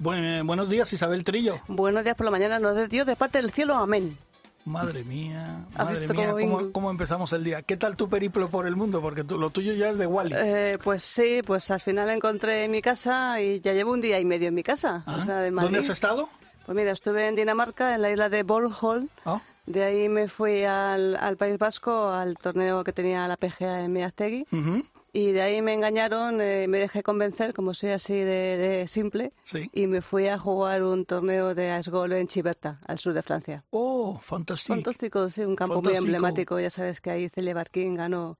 Buen- 0.00 0.46
buenos 0.46 0.68
días, 0.70 0.90
Isabel 0.92 1.24
Trillo. 1.24 1.60
Buenos 1.68 2.02
días 2.04 2.16
por 2.16 2.24
la 2.24 2.30
mañana, 2.30 2.58
nos 2.58 2.74
de 2.74 2.88
Dios 2.88 3.06
de 3.06 3.16
parte 3.16 3.38
del 3.40 3.50
cielo, 3.52 3.74
amén. 3.76 4.16
Madre 4.64 5.04
mía, 5.04 5.66
¿Has 5.74 5.86
madre 5.90 6.00
mía, 6.00 6.08
cómo 6.08 6.22
¿cómo, 6.38 6.56
vengo? 6.58 6.72
cómo 6.72 6.90
empezamos 6.90 7.32
el 7.32 7.44
día? 7.44 7.62
¿Qué 7.62 7.76
tal 7.76 7.96
tu 7.96 8.08
periplo 8.08 8.48
por 8.48 8.66
el 8.66 8.76
mundo? 8.76 9.00
Porque 9.02 9.24
tú- 9.24 9.38
lo 9.38 9.50
tuyo 9.50 9.72
ya 9.74 9.90
es 9.90 9.98
de 9.98 10.06
Wally. 10.06 10.34
Eh, 10.36 10.78
pues 10.82 11.02
sí, 11.02 11.40
pues 11.46 11.70
al 11.70 11.80
final 11.80 12.08
encontré 12.10 12.66
mi 12.68 12.80
casa 12.82 13.40
y 13.40 13.60
ya 13.60 13.72
llevo 13.72 13.92
un 13.92 14.00
día 14.00 14.18
y 14.20 14.24
medio 14.24 14.48
en 14.48 14.54
mi 14.54 14.62
casa. 14.62 15.02
Ah, 15.06 15.16
o 15.20 15.22
sea, 15.22 15.36
de 15.38 15.50
¿Dónde 15.50 15.78
has 15.78 15.88
estado? 15.90 16.28
Pues 16.66 16.76
mira, 16.76 16.92
estuve 16.92 17.26
en 17.26 17.34
Dinamarca, 17.36 17.94
en 17.94 18.02
la 18.02 18.10
isla 18.10 18.28
de 18.28 18.42
Bornholm. 18.42 19.08
Ah, 19.24 19.40
De 19.66 19.84
ahí 19.84 20.08
me 20.08 20.26
fui 20.28 20.64
al, 20.64 21.16
al 21.16 21.36
País 21.36 21.56
Vasco, 21.58 22.10
al 22.10 22.36
torneo 22.36 22.82
que 22.84 22.92
tenía 22.92 23.28
la 23.28 23.36
PGA 23.36 23.82
en 23.82 23.92
Meaztegui. 23.92 24.46
ujú, 24.50 24.82
Y 25.12 25.32
de 25.32 25.42
ahí 25.42 25.60
me 25.62 25.72
engañaron, 25.74 26.40
eh, 26.40 26.68
me 26.68 26.78
dejé 26.78 27.02
convencer, 27.02 27.52
como 27.52 27.74
soy 27.74 27.90
así 27.90 28.14
de, 28.14 28.56
de 28.56 28.86
simple, 28.88 29.32
Sí. 29.42 29.68
y 29.72 29.86
me 29.88 30.02
fui 30.02 30.28
a 30.28 30.38
jugar 30.38 30.82
un 30.84 31.04
torneo 31.04 31.54
de 31.54 31.70
Asgol 31.72 32.12
en 32.12 32.28
Chiberta, 32.28 32.80
al 32.86 32.98
sur 32.98 33.12
de 33.12 33.22
Francia. 33.22 33.64
Oh, 33.70 34.18
fantástico. 34.22 34.74
Fantástico, 34.74 35.28
sí, 35.30 35.42
un 35.42 35.56
campo 35.56 35.74
Fantástico. 35.74 36.00
muy 36.02 36.06
emblemático. 36.14 36.60
Ya 36.60 36.70
sabes 36.70 37.00
que 37.00 37.10
ahí 37.10 37.28
Celia 37.28 37.54
Barquín 37.54 37.96
ganó 37.96 38.38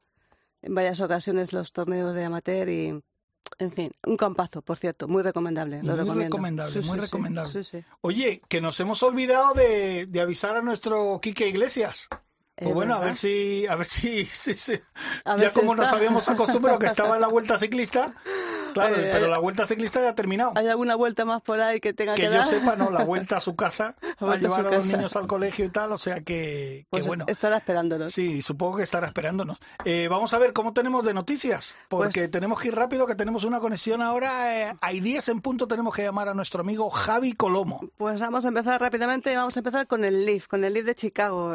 en 0.62 0.74
varias 0.74 1.00
ocasiones 1.00 1.52
los 1.52 1.72
torneos 1.72 2.14
de 2.14 2.24
amateur 2.24 2.68
y, 2.68 3.02
en 3.58 3.72
fin, 3.72 3.90
un 4.06 4.16
campazo, 4.16 4.62
por 4.62 4.76
cierto, 4.76 5.08
muy 5.08 5.22
recomendable. 5.24 5.78
Lo 5.78 5.88
Muy 5.88 5.96
recomiendo. 5.96 6.22
recomendable, 6.36 6.72
Sí, 6.82 6.88
muy 6.88 6.98
sí, 6.98 7.04
recomendable. 7.06 7.64
sí. 7.64 7.84
Oye, 8.02 8.42
que 8.48 8.60
nos 8.60 8.78
hemos 8.78 9.02
olvidado 9.02 9.54
de, 9.54 10.06
de 10.06 10.20
avisar 10.20 10.54
a 10.56 10.62
nuestro 10.62 11.18
Quique 11.20 11.48
Iglesias. 11.48 12.06
Pues 12.60 12.68
Es 12.68 12.74
bueno, 12.74 12.94
a 12.94 13.00
ver 13.00 13.16
si, 13.16 13.66
a 13.66 13.74
ver 13.74 13.86
si, 13.86 14.28
A 15.24 15.36
ya 15.38 15.50
como 15.50 15.74
nos 15.74 15.86
está. 15.86 15.96
habíamos 15.96 16.28
acostumbrado 16.28 16.78
que 16.78 16.86
estaba 16.86 17.14
en 17.14 17.22
la 17.22 17.28
vuelta 17.28 17.56
ciclista, 17.58 18.14
claro, 18.74 18.96
Oye, 18.96 19.08
pero 19.10 19.26
eh, 19.26 19.30
la 19.30 19.38
vuelta 19.38 19.66
ciclista 19.66 20.00
ya 20.02 20.10
ha 20.10 20.14
terminado. 20.14 20.52
¿Hay 20.56 20.68
alguna 20.68 20.94
vuelta 20.94 21.24
más 21.24 21.40
por 21.40 21.58
ahí 21.62 21.80
que 21.80 21.94
tenga 21.94 22.14
que, 22.14 22.22
Que 22.22 22.28
yo 22.28 22.34
dar? 22.34 22.44
sepa, 22.46 22.76
no, 22.76 22.90
la 22.90 23.02
vuelta 23.04 23.38
a 23.38 23.40
su 23.40 23.56
casa, 23.56 23.96
a 24.18 24.36
llevar 24.36 24.60
a 24.60 24.70
los 24.70 24.72
casa. 24.86 24.96
niños 24.96 25.16
al 25.16 25.26
colegio 25.26 25.64
y 25.64 25.70
tal, 25.70 25.92
o 25.92 25.96
sea 25.98 26.16
que, 26.16 26.22
que 26.24 26.86
Pues 26.90 27.06
bueno. 27.06 27.24
estará 27.28 27.56
esperándonos. 27.56 28.12
Sí, 28.12 28.42
supongo 28.42 28.76
que 28.76 28.82
estará 28.82 29.06
esperándonos. 29.06 29.58
Eh, 29.86 30.08
vamos 30.10 30.34
a 30.34 30.38
ver 30.38 30.52
cómo 30.52 30.74
tenemos 30.74 31.02
de 31.04 31.14
noticias, 31.14 31.76
porque 31.88 32.20
Pues- 32.20 32.30
tenemos 32.30 32.60
que 32.60 32.68
ir 32.68 32.74
rápido, 32.74 33.06
que 33.06 33.14
tenemos 33.14 33.44
una 33.44 33.58
conexión 33.60 34.02
ahora. 34.02 34.70
eh, 34.70 34.74
hay 34.82 35.00
10 35.00 35.28
en 35.30 35.40
punto, 35.40 35.66
tenemos 35.66 35.94
que 35.94 36.02
llamar 36.02 36.28
a 36.28 36.34
nuestro 36.34 36.60
amigo 36.60 36.90
Javi 36.90 37.32
Colomo. 37.32 37.80
Pues 37.96 38.20
vamos 38.20 38.44
a 38.44 38.48
empezar 38.48 38.80
rápidamente. 38.80 39.34
Vamos 39.34 39.56
a 39.56 39.60
empezar 39.60 39.86
con 39.86 40.04
el 40.04 40.26
Leaf, 40.26 40.46
con 40.46 40.62
el 40.62 40.74
Leaf 40.74 40.84
de 40.84 40.94
Chicago. 40.94 41.54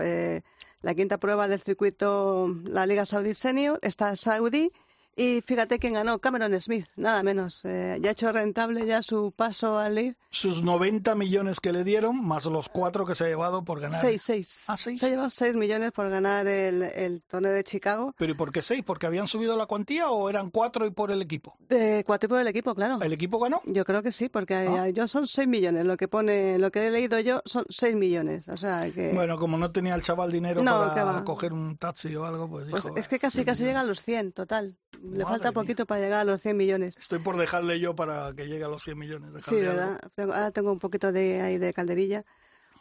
La 0.81 0.93
quinta 0.93 1.17
prueba 1.17 1.47
del 1.47 1.59
circuito, 1.59 2.55
la 2.63 2.85
Liga 2.85 3.05
Saudi 3.05 3.33
Senior, 3.33 3.79
está 3.81 4.15
Saudi. 4.15 4.71
Y 5.17 5.41
fíjate 5.41 5.79
quién 5.79 5.93
ganó, 5.93 6.19
Cameron 6.19 6.59
Smith, 6.59 6.87
nada 6.97 7.23
menos. 7.23 7.63
eh, 7.63 7.97
ya 8.01 8.09
ha 8.09 8.11
hecho 8.11 8.31
rentable 8.33 8.85
ya 8.85 9.01
su 9.01 9.31
paso 9.31 9.77
al 9.77 9.95
Leaf. 9.95 10.15
Sus 10.29 10.61
90 10.61 11.15
millones 11.15 11.61
que 11.61 11.71
le 11.71 11.85
dieron, 11.85 12.21
más 12.25 12.43
los 12.45 12.67
cuatro 12.67 13.05
que 13.05 13.15
se 13.15 13.23
ha 13.23 13.27
llevado 13.27 13.63
por 13.63 13.79
ganar. 13.79 14.01
Seis, 14.01 14.21
seis. 14.21 14.65
Ah, 14.67 14.75
seis. 14.75 14.99
Se 14.99 15.05
ha 15.05 15.09
llevado 15.09 15.29
seis 15.29 15.55
millones 15.55 15.93
por 15.93 16.09
ganar 16.09 16.47
el, 16.47 16.83
el 16.83 17.23
torneo 17.23 17.53
de 17.53 17.63
Chicago. 17.63 18.13
¿Pero 18.17 18.33
y 18.33 18.35
por 18.35 18.51
qué 18.51 18.61
seis? 18.61 18.83
¿Porque 18.85 19.05
habían 19.05 19.27
subido 19.27 19.55
la 19.55 19.65
cuantía 19.67 20.09
o 20.11 20.29
eran 20.29 20.49
cuatro 20.51 20.85
y 20.85 20.91
por 20.91 21.11
el 21.11 21.21
equipo? 21.21 21.55
De 21.69 22.03
cuatro 22.05 22.27
por 22.27 22.39
el 22.41 22.47
equipo, 22.47 22.75
claro. 22.75 22.99
¿El 23.01 23.13
equipo 23.13 23.39
ganó? 23.39 23.61
Yo 23.65 23.85
creo 23.85 24.03
que 24.03 24.11
sí, 24.11 24.27
porque 24.27 24.55
Ah. 24.55 24.89
yo 24.89 25.07
son 25.07 25.27
seis 25.27 25.47
millones. 25.47 25.85
Lo 25.85 25.95
que 25.95 26.09
pone, 26.09 26.59
lo 26.59 26.71
que 26.71 26.87
he 26.87 26.91
leído 26.91 27.17
yo 27.21 27.41
son 27.45 27.63
seis 27.69 27.95
millones. 27.95 28.49
O 28.49 28.57
sea 28.57 28.91
que. 28.91 29.13
Bueno, 29.13 29.39
como 29.39 29.57
no 29.57 29.71
tenía 29.71 29.95
el 29.95 30.01
chaval 30.01 30.29
dinero 30.33 30.61
No, 30.61 30.93
¿qué 30.93 30.99
para 30.99 31.23
coger 31.23 31.53
un 31.53 31.77
taxi 31.77 32.13
o 32.17 32.25
algo, 32.25 32.49
pues 32.49 32.67
Pues 32.69 32.83
dijo, 32.83 32.97
es 32.97 33.07
que 33.07 33.17
casi 33.17 33.37
"Seis 33.37 33.45
casi 33.45 33.63
llega 33.63 33.79
a 33.79 33.83
millones". 33.83 33.97
los 33.99 34.03
100, 34.05 34.31
total. 34.33 34.75
Le 35.11 35.23
Madre 35.23 35.25
falta 35.25 35.49
mía. 35.49 35.53
poquito 35.61 35.85
para 35.85 36.01
llegar 36.01 36.19
a 36.19 36.23
los 36.23 36.41
100 36.41 36.57
millones. 36.57 36.97
Estoy 36.97 37.19
por 37.19 37.37
dejarle 37.37 37.79
yo 37.79 37.95
para 37.95 38.33
que 38.33 38.47
llegue 38.47 38.63
a 38.63 38.67
los 38.67 38.83
100 38.83 38.97
millones. 38.97 39.43
Sí, 39.45 39.55
dejarle 39.55 39.81
algo. 39.81 39.97
¿verdad? 40.17 40.35
Ahora 40.35 40.51
tengo 40.51 40.71
un 40.71 40.79
poquito 40.79 41.11
de 41.11 41.41
ahí 41.41 41.57
de 41.57 41.73
calderilla. 41.73 42.25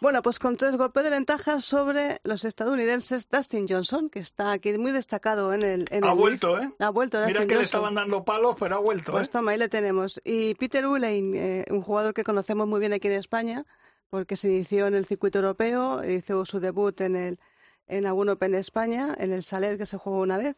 Bueno, 0.01 0.23
pues 0.23 0.39
con 0.39 0.57
tres 0.57 0.77
golpes 0.77 1.05
de 1.05 1.11
ventaja 1.11 1.61
sobre 1.61 2.21
los 2.25 2.45
estadounidenses, 2.45 3.29
Dustin 3.31 3.67
Johnson, 3.69 4.11
que 4.11 4.19
está 4.19 4.53
aquí 4.53 4.77
muy 4.77 4.91
destacado 4.93 5.55
en 5.55 5.63
el. 5.63 5.87
En 5.91 6.05
Ha 6.05 6.11
el 6.13 6.19
vuelto, 6.19 6.59
¿eh? 6.61 6.69
Ha 6.81 6.91
vuelto 6.91 7.19
Dustin 7.19 7.33
Mira 7.35 7.47
que 7.47 7.55
le 7.55 7.61
Johnson. 7.61 7.65
estaban 7.65 7.95
dando 7.95 8.25
palos, 8.25 8.57
pero 8.59 8.75
ha 8.77 8.81
vuelto, 8.81 9.13
Pues 9.13 9.29
¿eh? 9.29 9.31
toma, 9.33 9.53
ahí 9.53 9.59
le 9.59 9.69
tenemos. 9.69 10.21
Y 10.25 10.55
Peter 10.57 10.85
Ulein, 10.87 11.35
eh, 11.37 11.65
un 11.71 11.81
jugador 11.83 12.13
que 12.13 12.25
conocemos 12.25 12.67
muy 12.67 12.81
bien 12.81 12.93
aquí 12.93 13.07
en 13.07 13.15
España, 13.15 13.65
porque 14.11 14.37
se 14.37 14.49
inició 14.51 14.87
en 14.89 14.95
el 14.95 15.07
circuito 15.07 15.39
europeo, 15.39 16.05
hizo 16.05 16.45
su 16.45 16.59
debut 16.61 17.01
en 17.01 17.17
el 17.17 17.39
en 17.87 18.05
algún 18.07 18.29
Open 18.31 18.55
España, 18.55 19.15
en 19.19 19.33
el 19.33 19.43
Saler 19.45 19.79
que 19.79 19.87
se 19.87 19.97
jugó 19.97 20.19
una 20.21 20.39
vez. 20.39 20.57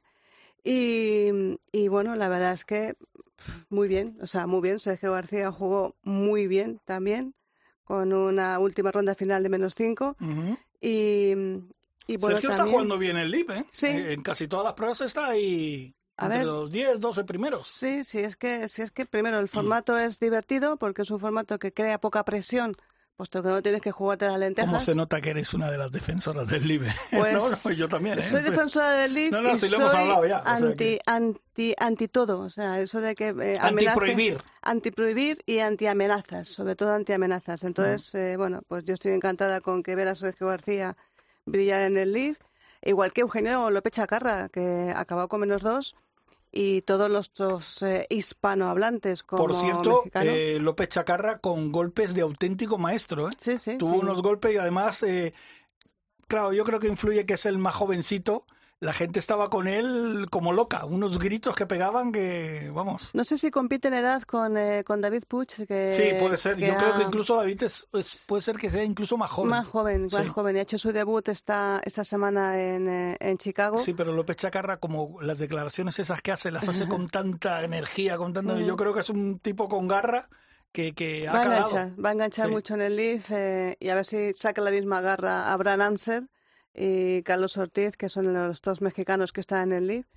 Y, 0.64 1.58
y 1.72 1.88
bueno, 1.88 2.16
la 2.16 2.28
verdad 2.28 2.52
es 2.52 2.64
que 2.64 2.96
muy 3.68 3.88
bien, 3.88 4.18
o 4.20 4.26
sea, 4.26 4.46
muy 4.46 4.60
bien. 4.60 4.78
Sergio 4.78 5.12
García 5.12 5.50
jugó 5.52 5.96
muy 6.02 6.46
bien 6.46 6.80
también, 6.84 7.34
con 7.84 8.12
una 8.12 8.58
última 8.58 8.90
ronda 8.90 9.14
final 9.14 9.42
de 9.42 9.48
menos 9.48 9.74
5. 9.76 10.16
Ujú. 10.20 10.56
Y, 10.80 11.32
y 12.08 12.16
bueno, 12.16 12.36
Sergio 12.36 12.50
está 12.50 12.66
jugando 12.66 12.98
bien 12.98 13.16
el 13.16 13.30
LIB, 13.30 13.50
¿eh? 13.52 13.64
Sí. 13.70 13.86
Eh, 13.86 14.12
En 14.12 14.22
casi 14.22 14.48
todas 14.48 14.64
las 14.64 14.74
pruebas 14.74 15.00
está 15.00 15.26
ahí 15.28 15.94
A 16.16 16.24
entre 16.26 16.38
ver. 16.38 16.46
los 16.46 16.70
10, 16.70 16.98
12 17.00 17.24
primeros. 17.24 17.66
Sí, 17.66 18.02
sí, 18.04 18.18
es 18.18 18.36
que, 18.36 18.68
sí, 18.68 18.82
es 18.82 18.90
que 18.90 19.06
primero 19.06 19.38
el 19.38 19.48
formato 19.48 19.96
es 19.98 20.18
divertido 20.18 20.76
porque 20.76 21.02
es 21.02 21.10
un 21.10 21.20
formato 21.20 21.58
que 21.58 21.72
crea 21.72 22.00
poca 22.00 22.24
presión, 22.24 22.74
puesto 23.16 23.42
que 23.42 23.48
no 23.48 23.62
tienes 23.62 23.80
que 23.80 23.90
jugarte 23.92 24.26
las 24.26 24.38
lentejas. 24.38 24.70
¿Cómo 24.70 24.80
se 24.80 24.94
nota 24.94 25.20
que 25.20 25.30
eres 25.30 25.54
una 25.54 25.70
de 25.70 25.78
las 25.78 25.90
defensoras 25.90 26.48
del 26.48 26.66
LIB? 26.68 26.82
Pues, 27.10 27.32
no, 27.32 27.48
no, 27.70 27.72
yo 27.72 27.88
también, 27.88 28.18
¿eh? 28.18 28.22
Soy 28.22 28.42
defensora 28.42 28.92
del 28.92 29.14
LIF 29.14 29.32
No, 29.32 29.40
no, 29.40 29.56
y 29.56 29.68
lo 29.68 29.76
hemos 29.78 29.94
hablado 29.94 30.26
ya, 30.26 30.40
o 30.40 30.44
sea 30.44 30.54
anti, 30.54 30.76
que- 30.76 31.00
anti, 31.06 31.74
anti 31.78 32.08
todo, 32.08 32.40
o 32.40 32.50
sea, 32.50 32.78
eso 32.80 33.00
de 33.00 33.14
que 33.14 33.28
eh, 33.28 33.58
amenace- 33.58 33.88
Antiprohibir. 33.88 34.38
antiprohibir 34.62 35.42
y 35.46 35.58
antiamenazas, 35.60 36.48
sobre 36.48 36.76
todo 36.76 36.92
antiamenazas. 36.94 37.64
Entonces, 37.64 38.14
eh, 38.14 38.36
bueno, 38.36 38.62
pues 38.68 38.84
yo 38.84 38.94
estoy 38.94 39.12
encantada 39.12 39.60
con 39.60 39.82
que 39.82 39.94
ver 39.96 40.08
a 40.08 40.14
Sergio 40.14 40.48
García 40.48 40.96
brillar 41.46 41.82
en 41.82 41.96
el 41.96 42.12
LIF, 42.12 42.38
igual 42.82 43.12
que 43.12 43.22
Eugenio 43.22 43.70
López 43.70 43.92
Chacarra, 43.92 44.48
que 44.48 44.92
acabó 44.94 45.28
con 45.28 45.40
menos 45.40 45.62
dos, 45.62 45.94
y 46.58 46.80
todos 46.82 47.10
los 47.10 47.82
eh, 47.82 48.06
hispanohablantes 48.08 49.22
como 49.22 49.42
Por 49.42 49.54
cierto, 49.54 49.98
mexicano. 49.98 50.30
eh, 50.32 50.58
López 50.58 50.88
Chacarra 50.88 51.38
con 51.38 51.70
golpes 51.70 52.14
de 52.14 52.22
auténtico 52.22 52.78
maestro, 52.78 53.28
¿eh? 53.28 53.32
sí, 53.36 53.58
sí, 53.58 53.76
Tuvo 53.76 53.92
sí. 53.92 53.98
unos 54.00 54.22
golpes 54.22 54.54
y 54.54 54.56
además, 54.56 55.02
eh, 55.02 55.34
claro, 56.26 56.54
yo 56.54 56.64
creo 56.64 56.80
que 56.80 56.88
influye 56.88 57.26
que 57.26 57.34
es 57.34 57.44
el 57.44 57.58
más 57.58 57.74
jovencito. 57.74 58.46
La 58.78 58.92
gente 58.92 59.18
estaba 59.18 59.48
con 59.48 59.68
él 59.68 60.26
como 60.30 60.52
loca, 60.52 60.84
unos 60.84 61.18
gritos 61.18 61.56
que 61.56 61.64
pegaban 61.64 62.12
que, 62.12 62.70
vamos. 62.74 63.10
No 63.14 63.24
sé 63.24 63.38
si 63.38 63.50
compite 63.50 63.88
en 63.88 63.94
edad 63.94 64.20
con, 64.24 64.58
eh, 64.58 64.84
con 64.84 65.00
David 65.00 65.22
Puig, 65.26 65.48
que... 65.66 65.94
Sí, 65.96 66.20
puede 66.22 66.36
ser. 66.36 66.56
que 66.56 66.66
Yo 66.66 66.76
creo 66.76 66.94
que 66.98 67.02
incluso 67.04 67.36
David 67.36 67.62
es, 67.62 67.88
es- 67.94 68.24
puede 68.28 68.42
ser 68.42 68.56
que 68.58 68.70
sea 68.70 68.84
incluso 68.84 69.16
más 69.16 69.30
joven. 69.30 69.48
Más 69.50 69.66
joven, 69.66 70.08
más 70.12 70.28
joven. 70.28 70.56
Y 70.56 70.58
ha 70.58 70.62
hecho 70.62 70.76
su 70.76 70.92
debut 70.92 71.26
esta, 71.28 71.80
esta 71.86 72.04
semana 72.04 72.60
en, 72.60 72.86
eh, 72.86 73.16
en 73.18 73.38
Chicago. 73.38 73.78
Sí, 73.78 73.94
pero 73.94 74.12
López 74.12 74.36
Chacarra, 74.36 74.76
como 74.76 75.22
las 75.22 75.38
declaraciones 75.38 75.98
esas 75.98 76.20
que 76.20 76.32
hace, 76.32 76.50
las 76.50 76.68
hace 76.68 76.86
con 76.88 77.08
tanta 77.08 77.64
energía, 77.64 78.18
con 78.18 78.34
tanta... 78.34 78.60
Yo 78.60 78.76
creo 78.76 78.92
que 78.92 79.00
es 79.00 79.08
un 79.08 79.38
tipo 79.38 79.70
con 79.70 79.88
garra 79.88 80.28
que, 80.72 80.94
que 80.94 81.26
ha 81.26 81.32
va 81.32 81.38
a 81.40 81.44
enganchar, 81.44 82.04
va 82.04 82.08
a 82.10 82.12
enganchar 82.12 82.48
Sí. 82.48 82.52
mucho 82.52 82.74
en 82.74 82.82
el 82.82 82.96
Leeds 82.96 83.30
eh, 83.30 83.76
y 83.80 83.88
a 83.88 83.94
ver 83.94 84.04
si 84.04 84.34
saca 84.34 84.60
la 84.60 84.70
misma 84.70 85.00
garra 85.00 85.50
Abraham 85.50 85.80
Amser 85.80 86.28
y 86.76 87.22
Carlos 87.22 87.56
Ortiz, 87.56 87.96
que 87.96 88.10
son 88.10 88.32
los 88.34 88.60
dos 88.60 88.82
mexicanos 88.82 89.32
que 89.32 89.40
están 89.40 89.72
en 89.72 89.78
el 89.78 89.86
Leeds. 89.86 90.08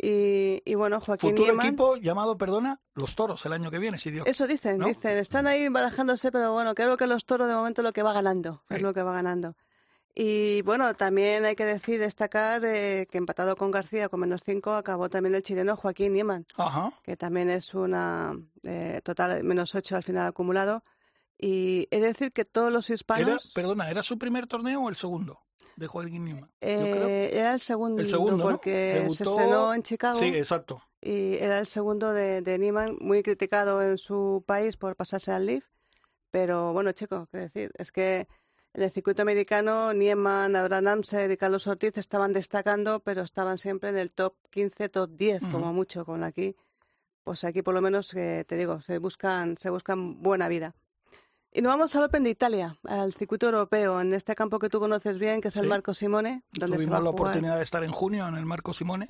Y, 0.00 0.62
y 0.64 0.76
bueno, 0.76 1.00
Joaquín 1.00 1.30
Futuro 1.30 1.54
equipo 1.54 1.96
llamado, 1.96 2.38
perdona, 2.38 2.80
Los 2.94 3.16
Toros 3.16 3.44
el 3.46 3.52
año 3.52 3.68
que 3.68 3.80
viene, 3.80 3.98
si 3.98 4.12
Dios 4.12 4.24
Eso 4.28 4.46
dicen, 4.46 4.78
¿no? 4.78 4.86
dicen. 4.86 5.18
Están 5.18 5.48
ahí 5.48 5.68
barajándose, 5.68 6.30
pero 6.30 6.52
bueno, 6.52 6.76
creo 6.76 6.96
que 6.96 7.08
los 7.08 7.24
toros 7.24 7.48
de 7.48 7.54
momento 7.54 7.82
lo 7.82 7.92
que 7.92 8.04
va 8.04 8.12
ganando, 8.12 8.62
es 8.70 8.80
lo 8.80 8.94
que 8.94 9.02
va 9.02 9.12
ganando. 9.12 9.56
Y 10.14 10.62
bueno, 10.62 10.94
también 10.94 11.44
hay 11.44 11.56
que 11.56 11.64
decir, 11.64 11.98
destacar 11.98 12.64
eh, 12.64 13.08
que 13.10 13.18
empatado 13.18 13.56
con 13.56 13.72
García 13.72 14.08
con 14.08 14.20
menos 14.20 14.42
5 14.44 14.74
acabó 14.74 15.08
también 15.10 15.34
el 15.34 15.42
chileno 15.42 15.76
Joaquín 15.76 16.12
Niemann, 16.12 16.46
Ajá. 16.56 16.92
que 17.02 17.16
también 17.16 17.50
es 17.50 17.74
una 17.74 18.36
eh, 18.64 19.00
total 19.02 19.42
menos 19.42 19.74
8 19.74 19.96
al 19.96 20.02
final 20.04 20.28
acumulado. 20.28 20.84
Y 21.36 21.86
de 21.90 22.00
decir 22.00 22.32
que 22.32 22.44
todos 22.44 22.72
los 22.72 22.88
Era, 22.88 22.94
hispanos... 22.94 23.52
perdona, 23.52 23.90
¿era 23.90 24.02
su 24.04 24.16
primer 24.18 24.46
torneo 24.46 24.82
o 24.82 24.88
el 24.88 24.96
segundo 24.96 25.40
de 25.78 25.86
Joaquín 25.86 26.24
Newman? 26.24 26.50
Eh, 26.60 27.30
era 27.32 27.54
el 27.54 27.60
segundo, 27.60 28.02
El 28.02 28.08
segundo, 28.08 28.36
¿no? 28.36 28.44
porque 28.44 29.06
se 29.10 29.24
estrenó 29.24 29.72
en 29.72 29.82
Chicago 29.82 30.18
Sí, 30.18 30.26
exacto. 30.26 30.82
y 31.00 31.34
era 31.36 31.58
el 31.58 31.66
segundo 31.66 32.12
de, 32.12 32.42
de 32.42 32.58
Niemann, 32.58 32.96
muy 33.00 33.22
criticado 33.22 33.82
en 33.82 33.96
su 33.98 34.42
país 34.46 34.76
por 34.76 34.96
pasarse 34.96 35.32
al 35.32 35.46
Leaf. 35.46 35.64
Pero 36.30 36.72
bueno, 36.72 36.92
chicos, 36.92 37.28
qué 37.30 37.38
decir, 37.38 37.72
es 37.78 37.90
que 37.92 38.28
en 38.74 38.82
el 38.82 38.90
circuito 38.90 39.22
americano, 39.22 39.92
Nieman, 39.92 40.54
Abraham 40.54 41.02
y 41.30 41.36
Carlos 41.36 41.66
Ortiz 41.66 41.96
estaban 41.96 42.32
destacando, 42.32 43.00
pero 43.00 43.22
estaban 43.22 43.56
siempre 43.56 43.88
en 43.90 43.96
el 43.96 44.10
top 44.10 44.34
15, 44.50 44.88
top 44.88 45.10
10, 45.16 45.40
como 45.50 45.72
mucho. 45.72 46.04
Con 46.04 46.22
aquí, 46.22 46.54
pues 47.24 47.44
aquí 47.44 47.62
por 47.62 47.74
lo 47.74 47.80
menos, 47.80 48.12
eh, 48.14 48.44
te 48.46 48.56
digo, 48.56 48.80
se 48.80 48.98
buscan, 48.98 49.56
se 49.56 49.70
buscan 49.70 50.22
buena 50.22 50.48
vida. 50.48 50.74
Y 51.52 51.62
nos 51.62 51.72
vamos 51.72 51.96
al 51.96 52.04
Open 52.04 52.24
de 52.24 52.30
Italia, 52.30 52.78
al 52.84 53.14
circuito 53.14 53.46
europeo, 53.46 54.00
en 54.00 54.12
este 54.12 54.34
campo 54.34 54.58
que 54.58 54.68
tú 54.68 54.80
conoces 54.80 55.18
bien, 55.18 55.40
que 55.40 55.48
es 55.48 55.56
el 55.56 55.66
Marco 55.66 55.94
Simone. 55.94 56.42
Donde 56.52 56.76
Tuvimos 56.76 57.02
la 57.02 57.10
oportunidad 57.10 57.56
de 57.56 57.62
estar 57.62 57.82
en 57.84 57.90
junio 57.90 58.28
en 58.28 58.34
el 58.34 58.44
Marco 58.44 58.72
Simone. 58.74 59.06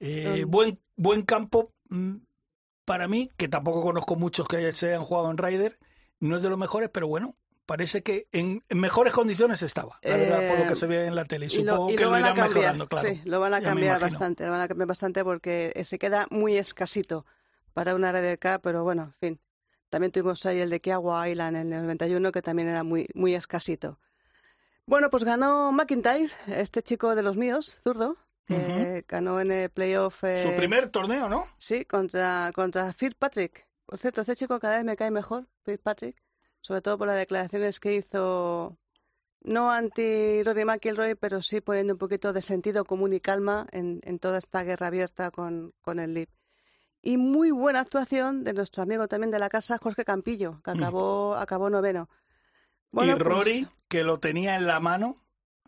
Eh, 0.00 0.44
buen, 0.46 0.78
buen 0.96 1.22
campo 1.22 1.72
mm, 1.88 2.16
para 2.84 3.08
mí, 3.08 3.30
que 3.36 3.48
tampoco 3.48 3.82
conozco 3.82 4.16
muchos 4.16 4.48
que 4.48 4.72
se 4.72 4.88
hayan 4.88 5.02
jugado 5.02 5.30
en 5.30 5.38
Ryder. 5.38 5.78
No 6.20 6.36
es 6.36 6.42
de 6.42 6.50
los 6.50 6.58
mejores, 6.58 6.90
pero 6.92 7.08
bueno, 7.08 7.36
parece 7.64 8.02
que 8.02 8.26
en, 8.32 8.62
mejores 8.68 9.12
condiciones 9.12 9.62
estaba, 9.62 9.98
la 10.02 10.16
verdad, 10.16 10.48
por 10.48 10.58
lo 10.58 10.68
que 10.68 10.76
se 10.76 10.86
ve 10.86 11.06
en 11.06 11.14
la 11.14 11.24
tele. 11.24 11.46
Y 11.46 11.50
supongo 11.50 11.88
que 11.88 12.04
lo, 12.04 12.18
irán 12.18 12.36
mejorando, 12.36 12.86
claro. 12.86 13.08
Sí, 13.08 13.22
lo 13.24 13.40
van 13.40 13.54
a 13.54 13.62
cambiar 13.62 14.00
bastante, 14.00 14.44
lo 14.44 14.50
van 14.50 14.60
a 14.60 14.68
cambiar 14.68 14.88
bastante 14.88 15.24
porque 15.24 15.80
se 15.84 15.98
queda 15.98 16.26
muy 16.30 16.58
escasito 16.58 17.24
para 17.72 17.94
una 17.94 18.12
Ryder 18.12 18.38
Cup, 18.38 18.60
pero 18.62 18.84
bueno, 18.84 19.04
en 19.04 19.14
fin. 19.14 19.40
También 19.90 20.12
tuvimos 20.12 20.46
ahí 20.46 20.60
el 20.60 20.70
de 20.70 20.80
Kiawa 20.80 21.28
Island 21.28 21.56
en 21.56 21.72
el 21.72 21.82
91, 21.82 22.30
que 22.30 22.42
también 22.42 22.68
era 22.68 22.84
muy, 22.84 23.08
muy 23.14 23.34
escasito. 23.34 23.98
Bueno, 24.86 25.10
pues 25.10 25.24
ganó 25.24 25.72
McIntyre, 25.72 26.30
este 26.46 26.82
chico 26.82 27.14
de 27.16 27.22
los 27.22 27.36
míos, 27.36 27.80
zurdo, 27.82 28.16
que 28.46 29.04
ganó 29.08 29.40
en 29.40 29.50
el 29.50 29.70
playoff. 29.70 30.20
Su 30.20 30.26
eh, 30.26 30.54
primer 30.56 30.88
torneo, 30.90 31.28
¿no? 31.28 31.44
Sí, 31.58 31.84
contra, 31.84 32.52
contra 32.54 32.92
Fitzpatrick. 32.92 33.66
Por 33.84 33.98
cierto, 33.98 34.20
este 34.20 34.36
chico 34.36 34.60
cada 34.60 34.76
vez 34.76 34.84
me 34.84 34.96
cae 34.96 35.10
mejor, 35.10 35.48
Fitzpatrick, 35.64 36.16
sobre 36.60 36.82
todo 36.82 36.96
por 36.96 37.08
las 37.08 37.16
declaraciones 37.16 37.80
que 37.80 37.94
hizo, 37.94 38.78
no 39.42 39.72
anti 39.72 40.44
Rory 40.44 40.64
McIlroy, 40.64 41.16
pero 41.16 41.42
sí 41.42 41.60
poniendo 41.60 41.94
un 41.94 41.98
poquito 41.98 42.32
de 42.32 42.42
sentido 42.42 42.84
común 42.84 43.12
y 43.12 43.20
calma 43.20 43.66
en, 43.72 44.00
en 44.04 44.20
toda 44.20 44.38
esta 44.38 44.62
guerra 44.62 44.86
abierta 44.86 45.32
con, 45.32 45.74
con 45.82 45.98
el 45.98 46.14
LIB 46.14 46.28
y 47.02 47.16
muy 47.16 47.50
buena 47.50 47.80
actuación 47.80 48.44
de 48.44 48.52
nuestro 48.52 48.82
amigo 48.82 49.08
también 49.08 49.30
de 49.30 49.38
la 49.38 49.48
casa, 49.48 49.78
Jorge 49.78 50.04
Campillo, 50.04 50.60
que 50.62 50.72
mm. 50.72 50.76
acabó, 50.76 51.34
acabó 51.36 51.70
noveno. 51.70 52.08
y 52.92 52.96
pues 52.96 53.18
Rory, 53.18 53.68
que 53.88 54.04
lo 54.04 54.18
tenía 54.18 54.56
en 54.56 54.66
la 54.66 54.80
mano, 54.80 55.16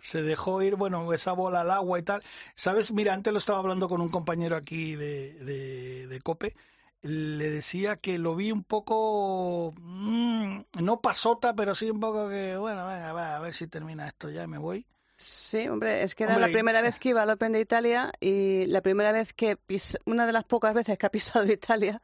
se 0.03 0.23
dejó 0.23 0.63
ir, 0.63 0.77
bueno, 0.77 1.13
esa 1.13 1.33
bola 1.33 1.61
al 1.61 1.71
agua 1.71 1.99
y 1.99 2.03
tal. 2.03 2.23
¿Sabes? 2.55 2.93
Mira, 2.93 3.15
antes 3.15 3.33
lo 3.33 3.39
estaba 3.39 3.59
hablando 3.59 3.89
con 3.89 4.01
un 4.01 4.11
compañero 4.11 4.57
aquí 4.57 4.97
de, 4.97 5.35
de, 5.35 6.07
de 6.07 6.21
Cope. 6.21 6.55
Le 7.03 7.51
decía 7.51 7.97
que 7.97 8.19
lo 8.19 8.37
vi 8.37 8.53
un 8.53 8.63
poco, 8.63 9.75
mm, 9.77 10.61
no 10.81 11.01
pasota, 11.01 11.55
pero 11.55 11.75
sí 11.75 11.91
un 11.91 11.99
poco 11.99 12.29
que, 12.29 12.57
bueno, 12.57 12.87
venga, 12.87 13.37
a 13.37 13.41
ver 13.41 13.55
si 13.55 13.67
termina 13.67 14.07
esto 14.07 14.31
ya, 14.31 14.47
me 14.47 14.59
voy. 14.59 14.87
Sí, 15.23 15.69
hombre, 15.69 16.03
es 16.03 16.15
que 16.15 16.25
era 16.25 16.39
la 16.39 16.49
primera 16.49 16.83
vez 16.83 16.99
que 16.99 17.11
iba 17.11 17.23
al 17.23 17.31
Open 17.31 17.53
de 17.53 17.61
Italia 17.61 18.11
y 18.21 18.67
la 18.67 18.81
primera 18.81 19.13
vez 19.13 19.33
que 19.33 19.57
pis... 19.57 19.97
una 20.05 20.27
de 20.27 20.33
las 20.33 20.45
pocas 20.45 20.75
veces 20.75 20.99
que 20.99 21.07
ha 21.07 21.11
pisado 21.11 21.45
Italia. 21.53 22.03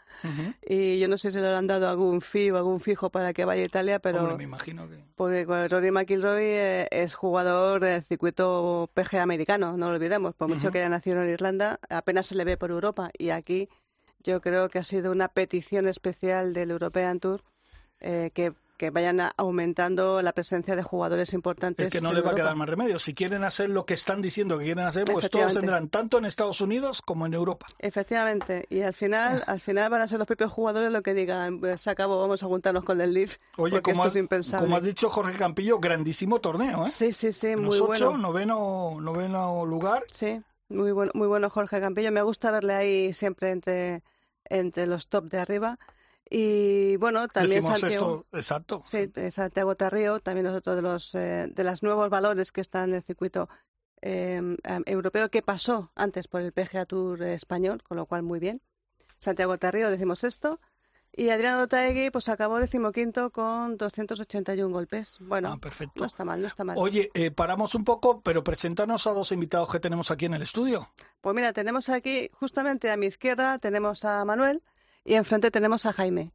Y 0.65 0.99
yo 1.00 1.09
no 1.09 1.19
sé 1.19 1.31
si 1.31 1.38
le 1.41 1.49
han 1.49 1.67
dado 1.67 1.88
algún 1.88 2.20
fee 2.20 2.50
o 2.53 2.56
algún 2.56 2.79
fijo 2.81 3.11
para 3.11 3.32
que 3.32 3.44
vaya 3.44 3.62
a 3.62 3.65
Italia, 3.65 3.99
pero 3.99 4.37
me 4.37 4.44
imagino 4.44 4.88
que 4.88 5.03
porque 5.17 5.44
Rory 5.69 5.91
McIlroy 5.91 6.44
eh, 6.44 6.88
es 6.93 7.15
jugador 7.15 7.81
del 7.81 8.03
circuito 8.03 8.88
PGA 8.94 9.23
americano, 9.23 9.76
no 9.76 9.88
lo 9.88 9.97
olvidemos, 9.97 10.35
por 10.35 10.49
mucho 10.49 10.70
que 10.70 10.79
haya 10.79 10.88
nacido 10.88 11.23
en 11.23 11.31
Irlanda, 11.31 11.81
apenas 11.91 12.26
se 12.26 12.37
le 12.37 12.44
ve 12.44 12.56
por 12.56 12.70
Europa. 12.70 13.11
Y 13.19 13.31
aquí 13.31 13.69
yo 14.23 14.41
creo 14.41 14.69
que 14.69 14.79
ha 14.79 14.85
sido 14.85 15.11
una 15.11 15.29
petición 15.29 15.88
especial 15.88 16.53
del 16.53 16.70
European 16.70 17.19
Tour 17.19 17.43
eh, 18.00 18.31
que 18.32 18.53
que 18.79 18.91
vayan 18.91 19.21
aumentando 19.37 20.23
la 20.23 20.33
presencia 20.33 20.77
de 20.77 20.83
jugadores 20.85 21.35
importantes. 21.35 21.89
Es 21.89 21.93
que 21.93 22.01
no 22.01 22.13
les 22.13 22.25
va 22.25 22.31
a 22.31 22.35
quedar 22.35 22.55
más 22.55 22.69
remedio. 22.69 22.99
Si 23.01 23.13
quieren 23.13 23.43
hacer 23.43 23.69
lo 23.69 23.85
que 23.85 23.95
están 23.95 24.23
diciendo 24.23 24.57
que 24.57 24.67
quieren 24.67 24.87
hacer, 24.87 25.05
pues 25.05 25.29
todos 25.29 25.53
tendrán 25.53 25.89
tanto 25.89 26.17
en 26.17 26.25
Estados 26.25 26.61
Unidos 26.61 27.03
como 27.03 27.27
en 27.27 27.35
Europa. 27.35 27.67
Efectivamente. 27.81 28.67
Y 28.71 28.83
al 28.83 28.95
final, 28.95 29.43
al 29.47 29.61
final 29.61 29.91
van 29.91 30.03
a 30.03 30.07
ser 30.07 30.19
los 30.19 30.29
propios 30.29 30.53
jugadores 30.53 30.93
los 30.93 31.03
que 31.03 31.13
digan, 31.13 31.59
pues, 31.59 31.81
se 31.81 31.91
acabó, 31.91 32.21
vamos 32.21 32.43
a 32.43 32.47
juntarnos 32.47 32.85
con 32.85 33.01
el 33.01 33.13
Leaf. 33.13 33.37
Oye, 33.57 33.83
como 33.83 34.05
has, 34.05 34.17
como 34.59 34.77
has 34.77 34.85
dicho 34.85 35.11
Jorge 35.11 35.37
Campillo, 35.37 35.81
grandísimo 35.81 36.41
torneo, 36.41 36.85
¿eh? 36.85 36.87
Sí, 36.87 37.13
sí, 37.13 37.33
sí, 37.33 37.57
muy 37.57 37.81
bueno. 37.81 38.17
noveno, 38.17 38.99
noveno 39.01 39.67
lugar. 39.67 40.05
Sí, 40.15 40.41
muy 40.69 40.93
bueno, 40.93 41.11
muy 41.15 41.27
bueno 41.27 41.51
Jorge 41.51 41.81
Campillo. 41.81 42.13
Me 42.13 42.23
gusta 42.23 42.53
verle 42.53 42.75
ahí 42.75 43.13
siempre 43.13 43.51
entre, 43.51 44.05
entre 44.45 44.87
los 44.87 45.09
top 45.09 45.25
de 45.31 45.41
arriba. 45.41 45.79
Y 46.31 46.97
bueno, 46.97 47.27
también 47.29 47.63
Santiago, 47.65 48.27
exacto. 48.33 48.81
Sí, 48.85 49.11
Santiago 49.31 49.77
Tarrío, 49.77 50.21
también 50.21 50.47
es 50.47 50.53
otro 50.53 50.77
de 50.77 50.83
los 50.83 51.15
eh, 51.15 51.49
de 51.51 51.65
los 51.65 51.83
nuevos 51.83 52.11
valores 52.11 52.53
que 52.53 52.61
están 52.61 52.91
en 52.91 52.97
el 52.97 53.03
circuito 53.03 53.49
em, 54.03 54.57
em, 54.65 54.83
europeo 54.87 55.31
que 55.31 55.41
pasó 55.41 55.91
antes 55.95 56.29
por 56.29 56.43
el 56.43 56.53
PGA 56.53 56.85
Tour 56.85 57.23
español, 57.23 57.83
con 57.83 57.97
lo 57.97 58.07
cual 58.07 58.23
muy 58.23 58.41
bien. 58.41 58.61
Santiago 59.19 59.59
Tarrío, 59.59 59.91
decimos 59.91 60.23
esto. 60.25 60.61
Y 61.11 61.31
Adriano 61.31 61.67
Taegui, 61.67 62.11
pues 62.11 62.29
acabó 62.29 62.61
decimoquinto 62.61 63.31
con 63.31 63.77
281 63.77 64.73
golpes. 64.73 65.17
Bueno, 65.19 65.53
ah, 65.53 65.59
perfecto. 65.59 65.95
no 65.97 66.07
está 66.07 66.25
mal, 66.25 66.41
no 66.41 66.47
está 66.47 66.63
mal. 66.63 66.77
Oye, 66.79 67.11
eh, 67.15 67.33
paramos 67.33 67.75
un 67.75 67.85
poco, 67.85 68.21
pero 68.21 68.45
preséntanos 68.45 69.07
a 69.07 69.13
dos 69.13 69.33
invitados 69.33 69.69
que 69.69 69.81
tenemos 69.81 70.13
aquí 70.13 70.27
en 70.27 70.35
el 70.35 70.43
estudio. 70.43 70.93
Pues 71.21 71.35
mira, 71.35 71.53
tenemos 71.53 71.89
aquí, 71.89 72.31
justamente 72.35 72.91
a 72.91 72.97
mi 72.97 73.07
izquierda, 73.07 73.59
tenemos 73.59 74.05
a 74.05 74.25
Manuel, 74.25 74.63
y 75.08 75.14
enfrente 75.14 75.50
tenemos 75.50 75.87
a 75.87 75.94
Jaime, 75.94 76.32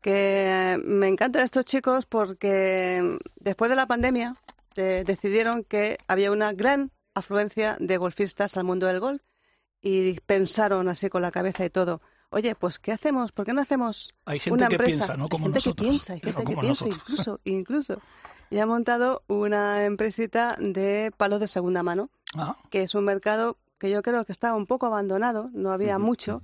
que 0.00 0.80
me 0.84 1.08
encantan 1.08 1.42
estos 1.42 1.64
chicos 1.64 2.06
porque 2.06 3.18
después 3.40 3.68
de 3.68 3.74
la 3.74 3.86
pandemia 3.86 4.36
decidieron 4.76 5.64
que 5.64 5.98
había 6.06 6.30
una 6.30 6.52
gran 6.52 6.92
afluencia 7.14 7.76
de 7.80 7.96
golfistas 7.96 8.56
al 8.56 8.62
mundo 8.62 8.86
del 8.86 9.00
golf 9.00 9.22
y 9.80 10.20
pensaron 10.20 10.88
así 10.88 11.08
con 11.08 11.20
la 11.20 11.32
cabeza 11.32 11.64
y 11.64 11.70
todo. 11.70 12.00
Oye, 12.30 12.54
pues 12.54 12.78
¿qué 12.78 12.92
hacemos? 12.92 13.32
¿Por 13.32 13.44
qué 13.44 13.52
no 13.52 13.60
hacemos 13.60 14.14
hay 14.24 14.38
gente 14.38 14.54
una 14.54 14.68
que 14.68 14.76
empresa? 14.76 14.98
Piensa, 14.98 15.16
¿no? 15.16 15.28
Como 15.28 15.46
hay 15.46 15.52
gente 15.52 15.68
que 15.70 15.74
piensa, 15.74 16.12
hay 16.12 16.20
gente 16.20 16.44
que 16.44 16.56
piensa, 16.56 16.86
incluso, 16.86 17.38
incluso. 17.42 18.00
Y 18.50 18.58
ha 18.60 18.66
montado 18.66 19.24
una 19.26 19.84
empresita 19.84 20.54
de 20.60 21.12
palos 21.16 21.40
de 21.40 21.48
segunda 21.48 21.82
mano, 21.82 22.08
ah. 22.36 22.56
que 22.70 22.84
es 22.84 22.94
un 22.94 23.04
mercado 23.04 23.58
que 23.78 23.90
yo 23.90 24.00
creo 24.00 24.24
que 24.24 24.32
estaba 24.32 24.56
un 24.56 24.66
poco 24.66 24.86
abandonado, 24.86 25.50
no 25.52 25.72
había 25.72 25.98
mucho. 25.98 26.40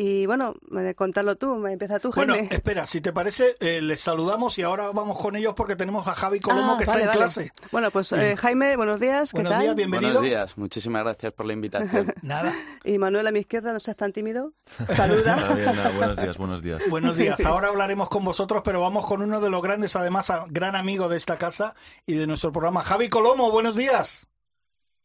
Y 0.00 0.26
bueno, 0.26 0.54
contarlo 0.94 1.34
tú, 1.34 1.56
me 1.56 1.72
empieza 1.72 1.98
tú, 1.98 2.12
Jaime. 2.12 2.32
Bueno, 2.32 2.48
espera, 2.52 2.86
si 2.86 3.00
te 3.00 3.12
parece, 3.12 3.56
eh, 3.58 3.82
les 3.82 4.00
saludamos 4.00 4.56
y 4.56 4.62
ahora 4.62 4.92
vamos 4.92 5.18
con 5.18 5.34
ellos 5.34 5.54
porque 5.56 5.74
tenemos 5.74 6.06
a 6.06 6.14
Javi 6.14 6.38
Colomo 6.38 6.74
ah, 6.74 6.78
que 6.78 6.84
está 6.84 7.02
en 7.02 7.08
clase. 7.08 7.52
Bueno, 7.72 7.90
pues 7.90 8.12
eh, 8.12 8.36
Jaime, 8.36 8.76
buenos 8.76 9.00
días, 9.00 9.32
¿qué 9.32 9.42
buenos 9.42 9.58
Días, 9.58 9.74
bienvenido. 9.74 10.20
Buenos 10.20 10.30
días, 10.30 10.56
muchísimas 10.56 11.02
gracias 11.02 11.32
por 11.32 11.46
la 11.46 11.52
invitación. 11.52 12.14
Nada. 12.22 12.54
Y 12.84 12.96
Manuel 12.96 13.26
a 13.26 13.32
mi 13.32 13.40
izquierda, 13.40 13.72
no 13.72 13.80
seas 13.80 13.96
tan 13.96 14.12
tímido. 14.12 14.52
Saluda. 14.94 15.34
buenos 15.96 16.16
días, 16.16 16.38
buenos 16.38 16.62
días. 16.62 16.88
Buenos 16.88 17.16
días, 17.16 17.40
ahora 17.44 17.66
hablaremos 17.66 18.08
con 18.08 18.24
vosotros, 18.24 18.62
pero 18.64 18.80
vamos 18.80 19.04
con 19.04 19.20
uno 19.20 19.40
de 19.40 19.50
los 19.50 19.60
grandes, 19.62 19.96
además, 19.96 20.30
gran 20.50 20.76
amigo 20.76 21.08
de 21.08 21.16
esta 21.16 21.38
casa 21.38 21.74
y 22.06 22.14
de 22.14 22.28
nuestro 22.28 22.52
programa. 22.52 22.82
Javi 22.82 23.08
Colomo, 23.08 23.50
buenos 23.50 23.74
días. 23.74 24.28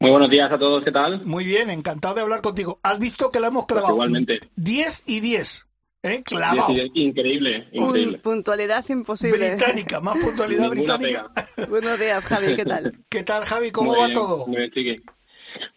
Muy 0.04 0.12
buenos 0.12 0.30
días 0.30 0.52
a 0.52 0.60
todos, 0.60 0.84
¿qué 0.84 0.92
tal? 0.92 1.26
Muy 1.26 1.46
bien, 1.46 1.70
encantado 1.70 2.16
de 2.16 2.22
hablar 2.24 2.42
contigo. 2.42 2.78
¿Has 2.84 3.00
visto 3.00 3.32
que 3.32 3.40
la 3.40 3.48
hemos 3.48 3.64
pues 3.64 3.80
clavado? 3.80 3.94
igualmente. 3.94 4.42
10 4.58 5.04
y 5.08 5.22
10. 5.22 5.66
¿Eh? 6.04 6.24
Clavado. 6.26 6.74
Increíble, 6.94 7.70
increíble. 7.72 8.18
puntualidad 8.18 8.84
imposible. 8.90 9.52
Británica, 9.56 10.02
más 10.02 10.18
puntualidad 10.20 10.70
británica. 10.72 11.32
Buenos 11.70 11.98
días, 11.98 12.22
Javi, 12.26 12.54
¿qué 12.58 12.66
tal? 12.66 12.94
¿Qué 13.10 13.24
tal, 13.24 13.46
Javi? 13.46 13.72
¿Cómo 13.72 13.96
va 13.96 14.12
todo? 14.12 14.46
Muy 14.46 14.70
bien, 14.74 15.04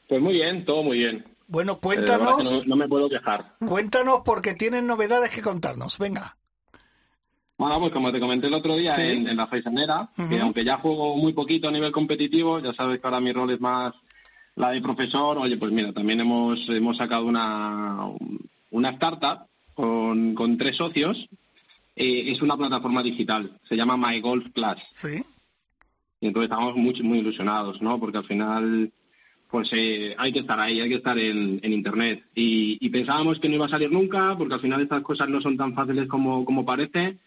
Pues 0.08 0.20
muy 0.20 0.32
bien, 0.32 0.64
todo 0.64 0.82
muy 0.82 0.98
bien. 0.98 1.24
Bueno, 1.46 1.78
cuéntanos. 1.78 2.66
No, 2.66 2.74
me 2.74 2.88
puedo 2.88 3.08
quejar. 3.08 3.54
Cuéntanos 3.64 4.22
porque 4.24 4.54
tienen 4.54 4.88
novedades 4.88 5.30
que 5.30 5.40
contarnos. 5.40 6.00
Venga. 6.00 6.36
Bueno, 7.58 7.78
pues 7.78 7.92
como 7.92 8.10
te 8.10 8.18
comenté 8.18 8.48
el 8.48 8.54
otro 8.54 8.74
día 8.74 8.92
en, 8.96 9.36
la 9.36 9.46
Faisanera, 9.46 10.10
que 10.28 10.40
aunque 10.40 10.64
ya 10.64 10.78
juego 10.78 11.16
muy 11.16 11.32
poquito 11.32 11.68
a 11.68 11.70
nivel 11.70 11.92
competitivo, 11.92 12.58
ya 12.58 12.74
sabes 12.74 13.00
que 13.00 13.06
ahora 13.06 13.20
mi 13.20 13.32
rol 13.32 13.52
es 13.52 13.60
más 13.60 13.94
la 14.56 14.70
de 14.70 14.80
profesor, 14.80 15.38
oye, 15.38 15.56
pues 15.58 15.70
mira, 15.70 15.92
también 15.92 16.20
hemos, 16.20 16.66
hemos 16.68 16.96
sacado 16.96 17.26
una, 17.26 18.08
una 18.70 18.90
startup 18.90 19.46
con, 19.74 20.34
con 20.34 20.56
tres 20.56 20.76
socios. 20.76 21.28
Eh, 21.94 22.32
es 22.32 22.42
una 22.42 22.56
plataforma 22.56 23.02
digital, 23.02 23.58
se 23.68 23.76
llama 23.76 23.96
My 23.96 24.20
Golf 24.20 24.46
Plus. 24.52 24.82
Sí. 24.92 25.22
Y 26.20 26.26
entonces 26.28 26.50
estamos 26.50 26.74
muy, 26.76 26.94
muy 27.02 27.18
ilusionados, 27.18 27.80
¿no? 27.82 28.00
Porque 28.00 28.18
al 28.18 28.24
final, 28.24 28.90
pues 29.50 29.68
eh, 29.72 30.14
hay 30.16 30.32
que 30.32 30.40
estar 30.40 30.58
ahí, 30.58 30.80
hay 30.80 30.88
que 30.88 30.96
estar 30.96 31.18
en, 31.18 31.60
en 31.62 31.72
Internet. 31.72 32.24
Y, 32.34 32.78
y, 32.80 32.88
pensábamos 32.88 33.38
que 33.38 33.48
no 33.48 33.56
iba 33.56 33.66
a 33.66 33.70
salir 33.70 33.92
nunca, 33.92 34.34
porque 34.38 34.54
al 34.54 34.60
final 34.60 34.80
estas 34.80 35.02
cosas 35.02 35.28
no 35.28 35.40
son 35.42 35.56
tan 35.58 35.74
fáciles 35.74 36.08
como, 36.08 36.44
como 36.46 36.64
parece 36.64 37.18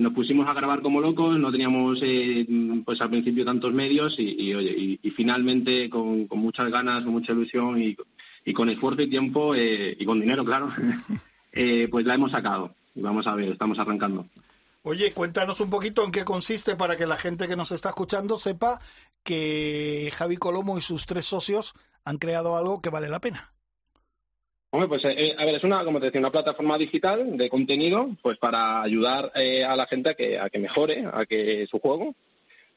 nos 0.00 0.14
pusimos 0.14 0.48
a 0.48 0.54
grabar 0.54 0.80
como 0.80 1.00
locos, 1.00 1.38
no 1.38 1.52
teníamos 1.52 2.00
eh, 2.02 2.46
pues 2.84 3.00
al 3.02 3.10
principio 3.10 3.44
tantos 3.44 3.72
medios 3.74 4.14
y, 4.18 4.54
oye, 4.54 4.98
y, 5.02 5.10
finalmente 5.10 5.90
con, 5.90 6.26
muchas 6.30 6.70
ganas, 6.70 7.04
con 7.04 7.12
mucha 7.12 7.32
ilusión 7.32 7.80
y, 7.82 7.94
con 8.54 8.70
esfuerzo 8.70 9.02
y 9.02 9.10
tiempo 9.10 9.54
eh, 9.54 9.94
y 9.98 10.04
con 10.06 10.18
dinero, 10.18 10.42
claro, 10.42 10.72
eh, 11.52 11.86
pues 11.90 12.06
la 12.06 12.14
hemos 12.14 12.32
sacado. 12.32 12.74
Y 12.94 13.02
vamos 13.02 13.26
a 13.26 13.34
ver, 13.34 13.52
estamos 13.52 13.78
arrancando. 13.78 14.26
Oye, 14.82 15.12
cuéntanos 15.12 15.60
un 15.60 15.68
poquito 15.68 16.02
en 16.02 16.10
qué 16.10 16.24
consiste 16.24 16.76
para 16.76 16.96
que 16.96 17.04
la 17.04 17.16
gente 17.16 17.46
que 17.46 17.54
nos 17.54 17.70
está 17.70 17.90
escuchando 17.90 18.38
sepa 18.38 18.80
que 19.22 20.10
Javi 20.14 20.38
Colomo 20.38 20.78
y 20.78 20.80
sus 20.80 21.04
tres 21.04 21.26
socios 21.26 21.74
han 22.06 22.16
creado 22.16 22.56
algo 22.56 22.80
que 22.80 22.88
vale 22.88 23.10
la 23.10 23.20
pena. 23.20 23.52
Hombre, 24.72 24.88
pues 24.88 25.04
eh, 25.04 25.34
a 25.36 25.44
ver, 25.44 25.56
es 25.56 25.64
una, 25.64 25.84
como 25.84 25.98
te 25.98 26.06
decía, 26.06 26.20
una 26.20 26.30
plataforma 26.30 26.78
digital 26.78 27.36
de 27.36 27.48
contenido, 27.48 28.16
pues 28.22 28.38
para 28.38 28.82
ayudar 28.82 29.32
eh, 29.34 29.64
a 29.64 29.74
la 29.74 29.86
gente 29.86 30.10
a 30.10 30.14
que, 30.14 30.38
a 30.38 30.48
que 30.48 30.60
mejore, 30.60 31.04
a 31.12 31.26
que 31.26 31.66
su 31.66 31.80
juego, 31.80 32.14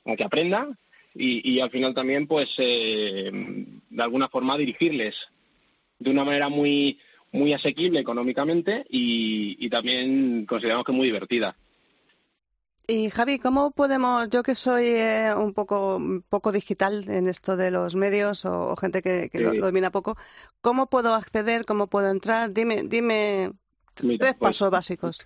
a 0.06 0.16
que 0.16 0.24
aprenda 0.24 0.68
y, 1.14 1.54
y 1.54 1.60
al 1.60 1.70
final 1.70 1.94
también, 1.94 2.26
pues 2.26 2.50
eh, 2.58 3.30
de 3.32 4.04
alguna 4.04 4.28
forma 4.30 4.58
dirigirles 4.58 5.16
de 6.00 6.10
una 6.10 6.24
manera 6.24 6.50
muy 6.50 7.00
muy 7.32 7.52
asequible 7.52 8.00
económicamente 8.00 8.86
y, 8.90 9.58
y 9.60 9.70
también 9.70 10.46
consideramos 10.46 10.86
que 10.86 10.92
muy 10.92 11.08
divertida. 11.08 11.56
Y 12.86 13.10
Javi, 13.10 13.40
¿cómo 13.40 13.72
podemos, 13.72 14.30
yo 14.30 14.44
que 14.44 14.56
soy 14.56 14.88
eh, 14.88 15.34
un 15.36 15.54
poco 15.54 16.02
poco 16.30 16.52
digital 16.52 17.08
en 17.10 17.30
esto 17.30 17.56
de 17.56 17.72
los 17.72 17.96
medios 17.96 18.44
o, 18.44 18.72
o 18.72 18.76
gente 18.76 19.02
que, 19.02 19.30
que 19.30 19.38
Sí. 19.38 19.44
lo, 19.44 19.54
lo 19.54 19.66
domina 19.68 19.90
poco, 19.90 20.18
¿cómo 20.62 20.90
puedo 20.90 21.14
acceder? 21.14 21.64
¿Cómo 21.66 21.88
puedo 21.88 22.10
entrar? 22.10 22.54
Dime, 22.54 22.84
dime 22.84 23.54
Mira, 24.02 24.26
tres 24.26 24.36
pues, 24.38 24.58
pasos 24.58 24.70
básicos. 24.70 25.26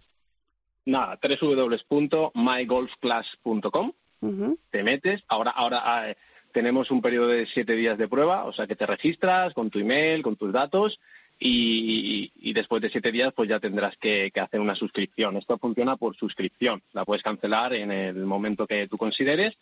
Nada, 0.86 1.18
www.mygolfclass.com 1.22 3.92
Ujú. 4.22 4.60
te 4.70 4.84
metes. 4.84 5.24
Ahora, 5.28 5.50
ahora 5.52 6.12
eh, 6.12 6.18
tenemos 6.54 6.92
un 6.92 7.02
periodo 7.02 7.30
de 7.30 7.48
siete 7.48 7.74
días 7.74 7.98
de 7.98 8.08
prueba, 8.08 8.44
o 8.46 8.54
sea 8.54 8.68
que 8.68 8.76
te 8.76 8.86
registras 8.86 9.56
con 9.56 9.72
tu 9.72 9.80
email, 9.80 10.22
con 10.22 10.36
tus 10.36 10.54
datos 10.54 11.00
y, 11.40 12.32
y 12.42 12.54
después 12.54 12.82
de 12.82 12.90
siete 12.90 13.12
días 13.12 13.34
pues 13.36 13.48
ya 13.50 13.60
tendrás 13.60 13.96
que, 13.98 14.32
que 14.34 14.40
hacer 14.40 14.60
una 14.60 14.76
suscripción. 14.76 15.38
Esto 15.38 15.58
funciona 15.58 15.96
por 15.98 16.16
suscripción. 16.16 16.82
La 16.94 17.06
puedes 17.06 17.24
cancelar 17.24 17.74
en 17.74 17.92
el 17.92 18.16
momento 18.26 18.66
que 18.68 18.88
tú 18.88 18.98
consideres 18.98 19.56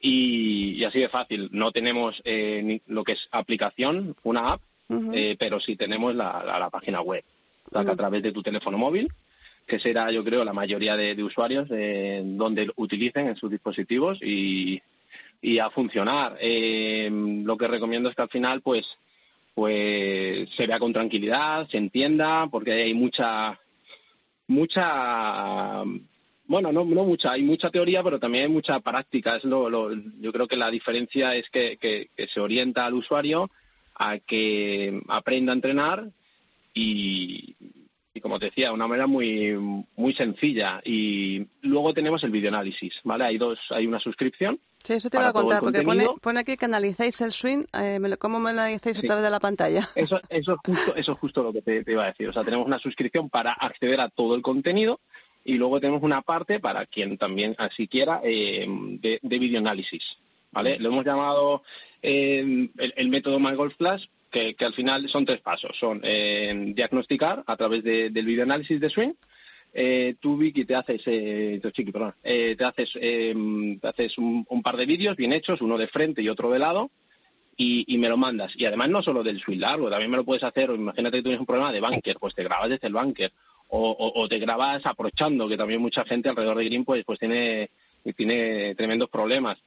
y, 0.00 0.74
y 0.76 0.84
así 0.84 1.00
de 1.00 1.08
fácil. 1.08 1.48
No 1.52 1.72
tenemos 1.72 2.20
eh, 2.24 2.60
ni- 2.64 2.82
lo 2.86 3.04
que 3.04 3.12
es 3.12 3.28
aplicación, 3.32 4.14
una 4.22 4.52
app, 4.52 4.60
eh, 5.12 5.36
pero 5.38 5.60
sí 5.60 5.76
tenemos 5.76 6.14
la, 6.14 6.42
la- 6.44 6.58
la 6.58 6.70
página 6.70 7.00
web. 7.00 7.24
O 7.66 7.70
sea, 7.72 7.84
que 7.84 7.90
a 7.90 7.96
través 7.96 8.22
de 8.22 8.32
tu 8.32 8.42
teléfono 8.42 8.78
móvil, 8.78 9.08
que 9.66 9.78
será, 9.78 10.10
yo 10.10 10.24
creo, 10.24 10.44
la 10.44 10.54
mayoría 10.54 10.96
de, 10.96 11.14
de 11.14 11.22
usuarios 11.22 11.68
eh, 11.70 12.22
donde 12.24 12.70
utilicen 12.76 13.26
en 13.28 13.36
sus 13.36 13.50
dispositivos 13.50 14.18
y, 14.22 14.80
y 15.42 15.58
a 15.58 15.68
funcionar. 15.68 16.38
Eh, 16.40 17.10
lo 17.12 17.58
que 17.58 17.68
recomiendo 17.68 18.08
es 18.08 18.14
que 18.16 18.22
al 18.22 18.30
final, 18.30 18.62
pues, 18.62 18.86
pues 19.58 20.48
se 20.50 20.68
vea 20.68 20.78
con 20.78 20.92
tranquilidad, 20.92 21.66
se 21.68 21.78
entienda, 21.78 22.46
porque 22.48 22.70
hay 22.70 22.94
mucha, 22.94 23.58
mucha, 24.46 25.82
bueno, 26.46 26.70
no, 26.70 26.84
no 26.84 27.04
mucha, 27.04 27.32
hay 27.32 27.42
mucha 27.42 27.68
teoría, 27.68 28.04
pero 28.04 28.20
también 28.20 28.44
hay 28.44 28.50
mucha 28.50 28.78
práctica. 28.78 29.34
Es 29.34 29.42
lo, 29.42 29.68
yo 30.20 30.32
creo 30.32 30.46
que 30.46 30.56
la 30.56 30.70
diferencia 30.70 31.34
es 31.34 31.50
que, 31.50 31.76
que- 31.76 32.06
que 32.16 32.28
se 32.28 32.38
orienta 32.38 32.86
al 32.86 32.94
usuario 32.94 33.50
a 33.96 34.20
que 34.20 35.00
aprenda 35.08 35.50
a 35.50 35.56
entrenar 35.56 36.08
y, 36.72 37.56
y 38.14 38.20
como 38.20 38.38
te 38.38 38.46
decía, 38.46 38.68
de 38.68 38.74
una 38.74 38.86
manera 38.86 39.08
muy 39.08 39.54
muy 39.96 40.14
sencilla. 40.14 40.80
Y 40.84 41.44
luego 41.62 41.92
tenemos 41.94 42.22
el 42.22 42.30
videoanálisis, 42.30 42.94
¿vale? 43.02 43.24
Hay 43.24 43.38
dos, 43.38 43.58
hay 43.70 43.88
una 43.88 43.98
suscripción. 43.98 44.60
Sí, 44.88 44.94
eso 44.94 45.10
te 45.10 45.18
iba 45.18 45.28
a 45.28 45.32
contar, 45.34 45.60
porque 45.60 45.82
pone, 45.82 46.06
pone 46.22 46.40
aquí 46.40 46.56
que 46.56 46.64
analizáis 46.64 47.20
el 47.20 47.30
swing. 47.30 47.64
Eh, 47.78 47.98
me 48.00 48.08
lo- 48.08 48.16
¿Cómo 48.18 48.40
me 48.40 48.48
analizáis 48.48 48.96
a 48.96 49.00
Sí. 49.02 49.06
través 49.06 49.22
de 49.22 49.28
la 49.30 49.38
pantalla? 49.38 49.86
Eso, 49.94 50.18
eso 50.30 50.52
es 50.54 50.58
justo, 50.64 50.96
eso 50.96 51.12
es 51.12 51.18
justo 51.18 51.42
lo 51.42 51.52
que 51.52 51.60
te, 51.60 51.84
te 51.84 51.92
iba 51.92 52.04
a 52.04 52.06
decir. 52.06 52.26
O 52.28 52.32
sea, 52.32 52.42
tenemos 52.42 52.66
una 52.66 52.78
suscripción 52.78 53.28
para 53.28 53.52
acceder 53.52 54.00
a 54.00 54.08
todo 54.08 54.34
el 54.34 54.40
contenido 54.40 55.00
y 55.44 55.54
luego 55.58 55.78
tenemos 55.78 56.02
una 56.02 56.22
parte 56.22 56.58
para 56.58 56.86
quien 56.86 57.18
también 57.18 57.54
así 57.58 57.86
quiera 57.86 58.20
eh, 58.24 58.66
de, 58.66 59.18
de 59.22 59.38
videoanálisis, 59.38 60.02
¿vale? 60.52 60.78
Lo 60.78 60.88
hemos 60.88 61.04
llamado 61.04 61.62
eh, 62.00 62.40
el, 62.78 62.94
el 62.96 63.08
método 63.10 63.38
MyGolf 63.38 63.76
Plus, 63.76 64.08
que, 64.30 64.54
que 64.54 64.64
al 64.64 64.72
final 64.72 65.06
son 65.10 65.26
tres 65.26 65.40
pasos. 65.42 65.76
Son 65.78 66.00
eh, 66.02 66.72
diagnosticar 66.74 67.44
a 67.46 67.56
través 67.58 67.84
de- 67.84 68.08
del 68.08 68.24
videoanálisis 68.24 68.80
de 68.80 68.88
swing, 68.88 69.12
eh, 69.72 70.16
tú 70.20 70.36
Vicky 70.36 70.64
te 70.64 70.74
haces 70.74 71.02
eh, 71.06 71.60
tú, 71.62 71.70
Chiqui, 71.70 71.92
perdón, 71.92 72.14
eh, 72.22 72.56
te 72.56 72.64
haces 72.64 72.90
eh, 73.00 73.34
te 73.80 73.88
haces 73.88 74.16
un, 74.18 74.44
par 74.62 74.76
de 74.76 74.86
vídeos 74.86 75.16
bien 75.16 75.32
hechos 75.32 75.60
uno 75.60 75.76
de 75.76 75.88
frente 75.88 76.22
y 76.22 76.28
otro 76.28 76.50
de 76.50 76.58
lado 76.58 76.90
y, 77.56 77.84
y 77.86 77.98
me 77.98 78.08
lo 78.08 78.16
mandas. 78.16 78.52
Y 78.56 78.64
además 78.64 78.88
no 78.88 79.02
solo 79.02 79.22
del 79.22 79.40
swing 79.40 79.58
largo 79.58 79.90
también 79.90 80.10
me 80.10 80.16
lo 80.16 80.24
puedes 80.24 80.42
hacer 80.42 80.70
imagínate 80.70 81.18
que 81.18 81.22
tienes 81.22 81.40
un 81.40 81.46
problema 81.46 81.72
de 81.72 81.80
bunker 81.80 82.16
pues 82.18 82.34
te 82.34 82.44
grabas 82.44 82.70
desde 82.70 82.86
el 82.88 82.94
bunker 82.94 83.32
o, 83.70 84.26
te 84.28 84.38
grabas 84.38 84.84
aprochando 84.86 85.46
que 85.46 85.56
también 85.56 85.82
mucha 85.82 86.04
gente 86.04 86.28
alrededor 86.30 86.56
de 86.56 86.64
green 86.64 86.84
pues 86.84 87.04
pues 87.04 87.18
tiene 87.18 87.70
tiene 88.16 88.74
tremendos 88.74 89.10
problemas. 89.10 89.58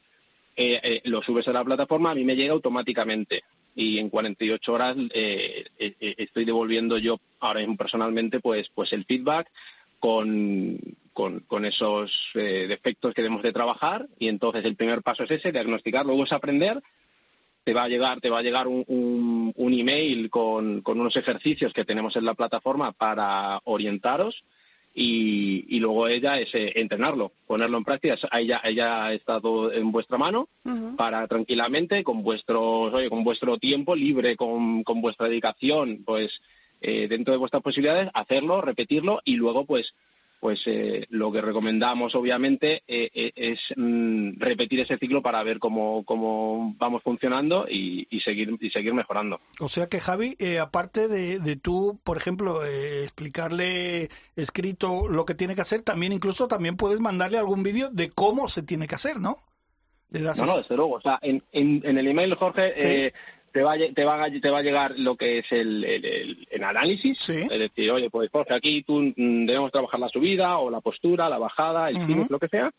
Eh, 0.56 0.80
eh, 0.84 1.02
lo 1.06 1.22
subes 1.22 1.48
a 1.48 1.54
la 1.54 1.64
plataforma 1.64 2.12
a 2.12 2.16
mí 2.16 2.24
me 2.24 2.36
llega 2.36 2.54
automáticamente. 2.54 3.44
Y 3.74 4.00
en 4.00 4.10
48 4.10 4.74
horas 4.74 4.98
eh, 5.14 5.66
eh, 5.80 5.96
eh, 6.00 6.16
estoy 6.18 6.44
devolviendo 6.44 6.98
yo 6.98 7.20
ahora 7.40 7.62
mismo 7.62 7.78
personalmente 7.78 8.40
pues 8.40 8.70
pues 8.74 8.92
el 8.92 9.06
feedback 9.06 9.48
con, 10.02 10.80
con, 11.14 11.42
con 11.42 11.64
esos 11.64 12.12
eh, 12.34 12.66
defectos 12.68 13.14
que 13.14 13.22
debemos 13.22 13.44
de 13.44 13.54
trabajar 13.54 14.08
y 14.20 14.28
entonces 14.28 14.66
el 14.66 14.76
primer 14.76 15.04
paso 15.04 15.24
es 15.24 15.32
ese, 15.32 15.52
diagnosticar, 15.52 16.06
luego 16.06 16.24
es 16.24 16.34
aprender, 16.34 16.82
te 17.64 17.74
va 17.74 17.84
a 17.84 17.88
llegar, 17.88 18.20
te 18.20 18.32
va 18.32 18.40
a 18.40 18.42
llegar 18.42 18.68
un, 18.68 18.84
un, 18.88 19.54
un 19.56 19.74
email 19.74 20.32
con, 20.32 20.82
con 20.82 21.00
unos 21.00 21.16
ejercicios 21.16 21.72
que 21.72 21.86
tenemos 21.86 22.16
en 22.16 22.26
la 22.26 22.34
plataforma 22.34 22.92
para 22.94 23.62
orientaros 23.66 24.44
y, 24.96 25.66
y 25.70 25.80
luego 25.80 26.08
ella 26.08 26.40
es 26.40 26.54
eh, 26.56 26.74
entrenarlo, 26.76 27.32
ponerlo 27.46 27.78
en 27.78 27.84
práctica, 27.84 28.16
ahí 28.32 28.48
ya 28.48 29.14
está 29.14 29.40
todo 29.40 29.72
en 29.72 29.92
vuestra 29.92 30.18
mano 30.18 30.50
para 30.98 31.28
tranquilamente 31.28 32.04
con 32.04 32.24
vuestros 32.24 32.92
oye, 32.92 33.08
con 33.08 33.24
vuestro 33.24 33.58
tiempo 33.60 33.96
libre 33.96 34.36
con, 34.36 34.84
con 34.84 35.00
vuestra 35.00 35.28
dedicación 35.28 36.04
pues 36.04 36.42
eh, 36.82 37.08
dentro 37.08 37.32
de 37.32 37.38
vuestras 37.38 37.64
posibilidades 37.64 38.10
hacerlo 38.14 38.62
repetirlo 38.62 39.22
y 39.24 39.36
luego 39.36 39.66
pues 39.66 39.94
pues 40.42 40.60
eh, 40.66 41.06
lo 41.12 41.32
que 41.32 41.40
recomendamos 41.40 42.16
obviamente 42.16 42.82
eh, 42.88 43.12
eh, 43.14 43.32
es 43.36 43.60
mm, 43.78 44.40
repetir 44.40 44.80
ese 44.80 44.98
ciclo 44.98 45.22
para 45.22 45.44
ver 45.44 45.60
cómo, 45.60 46.04
cómo 46.04 46.74
vamos 46.80 47.04
funcionando 47.04 47.68
y, 47.70 48.08
y 48.10 48.22
seguir 48.22 48.58
y 48.60 48.72
seguir 48.72 48.96
mejorando 48.96 49.40
O 49.60 49.70
sea 49.70 49.88
que 49.88 50.00
Javi, 50.00 50.36
eh, 50.40 50.58
aparte 50.58 51.08
de, 51.08 51.38
de 51.38 51.56
tú, 51.58 52.00
por 52.04 52.18
ejemplo, 52.18 52.66
eh, 52.66 53.04
explicarle 53.04 54.10
escrito 54.36 55.08
lo 55.08 55.26
que 55.26 55.36
tiene 55.36 55.54
que 55.54 55.62
hacer, 55.62 55.84
también 55.84 56.12
incluso 56.12 56.48
también 56.48 56.76
puedes 56.76 57.00
mandarle 57.00 57.38
algún 57.38 57.62
vídeo 57.62 57.92
de 57.92 58.10
cómo 58.10 58.48
se 58.48 58.64
tiene 58.64 58.88
que 58.88 58.96
hacer, 58.96 59.20
¿no? 59.20 59.36
Le 60.10 60.24
das 60.24 60.40
No, 60.40 60.48
no, 60.48 60.58
desde 60.58 60.76
luego. 60.76 60.96
O 60.96 61.02
sea, 61.02 61.20
en, 61.22 61.44
en, 61.52 61.82
en 61.86 61.98
el 62.00 62.08
email, 62.08 62.34
Jorge, 62.34 62.74
Sí. 62.76 63.14
Te, 63.52 63.62
va, 63.64 63.76
te, 63.78 64.04
va, 64.06 64.30
te 64.30 64.50
va 64.50 64.58
a 64.60 64.64
llegar 64.64 64.94
lo 64.98 65.16
que 65.16 65.40
es 65.40 65.52
el, 65.52 65.84
el, 65.84 66.06
el- 66.50 66.64
análisis. 66.64 67.18
Sí. 67.20 67.48
Es 67.50 67.60
decir, 67.60 67.92
oye, 67.92 68.10
pues 68.10 68.30
Jorge, 68.32 68.54
aquí 68.54 68.84
tú 68.84 69.02
mm, 69.16 69.46
debemos 69.46 69.72
trabajar 69.72 70.00
la 70.00 70.10
subida 70.10 70.58
o 70.60 70.70
la 70.70 70.82
postura, 70.82 71.28
la 71.30 71.38
bajada, 71.38 71.90
el 71.90 72.06
finish, 72.06 72.30
lo 72.30 72.40
que 72.40 72.48
sea. 72.48 72.72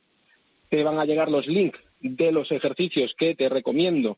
Te 0.69 0.83
van 0.83 0.99
a 0.99 1.05
llegar 1.05 1.31
los 1.31 1.47
links 1.47 1.79
de 2.01 2.33
los 2.33 2.51
ejercicios 2.51 3.15
que 3.17 3.35
te 3.35 3.49
recomiendo 3.49 4.17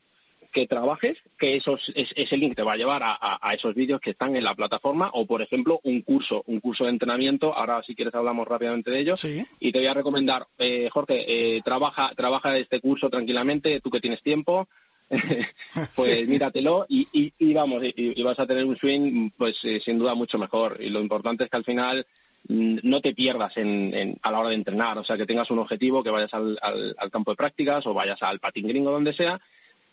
que 0.53 0.67
trabajes, 0.67 1.17
que 1.37 1.57
esos, 1.57 1.91
es- 1.95 2.13
ese 2.15 2.37
link 2.37 2.55
te 2.55 2.63
va 2.63 2.73
a 2.73 2.77
llevar 2.77 3.03
a, 3.03 3.11
a- 3.11 3.39
a 3.41 3.53
esos 3.53 3.75
vídeos 3.75 3.99
que 3.99 4.11
están 4.11 4.37
en 4.37 4.45
la 4.45 4.55
plataforma 4.55 5.09
o, 5.13 5.25
por 5.25 5.41
ejemplo, 5.41 5.81
un 5.83 6.01
curso, 6.01 6.43
un 6.47 6.61
curso 6.61 6.85
de 6.85 6.91
entrenamiento. 6.91 7.53
Ahora, 7.53 7.83
si 7.83 7.93
quieres, 7.93 8.15
hablamos 8.15 8.47
rápidamente 8.47 8.89
de 8.89 8.99
ello 9.01 9.17
Sí. 9.17 9.43
y 9.59 9.73
te 9.73 9.79
voy 9.79 9.87
a 9.87 9.93
recomendar, 9.93 10.47
eh, 10.57 10.87
Jorge, 10.89 11.25
eh, 11.57 11.61
trabaja, 11.61 12.13
trabaja 12.15 12.57
este 12.57 12.79
curso 12.79 13.09
tranquilamente, 13.09 13.81
tú 13.81 13.89
que 13.89 13.99
tienes 13.99 14.21
tiempo, 14.23 14.69
pues 15.95 16.19
Sí. 16.19 16.25
míratelo 16.27 16.85
y, 16.89 17.07
y, 17.11 17.33
y 17.37 17.53
vamos, 17.53 17.83
y, 17.83 17.93
y 18.19 18.23
vas 18.23 18.39
a 18.39 18.47
tener 18.47 18.65
un 18.65 18.77
swing, 18.77 19.29
pues 19.37 19.57
eh, 19.63 19.79
sin 19.83 19.99
duda 19.99 20.15
mucho 20.15 20.37
mejor. 20.37 20.77
Y 20.79 20.89
lo 20.89 20.99
importante 20.99 21.43
es 21.43 21.49
que 21.49 21.57
al 21.57 21.63
final 21.63 22.05
mm, 22.47 22.77
no 22.83 23.01
te 23.01 23.13
pierdas 23.13 23.55
en, 23.57 23.93
en- 23.93 24.17
a 24.21 24.31
la 24.31 24.39
hora 24.39 24.49
de 24.49 24.55
entrenar, 24.55 24.97
o 24.97 25.03
sea, 25.03 25.17
que 25.17 25.25
tengas 25.25 25.49
un 25.51 25.59
objetivo, 25.59 26.03
que 26.03 26.09
vayas 26.09 26.33
al, 26.33 26.57
al, 26.61 26.95
al 26.97 27.11
campo 27.11 27.31
de 27.31 27.37
prácticas 27.37 27.85
o 27.87 27.93
vayas 27.93 28.21
al 28.23 28.39
patín 28.39 28.67
gringo, 28.67 28.91
donde 28.91 29.13
sea, 29.13 29.39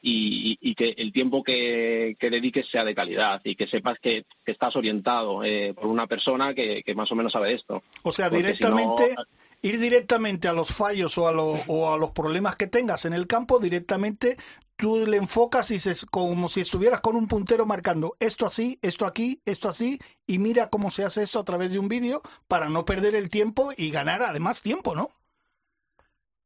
y, 0.04 0.58
y- 0.60 0.74
que 0.74 0.94
el 0.96 1.12
tiempo 1.12 1.42
que, 1.44 2.16
que 2.18 2.30
dediques 2.30 2.66
sea 2.68 2.84
de 2.84 2.94
calidad 2.94 3.40
y 3.44 3.54
que 3.54 3.66
sepas 3.68 3.98
que, 4.00 4.24
que 4.44 4.52
estás 4.52 4.74
orientado 4.74 5.44
eh, 5.44 5.74
por 5.74 5.86
una 5.86 6.06
persona 6.06 6.54
que, 6.54 6.82
que 6.82 6.94
más 6.94 7.10
o 7.12 7.14
menos 7.14 7.32
sabe 7.32 7.52
esto. 7.54 7.82
O 8.02 8.10
sea, 8.10 8.28
Porque 8.30 8.54
si 8.56 8.62
no- 8.64 8.70
directamente, 8.76 9.14
ir 9.62 9.78
directamente 9.78 10.48
a 10.48 10.52
los 10.52 10.72
fallos 10.72 11.16
o 11.18 11.28
a, 11.28 11.32
lo- 11.32 11.56
o 11.68 11.92
a 11.92 11.96
los 11.96 12.10
problemas 12.10 12.56
que 12.56 12.66
tengas 12.66 13.04
en 13.04 13.12
el 13.14 13.26
campo, 13.26 13.58
directamente 13.58 14.36
tú 14.76 15.06
le 15.06 15.16
enfocas 15.16 15.70
y 15.70 15.76
es 15.76 16.04
como 16.06 16.48
si 16.48 16.60
estuvieras 16.62 17.00
con 17.00 17.14
un 17.14 17.28
puntero 17.28 17.64
marcando 17.66 18.16
esto 18.18 18.46
así, 18.46 18.78
esto 18.82 19.06
aquí, 19.06 19.40
esto 19.44 19.68
así, 19.68 20.00
y 20.26 20.38
mira 20.40 20.68
cómo 20.70 20.90
se 20.90 21.04
hace 21.04 21.22
esto 21.22 21.38
a 21.38 21.44
través 21.44 21.70
de 21.72 21.78
un 21.78 21.88
vídeo 21.88 22.20
para 22.48 22.68
no 22.68 22.84
perder 22.84 23.14
el 23.14 23.30
tiempo 23.30 23.70
y 23.76 23.90
ganar 23.92 24.22
además 24.22 24.60
tiempo, 24.60 24.96
¿no? 24.96 25.08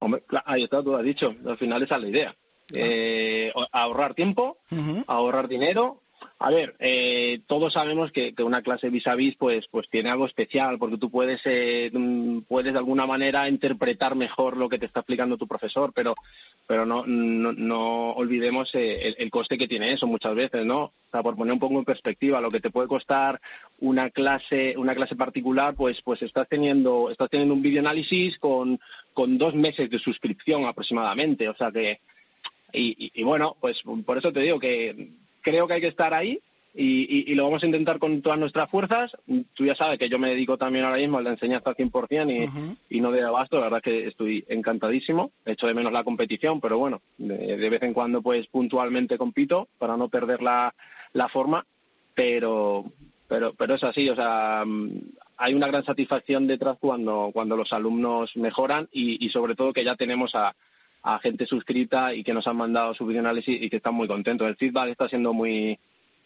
Hombre, 0.00 0.24
ahí 0.44 0.64
está, 0.64 0.82
tú 0.82 0.90
lo 0.90 0.98
has 0.98 1.04
dicho. 1.04 1.34
Al 1.46 1.56
final 1.56 1.82
esa 1.82 1.96
es 1.96 2.02
la 2.02 2.08
idea. 2.08 2.36
Eh, 2.74 3.52
ahorrar 3.72 4.14
tiempo, 4.14 4.58
ahorrar 5.06 5.48
dinero 5.48 6.02
A 6.38 6.50
ver, 6.50 6.74
eh, 6.80 7.40
todos 7.46 7.72
sabemos 7.72 8.12
que, 8.12 8.34
que, 8.34 8.42
una 8.42 8.60
clase 8.60 8.90
vis 8.90 9.06
a 9.06 9.14
vis 9.14 9.34
pues, 9.36 9.66
pues 9.68 9.88
tiene 9.88 10.10
algo 10.10 10.26
especial 10.26 10.78
porque 10.78 10.98
tú 10.98 11.10
puedes, 11.10 11.40
eh, 11.46 11.90
mm, 11.90 12.40
puedes 12.42 12.74
de 12.74 12.78
alguna 12.78 13.06
manera 13.06 13.48
interpretar 13.48 14.14
mejor 14.16 14.58
lo 14.58 14.68
que 14.68 14.78
te 14.78 14.84
está 14.84 15.00
explicando 15.00 15.38
tu 15.38 15.48
profesor, 15.48 15.92
pero, 15.94 16.14
pero 16.66 16.84
no, 16.84 17.06
no, 17.06 17.54
no 17.54 18.10
olvidemos 18.10 18.74
eh, 18.74 19.08
el, 19.08 19.16
el, 19.18 19.30
coste 19.30 19.56
que 19.56 19.66
tiene 19.66 19.94
eso 19.94 20.06
muchas 20.06 20.34
veces, 20.34 20.66
¿no? 20.66 20.82
O 20.84 21.10
sea, 21.10 21.22
por 21.22 21.36
poner 21.36 21.54
un 21.54 21.58
poco 21.58 21.78
en 21.78 21.86
perspectiva, 21.86 22.38
lo 22.42 22.50
que 22.50 22.60
te 22.60 22.70
puede 22.70 22.86
costar 22.86 23.40
una 23.78 24.10
clase, 24.10 24.74
una 24.76 24.94
clase 24.94 25.16
particular, 25.16 25.74
pues, 25.74 26.02
pues 26.02 26.20
estás 26.20 26.46
teniendo, 26.50 27.08
estás 27.10 27.30
teniendo 27.30 27.54
un 27.54 27.62
videoanálisis 27.62 28.38
con, 28.38 28.78
con 29.14 29.38
dos 29.38 29.54
meses 29.54 29.88
de 29.88 29.98
suscripción 29.98 30.66
aproximadamente, 30.66 31.48
o 31.48 31.56
sea 31.56 31.72
que, 31.72 32.00
y, 32.74 33.06
y, 33.06 33.22
y 33.22 33.24
bueno, 33.24 33.56
pues 33.58 33.80
por 34.04 34.18
eso 34.18 34.34
te 34.34 34.40
digo 34.40 34.60
que 34.60 35.14
creo 35.46 35.68
que 35.68 35.74
hay 35.74 35.80
que 35.80 35.86
estar 35.86 36.12
ahí 36.12 36.40
y, 36.74 37.02
y, 37.04 37.32
y, 37.32 37.34
lo 37.36 37.44
vamos 37.44 37.62
a 37.62 37.66
intentar 37.66 38.00
con 38.00 38.20
todas 38.20 38.38
nuestras 38.38 38.68
fuerzas. 38.68 39.16
Tú 39.54 39.64
ya 39.64 39.76
sabes 39.76 39.96
que 39.98 40.08
yo 40.08 40.18
me 40.18 40.28
dedico 40.28 40.58
también 40.58 40.84
ahora 40.84 40.98
mismo 40.98 41.18
a 41.18 41.22
la 41.22 41.30
enseñanza 41.30 41.70
al 41.70 41.76
100% 41.76 42.30
y, 42.30 42.44
uh 42.44 42.46
-huh. 42.48 42.76
y 42.90 43.00
no 43.00 43.12
de 43.12 43.22
abasto. 43.22 43.56
La 43.58 43.66
verdad 43.66 43.80
es 43.82 43.84
que 43.84 44.08
estoy 44.08 44.44
encantadísimo. 44.48 45.30
Echo 45.44 45.68
de 45.68 45.74
menos 45.74 45.92
la 45.92 46.02
competición, 46.02 46.60
pero 46.60 46.78
bueno, 46.78 47.00
de, 47.16 47.56
de, 47.56 47.70
vez 47.70 47.82
en 47.84 47.94
cuando 47.94 48.20
pues 48.22 48.46
puntualmente 48.48 49.16
compito 49.16 49.68
para 49.78 49.96
no 49.96 50.08
perder 50.08 50.42
la, 50.42 50.74
la 51.12 51.28
forma. 51.28 51.64
Pero, 52.14 52.84
pero, 53.28 53.54
pero 53.54 53.74
es 53.76 53.84
así, 53.84 54.08
o 54.10 54.16
sea, 54.16 54.64
hay 55.36 55.54
una 55.54 55.68
gran 55.68 55.84
satisfacción 55.84 56.46
detrás 56.46 56.76
cuando, 56.80 57.30
cuando 57.32 57.56
los 57.56 57.72
alumnos 57.72 58.36
mejoran 58.36 58.88
y, 58.90 59.24
y 59.24 59.30
sobre 59.30 59.54
todo 59.54 59.72
que 59.72 59.84
ya 59.84 59.94
tenemos 59.94 60.34
a, 60.34 60.54
a 61.02 61.18
gente 61.18 61.46
suscrita 61.46 62.14
y 62.14 62.24
que 62.24 62.34
nos 62.34 62.46
han 62.46 62.56
mandado 62.56 62.94
su 62.94 63.06
videoanálisis 63.06 63.62
y 63.62 63.70
que 63.70 63.76
están 63.76 63.94
muy 63.94 64.08
contentos. 64.08 64.48
El 64.48 64.56
feedback 64.56 64.90
está 64.90 65.08
siendo 65.08 65.32
muy, 65.32 65.78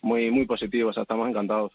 muy, 0.02 0.30
muy 0.30 0.46
positivo, 0.46 0.90
o 0.90 0.92
sea, 0.92 1.02
estamos 1.02 1.28
encantados. 1.28 1.72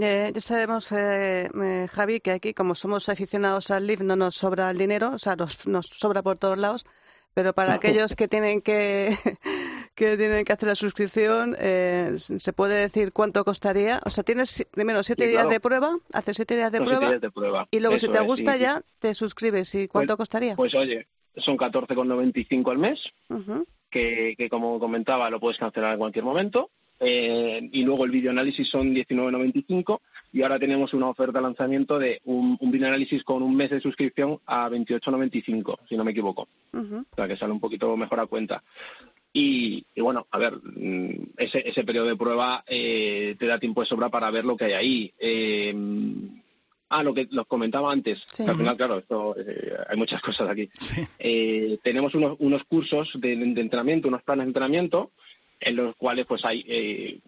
Eh, 0.00 0.30
ya 0.34 0.40
sabemos, 0.40 0.90
eh, 0.92 1.48
eh, 1.62 1.86
Javi, 1.90 2.20
que 2.20 2.30
aquí, 2.30 2.54
como 2.54 2.74
somos 2.74 3.08
aficionados 3.08 3.70
al 3.70 3.86
live, 3.86 4.04
no 4.04 4.16
nos 4.16 4.34
sobra 4.34 4.70
el 4.70 4.78
dinero, 4.78 5.10
o 5.10 5.18
sea, 5.18 5.36
nos, 5.36 5.66
nos 5.66 5.86
sobra 5.86 6.22
por 6.22 6.38
todos 6.38 6.58
lados, 6.58 6.86
pero 7.34 7.52
para 7.52 7.74
aquellos 7.74 8.14
que 8.16 8.28
tienen 8.28 8.62
que, 8.62 9.16
que 9.94 10.16
tienen 10.16 10.44
que 10.44 10.52
hacer 10.52 10.68
la 10.68 10.74
suscripción, 10.74 11.56
eh, 11.58 12.14
¿se 12.16 12.52
puede 12.52 12.76
decir 12.76 13.12
cuánto 13.12 13.44
costaría? 13.44 14.00
O 14.04 14.10
sea, 14.10 14.24
tienes 14.24 14.66
primero 14.70 15.02
siete 15.02 15.24
sí, 15.24 15.30
días 15.30 15.42
claro. 15.42 15.50
de 15.50 15.60
prueba, 15.60 15.96
haces 16.12 16.36
siete 16.36 16.56
días 16.56 16.72
de, 16.72 16.80
prueba, 16.80 17.08
días 17.08 17.20
de 17.20 17.30
prueba, 17.30 17.68
y 17.70 17.80
luego 17.80 17.96
Eso 17.96 18.06
si 18.06 18.12
te 18.12 18.18
es, 18.18 18.24
gusta 18.24 18.54
sí, 18.54 18.60
ya 18.60 18.82
te 18.98 19.14
suscribes. 19.14 19.74
¿Y 19.74 19.88
cuánto 19.88 20.16
pues, 20.16 20.28
costaría? 20.28 20.56
Pues 20.56 20.74
oye, 20.74 21.06
son 21.36 21.56
14,95 21.56 22.70
al 22.70 22.78
mes, 22.78 23.00
uh 23.28 23.34
-huh. 23.36 23.64
que, 23.90 24.34
que, 24.36 24.48
como 24.48 24.78
comentaba 24.78 25.30
lo 25.30 25.40
puedes 25.40 25.58
cancelar 25.58 25.92
en 25.94 25.98
cualquier 25.98 26.24
momento. 26.24 26.70
Eh, 27.04 27.68
y 27.72 27.82
luego 27.82 28.04
el 28.04 28.12
videoanálisis 28.12 28.68
son 28.70 28.94
19,95 28.94 30.00
y 30.32 30.42
ahora 30.42 30.60
tenemos 30.60 30.94
una 30.94 31.08
oferta 31.08 31.38
de 31.38 31.42
lanzamiento 31.42 31.98
de 31.98 32.20
un, 32.26 32.56
un 32.60 32.70
videoanálisis 32.70 33.24
con 33.24 33.42
un 33.42 33.56
mes 33.56 33.70
de 33.70 33.80
suscripción 33.80 34.38
a 34.46 34.68
28,95, 34.68 35.78
si 35.88 35.96
no 35.96 36.04
me 36.04 36.12
equivoco. 36.12 36.46
Uh 36.72 36.78
-huh. 36.78 37.00
O 37.10 37.16
sea, 37.16 37.26
que 37.26 37.36
sale 37.36 37.52
un 37.52 37.58
poquito 37.58 37.96
mejor 37.96 38.20
a 38.20 38.26
cuenta. 38.26 38.62
Y, 39.32 39.84
y, 39.94 40.00
bueno, 40.00 40.26
a 40.30 40.38
ver, 40.38 40.54
mm, 40.62 41.30
ese, 41.38 41.68
ese 41.68 41.82
periodo 41.84 42.06
de 42.06 42.16
prueba 42.16 42.62
eh, 42.66 43.34
te 43.36 43.46
da 43.46 43.58
tiempo 43.58 43.80
de 43.80 43.86
sobra 43.88 44.08
para 44.08 44.30
ver 44.30 44.44
lo 44.44 44.56
que 44.56 44.66
hay 44.66 44.72
ahí. 44.72 45.12
Eh, 45.18 45.74
Ah, 46.94 47.02
lo 47.02 47.14
que 47.14 47.26
los 47.30 47.46
comentaba 47.46 47.90
antes. 47.90 48.22
Sí. 48.26 48.44
Al 48.46 48.54
final, 48.54 48.76
claro, 48.76 48.98
esto, 48.98 49.34
eh, 49.38 49.72
hay 49.88 49.96
muchas 49.96 50.20
cosas 50.20 50.48
aquí. 50.50 50.68
Sí. 50.78 51.02
Eh, 51.18 51.78
tenemos 51.82 52.14
unos, 52.14 52.36
unos 52.38 52.64
cursos 52.64 53.10
de, 53.14 53.34
de, 53.34 53.60
entrenamiento, 53.60 54.08
unos 54.08 54.22
planes 54.22 54.44
de 54.44 54.50
entrenamiento, 54.50 55.10
en 55.58 55.76
los 55.76 55.96
cuales 55.96 56.26
pues 56.26 56.44
hay 56.44 56.62
eh, 56.68 57.20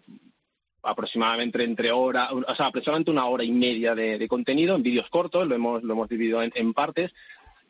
aproximadamente 0.83 1.63
entre 1.63 1.91
hora, 1.91 2.29
o 2.31 2.55
sea, 2.55 2.67
aproximadamente 2.67 3.09
una 3.09 3.25
hora 3.25 3.43
y 3.43 3.51
media 3.51 3.95
de, 3.95 4.19
de 4.19 4.27
contenido 4.27 4.75
en 4.75 4.83
vídeos 4.83 5.09
cortos, 5.09 5.47
lo 5.47 5.55
hemos, 5.55 5.81
lo 5.83 5.93
hemos 5.93 6.09
dividido 6.09 6.43
en, 6.43 6.51
en 6.53 6.73
partes, 6.73 7.11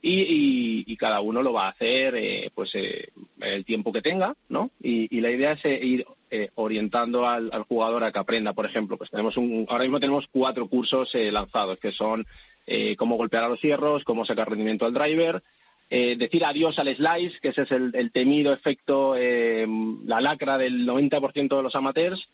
y, 0.06 0.22
y, 0.22 0.84
y, 0.86 0.98
cada 0.98 1.20
uno 1.22 1.42
lo 1.42 1.52
va 1.52 1.66
a 1.66 1.72
hacer 1.72 2.14
eh, 2.16 2.52
pues 2.54 2.70
eh, 2.76 3.10
el 3.42 3.66
tiempo 3.66 3.92
que 3.92 4.04
tenga, 4.04 4.36
¿no? 4.50 4.70
Y, 4.80 5.20
la 5.20 5.32
idea 5.32 5.54
es 5.54 5.66
eh, 5.66 5.80
ir 5.84 6.06
eh, 6.30 6.52
orientando 6.54 7.28
al, 7.28 7.50
jugador 7.68 8.04
a 8.04 8.12
que 8.12 8.20
aprenda. 8.20 8.54
Por 8.54 8.68
ejemplo, 8.68 8.98
pues 8.98 9.10
tenemos 9.10 9.36
un, 9.36 9.66
ahora 9.68 9.84
mismo 9.84 10.00
tenemos 10.00 10.28
cuatro 10.32 10.68
cursos 10.68 11.10
eh, 11.16 11.32
lanzados 11.32 11.80
que 11.80 11.92
son 11.92 12.24
eh, 12.68 12.96
cómo 12.96 13.18
golpear 13.18 13.46
a 13.46 13.50
los 13.50 13.60
hierros, 13.60 14.04
cómo 14.04 14.26
sacar 14.26 14.48
rendimiento 14.48 14.86
al 14.86 14.94
driver, 14.94 15.42
eh, 15.90 16.16
decir 16.16 16.46
adiós 16.46 16.78
al 16.78 16.96
slice, 16.96 17.40
que 17.42 17.50
ese 17.50 17.64
es 17.64 17.72
el, 17.72 17.92
el 17.96 18.12
temido 18.12 18.54
efecto, 18.54 19.16
eh, 19.18 19.66
la 20.06 20.22
lacra 20.22 20.60
del 20.60 20.86
90% 20.88 21.58
de 21.58 21.64
los 21.64 21.76
amateurs, 21.76 22.30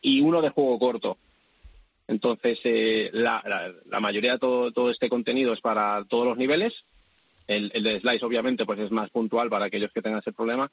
y 0.00 0.22
uno 0.22 0.42
de 0.42 0.50
juego 0.50 0.76
corto. 0.80 1.18
Entonces, 2.08 2.58
eh, 2.64 3.10
la, 3.12 3.40
la, 3.46 3.72
la, 3.88 4.00
mayoría 4.00 4.32
de 4.32 4.38
todo, 4.40 4.72
todo 4.72 4.90
este 4.90 5.08
contenido 5.08 5.52
es 5.52 5.60
para 5.60 6.04
todos 6.08 6.26
los 6.26 6.36
niveles. 6.36 6.84
El, 7.46 7.70
el 7.74 7.82
de 7.82 8.00
slice, 8.00 8.24
obviamente, 8.24 8.64
pues 8.64 8.78
es 8.80 8.90
más 8.90 9.10
puntual 9.10 9.48
para 9.48 9.66
aquellos 9.66 9.92
que 9.92 10.02
tengan 10.02 10.20
ese 10.20 10.32
problema 10.32 10.70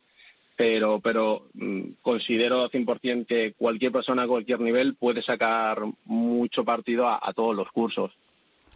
pero, 0.59 0.99
pero 0.99 1.45
mmm, 1.53 1.91
considero 2.01 2.69
100% 2.69 3.25
que 3.25 3.53
cualquier 3.53 3.93
persona 3.93 4.23
a 4.23 4.27
cualquier 4.27 4.59
nivel 4.59 4.95
puede 4.95 5.21
sacar 5.21 5.79
mucho 6.03 6.65
partido 6.65 7.07
a 7.07 7.31
todos 7.33 7.55
los 7.55 7.71
cursos. 7.71 8.11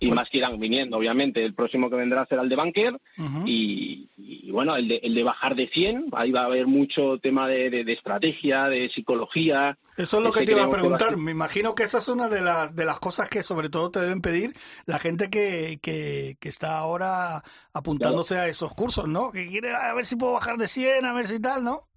Y 0.03 0.07
pues, 0.07 0.15
más 0.15 0.29
que 0.29 0.37
irán 0.37 0.59
viniendo, 0.59 0.97
obviamente. 0.97 1.43
El 1.43 1.53
próximo 1.53 1.89
que 1.89 1.95
vendrá 1.95 2.25
será 2.25 2.41
el 2.41 2.49
de 2.49 2.55
Banker. 2.55 2.93
Uh 3.17 3.21
-huh. 3.21 3.43
y, 3.47 4.09
y, 4.17 4.51
bueno, 4.51 4.75
el 4.75 4.87
de, 4.87 4.97
el 4.97 5.15
de 5.15 5.23
bajar 5.23 5.55
de 5.55 5.67
100. 5.67 6.07
Ahí 6.13 6.31
va 6.31 6.41
a 6.41 6.45
haber 6.45 6.67
mucho 6.67 7.17
tema 7.19 7.47
de, 7.47 7.69
de, 7.69 7.83
de 7.83 7.93
estrategia, 7.93 8.65
de 8.65 8.89
psicología. 8.89 9.77
Eso 9.97 10.17
es 10.17 10.23
lo 10.23 10.31
que 10.31 10.45
te 10.45 10.51
iba 10.53 10.63
a 10.63 10.69
preguntar. 10.69 11.17
Me 11.17 11.31
imagino 11.31 11.75
que 11.75 11.83
esa 11.83 11.99
es 11.99 12.07
una 12.07 12.27
de 12.27 12.41
las, 12.41 12.75
de 12.75 12.85
las 12.85 12.99
cosas 12.99 13.29
que 13.29 13.43
sobre 13.43 13.69
todo 13.69 13.91
te 13.91 13.99
deben 13.99 14.21
pedir 14.21 14.53
la 14.85 14.99
gente 14.99 15.29
que, 15.29 15.79
que, 15.81 16.35
que 16.39 16.49
está 16.49 16.77
ahora 16.77 17.43
apuntándose 17.73 18.33
claro. 18.35 18.47
a 18.47 18.49
esos 18.49 18.73
cursos, 18.73 19.07
¿no? 19.07 19.31
Que 19.31 19.47
quiere 19.47 19.73
a 19.73 19.93
ver 19.93 20.05
si 20.05 20.15
puedo 20.15 20.33
bajar 20.33 20.57
de 20.57 20.67
100, 20.67 21.05
a 21.05 21.13
ver 21.13 21.27
si 21.27 21.39
tal, 21.39 21.63
¿no? 21.63 21.87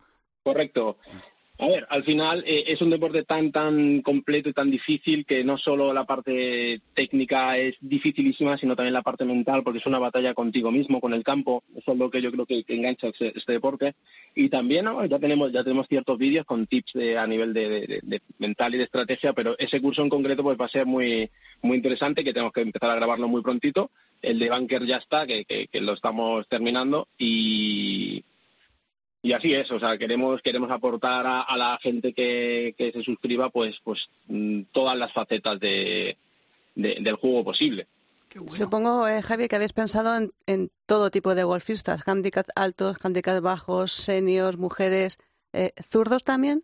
Correcto. 0.43 0.99
A 1.59 1.69
ver, 1.69 1.87
al 1.89 2.05
final 2.05 2.45
eh, 2.47 2.65
es 2.67 2.83
un 2.83 2.91
deporte 2.91 3.23
tan 3.25 3.51
tan 3.51 4.03
completo 4.03 4.51
y 4.51 4.53
tan 4.53 4.71
difícil 4.71 5.25
que 5.25 5.43
no 5.43 5.57
solo 5.57 5.95
la 5.95 6.05
parte 6.05 6.83
técnica 6.93 7.57
es 7.57 7.77
dificilísima, 7.81 8.59
sino 8.59 8.77
también 8.77 8.93
la 8.93 9.03
parte 9.03 9.25
mental, 9.25 9.63
porque 9.63 9.79
es 9.79 9.87
una 9.87 9.99
batalla 9.99 10.35
contigo 10.35 10.71
mismo, 10.71 11.01
con 11.01 11.15
el 11.15 11.25
campo. 11.25 11.65
Eso 11.75 11.93
es 11.93 11.99
lo 11.99 12.11
que 12.11 12.21
yo 12.21 12.31
creo 12.31 12.45
que, 12.45 12.63
engancha 12.69 13.09
este, 13.09 13.37
este, 13.37 13.53
deporte. 13.55 13.95
Y 14.35 14.51
también 14.51 14.85
¿no? 14.85 15.03
ya 15.07 15.19
tenemos 15.19 15.51
ya 15.51 15.65
tenemos 15.65 15.89
ciertos 15.89 16.19
vídeos 16.19 16.45
con 16.45 16.67
tips 16.67 16.93
de, 16.93 17.17
a 17.17 17.27
nivel 17.27 17.55
de, 17.55 17.69
de, 17.69 18.01
de, 18.03 18.21
mental 18.39 18.75
y 18.75 18.79
de 18.79 18.85
estrategia, 18.85 19.33
pero 19.33 19.59
ese 19.59 19.81
curso 19.81 20.03
en 20.03 20.11
concreto 20.11 20.43
pues 20.43 20.59
va 20.61 20.67
a 20.67 20.69
ser 20.69 20.85
muy 20.85 21.31
muy 21.63 21.79
interesante, 21.79 22.23
que 22.23 22.35
tenemos 22.35 22.53
que 22.53 22.61
empezar 22.61 22.91
a 22.91 22.97
grabarlo 22.97 23.29
muy 23.29 23.41
prontito. 23.41 23.91
El 24.21 24.39
de 24.39 24.51
Banker 24.51 24.85
ya 24.85 24.97
está, 24.97 25.27
que, 25.27 25.47
que, 25.47 25.69
que 25.69 25.81
lo 25.81 25.95
estamos 25.95 26.47
terminando 26.49 27.09
y 27.17 28.25
y 29.27 29.33
así 29.33 29.53
es, 29.53 29.69
o 29.73 29.81
sea, 29.81 29.99
queremos 29.99 30.41
queremos 30.41 30.71
aportar 30.71 31.27
a, 31.27 31.41
a 31.43 31.57
la 31.57 31.79
gente 31.83 32.13
que, 32.13 32.77
que, 32.79 32.93
se 32.93 33.03
suscriba 33.03 33.51
pues 33.51 33.77
pues 33.83 34.09
mm, 34.29 34.63
todas 34.71 34.97
las 34.97 35.13
facetas 35.13 35.59
de, 35.59 36.17
de 36.77 36.99
del 37.01 37.17
juego 37.17 37.43
posible. 37.43 37.89
Bueno. 38.37 38.51
Supongo, 38.51 39.09
eh, 39.09 39.23
Javi, 39.23 39.49
que 39.49 39.57
habéis 39.57 39.73
pensado 39.73 40.15
en, 40.15 40.31
en, 40.47 40.71
todo 40.87 41.11
tipo 41.11 41.35
de 41.35 41.43
golfistas, 41.43 42.07
handicap 42.07 42.47
altos, 42.55 42.99
handicap 43.03 43.41
bajos, 43.43 43.91
seniors, 43.91 44.59
mujeres, 44.59 45.19
eh, 45.53 45.73
zurdos 45.91 46.23
también. 46.23 46.63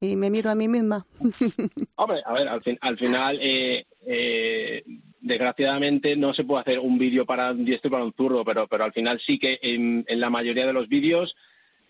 Y 0.00 0.14
me 0.14 0.30
miro 0.30 0.50
a 0.50 0.54
mí 0.54 0.68
misma. 0.68 1.06
Hombre, 1.96 2.22
a 2.24 2.32
ver, 2.32 2.46
al, 2.46 2.62
fin, 2.62 2.78
al 2.80 2.98
final, 2.98 3.38
eh, 3.40 3.86
eh, 4.06 4.84
desgraciadamente 5.20 6.14
no 6.14 6.32
se 6.32 6.44
puede 6.44 6.60
hacer 6.60 6.78
un 6.78 6.96
vídeo 6.98 7.24
para 7.26 7.50
un 7.50 7.64
diestro 7.64 7.88
y 7.88 7.92
para 7.92 8.04
un 8.04 8.12
zurdo, 8.12 8.44
pero, 8.44 8.68
pero 8.68 8.84
al 8.84 8.92
final 8.92 9.18
sí 9.18 9.38
que 9.38 9.58
en, 9.62 10.04
en 10.06 10.20
la 10.20 10.30
mayoría 10.30 10.66
de 10.66 10.74
los 10.74 10.88
vídeos 10.88 11.34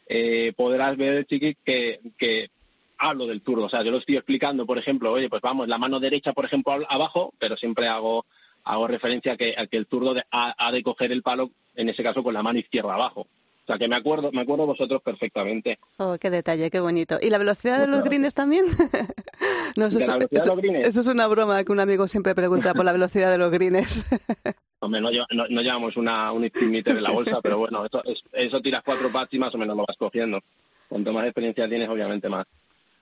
eh, 0.06 0.52
podrás 0.56 0.96
ver, 0.96 1.26
Chiqui, 1.26 1.56
que, 1.64 2.00
que 2.18 2.50
hablo 2.98 3.26
del 3.26 3.42
turno. 3.42 3.66
O 3.66 3.68
sea, 3.68 3.82
yo 3.82 3.90
lo 3.90 3.98
estoy 3.98 4.16
explicando, 4.16 4.66
por 4.66 4.78
ejemplo, 4.78 5.12
oye, 5.12 5.28
pues 5.28 5.42
vamos, 5.42 5.68
la 5.68 5.78
mano 5.78 6.00
derecha, 6.00 6.32
por 6.32 6.44
ejemplo, 6.44 6.78
abajo, 6.88 7.32
pero 7.38 7.56
siempre 7.56 7.88
hago, 7.88 8.26
hago 8.64 8.88
referencia 8.88 9.32
a 9.32 9.36
que, 9.36 9.54
a 9.56 9.66
que 9.66 9.76
el 9.76 9.86
turno 9.86 10.14
de, 10.14 10.22
ha, 10.30 10.54
ha, 10.56 10.72
de 10.72 10.82
coger 10.82 11.12
el 11.12 11.22
palo, 11.22 11.50
en 11.74 11.88
ese 11.88 12.02
caso, 12.02 12.22
con 12.22 12.34
la 12.34 12.42
mano 12.42 12.58
izquierda 12.58 12.94
abajo. 12.94 13.26
O 13.64 13.66
sea, 13.66 13.78
que 13.78 13.88
me 13.88 13.96
acuerdo, 13.96 14.30
me 14.30 14.42
acuerdo 14.42 14.66
vosotros 14.66 15.00
perfectamente. 15.02 15.78
Oh, 15.96 16.18
qué 16.20 16.28
detalle, 16.28 16.70
qué 16.70 16.80
bonito. 16.80 17.18
¿Y 17.22 17.30
la 17.30 17.38
velocidad 17.38 17.80
de 17.80 17.86
los 17.86 18.04
greens 18.04 18.34
también? 18.34 18.66
no, 19.76 19.86
eso, 19.86 20.00
es, 20.00 20.08
eso, 20.30 20.58
eso, 20.60 21.00
es 21.00 21.06
una 21.06 21.26
broma 21.28 21.64
que 21.64 21.72
un 21.72 21.80
amigo 21.80 22.06
siempre 22.06 22.34
pregunta 22.34 22.74
por 22.74 22.84
la 22.84 22.92
velocidad 22.92 23.30
de 23.30 23.38
los 23.38 23.50
greens. 23.50 24.04
Hombre, 24.84 25.00
no, 25.00 25.10
no, 25.10 25.46
no, 25.48 25.60
llevamos 25.62 25.96
una, 25.96 26.32
un 26.32 26.42
meter 26.70 26.96
en 26.96 27.02
la 27.02 27.10
bolsa, 27.10 27.40
pero 27.42 27.58
bueno, 27.58 27.84
eso, 27.84 28.02
eso 28.32 28.60
tiras 28.60 28.82
cuatro 28.84 29.10
pads 29.10 29.32
y 29.34 29.38
más 29.38 29.54
o 29.54 29.58
menos 29.58 29.76
lo 29.76 29.84
vas 29.86 29.96
cogiendo. 29.96 30.40
Cuanto 30.88 31.12
más 31.12 31.24
experiencia 31.24 31.68
tienes, 31.68 31.88
obviamente 31.88 32.28
más. 32.28 32.46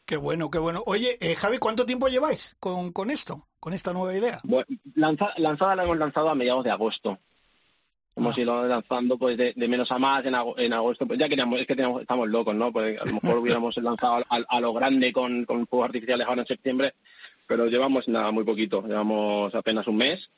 Qué 0.05 0.17
bueno, 0.17 0.51
qué 0.51 0.59
bueno. 0.59 0.83
Oye, 0.87 1.17
eh, 1.21 1.35
Javi, 1.35 1.59
¿cuánto 1.59 1.87
tiempo 1.87 2.09
lleváis 2.09 2.57
con, 2.61 2.93
con 2.93 3.11
esto, 3.11 3.47
con 3.61 3.73
esta 3.73 3.93
nueva 3.93 4.17
idea? 4.17 4.41
Bueno, 4.45 4.67
lanza, 4.95 5.31
lanzada 5.37 5.77
la 5.77 5.85
hemos 5.85 5.97
lanzado 5.99 6.29
a 6.29 6.35
mediados 6.35 6.65
de 6.65 6.71
agosto. 6.71 7.19
Hemos 8.15 8.37
Ah. 8.37 8.41
ido 8.41 8.67
lanzando 8.69 9.17
pues 9.17 9.39
de, 9.39 9.55
de 9.57 9.69
menos 9.69 9.91
a 9.91 9.99
más 9.99 10.25
en, 10.27 10.35
ago- 10.35 10.59
en 10.59 10.73
agosto. 10.73 11.07
Pues 11.07 11.19
ya 11.19 11.29
queríamos, 11.29 11.61
es 11.61 11.67
que 11.67 11.75
teníamos- 11.75 12.03
estamos 12.03 12.29
locos, 12.29 12.55
¿no? 12.55 12.71
Pues 12.73 13.01
a 13.01 13.05
lo 13.07 13.13
mejor 13.15 13.39
hubiéramos 13.39 13.77
lanzado 13.79 14.17
a, 14.29 14.37
a 14.49 14.61
lo 14.61 14.73
grande 14.75 15.13
con, 15.13 15.45
con 15.47 15.67
fuegos 15.67 15.87
artificiales 15.87 16.27
ahora 16.27 16.43
en 16.43 16.47
septiembre, 16.49 16.95
pero 17.47 17.67
llevamos 17.67 18.07
nada, 18.09 18.31
muy 18.31 18.45
poquito. 18.45 18.83
Llevamos 18.87 19.55
apenas 19.55 19.87
un 19.87 19.97
mes 19.97 20.29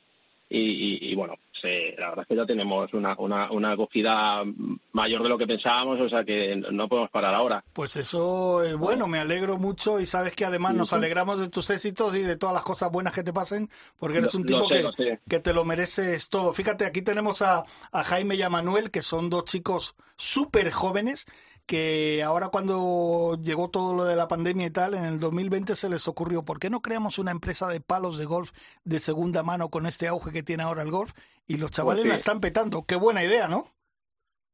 y, 0.49 0.59
y- 0.59 1.11
y, 1.11 1.15
bueno, 1.15 1.33
se- 1.51 1.95
la 1.97 2.09
verdad 2.09 2.21
es 2.23 2.27
que 2.27 2.35
ya 2.35 2.45
tenemos 2.45 2.93
una, 2.93 3.15
una, 3.17 3.51
una 3.51 3.71
acogida 3.71 4.43
mayor 4.91 5.23
de 5.23 5.29
lo 5.29 5.37
que 5.37 5.47
pensábamos, 5.47 5.99
o 5.99 6.07
sea 6.07 6.23
que 6.23 6.55
no 6.71 6.87
podemos 6.87 7.09
parar 7.09 7.33
ahora. 7.33 7.63
Pues 7.73 7.95
eso 7.95 8.63
es 8.63 8.75
bueno, 8.75 9.07
me 9.07 9.17
alegro 9.19 9.57
mucho 9.57 9.99
y 9.99 10.05
sabes 10.05 10.35
que 10.35 10.45
además 10.45 10.75
nos 10.75 10.93
alegramos 10.93 11.39
de 11.39 11.49
tus 11.49 11.69
éxitos 11.71 12.15
y 12.15 12.19
de 12.21 12.37
todas 12.37 12.53
las 12.53 12.63
cosas 12.63 12.91
buenas 12.91 13.13
que 13.13 13.23
te 13.23 13.33
pasen, 13.33 13.69
porque 13.97 14.19
eres 14.19 14.33
Lo- 14.33 14.39
un 14.41 14.45
tipo 14.45 14.67
sé, 14.67 14.85
que, 14.97 15.19
que 15.27 15.39
te 15.39 15.53
lo 15.53 15.65
mereces 15.65 16.29
todo. 16.29 16.53
Fíjate, 16.53 16.85
aquí 16.85 17.01
tenemos 17.01 17.41
a, 17.41 17.63
a 17.91 18.03
Jaime 18.03 18.35
y 18.35 18.41
a 18.43 18.49
Manuel, 18.49 18.91
que 18.91 19.01
son 19.01 19.29
dos 19.29 19.45
chicos 19.45 19.95
súper 20.15 20.69
jóvenes, 20.71 21.25
que 21.65 22.21
ahora 22.23 22.49
cuando 22.49 23.37
llegó 23.41 23.69
todo 23.69 23.95
lo 23.95 24.03
de 24.05 24.15
la 24.15 24.27
pandemia 24.27 24.67
y 24.67 24.71
tal, 24.71 24.93
en 24.93 25.03
el 25.05 25.19
2020 25.19 25.75
se 25.75 25.89
les 25.89 26.07
ocurrió, 26.07 26.43
¿por 26.43 26.59
qué 26.59 26.69
no 26.69 26.81
creamos 26.81 27.17
una 27.17 27.31
empresa 27.31 27.67
de 27.67 27.81
palos 27.81 28.17
de 28.17 28.25
golf 28.25 28.51
de 28.83 28.99
segunda 28.99 29.41
mano 29.43 29.69
con 29.69 29.85
este 29.87 30.07
auge 30.07 30.31
que 30.31 30.43
tiene 30.43 30.63
ahora 30.63 30.83
el 30.83 30.91
golf? 30.91 31.11
Y 31.47 31.57
los 31.57 31.71
chavales 31.71 32.01
Pues 32.01 32.05
sí. 32.05 32.09
la 32.09 32.15
están 32.17 32.39
petando. 32.39 32.83
Qué 32.85 32.95
buena 32.95 33.23
idea, 33.23 33.47
¿no? 33.47 33.65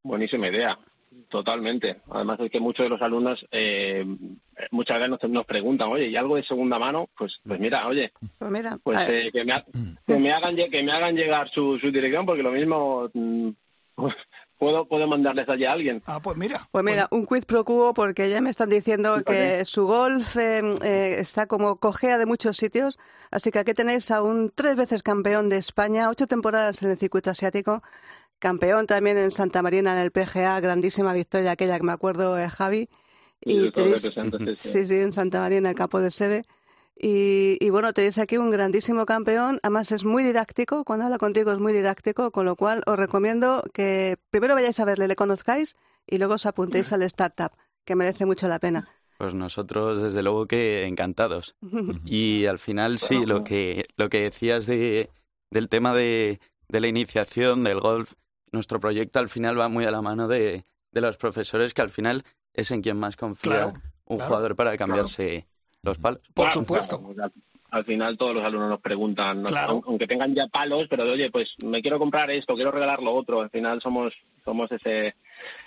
Buenísima 0.03 0.47
idea, 0.47 0.79
totalmente. 1.29 2.01
Además 2.09 2.39
es 2.39 2.49
que 2.49 2.59
muchos 2.59 2.85
de 2.85 2.89
los 2.89 3.01
alumnos 3.01 3.45
eh, 3.51 4.05
muchas 4.71 4.97
veces 4.99 5.09
nos, 5.21 5.31
nos 5.31 5.45
preguntan, 5.45 5.89
oye, 5.89 6.07
¿y 6.07 6.15
algo 6.15 6.37
de 6.37 6.43
segunda 6.43 6.79
mano? 6.79 7.09
Pues, 7.17 7.39
pues 7.45 7.59
mira, 7.59 7.87
oye, 7.87 8.11
Pues 8.37 8.51
mira, 8.51 8.77
pues 8.81 8.97
eh, 9.09 9.29
que, 9.31 9.43
me 9.43 9.53
ha- 9.53 9.65
que 10.07 10.17
me 10.17 10.31
hagan 10.31 10.55
que 10.55 10.83
me 10.83 10.91
hagan 10.91 11.15
llegar 11.15 11.49
su, 11.49 11.77
su 11.79 11.91
dirección 11.91 12.25
porque 12.25 12.41
lo 12.43 12.51
mismo 12.51 13.09
mm, 13.13 13.49
puedo 14.61 14.85
puedo 14.85 15.07
mandarles 15.07 15.49
allí 15.49 15.65
a 15.65 15.71
alguien. 15.71 16.03
Ah, 16.05 16.19
pues 16.21 16.37
mira. 16.37 16.69
Pues 16.71 16.85
mira, 16.85 17.07
un 17.09 17.25
quiz 17.25 17.45
pro 17.45 17.65
quo 17.65 17.95
porque 17.95 18.29
ya 18.29 18.41
me 18.41 18.51
están 18.51 18.69
diciendo 18.69 19.23
que 19.25 19.65
su 19.65 19.87
golf 19.87 20.37
eh, 20.37 20.61
eh, 20.83 21.15
está 21.17 21.47
como 21.47 21.77
cojea 21.77 22.19
de 22.19 22.27
muchos 22.27 22.57
sitios, 22.57 22.99
así 23.31 23.49
que 23.49 23.57
aquí 23.57 23.73
tenéis 23.73 24.11
a 24.11 24.21
un 24.21 24.51
tres 24.53 24.75
veces 24.75 25.01
campeón 25.01 25.49
de 25.49 25.57
España, 25.57 26.09
ocho 26.09 26.27
temporadas 26.27 26.83
en 26.83 26.91
el 26.91 26.99
circuito 26.99 27.31
asiático, 27.31 27.81
campeón 28.37 28.85
también 28.85 29.17
en 29.17 29.31
Santa 29.31 29.63
Marina 29.63 29.93
en 29.93 29.99
el 29.99 30.11
PGA, 30.11 30.59
grandísima 30.59 31.11
victoria 31.11 31.53
aquella 31.53 31.77
que 31.77 31.83
me 31.83 31.93
acuerdo 31.93 32.35
de 32.35 32.47
Javi. 32.47 32.87
Y 33.43 33.65
Y 33.65 33.71
tenéis, 33.71 34.01
sí. 34.59 34.85
sí, 34.85 34.99
en 34.99 35.11
Santa 35.11 35.39
Marina, 35.39 35.69
en 35.69 35.71
el 35.71 35.75
campo 35.75 35.99
de 35.99 36.11
Sebe. 36.11 36.45
Y, 37.03 37.57
y 37.59 37.69
bueno, 37.71 37.93
tenéis 37.93 38.19
aquí 38.19 38.37
un 38.37 38.51
grandísimo 38.51 39.07
campeón, 39.07 39.59
además 39.63 39.91
es 39.91 40.05
muy 40.05 40.23
didáctico, 40.23 40.83
cuando 40.83 41.05
habla 41.05 41.17
contigo 41.17 41.51
es 41.51 41.57
muy 41.57 41.73
didáctico, 41.73 42.31
con 42.31 42.45
lo 42.45 42.55
cual 42.55 42.83
os 42.85 42.95
recomiendo 42.95 43.63
que 43.73 44.17
primero 44.29 44.53
vayáis 44.53 44.79
a 44.79 44.85
verle, 44.85 45.07
le 45.07 45.15
conozcáis 45.15 45.75
y 46.05 46.19
luego 46.19 46.35
os 46.35 46.45
apuntéis 46.45 46.93
al 46.93 47.01
startup, 47.03 47.53
que 47.85 47.95
merece 47.95 48.27
mucho 48.27 48.47
la 48.47 48.59
pena. 48.59 48.87
Pues 49.17 49.33
nosotros, 49.33 49.99
desde 50.01 50.21
luego 50.21 50.45
que 50.45 50.85
encantados. 50.85 51.55
Y 52.05 52.45
al 52.45 52.59
final, 52.59 52.99
sí, 52.99 53.25
lo 53.25 53.43
que, 53.43 53.87
lo 53.97 54.09
que 54.09 54.21
decías 54.21 54.67
de, 54.67 55.09
del 55.49 55.69
tema 55.69 55.95
de, 55.95 56.39
de 56.69 56.79
la 56.81 56.87
iniciación 56.87 57.63
del 57.63 57.79
golf, 57.79 58.13
nuestro 58.51 58.79
proyecto 58.79 59.17
al 59.17 59.29
final 59.29 59.59
va 59.59 59.69
muy 59.69 59.85
a 59.85 59.91
la 59.91 60.03
mano 60.03 60.27
de, 60.27 60.65
de 60.91 61.01
los 61.01 61.17
profesores, 61.17 61.73
que 61.73 61.81
al 61.81 61.89
final 61.89 62.23
es 62.53 62.69
en 62.69 62.81
quien 62.83 62.97
más 62.97 63.15
confía 63.15 63.53
Claro, 63.53 63.73
un 64.05 64.17
claro, 64.17 64.27
jugador 64.29 64.55
para 64.55 64.77
cambiarse 64.77 65.47
los 65.83 65.97
palos. 65.97 66.21
Por 66.33 66.45
Claro, 66.45 66.59
supuesto. 66.61 66.97
claro, 66.99 67.05
pues 67.13 67.19
al, 67.19 67.31
al 67.71 67.85
final 67.85 68.17
todos 68.17 68.35
los 68.35 68.43
alumnos 68.43 68.69
nos 68.69 68.81
preguntan, 68.81 69.41
¿no? 69.41 69.47
Claro. 69.49 69.73
Aun- 69.73 69.83
aunque 69.87 70.07
tengan 70.07 70.35
ya 70.35 70.47
palos, 70.47 70.87
pero 70.89 71.05
de, 71.05 71.11
oye, 71.11 71.31
pues 71.31 71.55
me 71.63 71.81
quiero 71.81 71.97
comprar 71.99 72.29
esto, 72.31 72.53
quiero 72.55 72.71
regalar 72.71 73.01
lo 73.01 73.13
otro. 73.13 73.41
Al 73.41 73.49
final 73.49 73.81
somos 73.81 74.13
somos 74.45 74.71
ese 74.71 75.15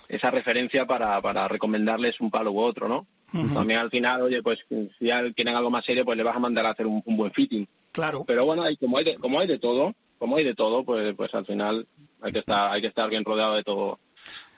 esa 0.09 0.31
referencia 0.31 0.87
para, 0.87 1.21
para 1.23 1.49
recomendarles 1.49 2.21
un 2.21 2.31
palo 2.31 2.53
u 2.53 2.61
otro, 2.61 2.89
¿no? 2.89 3.07
También 3.53 3.81
al 3.81 3.91
final, 3.91 4.23
oye, 4.23 4.43
pues 4.43 4.61
si 4.69 5.07
ya 5.07 5.21
quieren 5.33 5.57
algo 5.57 5.69
más 5.71 5.85
serio, 5.85 6.05
pues 6.05 6.17
le 6.17 6.23
vas 6.23 6.37
a 6.37 6.41
mandar 6.41 6.67
a 6.67 6.71
hacer 6.71 6.87
un, 6.87 7.03
un 7.05 7.17
buen 7.17 7.33
fitting. 7.33 7.67
Claro. 7.91 8.23
Pero 8.25 8.45
bueno, 8.45 8.63
hay, 8.63 8.77
como 8.77 8.99
hay 8.99 9.05
de, 9.05 9.17
como 9.17 9.41
hay 9.41 9.49
de 9.49 9.59
todo, 9.59 9.95
como 10.19 10.37
hay 10.37 10.45
de 10.45 10.55
todo, 10.55 10.85
pues 10.85 11.15
pues 11.17 11.35
al 11.35 11.45
final 11.45 11.87
hay 12.21 12.33
que 12.33 12.39
estar 12.41 12.71
hay 12.73 12.81
que 12.81 12.87
estar 12.89 13.11
bien 13.11 13.25
rodeado 13.25 13.55
de 13.57 13.65
todo 13.65 13.99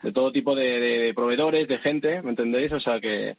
de 0.03 0.13
todo 0.13 0.31
tipo 0.31 0.55
de, 0.55 0.79
de 0.79 1.15
proveedores, 1.15 1.67
de 1.69 1.79
gente, 1.79 2.21
¿me 2.23 2.31
entendéis? 2.31 2.71
O 2.73 2.81
sea 2.81 3.01
que 3.01 3.37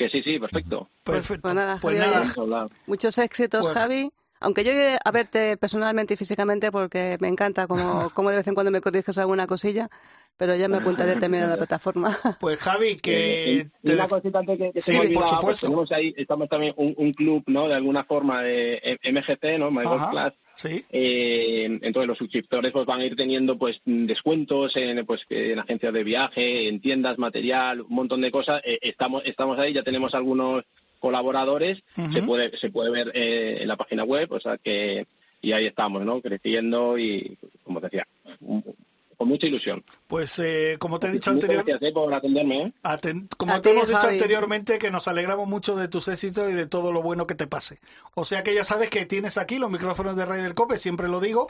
que 0.00 0.08
sí, 0.08 0.22
sí, 0.22 0.38
perfecto. 0.38 0.88
Perfecto. 1.04 1.42
pues 1.42 1.54
nada, 1.54 1.78
Pues 1.80 1.98
nada, 1.98 2.20
Vamos 2.20 2.38
a 2.38 2.40
hablar. 2.40 2.68
Muchos 2.86 3.18
éxitos, 3.18 3.62
Pues- 3.66 3.74
Javi. 3.74 4.10
Aunque 4.42 4.64
yo 4.64 4.72
iré 4.72 4.96
a 5.04 5.10
verte 5.10 5.58
personalmente 5.58 6.14
y 6.14 6.16
físicamente 6.16 6.72
porque 6.72 7.18
me 7.20 7.28
encanta 7.28 7.66
como, 7.66 8.08
como 8.14 8.30
de 8.30 8.38
vez 8.38 8.46
en 8.48 8.54
cuando 8.54 8.70
me 8.72 8.80
corriges 8.80 9.18
alguna 9.18 9.46
cosilla, 9.46 9.90
pero 10.38 10.56
ya 10.56 10.66
me 10.66 10.78
apuntaré 10.78 11.16
también 11.20 11.44
a 11.44 11.48
la 11.48 11.58
plataforma. 11.58 12.16
Pues 12.40 12.58
Javi, 12.60 12.96
que 12.96 13.58
Eh, 13.60 13.68
y 13.82 13.86
te 13.86 13.94
una 13.94 14.08
cosita 14.08 14.38
antes 14.38 14.56
que, 14.58 14.72
que 14.72 14.80
Sí, 14.80 14.92
se 14.92 14.98
me 14.98 15.08
por 15.10 15.24
pues 15.24 15.30
supuesto. 15.30 15.66
tenemos 15.66 15.92
ahí, 15.92 16.14
estamos 16.16 16.48
también 16.48 16.72
un, 16.78 16.94
un 16.96 17.12
club, 17.12 17.42
¿no? 17.48 17.68
De 17.68 17.74
alguna 17.74 18.04
forma 18.04 18.40
de 18.42 18.80
eh, 18.82 19.12
MGC, 19.12 19.58
¿no? 19.58 19.70
My 19.70 19.82
Class. 19.82 20.32
Sí. 20.62 20.84
Eh, 20.90 21.64
entonces 21.82 22.06
los 22.06 22.18
suscriptores 22.18 22.72
pues 22.72 22.86
van 22.86 23.00
a 23.00 23.04
ir 23.06 23.16
teniendo 23.16 23.56
pues 23.58 23.80
descuentos 23.84 24.76
en 24.76 25.04
pues 25.06 25.22
en 25.30 25.58
agencias 25.58 25.92
de 25.92 26.04
viaje, 26.04 26.68
en 26.68 26.80
tiendas, 26.80 27.18
material, 27.18 27.80
un 27.80 27.94
montón 27.94 28.20
de 28.20 28.30
cosas. 28.30 28.60
Eh, 28.64 28.78
estamos 28.82 29.22
estamos 29.24 29.58
ahí, 29.58 29.72
ya 29.72 29.82
tenemos 29.82 30.14
algunos 30.14 30.64
colaboradores, 30.98 31.82
se 32.12 32.22
puede 32.22 32.56
se 32.58 32.70
puede 32.70 32.90
ver 32.90 33.10
eh, 33.14 33.58
en 33.62 33.68
la 33.68 33.76
página 33.76 34.04
web, 34.04 34.30
o 34.32 34.40
sea 34.40 34.58
que 34.58 35.06
y 35.42 35.52
ahí 35.52 35.64
estamos, 35.66 36.04
¿no? 36.04 36.20
Creciendo 36.20 36.98
y 36.98 37.38
como 37.64 37.80
te 37.80 37.86
decía, 37.86 38.06
un- 38.42 38.62
con 39.20 39.28
mucha 39.28 39.46
ilusión. 39.46 39.84
Pues 40.06 40.38
eh, 40.38 40.76
como 40.78 40.98
te 40.98 41.08
he 41.08 41.10
dicho 41.10 41.30
Muchas 41.30 41.44
anterior, 41.44 41.62
gracias 41.66 41.90
eh, 41.90 41.92
por 41.92 42.14
atenderme. 42.14 42.62
¿eh? 42.62 42.72
aten- 42.82 43.28
como 43.36 43.52
A 43.52 43.60
te 43.60 43.70
hemos 43.72 43.86
dicho 43.86 44.00
Javi. 44.00 44.14
anteriormente, 44.14 44.78
que 44.78 44.90
nos 44.90 45.08
alegramos 45.08 45.46
mucho 45.46 45.76
de 45.76 45.88
tus 45.88 46.08
éxitos 46.08 46.50
y 46.50 46.54
de 46.54 46.64
todo 46.64 46.90
lo 46.90 47.02
bueno 47.02 47.26
que 47.26 47.34
te 47.34 47.46
pase. 47.46 47.80
O 48.14 48.24
sea 48.24 48.42
que 48.42 48.54
ya 48.54 48.64
sabes 48.64 48.88
que 48.88 49.04
tienes 49.04 49.36
aquí 49.36 49.58
los 49.58 49.70
micrófonos 49.70 50.16
de 50.16 50.24
Ryder 50.24 50.54
Cope, 50.54 50.78
siempre 50.78 51.06
lo 51.06 51.20
digo, 51.20 51.48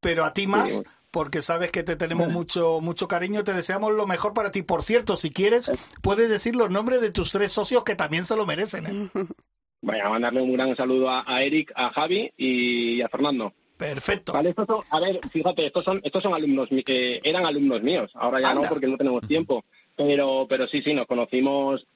pero 0.00 0.24
a 0.24 0.32
ti 0.32 0.46
más, 0.46 0.70
Sí. 0.70 0.82
porque 1.10 1.42
sabes 1.42 1.70
que 1.70 1.82
te 1.82 1.94
tenemos 1.94 2.28
mucho 2.32 2.80
mucho 2.80 3.06
cariño, 3.06 3.44
te 3.44 3.52
deseamos 3.52 3.92
lo 3.92 4.06
mejor 4.06 4.32
para 4.32 4.50
ti. 4.50 4.62
Por 4.62 4.82
cierto, 4.82 5.18
si 5.18 5.30
quieres, 5.30 5.70
puedes 6.00 6.30
decir 6.30 6.56
los 6.56 6.70
nombres 6.70 7.02
de 7.02 7.10
tus 7.10 7.32
tres 7.32 7.52
socios 7.52 7.84
que 7.84 7.96
también 7.96 8.24
se 8.24 8.34
lo 8.34 8.46
merecen. 8.46 8.86
¿eh? 8.86 9.10
Vaya, 9.82 10.06
a 10.06 10.08
mandarle 10.10 10.40
un 10.40 10.54
gran 10.54 10.74
saludo 10.74 11.10
a, 11.10 11.22
a 11.26 11.42
Eric, 11.42 11.70
a 11.76 11.90
Javi 11.90 12.32
y 12.38 13.02
a 13.02 13.10
Fernando. 13.10 13.52
Perfecto. 13.80 14.32
Vale, 14.34 14.50
estos 14.50 14.66
son, 14.66 14.80
a 14.90 15.00
ver, 15.00 15.18
fíjate, 15.32 15.64
estos 15.66 15.84
son, 15.84 16.00
estos 16.04 16.22
son 16.22 16.34
alumnos, 16.34 16.68
eh, 16.70 17.20
eran 17.24 17.46
alumnos 17.46 17.82
míos, 17.82 18.10
ahora 18.14 18.38
ya 18.40 18.50
Anda. 18.50 18.62
no 18.62 18.68
porque 18.68 18.86
no 18.86 18.96
tenemos 18.98 19.26
tiempo, 19.26 19.64
pero, 19.96 20.46
pero 20.48 20.66
sí, 20.68 20.82
sí, 20.82 20.92
nos 20.92 21.06
conocimos 21.06 21.86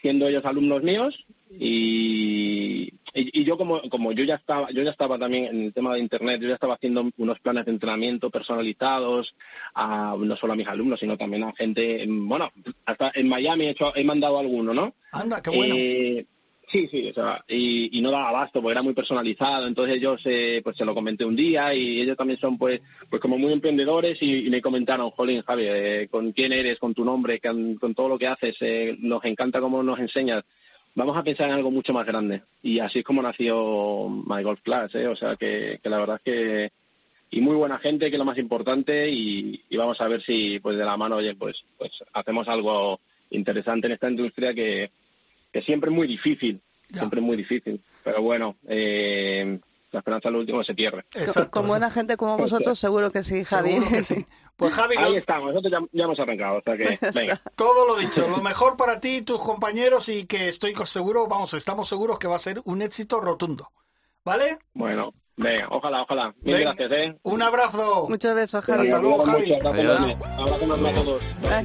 siendo 0.00 0.26
ellos 0.26 0.44
alumnos 0.44 0.82
míos 0.82 1.14
y, 1.50 2.84
y, 3.14 3.40
y 3.40 3.44
yo 3.44 3.56
como, 3.58 3.80
como 3.90 4.12
yo 4.12 4.24
ya 4.24 4.34
estaba, 4.36 4.70
yo 4.70 4.82
ya 4.82 4.90
estaba 4.90 5.18
también 5.18 5.44
en 5.46 5.64
el 5.66 5.72
tema 5.74 5.92
de 5.94 6.00
internet, 6.00 6.40
yo 6.40 6.48
ya 6.48 6.54
estaba 6.54 6.74
haciendo 6.74 7.10
unos 7.16 7.38
planes 7.40 7.64
de 7.66 7.72
entrenamiento 7.72 8.30
personalizados, 8.30 9.34
a, 9.74 10.14
no 10.18 10.36
solo 10.36 10.54
a 10.54 10.56
mis 10.56 10.66
alumnos, 10.68 11.00
sino 11.00 11.16
también 11.16 11.44
a 11.44 11.52
gente, 11.52 12.02
en- 12.02 12.28
bueno, 12.28 12.50
hasta 12.86 13.12
en 13.14 13.28
Miami 13.28 13.66
he 13.66 13.70
hecho, 13.70 13.94
he 13.94 14.02
mandado 14.04 14.38
alguno, 14.38 14.72
¿no? 14.74 14.94
Anda, 15.12 15.42
qué 15.42 15.50
bueno. 15.50 15.74
Eh, 15.76 16.26
sí, 16.68 16.88
sí, 16.88 17.08
o 17.08 17.14
sea, 17.14 17.44
y, 17.48 17.98
y 17.98 18.02
no 18.02 18.10
daba 18.10 18.28
abasto 18.28 18.60
porque 18.60 18.72
era 18.72 18.82
muy 18.82 18.94
personalizado. 18.94 19.66
Entonces 19.66 20.00
yo 20.00 20.18
se, 20.18 20.60
pues 20.62 20.76
se 20.76 20.84
lo 20.84 20.94
comenté 20.94 21.24
un 21.24 21.36
día 21.36 21.74
y 21.74 22.00
ellos 22.00 22.16
también 22.16 22.38
son 22.38 22.58
pues 22.58 22.80
pues 23.08 23.20
como 23.20 23.38
muy 23.38 23.52
emprendedores 23.52 24.20
y, 24.22 24.46
y 24.46 24.50
me 24.50 24.60
comentaron, 24.60 25.10
Jolín, 25.10 25.42
Javi, 25.42 25.64
eh, 25.66 26.08
con 26.10 26.32
quién 26.32 26.52
eres, 26.52 26.78
con 26.78 26.94
tu 26.94 27.04
nombre, 27.04 27.40
con, 27.40 27.76
con 27.76 27.94
todo 27.94 28.08
lo 28.08 28.18
que 28.18 28.26
haces, 28.26 28.56
eh, 28.60 28.96
nos 29.00 29.24
encanta 29.24 29.60
cómo 29.60 29.82
nos 29.82 29.98
enseñas. 29.98 30.44
Vamos 30.96 31.16
a 31.16 31.24
pensar 31.24 31.48
en 31.48 31.56
algo 31.56 31.70
mucho 31.70 31.92
más 31.92 32.06
grande. 32.06 32.42
Y 32.62 32.78
así 32.78 33.00
es 33.00 33.04
como 33.04 33.20
nació 33.20 34.08
My 34.08 34.42
Golf 34.42 34.60
Class, 34.62 34.94
¿eh? 34.94 35.08
O 35.08 35.16
sea, 35.16 35.34
que, 35.36 35.80
que 35.82 35.90
la 35.90 35.98
verdad 35.98 36.16
es 36.16 36.22
que... 36.22 36.72
Y 37.30 37.40
muy 37.40 37.56
buena 37.56 37.78
gente, 37.78 38.10
que 38.10 38.16
es 38.16 38.18
lo 38.18 38.24
más 38.24 38.38
importante, 38.38 39.10
y, 39.10 39.60
y 39.68 39.76
vamos 39.76 40.00
a 40.00 40.06
ver 40.06 40.22
si 40.22 40.60
pues 40.60 40.76
de 40.76 40.84
la 40.84 40.96
mano, 40.96 41.16
oye, 41.16 41.34
pues, 41.34 41.64
pues 41.76 41.90
hacemos 42.12 42.46
algo 42.46 43.00
interesante 43.30 43.88
en 43.88 43.94
esta 43.94 44.08
industria 44.08 44.54
que, 44.54 44.90
que 45.54 45.62
siempre 45.62 45.88
es 45.88 45.94
muy 45.96 46.08
difícil, 46.08 46.60
Ya. 46.90 46.98
siempre 46.98 47.20
es 47.20 47.24
muy 47.26 47.36
difícil. 47.36 47.80
Pero 48.02 48.20
bueno, 48.22 48.56
eh, 48.68 49.58
la 49.92 50.00
esperanza 50.00 50.28
al 50.28 50.34
último 50.34 50.64
se 50.64 50.74
pierde. 50.74 51.04
Exacto. 51.14 51.50
Con 51.52 51.68
buena 51.68 51.88
gente 51.90 52.16
como 52.16 52.36
vosotros, 52.36 52.76
seguro 52.76 53.12
que 53.12 53.22
sí, 53.22 53.44
Javi. 53.44 53.70
Seguro 53.74 53.88
que 53.90 54.02
sí. 54.02 54.26
Pues 54.56 54.74
Javi, 54.76 54.96
lo- 54.96 55.00
Ahí 55.02 55.16
estamos, 55.16 55.54
nosotros 55.54 55.70
ya, 55.72 55.78
ya 55.92 56.04
hemos 56.04 56.18
arrancado, 56.18 56.58
o 56.58 56.62
sea 56.62 56.76
que, 56.76 56.98
venga. 57.14 57.40
Todo 57.54 57.86
lo 57.86 57.96
dicho, 57.96 58.28
lo 58.28 58.38
mejor 58.42 58.76
para 58.76 58.98
ti 58.98 59.18
y 59.18 59.22
tus 59.22 59.40
compañeros 59.40 60.08
y 60.08 60.26
que 60.26 60.48
estoy 60.48 60.74
seguro, 60.86 61.28
vamos, 61.28 61.54
estamos 61.54 61.88
seguros 61.88 62.18
que 62.18 62.26
va 62.26 62.34
a 62.34 62.40
ser 62.40 62.60
un 62.64 62.82
éxito 62.82 63.20
rotundo. 63.20 63.70
¿Vale? 64.24 64.58
Bueno, 64.72 65.14
venga, 65.36 65.68
ojalá, 65.70 66.02
ojalá. 66.02 66.34
Mil 66.40 66.54
Venga, 66.56 66.74
gracias, 66.74 66.90
¿eh? 66.92 67.16
Un 67.22 67.42
abrazo. 67.42 68.06
Muchos 68.08 68.34
besos, 68.34 68.64
Javi. 68.64 68.88
Hasta 68.88 69.00
luego, 69.00 69.24
Javi. 69.24 69.52
Abrazo 69.52 70.74
a 70.74 70.92
todos. 70.92 71.22
Ay. 71.48 71.64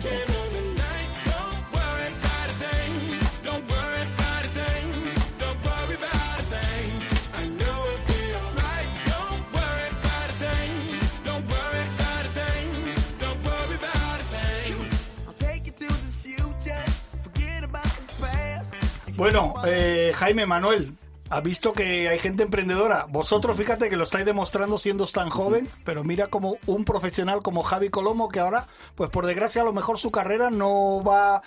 Bueno, 19.19 19.53
eh, 19.67 20.13
Jaime 20.15 20.45
Manuel, 20.45 20.93
ha 21.29 21.41
visto 21.41 21.73
que 21.73 22.07
hay 22.07 22.19
gente 22.19 22.43
emprendedora. 22.43 23.05
Vosotros, 23.09 23.57
fíjate 23.57 23.89
que 23.89 23.97
lo 23.97 24.05
estáis 24.05 24.25
demostrando 24.25 24.77
siendo 24.77 25.05
tan 25.07 25.29
joven, 25.29 25.67
pero 25.83 26.05
mira 26.05 26.27
como 26.27 26.55
un 26.67 26.85
profesional 26.85 27.41
como 27.41 27.63
Javi 27.63 27.89
Colomo, 27.89 28.29
que 28.29 28.39
ahora, 28.39 28.67
pues 28.95 29.09
por 29.09 29.25
desgracia, 29.25 29.61
a 29.61 29.65
lo 29.65 29.73
mejor 29.73 29.97
su 29.97 30.09
carrera 30.09 30.51
no 30.51 31.03
va 31.03 31.43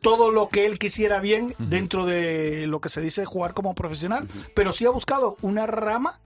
todo 0.00 0.32
lo 0.32 0.48
que 0.48 0.66
él 0.66 0.80
quisiera 0.80 1.20
bien 1.20 1.54
dentro 1.58 2.06
de 2.06 2.66
lo 2.66 2.80
que 2.80 2.88
se 2.88 3.00
dice 3.00 3.24
jugar 3.24 3.54
como 3.54 3.76
profesional, 3.76 4.26
pero 4.56 4.72
sí 4.72 4.84
ha 4.84 4.90
buscado 4.90 5.36
una 5.42 5.68
rama 5.68 6.18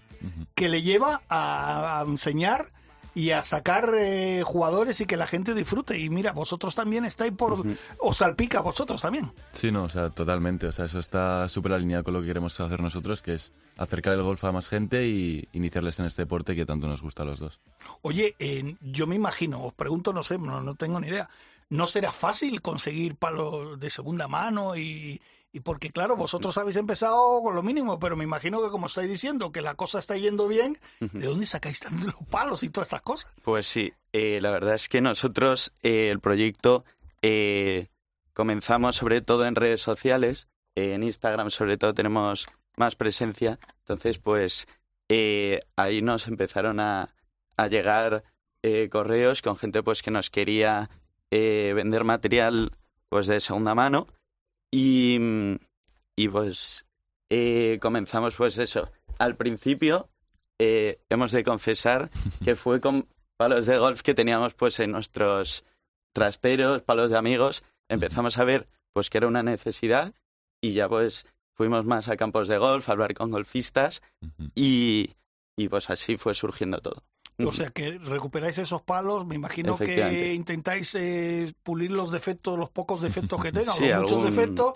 que 0.54 0.70
le 0.70 0.80
lleva 0.80 1.20
a, 1.28 2.00
a 2.00 2.04
enseñar 2.04 2.68
y 3.16 3.30
a 3.30 3.40
sacar 3.40 3.92
eh, 3.94 4.42
jugadores 4.44 5.00
y 5.00 5.06
que 5.06 5.16
la 5.16 5.26
gente 5.26 5.54
disfrute. 5.54 5.98
Y 5.98 6.10
mira, 6.10 6.32
vosotros 6.32 6.74
también 6.74 7.06
estáis 7.06 7.32
por... 7.32 7.64
Os 7.98 8.18
salpica 8.18 8.60
vosotros 8.60 9.00
también. 9.00 9.32
Sí, 9.52 9.72
no, 9.72 9.84
o 9.84 9.88
sea, 9.88 10.10
totalmente. 10.10 10.66
O 10.66 10.72
sea, 10.72 10.84
eso 10.84 10.98
está 10.98 11.48
súper 11.48 11.72
alineado 11.72 12.04
con 12.04 12.12
lo 12.12 12.20
que 12.20 12.26
queremos 12.26 12.60
hacer 12.60 12.82
nosotros, 12.82 13.22
que 13.22 13.32
es 13.32 13.54
acercar 13.78 14.12
el 14.12 14.22
golf 14.22 14.44
a 14.44 14.52
más 14.52 14.68
gente 14.68 15.06
y 15.06 15.48
iniciarles 15.54 15.98
en 15.98 16.04
este 16.04 16.22
deporte 16.22 16.54
que 16.54 16.66
tanto 16.66 16.88
nos 16.88 17.00
gusta 17.00 17.22
a 17.22 17.24
los 17.24 17.40
dos. 17.40 17.58
Oye, 18.02 18.34
eh, 18.38 18.76
yo 18.82 19.06
me 19.06 19.16
imagino, 19.16 19.64
os 19.64 19.72
pregunto, 19.72 20.12
no 20.12 20.22
sé, 20.22 20.36
no, 20.36 20.60
no 20.60 20.74
tengo 20.74 21.00
ni 21.00 21.08
idea. 21.08 21.30
¿No 21.70 21.86
será 21.86 22.12
fácil 22.12 22.60
conseguir 22.60 23.16
palos 23.16 23.80
de 23.80 23.88
segunda 23.88 24.28
mano 24.28 24.76
y, 24.76 25.22
y 25.52 25.60
porque, 25.60 25.90
claro, 25.90 26.16
vosotros 26.16 26.58
habéis 26.58 26.76
empezado 26.76 27.40
con 27.42 27.54
lo 27.54 27.62
mínimo, 27.62 27.98
pero 27.98 28.14
me 28.14 28.24
imagino 28.24 28.62
que, 28.62 28.68
como 28.68 28.88
estáis 28.88 29.08
diciendo, 29.08 29.52
que 29.52 29.62
la 29.62 29.74
cosa 29.74 29.98
está 29.98 30.16
yendo 30.16 30.48
bien, 30.48 30.78
¿de 31.00 31.26
dónde 31.26 31.46
sacáis 31.46 31.80
tantos 31.80 32.14
palos 32.30 32.62
y 32.62 32.68
todas 32.68 32.88
estas 32.88 33.00
cosas? 33.00 33.34
Pues 33.42 33.66
sí, 33.66 33.94
eh, 34.12 34.38
la 34.42 34.50
verdad 34.50 34.74
es 34.74 34.88
que 34.88 35.00
nosotros 35.00 35.72
eh, 35.82 36.10
el 36.10 36.20
proyecto 36.20 36.84
eh, 37.22 37.88
comenzamos 38.34 38.96
sobre 38.96 39.22
todo 39.22 39.46
en 39.46 39.54
redes 39.54 39.80
sociales, 39.80 40.48
en 40.74 41.02
Instagram 41.02 41.50
sobre 41.50 41.78
todo 41.78 41.94
tenemos 41.94 42.46
más 42.76 42.94
presencia, 42.94 43.58
entonces 43.78 44.18
pues 44.18 44.66
ahí 45.08 46.02
nos 46.02 46.26
empezaron 46.26 46.80
a, 46.80 47.14
a 47.56 47.68
llegar 47.68 48.24
correos 48.90 49.40
con 49.40 49.56
gente 49.56 49.82
pues 49.82 50.02
que 50.02 50.10
nos 50.10 50.28
quería 50.28 50.90
vender 51.30 52.04
material 52.04 52.72
pues 53.08 53.26
de 53.26 53.40
segunda 53.40 53.74
mano 53.74 54.06
y, 54.70 55.18
y 56.16 56.28
pues 56.28 56.86
eh, 57.30 57.78
comenzamos 57.80 58.34
pues 58.36 58.58
eso. 58.58 58.90
Al 59.18 59.36
principio 59.36 60.08
eh, 60.58 61.00
hemos 61.08 61.32
de 61.32 61.44
confesar 61.44 62.10
que 62.44 62.54
fue 62.56 62.80
con 62.80 63.08
palos 63.36 63.66
de 63.66 63.78
golf 63.78 64.02
que 64.02 64.14
teníamos 64.14 64.54
pues 64.54 64.80
en 64.80 64.92
nuestros 64.92 65.64
trasteros, 66.12 66.82
palos 66.82 67.10
de 67.10 67.18
amigos. 67.18 67.62
Empezamos 67.88 68.38
a 68.38 68.44
ver 68.44 68.64
pues 68.92 69.10
que 69.10 69.18
era 69.18 69.26
una 69.26 69.42
necesidad 69.42 70.14
y 70.60 70.72
ya 70.72 70.88
pues 70.88 71.26
fuimos 71.52 71.84
más 71.84 72.08
a 72.08 72.16
campos 72.16 72.48
de 72.48 72.58
golf, 72.58 72.88
a 72.88 72.92
hablar 72.92 73.14
con 73.14 73.30
golfistas 73.30 74.02
y, 74.54 75.10
y 75.56 75.68
pues 75.68 75.90
así 75.90 76.16
fue 76.16 76.34
surgiendo 76.34 76.78
todo. 76.78 77.02
O 77.44 77.52
sea 77.52 77.70
que 77.70 77.98
recuperáis 77.98 78.56
esos 78.58 78.82
palos, 78.82 79.26
me 79.26 79.34
imagino 79.34 79.76
que 79.76 80.32
intentáis 80.32 80.94
eh, 80.94 81.52
pulir 81.62 81.90
los 81.90 82.10
defectos, 82.10 82.58
los 82.58 82.70
pocos 82.70 83.02
defectos 83.02 83.42
que 83.42 83.52
tengan, 83.52 83.74
sí, 83.76 83.84
muchos 83.94 84.24
defectos, 84.24 84.74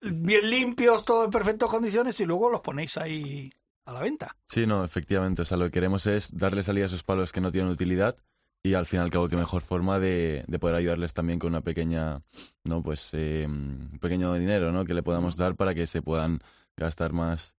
bien 0.00 0.50
limpios, 0.50 1.04
todo 1.04 1.24
en 1.24 1.30
perfectas 1.30 1.68
condiciones 1.68 2.18
y 2.20 2.26
luego 2.26 2.50
los 2.50 2.60
ponéis 2.60 2.98
ahí 2.98 3.50
a 3.86 3.92
la 3.92 4.00
venta. 4.00 4.36
Sí, 4.46 4.66
no, 4.66 4.84
efectivamente. 4.84 5.42
O 5.42 5.44
sea, 5.44 5.56
lo 5.56 5.66
que 5.66 5.72
queremos 5.72 6.06
es 6.06 6.36
darle 6.36 6.62
salida 6.62 6.84
a 6.84 6.88
esos 6.88 7.02
palos 7.02 7.32
que 7.32 7.40
no 7.40 7.50
tienen 7.50 7.70
utilidad 7.70 8.16
y 8.62 8.74
al 8.74 8.86
fin 8.86 9.00
y 9.00 9.02
al 9.02 9.10
cabo 9.10 9.28
qué 9.28 9.36
mejor 9.36 9.62
forma 9.62 9.98
de, 9.98 10.44
de 10.46 10.58
poder 10.58 10.76
ayudarles 10.76 11.12
también 11.12 11.38
con 11.38 11.50
una 11.50 11.60
pequeña, 11.60 12.22
no, 12.64 12.82
pues, 12.82 13.10
eh, 13.12 13.44
un 13.46 13.98
pequeño 14.00 14.32
dinero, 14.34 14.72
¿no? 14.72 14.84
Que 14.84 14.94
le 14.94 15.02
podamos 15.02 15.36
dar 15.36 15.54
para 15.54 15.74
que 15.74 15.86
se 15.86 16.00
puedan 16.00 16.40
gastar 16.76 17.12
más 17.12 17.54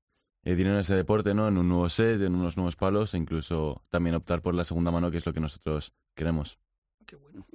eh, 0.46 0.56
dinero 0.56 0.76
en 0.76 0.82
ese 0.82 0.96
deporte, 0.96 1.34
¿no? 1.34 1.48
En 1.48 1.58
un 1.58 1.68
nuevo 1.68 1.90
set, 1.90 2.22
en 2.22 2.36
unos 2.36 2.56
nuevos 2.56 2.76
palos 2.76 3.16
e 3.16 3.18
incluso 3.18 3.82
también 3.90 4.16
optar 4.16 4.44
por 4.44 4.54
la 4.54 4.64
segunda 4.64 4.92
mano, 4.92 5.10
que 5.10 5.18
es 5.18 5.26
lo 5.26 5.34
que 5.34 5.40
nosotros 5.40 5.92
queremos. 6.16 6.60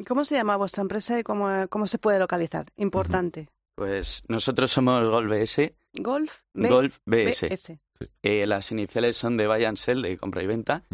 ¿Cómo 0.06 0.24
se 0.24 0.34
llama 0.34 0.56
vuestra 0.56 0.82
empresa 0.82 1.18
y 1.18 1.22
cómo, 1.22 1.48
cómo 1.68 1.86
se 1.86 1.98
puede 1.98 2.18
localizar? 2.18 2.66
Importante. 2.76 3.48
Pues 3.76 4.24
nosotros 4.28 4.72
somos 4.72 5.08
Golf 5.08 5.30
BS. 5.30 5.72
Golf, 5.94 6.40
Golf 6.52 6.98
BS. 7.06 7.78
Eh, 8.22 8.46
las 8.46 8.72
iniciales 8.72 9.16
son 9.16 9.36
de 9.36 9.46
Buy 9.46 9.64
and 9.64 9.76
Sell, 9.76 10.02
de 10.02 10.16
compra 10.16 10.42
y 10.42 10.46
venta. 10.48 10.84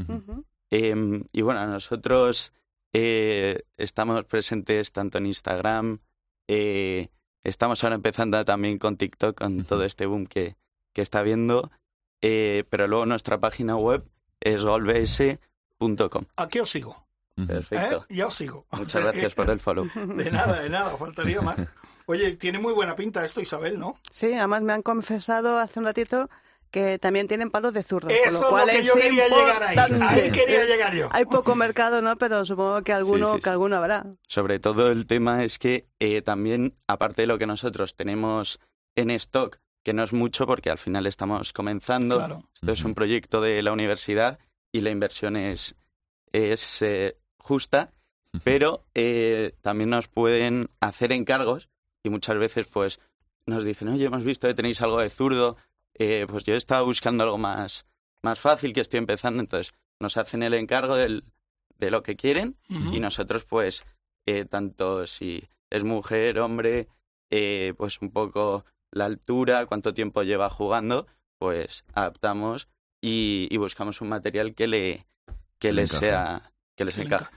Em, 0.71 1.25
y 1.33 1.41
bueno, 1.41 1.67
nosotros 1.67 2.53
eh, 2.93 3.63
estamos 3.79 4.23
presentes 4.27 4.93
tanto 4.93 5.17
en 5.17 5.27
Instagram, 5.27 6.01
estamos 7.43 7.83
ahora 7.83 7.97
empezando 7.97 8.45
también 8.45 8.79
con 8.79 8.97
TikTok, 8.97 9.39
con 9.39 9.65
todo 9.65 9.85
este 9.85 10.05
boom 10.05 10.27
que, 10.27 10.57
que 10.93 11.01
está 11.01 11.23
viendo. 11.23 11.71
Eh, 12.23 12.65
pero 12.71 12.87
luego 12.89 13.07
nuestra 13.07 13.39
página 13.39 13.77
web 13.77 14.05
es 14.41 14.65
golbs.com. 14.65 16.25
Aquí 16.37 16.61
os 16.61 16.71
sigo. 16.71 17.07
Perfecto. 17.47 18.07
¿Eh? 18.09 18.15
Ya 18.15 18.27
os 18.29 18.35
sigo. 18.35 18.67
Muchas 18.73 19.03
gracias 19.03 19.35
por 19.35 19.51
el 19.51 19.61
follow. 19.61 19.87
De 19.95 20.31
nada, 20.31 20.63
de 20.63 20.71
nada, 20.71 20.97
faltaría 20.97 21.41
más. 21.43 21.57
Oye, 22.07 22.37
tiene 22.37 22.59
muy 22.59 22.73
buena 22.73 22.95
pinta 22.95 23.25
esto, 23.25 23.41
Isabel, 23.41 23.79
¿no? 23.79 23.97
Sí, 24.11 24.33
además 24.33 24.63
me 24.63 24.73
han 24.73 24.83
confesado 24.83 25.59
hace 25.59 25.81
un 25.81 25.87
ratito 25.87 26.31
que 26.71 26.99
también 26.99 27.27
tienen 27.27 27.51
palos 27.51 27.73
de 27.73 27.83
zurdo. 27.83 28.09
Eso 28.11 28.43
lo 28.43 28.49
cual 28.51 28.69
es 28.71 28.87
lo 28.87 28.95
que 28.95 29.01
yo 29.01 29.03
quería 29.03 29.29
llegar 29.29 29.63
ahí. 29.63 29.77
Ahí 30.03 30.31
quería 30.31 30.65
llegar 30.67 30.95
yo. 30.95 31.09
Hay 31.13 31.25
poco 31.25 31.55
mercado, 31.55 32.03
¿no? 32.03 32.17
Pero 32.17 32.45
supongo 32.45 32.83
que 32.83 32.93
alguno, 32.93 33.39
Que 33.39 33.51
alguno 33.51 33.77
habrá. 33.77 34.07
Sobre 34.29 34.59
todo 34.61 34.91
el 34.91 35.07
tema 35.07 35.43
es 35.45 35.59
que 35.59 35.89
eh, 35.99 36.23
también, 36.23 36.77
aparte 36.87 37.23
de 37.23 37.27
lo 37.27 37.39
que 37.39 37.47
nosotros 37.47 37.97
tenemos 37.97 38.61
en 38.95 39.11
stock, 39.11 39.59
que 39.87 39.93
no 39.93 40.03
es 40.03 40.13
mucho 40.13 40.49
porque 40.49 40.69
al 40.69 40.79
final 40.79 41.07
estamos 41.07 41.53
comenzando. 41.53 42.43
Esto 42.53 42.73
es 42.73 42.83
un 42.83 42.93
proyecto 42.97 43.41
de 43.41 43.63
la 43.63 43.71
universidad 43.71 44.41
y 44.73 44.81
la 44.81 44.91
inversión 44.91 45.37
es, 45.37 45.77
es 46.33 46.83
eh, 46.83 47.17
justa, 47.39 47.93
pero 48.43 48.85
eh, 48.97 49.55
también 49.61 49.91
nos 49.91 50.09
pueden 50.09 50.71
hacer 50.81 51.13
encargos 51.13 51.69
y 52.03 52.09
muchas 52.09 52.37
veces 52.37 52.67
pues 52.67 52.99
nos 53.47 53.63
dicen, 53.65 53.87
oye, 53.87 54.07
hemos 54.07 54.25
visto 54.25 54.49
que 54.49 54.55
tenéis 54.55 54.83
algo 54.83 54.99
de 55.01 55.09
zurdo, 55.09 55.57
eh, 55.95 56.27
pues 56.29 56.43
yo 56.43 56.55
he 56.55 56.57
estado 56.57 56.85
buscando 56.85 57.23
algo 57.23 57.39
más, 57.39 57.87
más 58.23 58.41
fácil 58.41 58.73
que 58.73 58.81
estoy 58.81 58.99
empezando, 58.99 59.39
entonces 59.39 59.73
nos 60.01 60.17
hacen 60.17 60.43
el 60.43 60.55
encargo 60.55 60.97
del, 60.97 61.23
de 61.79 61.93
lo 61.93 62.03
que 62.03 62.17
quieren 62.17 62.57
y 62.69 62.99
nosotros 62.99 63.45
pues 63.45 63.85
tanto 64.51 65.07
si 65.07 65.49
es 65.71 65.85
mujer, 65.85 66.41
hombre, 66.41 66.89
pues 67.77 68.03
un 68.03 68.11
poco 68.11 68.65
la 68.93 69.05
altura, 69.05 69.67
cuánto 69.67 69.95
tiempo 69.95 70.23
lleva 70.23 70.51
jugando, 70.51 71.07
pues 71.39 71.85
adaptamos 71.95 72.69
y, 73.01 73.55
buscamos 73.57 74.01
un 74.01 74.09
material 74.09 74.55
que 74.55 74.67
le 74.67 75.07
que 75.59 75.73
les 75.73 75.91
sea 75.91 76.53
que 76.77 76.85
les 76.85 76.99
encaje. 76.99 77.31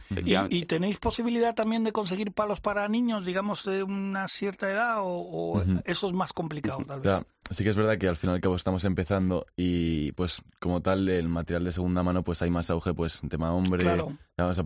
¿Y, 0.49 0.65
tenéis 0.65 0.97
posibilidad 0.99 1.55
también 1.55 1.83
de 1.85 1.93
conseguir 1.93 2.33
palos 2.33 2.59
para 2.59 2.87
niños, 2.89 3.25
digamos, 3.25 3.63
de 3.63 3.83
una 3.83 4.27
cierta 4.27 4.69
edad 4.69 4.97
o, 4.99 5.63
eso 5.85 6.07
es 6.07 6.13
más 6.13 6.33
complicado 6.33 6.83
tal 6.85 7.01
vez? 7.01 7.25
sí 7.51 7.63
que 7.63 7.71
es 7.71 7.75
verdad 7.75 7.97
que 7.97 8.07
al 8.07 8.15
final 8.15 8.35
y 8.35 8.37
al 8.37 8.41
cabo 8.41 8.55
estamos 8.55 8.83
empezando 8.85 9.47
y 9.57 10.11
pues 10.11 10.43
como 10.59 10.81
tal 10.81 11.09
el 11.09 11.29
material 11.29 11.63
de 11.63 11.71
segunda 11.71 12.03
mano 12.03 12.23
pues 12.23 12.43
hay 12.43 12.51
más 12.51 12.69
auge 12.69 12.93
pues 12.93 13.23
en 13.23 13.29
tema 13.29 13.51
hombre, 13.53 13.81
claro. 13.81 14.15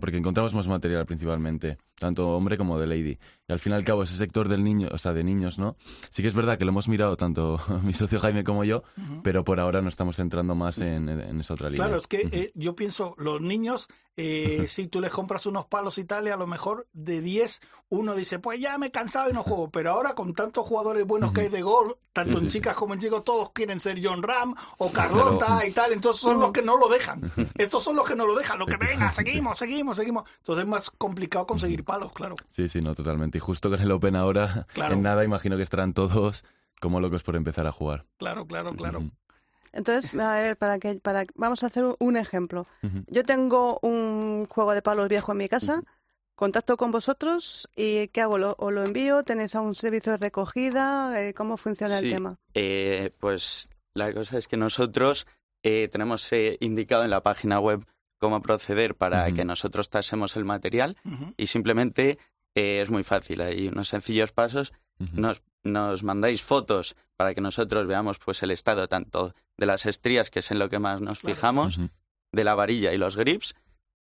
porque 0.00 0.18
encontramos 0.18 0.54
más 0.54 0.68
material 0.68 1.06
principalmente, 1.06 1.78
tanto 1.98 2.28
hombre 2.36 2.58
como 2.58 2.78
de 2.78 2.86
lady. 2.86 3.18
Y 3.46 3.52
al 3.52 3.58
fin 3.58 3.72
y 3.72 3.76
al 3.76 3.84
cabo 3.84 4.02
ese 4.02 4.16
sector 4.16 4.48
del 4.48 4.64
niño, 4.64 4.88
o 4.90 4.96
sea, 4.96 5.12
de 5.12 5.22
niños, 5.22 5.58
¿no? 5.58 5.76
Sí 6.10 6.22
que 6.22 6.28
es 6.28 6.34
verdad 6.34 6.56
que 6.56 6.64
lo 6.64 6.70
hemos 6.70 6.88
mirado 6.88 7.16
tanto 7.16 7.60
mi 7.82 7.92
socio 7.92 8.18
Jaime 8.18 8.42
como 8.42 8.64
yo, 8.64 8.82
pero 9.22 9.44
por 9.44 9.60
ahora 9.60 9.82
no 9.82 9.90
estamos 9.90 10.16
centrando 10.16 10.54
más 10.54 10.78
en, 10.78 11.08
esa 11.40 11.54
otra 11.54 11.68
línea. 11.68 11.86
Claro, 11.86 11.98
es 11.98 12.06
que 12.06 12.28
eh, 12.32 12.52
yo 12.54 12.74
pienso, 12.74 13.14
los 13.18 13.42
niños, 13.42 13.88
eh, 14.16 14.64
si 14.68 14.86
tú 14.86 15.00
les 15.00 15.10
compras 15.10 15.44
unos 15.44 15.66
palos 15.66 15.98
y 15.98 16.04
tal, 16.04 16.26
y 16.26 16.30
a 16.30 16.36
lo 16.36 16.46
mejor 16.46 16.86
de 16.94 17.20
10 17.20 17.60
uno 17.90 18.14
dice, 18.14 18.38
pues 18.38 18.58
ya 18.58 18.76
me 18.78 18.86
he 18.86 18.90
cansado 18.90 19.30
y 19.30 19.32
no 19.32 19.42
juego, 19.42 19.70
pero 19.70 19.90
ahora 19.90 20.14
con 20.14 20.34
tantos 20.34 20.66
jugadores 20.66 21.06
buenos 21.06 21.32
que 21.32 21.42
hay 21.42 21.48
de 21.48 21.62
gol, 21.62 21.96
tanto 22.12 22.38
en 22.38 22.48
chicas 22.48 22.74
como 22.74 22.94
en 22.94 23.00
chicos, 23.00 23.24
todos 23.24 23.50
quieren 23.52 23.78
ser 23.78 24.00
John 24.02 24.22
Ram 24.22 24.54
o 24.78 24.90
Carlota 24.90 25.64
y 25.66 25.72
tal, 25.72 25.92
entonces 25.92 26.22
son 26.22 26.40
los 26.40 26.50
que 26.50 26.62
no 26.62 26.76
lo 26.76 26.88
dejan. 26.88 27.30
Estos 27.54 27.84
son 27.84 27.96
los 27.96 28.06
que 28.06 28.16
no 28.16 28.26
lo 28.26 28.34
dejan, 28.34 28.58
lo 28.58 28.66
que 28.66 28.76
venga, 28.76 29.12
seguimos, 29.12 29.58
seguimos, 29.58 29.96
seguimos. 29.96 30.24
Entonces 30.38 30.64
es 30.64 30.70
más 30.70 30.90
complicado 30.90 31.46
conseguir 31.46 31.84
palos, 31.84 32.12
claro. 32.12 32.34
Sí, 32.48 32.68
sí, 32.68 32.80
no, 32.80 32.94
totalmente. 32.94 33.33
Y 33.34 33.40
justo 33.40 33.70
con 33.70 33.80
el 33.80 33.90
Open 33.90 34.16
ahora, 34.16 34.66
en 34.76 35.02
nada 35.02 35.24
imagino 35.24 35.56
que 35.56 35.62
estarán 35.62 35.92
todos 35.92 36.44
como 36.80 37.00
locos 37.00 37.22
por 37.22 37.36
empezar 37.36 37.66
a 37.66 37.72
jugar. 37.72 38.04
Claro, 38.18 38.46
claro, 38.46 38.74
claro. 38.74 39.10
Entonces, 39.72 40.14
a 40.18 40.34
ver, 40.34 40.56
para 40.56 40.78
que, 40.78 40.94
para, 40.96 41.24
vamos 41.34 41.64
a 41.64 41.66
hacer 41.66 41.84
un 41.98 42.16
ejemplo. 42.16 42.66
Yo 43.08 43.24
tengo 43.24 43.78
un 43.82 44.44
juego 44.46 44.72
de 44.72 44.82
palos 44.82 45.08
viejo 45.08 45.32
en 45.32 45.38
mi 45.38 45.48
casa 45.48 45.82
contacto 46.34 46.76
con 46.76 46.90
vosotros 46.90 47.68
y 47.76 48.08
¿qué 48.08 48.20
hago? 48.20 48.38
¿Lo, 48.38 48.56
¿O 48.58 48.70
lo 48.70 48.84
envío? 48.84 49.22
¿Tenéis 49.22 49.54
algún 49.54 49.74
servicio 49.74 50.12
de 50.12 50.18
recogida? 50.18 51.20
Eh, 51.20 51.34
¿Cómo 51.34 51.56
funciona 51.56 51.98
el 51.98 52.10
tema? 52.10 52.38
Eh, 52.54 53.12
pues 53.18 53.68
la 53.94 54.12
cosa 54.12 54.38
es 54.38 54.48
que 54.48 54.56
nosotros 54.56 55.26
eh, 55.62 55.88
tenemos 55.90 56.30
indicado 56.60 57.04
en 57.04 57.10
la 57.10 57.22
página 57.22 57.60
web 57.60 57.86
cómo 58.18 58.42
proceder 58.42 58.94
para 58.94 59.30
que 59.32 59.44
nosotros 59.44 59.90
tasemos 59.90 60.36
el 60.36 60.44
material 60.44 60.96
y 61.36 61.46
simplemente 61.46 62.18
es 62.54 62.90
muy 62.90 63.02
fácil. 63.02 63.40
Hay 63.40 63.68
unos 63.68 63.88
sencillos 63.88 64.32
pasos. 64.32 64.72
Nos 65.12 65.42
nos 65.64 66.02
mandáis 66.02 66.42
fotos 66.42 66.94
para 67.16 67.34
que 67.34 67.40
nosotros 67.40 67.86
veamos 67.86 68.18
pues 68.18 68.42
el 68.42 68.50
estado 68.50 68.86
tanto 68.86 69.34
de 69.56 69.66
las 69.66 69.86
estrías, 69.86 70.30
que 70.30 70.40
es 70.40 70.50
en 70.50 70.58
lo 70.58 70.68
que 70.68 70.78
más 70.78 71.00
nos 71.00 71.20
fijamos, 71.20 71.80
de 72.32 72.44
la 72.44 72.54
varilla 72.54 72.92
y 72.92 72.98
los 72.98 73.16
grips, 73.16 73.54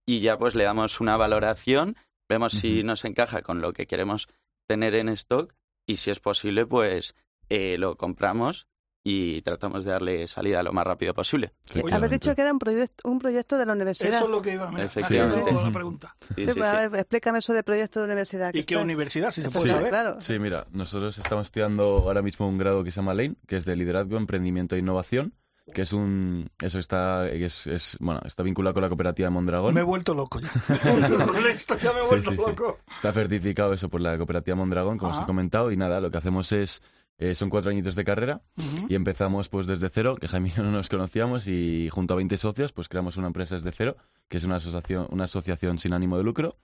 y 0.06 0.20
ya 0.20 0.38
pues 0.38 0.56
le 0.56 0.66
damos 0.66 1.00
una 1.00 1.18
valoración, 1.18 1.96
vemos 2.28 2.54
si 2.54 2.84
nos 2.84 3.06
encaja 3.06 3.42
con 3.42 3.62
lo 3.62 3.74
que 3.74 3.88
queremos 3.88 4.28
tener 4.68 4.96
en 4.96 5.10
stock 5.10 5.54
y 5.88 5.98
si 5.98 6.12
es 6.12 6.20
posible 6.20 6.66
pues 6.66 7.16
eh, 7.50 7.78
lo 7.78 7.98
compramos 7.98 8.68
y 9.04 9.42
tratamos 9.42 9.84
de 9.84 9.92
darle 9.92 10.28
salida 10.30 10.63
lo 10.63 10.72
más 10.72 10.86
rápido 10.86 11.13
posible. 11.13 11.52
Habéis 11.92 12.12
dicho 12.12 12.34
que 12.36 12.42
era 12.42 12.54
un, 12.54 12.60
proyecto 12.60 13.10
un 13.10 13.20
proyecto 13.20 13.58
de 13.58 13.66
la 13.66 13.74
universidad. 13.74 14.13
Eso 14.16 14.26
es 14.26 14.30
lo 14.32 14.42
que 14.42 14.54
iba 14.54 14.70
a 14.70 14.82
Efectivamente. 14.84 15.42
haciendo 15.42 15.62
la 15.62 15.72
pregunta. 15.74 16.16
Sí, 16.22 16.34
Sí, 16.38 16.48
sí, 16.48 16.54
pues, 16.60 16.70
a 16.70 16.84
sí. 16.84 16.88
ver, 16.88 17.00
explícame 17.02 17.39
eso 17.39 17.54
de 17.54 17.63
proyecto 17.63 18.00
de 18.00 18.06
universidad. 18.06 18.50
¿Y 18.54 18.63
qué 18.63 18.76
está- 18.76 18.84
universidad? 18.84 19.32
Si 19.32 19.42
se 19.44 19.50
puede 19.52 19.70
saber. 19.70 19.89
claro. 19.89 20.22
Sí, 20.22 20.39
mira, 20.39 20.66
nosotros 20.72 21.18
estamos 21.18 21.48
estudiando 21.48 21.84
ahora 21.84 22.22
mismo 22.22 22.48
un 22.48 22.58
grado 22.58 22.84
que 22.84 22.92
se 22.92 23.02
llama 23.02 23.13
Lane, 23.13 23.36
que 23.46 23.58
es 23.58 23.66
de 23.66 23.76
liderazgo, 23.76 24.16
emprendimiento 24.16 24.76
e 24.76 24.80
innovación, 24.80 25.34
que 25.74 25.82
es 25.82 25.92
un 25.94 26.50
eso 26.62 26.80
está 26.80 27.28
es, 27.30 27.68
es- 27.68 27.98
bueno, 28.00 28.22
está 28.26 28.42
vinculado 28.44 28.74
con 28.74 28.84
la 28.84 28.89
cooperativa 28.89 29.28
de 29.28 29.32
Mondragón. 29.32 29.74
Me 29.74 29.82
he 29.82 29.84
vuelto 29.84 30.13
loco 30.13 30.39
ya. 30.39 30.50
Con 31.28 31.46
esto 31.48 31.78
ya 31.78 31.92
me 31.92 32.00
he 32.00 32.08
vuelto 32.08 32.32
sí, 32.32 32.38
sí. 32.38 32.42
loco. 32.48 32.80
Está 32.96 33.12
certificado 33.12 33.74
eso 33.74 33.89
por 33.89 34.00
la 34.00 34.16
cooperativa 34.18 34.56
Mondragón, 34.56 34.98
como 34.98 35.12
os 35.13 35.22
he 35.22 35.26
comentado, 35.26 35.72
y 35.72 35.78
nada, 35.78 36.00
lo 36.00 36.10
que 36.10 36.18
hacemos 36.18 36.52
es 36.54 36.82
eh, 37.24 37.36
son 37.36 37.50
cuatro 37.50 37.72
añitos 37.72 37.96
de 37.96 38.04
carrera 38.04 38.42
y 38.90 38.96
empezamos 38.96 39.48
pues 39.48 39.66
desde 39.66 39.88
cero, 39.88 40.18
que 40.20 40.28
Jaime 40.28 40.50
y 40.50 40.52
yo 40.52 40.62
no 40.62 40.72
nos 40.72 40.90
conocíamos 40.90 41.48
y 41.48 41.88
junto 41.90 42.14
a 42.14 42.18
20 42.18 42.38
socios 42.38 42.74
pues 42.74 42.90
creamos 42.90 43.16
una 43.16 43.28
empresa 43.28 43.56
desde 43.56 43.72
cero, 43.72 43.96
que 44.28 44.36
es 44.36 44.44
una 44.44 44.58
asociación, 44.58 45.08
una 45.10 45.24
asociación 45.24 45.80
sin 45.80 45.94
ánimo 45.94 46.18
de 46.18 46.24
lucro 46.26 46.58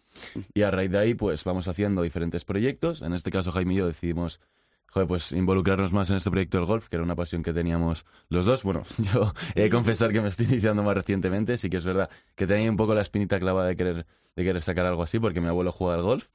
y 0.54 0.64
a 0.64 0.72
raíz 0.72 0.92
de 0.92 0.98
ahí 0.98 1.14
pues 1.14 1.46
vamos 1.46 1.70
haciendo 1.70 2.02
diferentes 2.02 2.44
proyectos. 2.44 3.02
En 3.02 3.14
este 3.14 3.32
caso 3.32 3.54
Jaime 3.54 3.74
y 3.74 3.78
yo 3.78 3.88
decidimos 3.88 4.42
joder, 4.88 5.08
pues 5.08 5.32
involucrarnos 5.32 5.94
más 5.94 6.10
en 6.10 6.18
este 6.18 6.30
proyecto 6.30 6.58
del 6.58 6.68
golf, 6.68 6.90
que 6.90 6.98
era 6.98 7.04
una 7.04 7.16
pasión 7.16 7.42
que 7.42 7.54
teníamos 7.54 8.06
los 8.28 8.46
dos. 8.46 8.64
Bueno, 8.64 8.84
yo 9.14 9.34
he 9.56 9.62
de 9.62 9.70
confesar 9.70 10.12
que 10.12 10.20
me 10.20 10.28
estoy 10.28 10.48
iniciando 10.48 10.84
más 10.84 10.96
recientemente, 10.96 11.56
sí 11.56 11.70
que 11.70 11.78
es 11.78 11.86
verdad 11.86 12.10
que 12.36 12.46
tenía 12.46 12.70
un 12.70 12.76
poco 12.76 12.94
la 12.94 13.02
espinita 13.02 13.40
clavada 13.40 13.70
de 13.70 13.78
querer, 13.78 14.06
de 14.36 14.44
querer 14.44 14.62
sacar 14.62 14.86
algo 14.86 15.04
así, 15.04 15.20
porque 15.20 15.40
mi 15.40 15.48
abuelo 15.48 15.72
juega 15.72 15.96
al 15.96 16.02
golf. 16.02 16.28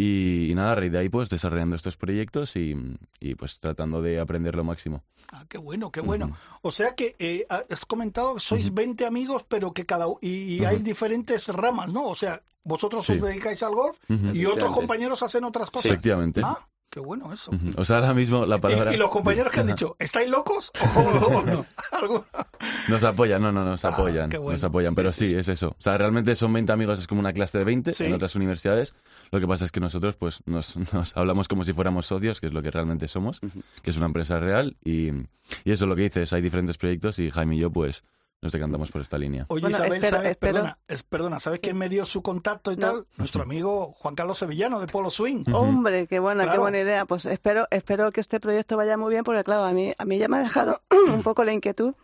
Y, 0.00 0.48
y 0.50 0.54
nada, 0.54 0.72
a 0.72 0.74
raíz 0.76 0.92
de 0.92 0.98
ahí 0.98 1.08
pues 1.08 1.28
desarrollando 1.28 1.74
estos 1.74 1.96
proyectos 1.96 2.54
y, 2.54 2.72
y, 3.18 3.34
pues 3.34 3.58
tratando 3.58 4.00
de 4.00 4.20
aprender 4.20 4.54
lo 4.54 4.62
máximo. 4.62 5.02
Ah, 5.32 5.44
qué 5.48 5.58
bueno, 5.58 5.90
qué 5.90 6.00
bueno. 6.00 6.36
O 6.62 6.70
sea 6.70 6.94
que 6.94 7.16
eh, 7.18 7.44
has 7.50 7.84
comentado 7.84 8.34
que 8.34 8.40
sois 8.40 8.72
20 8.72 9.04
amigos, 9.06 9.44
pero 9.48 9.72
que 9.72 9.84
cada 9.86 10.06
y, 10.20 10.54
y 10.54 10.64
hay 10.64 10.78
diferentes 10.78 11.48
ramas, 11.48 11.92
¿no? 11.92 12.06
O 12.06 12.14
sea, 12.14 12.40
vosotros 12.62 13.04
Sí. 13.04 13.14
os 13.14 13.20
dedicáis 13.22 13.60
al 13.64 13.74
golf 13.74 13.98
y 14.08 14.44
otros 14.44 14.72
compañeros 14.72 15.22
hacen 15.24 15.42
otras 15.42 15.68
cosas. 15.68 15.86
Efectivamente. 15.90 16.42
Ah, 16.44 16.56
qué 16.90 17.00
bueno 17.00 17.32
eso. 17.32 17.50
O 17.76 17.84
sea, 17.84 17.96
ahora 17.98 18.14
mismo 18.14 18.46
la 18.46 18.58
palabra... 18.60 18.90
¿Y, 18.90 18.94
y 18.94 18.98
los 18.98 19.10
compañeros 19.10 19.52
que 19.52 19.60
han 19.60 19.66
dicho, 19.66 19.96
¿estáis 19.98 20.30
locos 20.30 20.72
o, 20.96 21.00
o 21.00 21.42
no? 21.44 21.66
Nos 22.88 23.04
apoyan, 23.04 23.42
no, 23.42 23.52
no, 23.52 23.64
nos 23.64 23.84
Ah, 23.84 23.88
apoyan. 23.90 24.30
qué 24.30 24.38
bueno. 24.38 24.52
Nos 24.54 24.64
apoyan, 24.64 24.94
pero 24.94 25.12
Sí, 25.12 25.26
sí, 25.26 25.32
sí, 25.34 25.38
es 25.38 25.48
eso. 25.48 25.68
O 25.68 25.80
sea, 25.82 25.96
realmente 25.98 26.34
son 26.34 26.52
20 26.52 26.72
amigos, 26.72 26.98
es 26.98 27.06
como 27.06 27.20
una 27.20 27.32
clase 27.32 27.58
de 27.58 27.64
20 27.64 27.92
Sí. 27.94 28.04
en 28.04 28.14
otras 28.14 28.34
universidades. 28.36 28.94
Lo 29.30 29.40
que 29.40 29.46
pasa 29.46 29.64
es 29.64 29.72
que 29.72 29.80
nosotros 29.80 30.16
pues 30.16 30.40
nos, 30.46 30.76
nos 30.94 31.16
hablamos 31.16 31.48
como 31.48 31.64
si 31.64 31.72
fuéramos 31.72 32.06
socios, 32.06 32.40
que 32.40 32.46
es 32.46 32.52
lo 32.52 32.62
que 32.62 32.70
realmente 32.70 33.08
somos, 33.08 33.40
que 33.82 33.90
es 33.90 33.96
una 33.96 34.06
empresa 34.06 34.38
real. 34.38 34.76
Y, 34.84 35.08
y 35.64 35.72
eso 35.72 35.84
es 35.84 35.88
lo 35.88 35.96
que 35.96 36.02
dices, 36.02 36.32
hay 36.32 36.40
diferentes 36.42 36.78
proyectos 36.78 37.18
y 37.18 37.30
Jaime 37.30 37.56
y 37.56 37.60
yo 37.60 37.70
pues 37.70 38.04
nos 38.40 38.52
decantamos 38.52 38.90
por 38.90 39.00
esta 39.02 39.18
línea. 39.18 39.46
Oye, 39.48 39.62
Bueno, 39.62 39.76
Isabel, 39.76 39.92
espero- 39.94 40.16
¿sabes? 40.16 40.30
espero- 40.30 40.52
Perdona, 40.54 40.78
es- 40.86 41.02
perdona, 41.02 41.40
¿sabes 41.40 41.60
quién 41.60 41.76
me 41.76 41.88
dio 41.88 42.04
su 42.04 42.22
contacto 42.22 42.70
y 42.72 42.76
No. 42.76 42.80
tal? 42.86 43.06
Nuestro 43.16 43.42
amigo 43.42 43.92
Juan 43.98 44.14
Carlos 44.14 44.38
Sevillano 44.38 44.80
de 44.80 44.86
Polo 44.86 45.10
Swing. 45.10 45.44
Hombre, 45.52 46.06
qué 46.06 46.18
buena, 46.20 46.50
qué 46.50 46.58
buena 46.58 46.78
idea. 46.78 47.04
Pues 47.04 47.26
espero, 47.26 47.66
espero 47.70 48.12
que 48.12 48.20
este 48.20 48.38
proyecto 48.40 48.76
vaya 48.76 48.96
muy 48.96 49.10
bien, 49.10 49.24
porque 49.24 49.42
claro, 49.44 49.64
a 49.64 49.72
mí, 49.72 49.92
a 49.98 50.04
mí 50.04 50.18
ya 50.18 50.28
me 50.28 50.36
ha 50.36 50.40
dejado 50.40 50.80
un 51.12 51.22
poco 51.22 51.42
la 51.44 51.52
inquietud, 51.52 51.94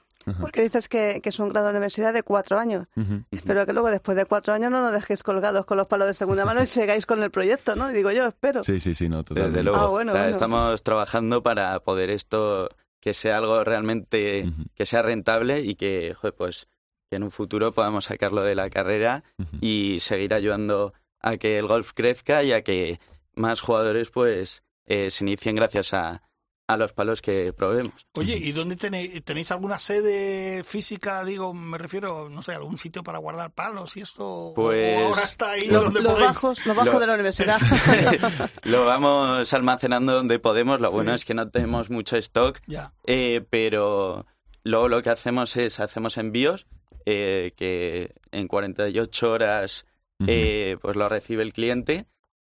porque 0.41 0.63
dices 0.63 0.89
que, 0.89 1.21
que 1.23 1.29
es 1.29 1.39
un 1.39 1.51
grado 1.51 1.67
de 1.67 1.73
universidad 1.73 2.13
de 2.15 2.23
cuatro 2.23 2.59
años. 2.59 2.87
Espero 3.31 3.65
que 3.67 3.73
luego, 3.75 3.91
después 3.91 4.17
de 4.17 4.25
cuatro 4.25 4.55
años, 4.55 4.71
no 4.71 4.81
nos 4.81 4.91
dejéis 4.93 5.23
colgados 5.23 5.67
con 5.67 5.77
los 5.77 5.87
palos 5.87 6.07
de 6.09 6.15
segunda 6.15 6.45
mano 6.47 6.63
y 6.63 6.67
sigáis 6.67 7.05
con 7.07 7.23
el 7.23 7.31
proyecto, 7.31 7.77
¿no? 7.77 7.89
Digo 7.89 8.11
yo, 8.11 8.27
espero. 8.27 8.63
Sí, 8.65 8.81
sí, 8.81 8.95
sí, 8.95 9.09
no, 9.09 9.23
totalmente. 9.23 9.59
Desde 9.59 9.63
luego. 9.65 9.79
Ah, 9.85 9.89
bueno, 9.89 10.13
O 10.13 10.15
sea, 10.15 10.23
bueno. 10.23 10.35
Estamos 10.35 10.83
trabajando 10.83 11.43
para 11.43 11.79
poder 11.81 12.09
esto 12.11 12.71
que 13.05 13.13
sea 13.13 13.37
algo 13.37 13.63
realmente 13.65 14.51
que 14.75 14.87
sea 14.87 15.03
rentable 15.03 15.61
y 15.61 15.75
que, 15.75 16.15
joder, 16.15 16.35
pues 16.35 16.69
que 17.11 17.17
en 17.17 17.23
un 17.23 17.31
futuro 17.31 17.73
podamos 17.73 18.07
sacarlo 18.07 18.41
de 18.41 18.55
la 18.55 18.71
carrera 18.71 19.25
y 19.61 19.99
seguir 20.01 20.33
ayudando 20.33 20.95
a 21.21 21.37
que 21.37 21.59
el 21.59 21.67
golf 21.67 21.93
crezca 21.93 22.43
y 22.45 22.53
a 22.53 22.63
que 22.63 22.99
más 23.35 23.61
jugadores 23.61 24.09
pues 24.09 24.63
eh, 24.87 25.11
se 25.11 25.23
inicien 25.23 25.55
gracias 25.55 25.93
a, 25.93 26.23
a 26.67 26.77
los 26.79 26.93
palos 26.95 27.21
que 27.21 27.53
probemos. 27.53 28.07
Oye, 28.15 28.37
¿y 28.39 28.53
dónde 28.53 28.77
tenéis, 28.77 29.23
tenéis 29.25 29.51
alguna 29.51 29.79
sede 29.79 30.65
física? 30.65 31.23
Digo, 31.25 31.53
me 31.53 31.77
refiero, 31.77 32.31
no 32.31 32.43
sé, 32.43 32.53
algún 32.55 32.79
sitio 32.79 33.03
para 33.03 33.19
guardar 33.19 33.53
palos 33.53 33.97
y 33.97 34.01
esto. 34.01 34.27
¿O 34.27 34.55
Pues- 34.55 35.03
ahora 35.05 35.23
está 35.23 35.51
ahí 35.53 35.67
Los, 35.69 35.85
donde 35.85 36.01
los 36.01 36.19
bajos, 36.19 36.65
los 36.65 36.75
bajos 36.77 36.95
Lo- 36.95 37.01
de 37.01 37.07
la 37.07 37.15
universidad. 37.15 37.59
Lo 38.65 38.85
vamos 38.87 39.53
almacenando 39.53 40.15
donde 40.15 40.39
podemos. 40.39 40.81
Lo 40.81 40.89
Sí. 40.89 40.95
bueno 40.95 41.15
es 41.15 41.25
que 41.25 41.35
no 41.35 41.51
tenemos 41.51 41.91
mucho 41.91 42.17
stock, 42.17 42.59
Ya. 42.67 42.95
eh, 43.07 43.45
pero 43.51 44.27
luego 44.63 44.89
lo 44.89 45.03
que 45.03 45.11
hacemos 45.11 45.57
es 45.57 45.81
hacemos 45.81 46.17
envíos 46.17 46.67
eh, 47.07 47.53
que 47.57 48.15
en 48.33 48.49
48 48.49 49.31
horas 49.31 49.85
Ujú. 50.19 50.31
eh, 50.31 50.79
pues 50.81 50.97
lo 50.97 51.07
recibe 51.11 51.43
el 51.43 51.53
cliente 51.53 52.07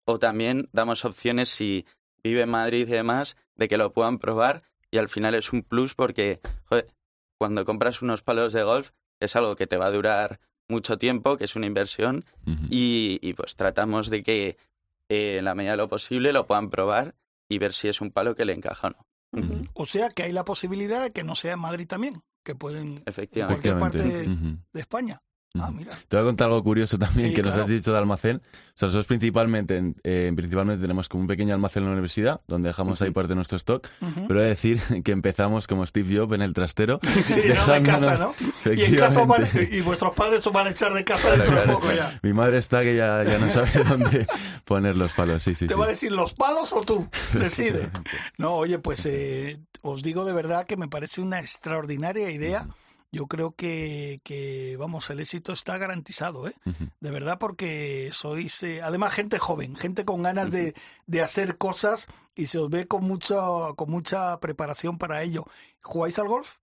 o 0.05 0.17
también 0.17 0.67
damos 0.71 1.05
opciones 1.05 1.49
si 1.49 1.85
vive 2.23 2.41
en 2.41 2.49
Madrid 2.49 2.87
y 2.87 2.91
demás 2.91 3.37
de 3.59 3.67
que 3.67 3.77
lo 3.77 3.93
puedan 3.93 4.17
probar 4.17 4.63
y 4.89 4.97
al 4.97 5.09
final 5.09 5.35
es 5.35 5.53
un 5.53 5.61
plus 5.61 5.93
porque 5.93 6.39
joder, 6.65 6.87
cuando 7.37 7.65
compras 7.65 8.01
unos 8.01 8.23
palos 8.23 8.53
de 8.53 8.63
golf 8.63 8.91
es 9.19 9.35
algo 9.35 9.55
que 9.55 9.67
te 9.67 9.77
va 9.77 9.87
a 9.87 9.91
durar 9.91 10.39
mucho 10.67 10.97
tiempo, 10.97 11.37
que 11.37 11.43
es 11.43 11.55
una 11.55 11.65
inversión 11.65 12.25
y, 12.69 13.19
y, 13.21 13.33
pues 13.33 13.55
tratamos 13.55 14.09
de 14.09 14.23
que 14.23 14.57
eh, 15.09 15.37
en 15.39 15.45
la 15.45 15.55
medida 15.55 15.71
de 15.71 15.77
lo 15.77 15.89
posible 15.89 16.31
lo 16.31 16.47
puedan 16.47 16.69
probar 16.69 17.15
y 17.49 17.57
ver 17.57 17.73
si 17.73 17.87
es 17.87 18.01
un 18.01 18.11
palo 18.11 18.35
que 18.35 18.45
le 18.45 18.53
encaja 18.53 18.87
o 18.87 18.89
no. 18.91 19.69
O 19.73 19.85
sea 19.85 20.09
que 20.09 20.23
hay 20.23 20.31
la 20.31 20.45
posibilidad 20.45 21.01
de 21.01 21.11
que 21.11 21.23
no 21.23 21.35
sea 21.35 21.53
en 21.53 21.59
Madrid 21.59 21.87
también, 21.87 22.21
que 22.43 22.55
pueden 22.55 23.03
en 23.05 23.47
cualquier 23.47 23.79
parte 23.79 24.03
de 24.03 24.79
España. 24.79 25.21
Ah, 25.55 25.71
mira. 25.71 25.91
Te 26.07 26.15
voy 26.15 26.23
a 26.25 26.27
contar 26.27 26.45
algo 26.47 26.63
curioso 26.63 26.99
también 26.99 27.29
Sí, 27.29 27.33
que 27.35 27.41
nos 27.41 27.55
has 27.57 27.67
dicho 27.67 27.91
de 27.91 27.97
almacén. 27.97 28.37
O 28.37 28.41
sea, 28.75 28.85
nosotros 28.85 29.07
principalmente, 29.07 29.77
en- 29.77 29.95
eh, 30.03 30.31
principalmente 30.35 30.79
tenemos 30.81 31.09
como 31.09 31.21
un 31.21 31.27
pequeño 31.27 31.53
almacén 31.55 31.81
en 31.83 31.87
la 31.87 31.93
universidad 31.93 32.41
donde 32.47 32.69
dejamos 32.69 33.01
ahí 33.01 33.09
parte 33.09 33.29
de 33.29 33.35
nuestro 33.35 33.57
stock. 33.57 33.87
Pero 34.27 34.39
he 34.39 34.43
de 34.43 34.49
decir 34.49 34.79
que 35.03 35.11
empezamos 35.11 35.65
como 35.65 35.85
Steve 35.87 36.15
Jobs 36.17 36.33
en 36.33 36.41
el 36.43 36.53
trastero. 36.53 36.99
Sí, 37.23 37.41
no, 37.47 37.73
de 37.73 37.81
casa, 37.83 38.15
¿no? 38.17 38.35
Y 38.73 38.81
en 38.83 38.95
casa 38.95 39.21
os 39.23 39.27
van- 39.27 39.41
efectivamente. 39.41 39.77
y 39.77 39.81
vuestros 39.81 40.13
padres 40.13 40.45
os 40.45 40.53
van 40.53 40.67
a 40.67 40.69
echar 40.69 40.93
de 40.93 41.03
casa 41.03 41.33
Claro, 41.33 41.37
dentro 41.43 41.61
de 41.61 41.67
poco 41.73 41.91
ya. 41.93 42.19
Mi 42.21 42.31
madre 42.33 42.59
está 42.59 42.83
que 42.83 42.95
ya, 42.95 43.23
ya 43.23 43.39
no 43.39 43.49
sabe 43.49 43.69
dónde 43.89 44.27
poner 44.65 44.95
los 44.97 45.13
palos. 45.13 45.41
Sí, 45.41 45.55
sí, 45.55 45.65
Te 45.65 45.73
sí. 45.73 45.79
va 45.79 45.85
a 45.85 45.89
decir 45.89 46.11
los 46.11 46.33
palos 46.35 46.71
o 46.73 46.81
tú. 46.81 47.09
Decide. 47.33 47.89
No, 48.37 48.53
oye, 48.53 48.77
pues 48.79 49.03
eh, 49.07 49.59
os 49.81 50.03
digo 50.03 50.25
de 50.25 50.33
verdad 50.33 50.65
que 50.67 50.77
me 50.77 50.87
parece 50.87 51.21
una 51.21 51.39
extraordinaria 51.39 52.29
idea. 52.29 52.67
Yo 53.11 53.25
creo 53.27 53.53
que, 53.55 54.21
que, 54.23 54.75
vamos, 54.77 55.09
el 55.09 55.19
éxito 55.19 55.51
está 55.53 55.77
garantizado, 55.79 56.47
¿eh? 56.47 56.53
Ujú. 56.65 56.89
De 56.99 57.09
verdad, 57.11 57.37
porque 57.39 58.09
sois, 58.13 58.61
eh, 58.63 58.81
además, 58.83 59.13
gente 59.13 59.39
joven, 59.39 59.75
gente 59.75 60.05
con 60.05 60.21
ganas 60.21 60.51
de, 60.51 60.75
de 61.07 61.21
hacer 61.21 61.57
cosas 61.57 62.07
y 62.35 62.47
se 62.47 62.59
os 62.59 62.69
ve 62.69 62.85
con, 62.87 63.03
mucho, 63.03 63.73
con 63.77 63.89
mucha 63.89 64.39
preparación 64.39 64.97
para 64.99 65.23
ello. 65.23 65.45
¿Jugáis 65.81 66.19
al 66.19 66.27
golf? 66.27 66.57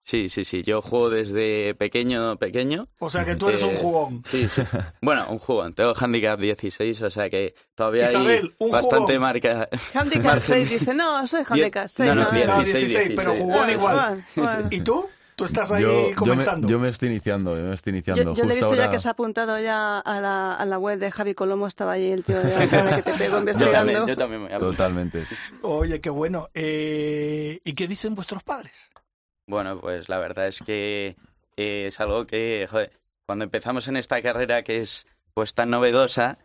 Sí, 0.00 0.30
sí, 0.30 0.44
sí. 0.46 0.62
Yo 0.62 0.80
juego 0.80 1.10
desde 1.10 1.74
pequeño, 1.74 2.38
pequeño. 2.38 2.84
O 3.00 3.10
sea 3.10 3.26
que 3.26 3.36
tú 3.36 3.48
eres 3.50 3.62
un 3.62 3.70
Eh, 3.74 3.78
jugón. 3.78 4.22
Sí, 4.30 4.48
sí. 4.48 4.62
Bueno, 5.02 5.26
un 5.28 5.38
jugón. 5.38 5.74
Tengo 5.74 5.92
handicap 5.94 6.38
16, 6.40 7.02
o 7.02 7.10
sea 7.10 7.28
que 7.28 7.54
todavía 7.74 8.04
Isabel, 8.06 8.44
hay 8.44 8.54
un 8.58 8.70
bastante 8.70 9.14
jugón. 9.16 9.20
marca. 9.20 9.68
Handicap 9.92 10.24
margen. 10.24 10.66
6 10.66 10.70
dice, 10.70 10.94
no, 10.94 11.26
soy 11.26 11.42
handicap 11.48 11.88
6. 11.88 12.08
no, 12.08 12.14
no, 12.14 12.24
No, 12.24 12.30
16, 12.32 12.64
16, 12.92 13.12
pero 13.16 13.32
16. 13.32 13.38
jugón 13.42 13.64
Ah, 13.68 13.72
igual. 13.72 14.24
bueno, 14.36 14.52
bueno. 14.56 14.68
¿Y 14.70 14.80
tú? 14.80 15.06
Tú 15.38 15.44
estás 15.44 15.70
ahí 15.70 15.82
Yo, 15.82 16.02
yo, 16.02 16.08
me, 16.08 16.14
comenzando. 16.16 16.68
yo 16.68 16.78
me 16.80 16.88
estoy 16.88 17.08
iniciando, 17.10 17.56
yo 17.56 17.62
me 17.62 17.74
estoy 17.74 17.92
iniciando. 17.92 18.22
Yo, 18.22 18.34
yo 18.34 18.44
le 18.44 18.52
he 18.52 18.56
visto 18.56 18.74
ya 18.74 18.90
que 18.90 18.98
se 18.98 19.06
ha 19.08 19.12
apuntado 19.12 19.58
ya 19.60 20.00
a 20.00 20.20
la, 20.20 20.54
a 20.54 20.64
la 20.66 20.78
web 20.78 20.98
de 20.98 21.10
Javi 21.12 21.34
Colomo, 21.34 21.66
estaba 21.68 21.92
ahí 21.92 22.10
el 22.10 22.24
tío 22.24 22.42
de 22.42 22.52
Alcalá 22.54 22.96
que 22.96 23.02
te 23.02 23.12
pego 23.12 23.34
Yo 23.34 23.38
investigando. 23.38 23.76
también, 23.92 24.06
yo 24.08 24.16
también 24.16 24.40
me 24.42 24.46
voy 24.48 24.52
a 24.52 24.56
apuntar. 24.56 24.76
Totalmente. 24.76 25.24
Oye, 25.62 26.00
qué 26.00 26.10
bueno. 26.10 26.48
Eh, 26.54 27.60
¿Y 27.64 27.72
qué 27.74 27.86
dicen 27.86 28.14
vuestros 28.16 28.42
padres? 28.42 28.90
Bueno, 29.46 29.80
pues 29.80 30.08
la 30.08 30.18
verdad 30.18 30.48
es 30.48 30.58
que 30.60 31.16
eh, 31.56 31.84
es 31.86 32.00
algo 32.00 32.26
que, 32.26 32.66
joder, 32.70 32.92
cuando 33.26 33.44
empezamos 33.44 33.86
en 33.88 33.96
esta 33.96 34.20
carrera 34.20 34.62
que 34.64 34.82
es 34.82 35.06
pues 35.34 35.54
tan 35.54 35.70
novedosa, 35.70 36.38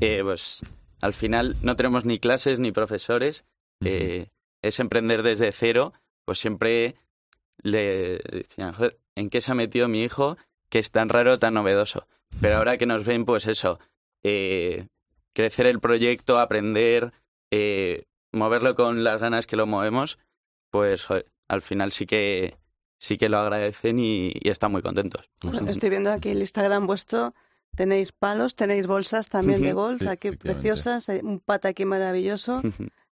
eh, 0.00 0.20
pues 0.22 0.62
al 1.02 1.12
final 1.12 1.54
no 1.62 1.76
tenemos 1.76 2.04
ni 2.06 2.18
clases 2.18 2.58
ni 2.58 2.72
profesores, 2.72 3.44
eh, 3.84 4.28
es 4.62 4.80
emprender 4.80 5.22
desde 5.22 5.52
cero, 5.52 5.92
pues 6.24 6.38
siempre 6.38 6.96
le 7.62 8.18
decían, 8.18 8.72
"Joder, 8.72 8.98
¿en 9.16 9.30
qué 9.30 9.40
se 9.40 9.52
ha 9.52 9.54
metido 9.54 9.88
mi 9.88 10.02
hijo 10.02 10.36
que 10.68 10.78
es 10.78 10.90
tan 10.90 11.08
raro, 11.08 11.38
tan 11.38 11.54
novedoso? 11.54 12.06
Pero 12.40 12.56
ahora 12.58 12.76
que 12.76 12.86
nos 12.86 13.04
ven, 13.04 13.24
pues 13.24 13.46
eso, 13.46 13.78
eh, 14.22 14.86
crecer 15.32 15.66
el 15.66 15.80
proyecto, 15.80 16.38
aprender, 16.38 17.12
eh, 17.50 18.04
moverlo 18.32 18.74
con 18.74 19.02
las 19.04 19.20
ganas 19.20 19.46
que 19.46 19.56
lo 19.56 19.66
movemos, 19.66 20.18
pues 20.70 21.06
joder, 21.06 21.26
al 21.48 21.62
final 21.62 21.92
sí 21.92 22.06
que 22.06 22.56
sí 22.98 23.16
que 23.16 23.28
lo 23.28 23.38
agradecen 23.38 23.98
y, 23.98 24.32
y 24.34 24.48
están 24.50 24.72
muy 24.72 24.82
contentos. 24.82 25.28
Bueno, 25.42 25.70
estoy 25.70 25.88
viendo 25.90 26.10
aquí 26.10 26.30
el 26.30 26.40
Instagram 26.40 26.86
vuestro. 26.86 27.34
Tenéis 27.76 28.10
palos, 28.12 28.56
tenéis 28.56 28.86
bolsas 28.86 29.28
también 29.28 29.62
de 29.62 29.72
golf, 29.72 30.00
Sí, 30.00 30.08
aquí 30.08 30.32
preciosas, 30.32 31.08
hay 31.08 31.20
un 31.22 31.38
pata 31.38 31.68
aquí 31.68 31.84
maravilloso. 31.84 32.60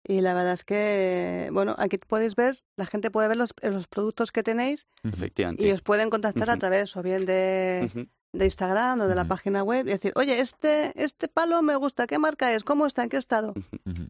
Y 0.07 0.21
la 0.21 0.35
verdad 0.35 0.53
es 0.53 0.65
que, 0.65 1.49
bueno, 1.53 1.75
aquí 1.79 1.97
podéis 1.99 2.37
ver, 2.37 2.55
la 2.77 2.85
gente 2.87 3.11
puede 3.11 3.29
ver 3.29 3.39
los, 3.39 3.55
los 3.63 3.89
productos 3.89 4.33
que 4.33 4.43
tenéis 4.43 4.87
Efectivamente. 5.03 5.67
y 5.67 5.73
os 5.73 5.81
pueden 5.81 6.11
contactar 6.11 6.51
a 6.51 6.59
través 6.59 6.95
o 6.99 7.03
bien 7.03 7.25
de, 7.25 8.09
de 8.33 8.45
Instagram 8.45 9.01
o 9.01 9.09
de 9.09 9.15
la 9.15 9.25
página 9.25 9.63
web 9.63 9.87
y 9.87 9.93
decir, 9.93 10.13
oye, 10.17 10.41
este, 10.41 10.93
este 11.03 11.29
palo 11.29 11.63
me 11.63 11.75
gusta, 11.77 12.07
¿qué 12.07 12.19
marca 12.19 12.53
es? 12.53 12.65
¿Cómo 12.65 12.85
está? 12.85 13.03
¿En 13.03 13.09
qué 13.09 13.17
estado? 13.17 13.55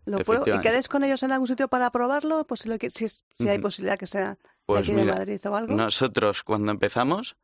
Lo 0.05 0.19
pruebo. 0.19 0.45
¿Y 0.49 0.61
quedáis 0.61 0.89
con 0.89 1.05
ellos 1.05 1.23
en 1.23 1.31
algún 1.31 1.47
sitio 1.47 1.69
para 1.69 1.91
probarlo? 1.93 2.45
Pues 2.45 2.61
si, 2.61 2.69
lo 2.69 2.77
si, 2.89 3.07
si 3.09 3.49
hay 3.49 3.59
posibilidad 3.59 3.97
que 3.97 4.09
sea 4.09 4.31
de 4.31 4.37
Pues 4.67 4.81
aquí 4.81 4.93
de 4.95 5.03
mira, 5.03 5.15
Madrid 5.15 5.41
o 5.47 5.55
algo. 5.55 5.77
nosotros 5.77 6.43
cuando 6.43 6.73
empezamos 6.73 7.37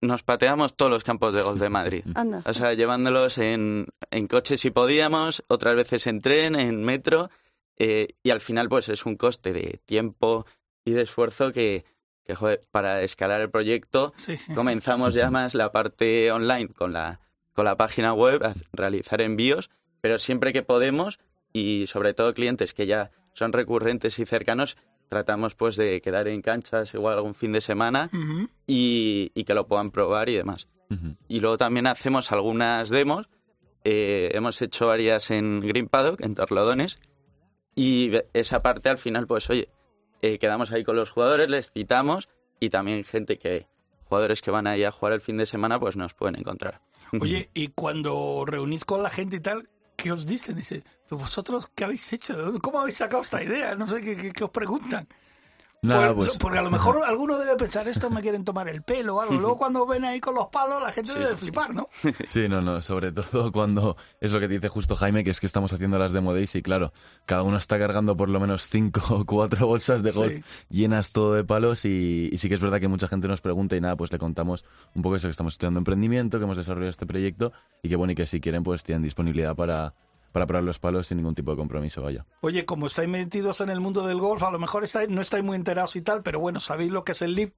nos 0.00 0.24
pateamos 0.24 0.74
todos 0.74 0.90
los 0.90 1.04
campos 1.04 1.32
de 1.32 1.42
golf 1.42 1.60
de 1.60 1.68
Madrid. 1.68 2.02
Anda. 2.16 2.42
O 2.44 2.52
sea, 2.52 2.74
llevándolos 2.74 3.38
en, 3.38 3.86
en 4.10 4.26
coche 4.26 4.56
si 4.58 4.70
podíamos, 4.72 5.44
otras 5.46 5.76
veces 5.76 6.08
en 6.08 6.20
tren, 6.20 6.56
en 6.56 6.82
metro, 6.82 7.30
eh, 7.84 8.08
y 8.22 8.30
al 8.30 8.40
final 8.40 8.68
pues 8.68 8.88
es 8.88 9.04
un 9.06 9.16
coste 9.16 9.52
de 9.52 9.80
tiempo 9.86 10.46
y 10.84 10.92
de 10.92 11.02
esfuerzo 11.02 11.52
que, 11.52 11.84
que 12.24 12.34
joder, 12.34 12.60
para 12.70 13.02
escalar 13.02 13.40
el 13.40 13.50
proyecto 13.50 14.12
Sí. 14.16 14.36
comenzamos 14.54 15.14
ya 15.14 15.30
más 15.38 15.54
la 15.54 15.72
parte 15.72 16.30
online 16.30 16.68
con 16.68 16.92
la, 16.92 17.20
con 17.54 17.64
la 17.64 17.76
página 17.76 18.12
web, 18.14 18.44
a 18.44 18.54
realizar 18.72 19.20
envíos, 19.20 19.68
pero 20.00 20.18
siempre 20.18 20.52
que 20.52 20.62
podemos 20.62 21.18
y 21.52 21.86
sobre 21.86 22.14
todo 22.14 22.32
clientes 22.34 22.72
que 22.74 22.86
ya 22.86 23.10
son 23.34 23.52
recurrentes 23.52 24.18
y 24.18 24.26
cercanos, 24.26 24.76
tratamos 25.08 25.54
pues 25.54 25.76
de 25.76 26.00
quedar 26.00 26.28
en 26.28 26.40
canchas 26.42 26.94
igual 26.94 27.14
algún 27.16 27.34
fin 27.34 27.52
de 27.52 27.60
semana 27.60 28.10
y, 28.66 29.30
y 29.34 29.44
que 29.44 29.54
lo 29.54 29.66
puedan 29.66 29.90
probar 29.90 30.28
y 30.28 30.34
demás. 30.34 30.68
Y 31.28 31.40
luego 31.40 31.56
también 31.56 31.86
hacemos 31.86 32.32
algunas 32.32 32.90
demos. 32.90 33.28
eh, 33.84 34.30
hemos 34.34 34.60
hecho 34.62 34.86
varias 34.88 35.30
en 35.30 35.60
Green 35.60 35.88
Paddock, 35.88 36.20
en 36.20 36.34
Torlodones. 36.34 36.98
Y 37.74 38.12
esa 38.34 38.60
parte 38.60 38.88
al 38.88 38.98
final, 38.98 39.26
pues 39.26 39.48
oye, 39.50 39.68
eh, 40.20 40.38
quedamos 40.38 40.72
ahí 40.72 40.84
con 40.84 40.96
los 40.96 41.10
jugadores, 41.10 41.48
les 41.50 41.70
citamos 41.72 42.28
y 42.60 42.70
también 42.70 43.04
gente 43.04 43.38
que, 43.38 43.66
jugadores 44.04 44.42
que 44.42 44.50
van 44.50 44.66
ahí 44.66 44.84
a 44.84 44.90
jugar 44.92 45.14
el 45.14 45.20
fin 45.20 45.36
de 45.38 45.46
semana, 45.46 45.80
pues 45.80 45.96
nos 45.96 46.14
pueden 46.14 46.36
encontrar. 46.36 46.80
Oye, 47.20 47.48
y 47.54 47.68
cuando 47.68 48.44
reunís 48.46 48.84
con 48.84 49.02
la 49.02 49.10
gente 49.10 49.36
y 49.36 49.40
tal, 49.40 49.68
¿qué 49.96 50.12
os 50.12 50.26
dicen? 50.26 50.56
Dice, 50.56 50.84
¿pero 51.08 51.18
vosotros 51.18 51.68
qué 51.74 51.84
habéis 51.84 52.12
hecho? 52.12 52.36
¿De 52.36 52.42
dónde- 52.42 52.60
¿Cómo 52.60 52.80
habéis 52.80 52.98
sacado 52.98 53.22
esta 53.22 53.42
idea? 53.42 53.74
No 53.74 53.88
sé 53.88 54.00
qué, 54.02 54.16
qué- 54.16 54.32
qué 54.32 54.44
os 54.44 54.50
preguntan. 54.50 55.08
Nada, 55.84 56.14
Por- 56.14 56.26
pues. 56.26 56.38
Porque 56.38 56.58
a 56.58 56.62
lo 56.62 56.70
mejor 56.70 56.98
alguno 57.06 57.38
debe 57.38 57.56
pensar, 57.56 57.88
esto 57.88 58.08
me 58.08 58.22
quieren 58.22 58.44
tomar 58.44 58.68
el 58.68 58.82
pelo 58.82 59.16
o 59.16 59.20
algo. 59.20 59.34
Luego 59.34 59.58
cuando 59.58 59.84
ven 59.84 60.04
ahí 60.04 60.20
con 60.20 60.34
los 60.34 60.46
palos, 60.46 60.80
la 60.80 60.92
gente 60.92 61.10
Sí, 61.10 61.18
debe 61.18 61.30
sí, 61.30 61.34
sí. 61.36 61.40
flipar, 61.46 61.74
¿no? 61.74 61.88
Sí, 62.28 62.48
no, 62.48 62.60
no, 62.62 62.80
sobre 62.82 63.10
todo 63.10 63.50
cuando 63.50 63.96
es 64.20 64.32
lo 64.32 64.38
que 64.38 64.46
dice 64.46 64.68
justo 64.68 64.94
Jaime, 64.94 65.24
que 65.24 65.30
es 65.30 65.40
que 65.40 65.46
estamos 65.46 65.72
haciendo 65.72 65.98
las 65.98 66.12
demo 66.12 66.32
days 66.34 66.54
y 66.54 66.62
claro, 66.62 66.92
cada 67.26 67.42
uno 67.42 67.56
está 67.56 67.78
cargando 67.80 68.16
por 68.16 68.28
lo 68.28 68.38
menos 68.38 68.62
cinco 68.68 69.00
o 69.10 69.24
cuatro 69.26 69.66
bolsas 69.66 70.02
de 70.04 70.12
golf 70.12 70.32
Sí. 70.32 70.44
llenas 70.70 71.10
todo 71.12 71.34
de 71.34 71.42
palos 71.44 71.84
y, 71.84 72.28
y 72.32 72.38
sí 72.38 72.48
que 72.48 72.54
es 72.54 72.60
verdad 72.60 72.78
que 72.78 72.86
mucha 72.88 73.08
gente 73.08 73.26
nos 73.26 73.40
pregunta 73.40 73.74
y 73.76 73.80
nada, 73.80 73.96
pues 73.96 74.12
le 74.12 74.18
contamos 74.18 74.64
un 74.94 75.02
poco 75.02 75.16
eso, 75.16 75.26
que 75.26 75.32
estamos 75.32 75.54
estudiando 75.54 75.78
emprendimiento, 75.78 76.38
que 76.38 76.44
hemos 76.44 76.56
desarrollado 76.56 76.90
este 76.90 77.06
proyecto 77.06 77.52
y 77.82 77.88
que 77.88 77.96
bueno, 77.96 78.12
y 78.12 78.14
que 78.14 78.26
si 78.26 78.40
quieren 78.40 78.62
pues 78.62 78.84
tienen 78.84 79.02
disponibilidad 79.02 79.56
para, 79.56 79.94
para 80.32 80.46
probar 80.46 80.64
los 80.64 80.78
palos 80.78 81.06
sin 81.06 81.18
ningún 81.18 81.34
tipo 81.34 81.50
de 81.52 81.56
compromiso, 81.58 82.02
vaya. 82.02 82.24
Oye, 82.40 82.64
como 82.64 82.86
estáis 82.86 83.08
metidos 83.08 83.60
en 83.60 83.68
el 83.68 83.80
mundo 83.80 84.06
del 84.06 84.18
golf, 84.18 84.42
a 84.42 84.50
lo 84.50 84.58
mejor 84.58 84.82
estáis, 84.84 85.08
no 85.08 85.20
estáis 85.20 85.44
muy 85.44 85.56
enterados 85.56 85.94
y 85.96 86.02
tal, 86.02 86.22
pero 86.22 86.40
bueno, 86.40 86.58
sabéis 86.60 86.90
lo 86.90 87.04
que 87.04 87.12
es 87.12 87.22
el 87.22 87.34
LIP, 87.34 87.54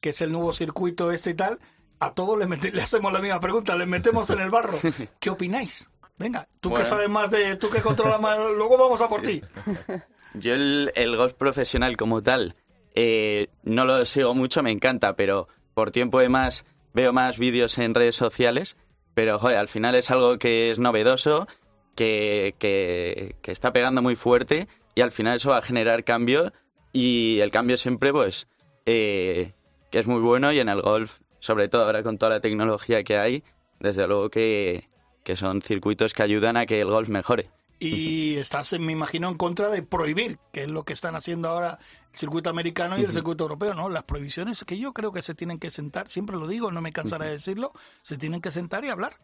que 0.00 0.10
es 0.10 0.20
el 0.20 0.32
nuevo 0.32 0.52
circuito 0.52 1.10
este 1.12 1.30
y 1.30 1.34
tal. 1.34 1.58
A 2.00 2.12
todos 2.12 2.36
le, 2.38 2.46
mete- 2.46 2.72
le 2.72 2.82
hacemos 2.82 3.12
la 3.12 3.20
misma 3.20 3.40
pregunta, 3.40 3.74
le 3.76 3.86
metemos 3.86 4.28
en 4.30 4.40
el 4.40 4.50
barro. 4.50 4.78
¿Qué 5.20 5.30
opináis? 5.30 5.88
Venga, 6.18 6.48
tú 6.60 6.68
que 6.70 6.74
Bueno. 6.74 6.88
sabes 6.88 7.08
más 7.08 7.30
de, 7.30 7.56
tú 7.56 7.70
que 7.70 7.80
controlas 7.80 8.20
más, 8.20 8.38
luego 8.56 8.76
vamos 8.76 9.00
a 9.00 9.08
por 9.08 9.22
ti. 9.22 9.40
Yo 10.34 10.52
el, 10.54 10.92
el 10.94 11.16
golf 11.16 11.32
profesional 11.34 11.96
como 11.96 12.20
tal 12.22 12.54
eh, 12.94 13.48
no 13.62 13.84
lo 13.84 14.04
sigo 14.04 14.34
mucho, 14.34 14.62
me 14.62 14.70
encanta, 14.72 15.14
pero 15.16 15.48
por 15.74 15.90
tiempo 15.90 16.18
de 16.20 16.28
más 16.28 16.64
veo 16.92 17.12
más 17.12 17.38
vídeos 17.38 17.78
en 17.78 17.94
redes 17.94 18.16
sociales. 18.16 18.76
Pero 19.14 19.38
joder, 19.38 19.56
al 19.56 19.68
final 19.68 19.94
es 19.94 20.10
algo 20.10 20.38
que 20.38 20.70
es 20.70 20.78
novedoso, 20.78 21.48
que, 21.96 22.54
que, 22.58 23.34
que 23.42 23.50
está 23.50 23.72
pegando 23.72 24.02
muy 24.02 24.14
fuerte 24.14 24.68
y 24.94 25.00
al 25.00 25.10
final 25.10 25.36
eso 25.36 25.50
va 25.50 25.58
a 25.58 25.62
generar 25.62 26.04
cambio 26.04 26.52
y 26.92 27.40
el 27.40 27.50
cambio 27.50 27.76
siempre 27.76 28.12
pues 28.12 28.46
eh, 28.86 29.52
que 29.90 29.98
es 29.98 30.06
muy 30.06 30.20
bueno 30.20 30.52
y 30.52 30.60
en 30.60 30.68
el 30.68 30.80
golf, 30.80 31.20
sobre 31.40 31.68
todo 31.68 31.84
ahora 31.84 32.02
con 32.02 32.18
toda 32.18 32.30
la 32.30 32.40
tecnología 32.40 33.02
que 33.02 33.18
hay, 33.18 33.42
desde 33.80 34.06
luego 34.06 34.30
que, 34.30 34.88
que 35.24 35.36
son 35.36 35.62
circuitos 35.62 36.14
que 36.14 36.22
ayudan 36.22 36.56
a 36.56 36.66
que 36.66 36.80
el 36.80 36.88
golf 36.88 37.08
mejore. 37.08 37.50
Y 37.78 38.36
estás, 38.36 38.72
me 38.78 38.92
imagino, 38.92 39.28
en 39.28 39.36
contra 39.36 39.68
de 39.68 39.82
prohibir, 39.82 40.38
que 40.50 40.62
es 40.62 40.68
lo 40.68 40.84
que 40.84 40.94
están 40.94 41.14
haciendo 41.14 41.48
ahora 41.48 41.78
el 42.12 42.18
circuito 42.18 42.48
americano 42.48 42.98
y 42.98 43.04
el 43.04 43.12
circuito 43.12 43.44
europeo, 43.44 43.74
¿no? 43.74 43.90
Las 43.90 44.04
prohibiciones 44.04 44.64
que 44.64 44.78
yo 44.78 44.94
creo 44.94 45.12
que 45.12 45.20
se 45.20 45.34
tienen 45.34 45.58
que 45.58 45.70
sentar, 45.70 46.08
siempre 46.08 46.36
lo 46.36 46.46
digo, 46.46 46.70
no 46.70 46.80
me 46.80 46.92
cansaré 46.92 47.26
de 47.26 47.32
decirlo, 47.32 47.72
se 48.00 48.16
tienen 48.16 48.40
que 48.40 48.50
sentar 48.50 48.84
y 48.84 48.88
hablar. 48.88 49.18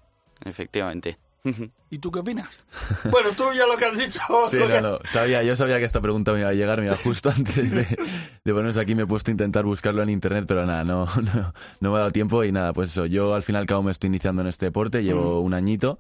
Efectivamente. 0.44 1.18
¿Y 1.90 1.98
tú 1.98 2.10
qué 2.12 2.20
opinas? 2.20 2.48
Bueno, 3.10 3.30
tú 3.36 3.44
ya 3.52 3.66
lo 3.66 3.76
que 3.76 3.84
has 3.86 3.98
dicho. 3.98 4.20
Sí, 4.48 4.56
lo 4.60 4.68
que- 4.68 4.80
no, 4.80 4.92
no, 4.92 4.98
sabía, 5.04 5.42
yo 5.42 5.56
sabía 5.56 5.78
que 5.78 5.84
esta 5.84 6.00
pregunta 6.00 6.32
me 6.32 6.40
iba 6.40 6.48
a 6.48 6.54
llegar, 6.54 6.80
mira, 6.80 6.96
justo 6.96 7.30
antes 7.30 7.70
de, 7.70 7.84
de 8.44 8.52
ponernos 8.52 8.76
aquí 8.78 8.94
me 8.94 9.02
he 9.02 9.06
puesto 9.06 9.30
a 9.30 9.32
intentar 9.32 9.64
buscarlo 9.64 10.02
en 10.02 10.10
internet, 10.10 10.44
pero 10.46 10.64
nada, 10.66 10.84
no, 10.84 11.06
no, 11.06 11.52
no 11.80 11.90
me 11.90 11.96
ha 11.96 12.00
dado 12.00 12.12
tiempo 12.12 12.44
y 12.44 12.52
nada, 12.52 12.72
pues 12.72 12.90
eso, 12.90 13.06
yo 13.06 13.34
al 13.34 13.42
fin 13.42 13.56
y 13.56 13.58
al 13.58 13.66
cabo 13.66 13.82
me 13.82 13.90
estoy 13.90 14.08
iniciando 14.08 14.42
en 14.42 14.48
este 14.48 14.66
deporte, 14.66 15.02
llevo 15.02 15.40
un 15.40 15.54
añito 15.54 15.98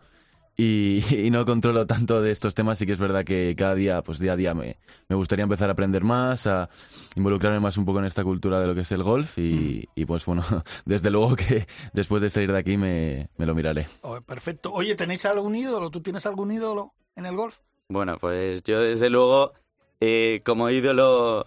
y, 0.56 1.02
y 1.26 1.30
no 1.30 1.44
controlo 1.44 1.86
tanto 1.86 2.20
de 2.22 2.30
estos 2.30 2.54
temas, 2.54 2.78
sí 2.78 2.86
que 2.86 2.92
es 2.92 2.98
verdad 2.98 3.24
que 3.24 3.54
cada 3.56 3.74
día, 3.74 4.02
pues 4.02 4.18
día 4.18 4.32
a 4.32 4.36
día 4.36 4.54
me, 4.54 4.76
me 5.08 5.16
gustaría 5.16 5.42
empezar 5.44 5.68
a 5.68 5.72
aprender 5.72 6.04
más, 6.04 6.46
a 6.46 6.68
involucrarme 7.16 7.60
más 7.60 7.76
un 7.78 7.84
poco 7.84 7.98
en 8.00 8.04
esta 8.06 8.22
cultura 8.24 8.60
de 8.60 8.66
lo 8.66 8.74
que 8.74 8.80
es 8.82 8.92
el 8.92 9.02
golf 9.02 9.38
y, 9.38 9.88
y 9.94 10.04
pues 10.04 10.24
bueno, 10.26 10.42
desde 10.84 11.10
luego 11.10 11.36
que 11.36 11.66
después 11.92 12.20
de 12.22 12.30
salir 12.30 12.52
de 12.52 12.58
aquí 12.58 12.76
me, 12.76 13.28
me 13.36 13.46
lo 13.46 13.54
miraré. 13.54 13.86
Oh, 14.02 14.20
perfecto. 14.20 14.72
Oye, 14.72 14.94
¿tenéis 14.94 15.24
algún 15.24 15.54
ídolo? 15.56 15.90
¿Tú 15.90 16.00
tienes 16.00 16.26
algún 16.26 16.52
ídolo 16.52 16.92
en 17.16 17.26
el 17.26 17.36
golf? 17.36 17.58
Bueno, 17.88 18.16
pues 18.18 18.62
yo 18.62 18.80
desde 18.80 19.10
luego, 19.10 19.52
eh, 20.00 20.40
como 20.44 20.70
ídolo 20.70 21.46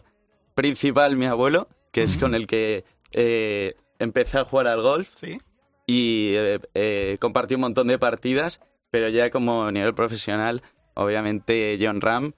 principal, 0.54 1.16
mi 1.18 1.26
abuelo, 1.26 1.68
que 1.92 2.04
es 2.04 2.18
con 2.18 2.36
el 2.36 2.46
que 2.48 2.86
eh, 3.12 3.76
empecé 4.00 4.38
a 4.40 4.46
jugar 4.46 4.68
al 4.68 4.82
golf 4.82 5.10
Sí. 5.16 5.40
y 5.88 6.34
eh, 6.36 6.60
eh, 6.74 7.18
compartí 7.20 7.56
un 7.56 7.62
montón 7.62 7.88
de 7.88 7.98
partidas, 7.98 8.60
pero 8.96 9.10
ya 9.10 9.30
como 9.30 9.70
nivel 9.74 9.94
profesional, 9.94 10.64
obviamente 10.94 11.78
John 11.82 12.00
Ram 12.00 12.32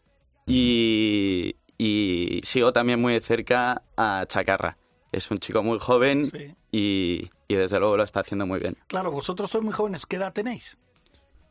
y, 0.48 1.56
y 1.78 2.42
sigo 2.44 2.74
también 2.74 3.00
muy 3.00 3.14
de 3.14 3.22
cerca 3.22 3.84
a 3.96 4.26
Chacarra. 4.28 4.76
Es 5.12 5.30
un 5.30 5.38
chico 5.38 5.62
muy 5.62 5.78
joven 5.78 6.26
Sí. 6.26 6.56
y, 6.72 7.30
y 7.48 7.54
desde 7.56 7.78
luego 7.80 7.96
lo 7.96 8.04
está 8.04 8.22
haciendo 8.22 8.48
muy 8.48 8.60
bien. 8.60 8.76
Claro, 8.88 9.12
vosotros 9.12 9.52
sois 9.52 9.64
muy 9.64 9.72
jóvenes. 9.72 10.08
¿Qué 10.08 10.16
edad 10.16 10.34
tenéis? 10.34 10.80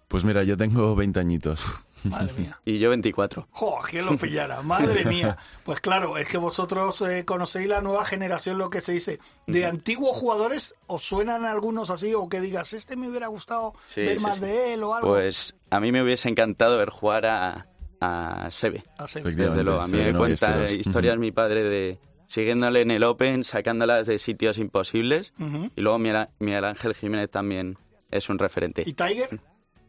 Pues 0.09 0.25
mira, 0.25 0.43
yo 0.43 0.57
tengo 0.57 0.97
20 0.97 1.21
añitos. 1.21 1.65
Madre 2.05 2.33
mía. 2.39 2.61
Y 2.65 2.79
yo 2.79 2.91
24. 2.91 3.49
¡Jo! 3.51 3.79
¿Quién 3.89 4.07
lo 4.07 4.17
pillara? 4.17 4.63
Madre 4.63 5.05
mía. 5.07 5.37
Pues 5.65 5.81
claro, 5.81 6.17
es 6.19 6.29
que 6.29 6.39
vosotros 6.39 7.01
eh, 7.03 7.25
conocéis 7.25 7.69
la 7.69 7.81
nueva 7.81 8.05
generación, 8.05 8.59
lo 8.59 8.71
que 8.71 8.81
se 8.81 8.93
dice. 8.93 9.19
¿De 9.47 9.67
antiguos 9.67 10.17
jugadores 10.17 10.75
os 10.87 11.03
suenan 11.05 11.45
algunos 11.45 11.91
así 11.91 12.15
o 12.15 12.29
que 12.29 12.41
digas, 12.41 12.73
este 12.73 12.97
me 12.97 13.09
hubiera 13.09 13.27
gustado 13.29 13.75
Sí, 13.87 14.03
ver 14.03 14.19
sí, 14.19 14.25
más 14.25 14.37
sí. 14.37 14.43
de 14.43 14.75
él 14.75 14.83
o 14.85 14.95
algo? 14.95 15.09
Pues 15.15 15.57
a 15.71 15.81
mí 15.81 15.93
me 15.93 16.03
hubiese 16.03 16.29
encantado 16.29 16.77
ver 16.79 16.91
jugar 16.91 17.27
a, 17.27 17.67
a 18.01 18.49
Sebe. 18.51 18.83
Así. 18.99 19.19
Efectivamente. 19.21 19.43
Desde 19.45 19.65
luego, 19.65 19.81
a 19.81 19.85
mí 19.87 19.91
sí, 19.91 19.97
me 19.97 20.13
no, 20.13 20.19
cuenta 20.19 20.51
Ballesteros. 20.51 20.87
historias 20.87 21.15
Ujú. 21.15 21.21
mi 21.21 21.33
padre 21.33 21.63
de 21.65 21.99
siguiéndole 22.29 22.81
en 22.81 22.91
el 22.91 23.05
Open, 23.05 23.45
sacándolas 23.45 24.07
de 24.07 24.19
sitios 24.19 24.59
imposibles. 24.59 25.33
Y 25.77 25.81
luego 25.81 25.99
Miguel 25.99 26.65
Ángel 26.65 26.95
Jiménez 26.95 27.31
también 27.31 27.77
es 28.11 28.29
un 28.29 28.39
referente. 28.41 28.83
¿Y 28.85 28.95
Tiger? 28.95 29.41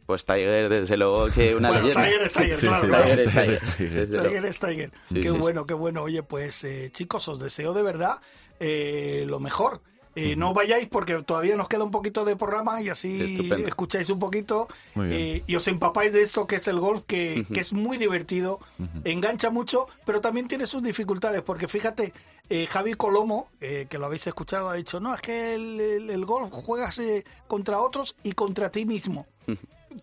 Pues 0.07 0.25
Tiger, 0.25 0.69
desde 0.69 0.97
luego 0.97 1.27
que 1.27 1.53
una 1.55 1.67
Bueno, 1.69 1.83
leyenda. 1.87 2.07
Tiger 2.07 2.21
es 2.23 2.33
Tiger, 2.33 2.57
Sí, 2.57 2.65
claro. 2.67 2.81
sí, 2.81 2.87
claro. 2.87 3.03
Tiger 3.03 3.19
es 3.19 3.27
Tiger 3.29 3.43
Tiger, 3.43 3.53
es 3.53 3.77
Tiger. 3.77 3.91
desde 3.93 4.13
luego. 4.13 4.27
Tiger 4.29 4.45
es 4.45 4.59
Tiger. 4.59 4.91
Sí, 5.03 5.13
qué 5.15 5.21
sí, 5.27 5.29
sí. 5.33 5.37
bueno, 5.37 5.65
qué 5.65 5.73
bueno. 5.75 6.03
Oye, 6.03 6.23
pues 6.23 6.63
eh, 6.63 6.89
chicos, 6.93 7.27
os 7.27 7.39
deseo 7.39 7.73
de 7.73 7.83
verdad 7.83 8.17
eh, 8.59 9.25
lo 9.27 9.39
mejor. 9.39 9.81
Eh, 10.15 10.35
No 10.35 10.51
vayáis 10.51 10.87
porque 10.87 11.21
todavía 11.21 11.55
nos 11.55 11.67
queda 11.69 11.83
un 11.83 11.91
poquito 11.91 12.25
de 12.25 12.35
programa 12.35 12.81
y 12.81 12.89
así 12.89 13.21
Estupendo. 13.21 13.67
escucháis 13.67 14.09
un 14.09 14.17
poquito 14.17 14.67
eh, 14.95 15.43
y 15.45 15.55
os 15.55 15.67
empapáis 15.67 16.11
de 16.11 16.23
esto 16.23 16.47
que 16.47 16.55
es 16.55 16.67
el 16.67 16.79
golf, 16.79 17.03
que, 17.05 17.45
que 17.53 17.59
es 17.59 17.71
muy 17.71 17.97
divertido, 17.99 18.59
engancha 19.03 19.51
mucho, 19.51 19.87
pero 20.07 20.19
también 20.19 20.47
tiene 20.47 20.65
sus 20.65 20.81
dificultades, 20.81 21.43
porque 21.43 21.67
fíjate, 21.67 22.13
eh, 22.49 22.65
Javi 22.65 22.95
Colomo, 22.95 23.47
eh, 23.61 23.85
que 23.87 23.99
lo 23.99 24.07
habéis 24.07 24.25
escuchado, 24.25 24.69
ha 24.69 24.73
dicho, 24.73 24.99
no, 24.99 25.13
es 25.13 25.21
que 25.21 25.53
el, 25.53 25.79
el- 25.79 26.09
el 26.09 26.25
golf 26.25 26.49
juegas 26.51 26.97
eh, 26.97 27.23
contra 27.45 27.77
otros 27.79 28.15
y 28.23 28.31
contra 28.31 28.71
ti 28.71 28.87
mismo. 28.87 29.27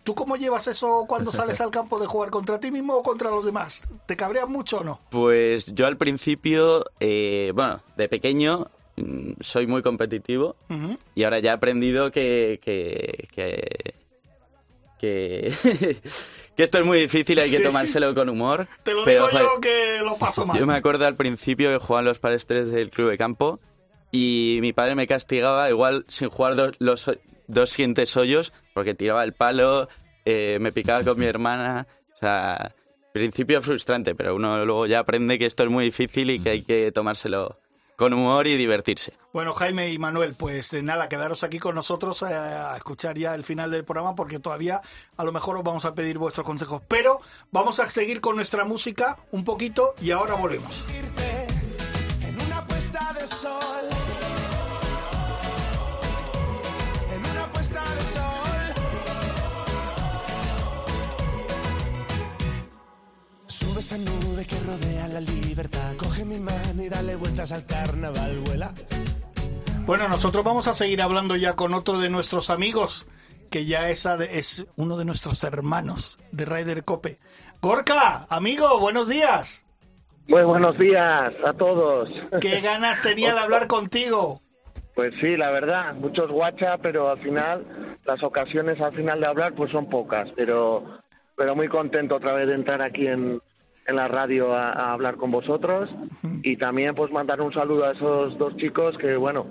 ¿Tú 0.03 0.15
cómo 0.15 0.35
llevas 0.35 0.67
eso 0.67 1.05
cuando 1.07 1.31
sales 1.31 1.61
al 1.61 1.71
campo 1.71 1.99
de 1.99 2.07
jugar 2.07 2.29
contra 2.29 2.59
ti 2.59 2.71
mismo 2.71 2.95
o 2.95 3.03
contra 3.03 3.29
los 3.29 3.45
demás? 3.45 3.81
¿Te 4.05 4.15
cabreas 4.15 4.47
mucho 4.49 4.79
o 4.79 4.83
no? 4.83 4.99
Pues 5.09 5.73
yo 5.73 5.87
al 5.87 5.97
principio, 5.97 6.85
eh, 6.99 7.51
bueno, 7.55 7.81
de 7.95 8.09
pequeño 8.09 8.67
mm, 8.97 9.31
soy 9.41 9.67
muy 9.67 9.81
competitivo 9.81 10.55
y 11.15 11.23
ahora 11.23 11.39
ya 11.39 11.51
he 11.51 11.53
aprendido 11.53 12.11
que 12.11 12.59
que, 12.63 13.27
que, 13.33 13.93
que, 14.99 15.53
que 16.55 16.63
esto 16.63 16.79
es 16.79 16.85
muy 16.85 16.99
difícil, 17.01 17.39
hay 17.39 17.49
que 17.49 17.57
Sí. 17.57 17.63
tomárselo 17.63 18.13
con 18.15 18.29
humor. 18.29 18.67
Te 18.83 18.93
lo 18.93 19.03
pero, 19.05 19.27
digo 19.27 19.39
yo 19.55 19.61
que 19.61 19.99
lo 20.03 20.15
paso 20.17 20.45
mal. 20.45 20.57
Yo 20.59 20.65
me 20.65 20.75
acuerdo 20.75 21.05
al 21.05 21.15
principio 21.15 21.69
que 21.71 21.77
jugaban 21.83 22.05
los 22.05 22.19
palestres 22.19 22.69
del 22.69 22.89
club 22.91 23.09
de 23.11 23.17
campo 23.17 23.59
y 24.11 24.59
mi 24.61 24.73
padre 24.73 24.95
me 24.95 25.07
castigaba 25.07 25.69
igual 25.69 26.05
sin 26.07 26.29
jugar 26.29 26.55
dos, 26.55 26.75
los 26.79 27.09
dos 27.47 27.71
siguientes 27.71 28.15
hoyos 28.17 28.53
porque 28.73 28.93
tiraba 28.93 29.23
el 29.23 29.33
palo, 29.33 29.87
eh, 30.25 30.57
me 30.61 30.71
picaba 30.71 31.03
con 31.03 31.19
mi 31.19 31.25
hermana. 31.25 31.87
O 32.15 32.17
sea, 32.17 32.73
principio 33.13 33.61
frustrante, 33.61 34.15
pero 34.15 34.35
uno 34.35 34.65
luego 34.65 34.87
ya 34.87 34.99
aprende 34.99 35.39
que 35.39 35.45
esto 35.45 35.63
es 35.63 35.69
muy 35.69 35.85
difícil 35.85 36.29
y 36.29 36.39
que 36.39 36.49
hay 36.49 36.61
que 36.63 36.91
tomárselo 36.91 37.59
con 37.95 38.13
humor 38.13 38.47
y 38.47 38.57
divertirse. 38.57 39.13
Bueno, 39.31 39.53
Jaime 39.53 39.89
y 39.89 39.97
Manuel, 39.97 40.35
pues 40.35 40.71
de 40.71 40.83
nada, 40.83 41.07
quedaros 41.07 41.43
aquí 41.43 41.59
con 41.59 41.75
nosotros 41.75 42.21
eh, 42.23 42.25
a 42.25 42.75
escuchar 42.75 43.17
ya 43.17 43.35
el 43.35 43.43
final 43.43 43.71
del 43.71 43.85
programa 43.85 44.15
porque 44.15 44.39
todavía 44.39 44.81
a 45.17 45.23
lo 45.23 45.31
mejor 45.31 45.57
os 45.57 45.63
vamos 45.63 45.85
a 45.85 45.93
pedir 45.93 46.17
vuestros 46.17 46.45
consejos. 46.45 46.81
Pero 46.87 47.21
vamos 47.51 47.79
a 47.79 47.89
seguir 47.89 48.21
con 48.21 48.35
nuestra 48.35 48.65
música 48.65 49.17
un 49.31 49.43
poquito 49.43 49.95
y 50.01 50.11
ahora 50.11 50.35
volvemos. 50.35 50.85
Esta 63.95 64.27
nube 64.27 64.45
que 64.45 64.55
rodea 64.59 65.07
la 65.07 65.21
libertad. 65.21 65.95
Coge 65.97 66.25
mi 66.25 66.37
mano 66.37 66.83
y 66.83 66.89
dale 66.89 67.15
vueltas 67.15 67.51
al 67.51 67.65
carnaval, 67.65 68.39
vuela. 68.45 68.73
Bueno, 69.85 70.07
nosotros 70.07 70.43
vamos 70.43 70.67
a 70.67 70.73
seguir 70.73 71.01
hablando 71.01 71.35
ya 71.35 71.53
con 71.53 71.73
otro 71.73 71.99
de 71.99 72.09
nuestros 72.09 72.49
amigos, 72.49 73.07
que 73.51 73.65
ya 73.65 73.89
es, 73.89 74.05
es 74.05 74.65
uno 74.75 74.97
de 74.97 75.05
nuestros 75.05 75.43
hermanos 75.43 76.19
de 76.31 76.45
Ryder 76.45 76.83
Cope. 76.83 77.19
Gorka, 77.61 78.25
amigo, 78.29 78.79
buenos 78.79 79.07
días. 79.07 79.65
Muy 80.27 80.43
buenos 80.43 80.77
días 80.77 81.33
a 81.45 81.53
todos. 81.53 82.09
Qué 82.41 82.61
ganas 82.61 83.01
tenía 83.01 83.33
de 83.33 83.39
hablar 83.39 83.67
contigo. 83.67 84.41
Pues 84.95 85.13
sí, 85.21 85.37
la 85.37 85.51
verdad, 85.51 85.93
muchos 85.93 86.31
guacha, 86.31 86.77
pero 86.79 87.09
al 87.09 87.19
final, 87.19 87.97
las 88.05 88.23
ocasiones 88.23 88.81
al 88.81 88.95
final 88.95 89.19
de 89.19 89.27
hablar 89.27 89.53
pues 89.53 89.71
son 89.71 89.87
pocas, 89.89 90.29
pero, 90.35 90.99
pero 91.35 91.55
muy 91.55 91.67
contento 91.67 92.15
otra 92.15 92.33
vez 92.33 92.47
de 92.47 92.55
entrar 92.55 92.81
aquí 92.81 93.05
en, 93.07 93.41
en 93.85 93.95
la 93.95 94.07
radio 94.07 94.53
a, 94.53 94.71
a 94.71 94.93
hablar 94.93 95.15
con 95.17 95.31
vosotros 95.31 95.89
y 96.43 96.57
también 96.57 96.95
pues 96.95 97.11
mandar 97.11 97.41
un 97.41 97.53
saludo 97.53 97.85
a 97.85 97.91
esos 97.91 98.37
dos 98.37 98.55
chicos 98.57 98.97
que 98.97 99.15
bueno, 99.15 99.47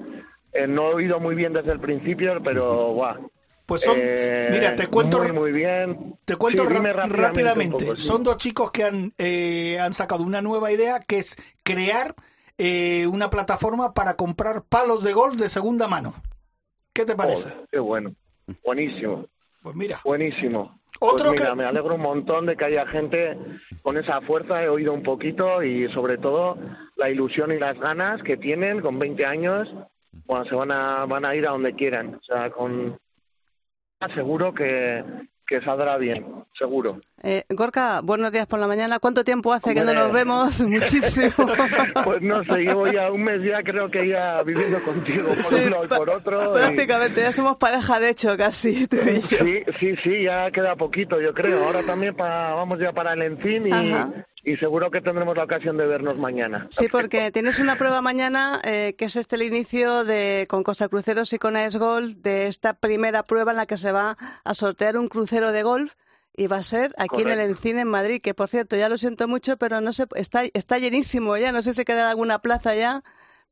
eh, 0.53 0.67
no 0.67 0.91
he 0.91 0.95
oído 0.95 1.21
muy 1.21 1.35
bien 1.35 1.53
desde 1.53 1.73
el 1.73 1.81
principio, 1.81 2.41
pero 2.43 2.93
guau. 2.93 3.31
Pues 3.67 3.81
son, 3.81 3.97
eh, 3.99 4.49
mira, 4.53 4.77
te 4.77 4.89
cuento, 4.89 5.19
muy, 5.23 5.33
muy 5.33 5.53
bien. 5.53 6.17
te 6.27 6.37
cuento 6.37 6.65
Sí, 6.65 6.69
rápidamente. 6.69 7.17
rápidamente 7.17 7.75
un 7.77 7.81
poco, 7.81 7.97
sí. 7.97 8.07
Son 8.07 8.23
dos 8.23 8.37
chicos 8.37 8.71
que 8.71 8.85
han, 8.85 9.15
eh, 9.17 9.79
han 9.81 9.95
sacado 9.95 10.23
una 10.23 10.43
nueva 10.43 10.71
idea 10.71 11.01
que 11.01 11.19
es 11.19 11.35
crear 11.63 12.15
eh, 12.59 13.07
una 13.07 13.31
plataforma 13.31 13.95
para 13.95 14.15
comprar 14.17 14.65
palos 14.65 15.03
de 15.03 15.15
golf 15.15 15.37
de 15.37 15.49
segunda 15.49 15.89
mano. 15.89 16.15
¿Qué 16.93 17.07
te 17.07 17.17
parece? 17.17 17.45
Joder, 17.51 17.69
qué 17.73 17.79
bueno, 17.79 18.15
buenísimo. 18.63 19.27
Pues 19.63 19.75
mira, 19.75 19.99
Buenísimo. 20.05 20.79
Otro 21.01 21.29
pues 21.29 21.41
mira, 21.41 21.51
que- 21.51 21.57
me 21.57 21.65
alegro 21.65 21.97
un 21.97 22.03
montón 22.03 22.47
de 22.47 22.57
que 22.57 22.65
haya 22.65 22.87
gente 22.87 23.37
con 23.83 23.97
esa 23.97 24.21
fuerza, 24.23 24.63
he 24.63 24.69
oído 24.69 24.93
un 24.93 25.03
poquito 25.03 25.63
y 25.63 25.89
sobre 25.93 26.19
todo 26.19 26.57
la 26.97 27.11
ilusión 27.11 27.53
y 27.53 27.59
las 27.59 27.79
ganas 27.79 28.23
que 28.23 28.37
tienen 28.37 28.81
con 28.81 28.99
20 28.99 29.27
años, 29.27 29.75
bueno, 30.27 30.45
se 30.45 30.55
van 30.55 30.71
a, 30.71 31.05
van 31.07 31.25
a 31.25 31.35
ir 31.35 31.47
a 31.47 31.51
donde 31.51 31.75
quieran, 31.75 32.15
o 32.15 32.23
sea, 32.23 32.51
con 32.51 32.97
seguro 34.15 34.53
que, 34.55 35.03
que 35.47 35.61
saldrá 35.61 35.97
bien, 35.99 36.25
seguro. 36.59 37.01
Eh, 37.23 37.45
Gorka, 37.49 38.01
buenos 38.03 38.33
días 38.33 38.47
por 38.47 38.59
la 38.59 38.67
mañana. 38.67 38.99
¿Cuánto 38.99 39.25
tiempo 39.25 39.53
hace 39.53 39.75
que 39.75 39.81
no 39.83 39.93
nos 39.95 40.13
vemos? 40.13 40.61
Muchísimo. 40.67 41.49
Pues 42.05 42.21
no 42.23 42.45
sé, 42.45 42.59
llevo 42.59 42.87
ya 42.87 43.11
un 43.11 43.25
mes 43.25 43.43
ya 43.43 43.63
creo 43.63 43.91
que 43.91 44.09
ya 44.09 44.43
viviendo 44.43 44.81
contigo 44.83 45.29
por 45.29 45.37
Sí, 45.37 45.55
un 45.65 45.71
lado 45.71 45.85
y 45.85 45.89
por 45.89 46.11
otro. 46.11 46.43
y- 46.43 46.55
Prácticamente, 46.59 47.21
ya 47.23 47.33
somos 47.33 47.57
pareja 47.57 47.99
de 48.01 48.11
hecho 48.11 48.37
casi, 48.37 48.87
tú 48.87 48.97
y 48.97 49.21
yo. 49.21 49.39
Sí, 49.45 49.63
sí, 49.81 49.97
sí, 50.03 50.23
ya 50.25 50.51
queda 50.51 50.77
poquito, 50.77 51.21
yo 51.21 51.33
creo. 51.33 51.65
Ahora 51.65 51.83
también 51.83 52.15
pa- 52.15 52.55
vamos 52.55 52.79
ya 52.79 52.93
para 52.93 53.15
el 53.15 53.23
Encín 53.23 53.67
y, 53.69 53.73
Ajá. 53.73 54.11
Y 54.45 54.57
seguro 54.57 54.91
que 54.91 55.01
tendremos 55.01 55.37
la 55.37 55.45
ocasión 55.45 55.77
de 55.77 55.87
vernos 55.87 56.19
mañana. 56.19 56.67
Sí, 56.71 56.89
porque 56.91 57.31
tienes 57.31 57.59
una 57.61 57.77
prueba 57.77 58.03
mañana 58.03 58.61
eh, 58.65 58.95
que 58.99 59.07
es 59.07 59.17
este 59.17 59.37
el 59.37 59.43
inicio 59.43 60.05
de 60.05 60.47
con 60.49 60.63
Costa 60.63 60.89
Cruceros 60.89 61.33
y 61.33 61.39
con 61.39 61.57
Ice 61.57 61.79
Golf 61.79 62.15
de 62.17 62.47
esta 62.47 62.75
primera 62.75 63.23
prueba 63.23 63.53
en 63.53 63.57
la 63.59 63.67
que 63.67 63.77
se 63.77 63.91
va 63.93 64.17
a 64.45 64.55
sortear 64.55 64.97
un 64.99 65.09
crucero 65.09 65.53
de 65.53 65.63
golf 65.63 65.95
y 66.37 66.47
va 66.49 66.57
a 66.59 66.63
ser 66.63 66.95
aquí 66.99 67.23
en 67.23 67.29
el 67.29 67.35
Correcto. 67.39 67.51
Encine 67.53 67.81
en 67.83 67.89
Madrid, 67.89 68.21
que 68.21 68.35
por 68.35 68.49
cierto 68.49 68.77
ya 68.77 68.89
lo 68.89 68.99
siento 68.99 69.29
mucho, 69.29 69.57
pero 69.57 69.81
no 69.81 69.93
sé, 69.93 70.05
está 70.17 70.43
está 70.53 70.79
llenísimo 70.79 71.37
ya, 71.37 71.53
no 71.53 71.63
sé 71.63 71.73
si 71.73 71.85
queda 71.85 72.11
alguna 72.11 72.41
plaza 72.41 72.75
ya, 72.75 73.03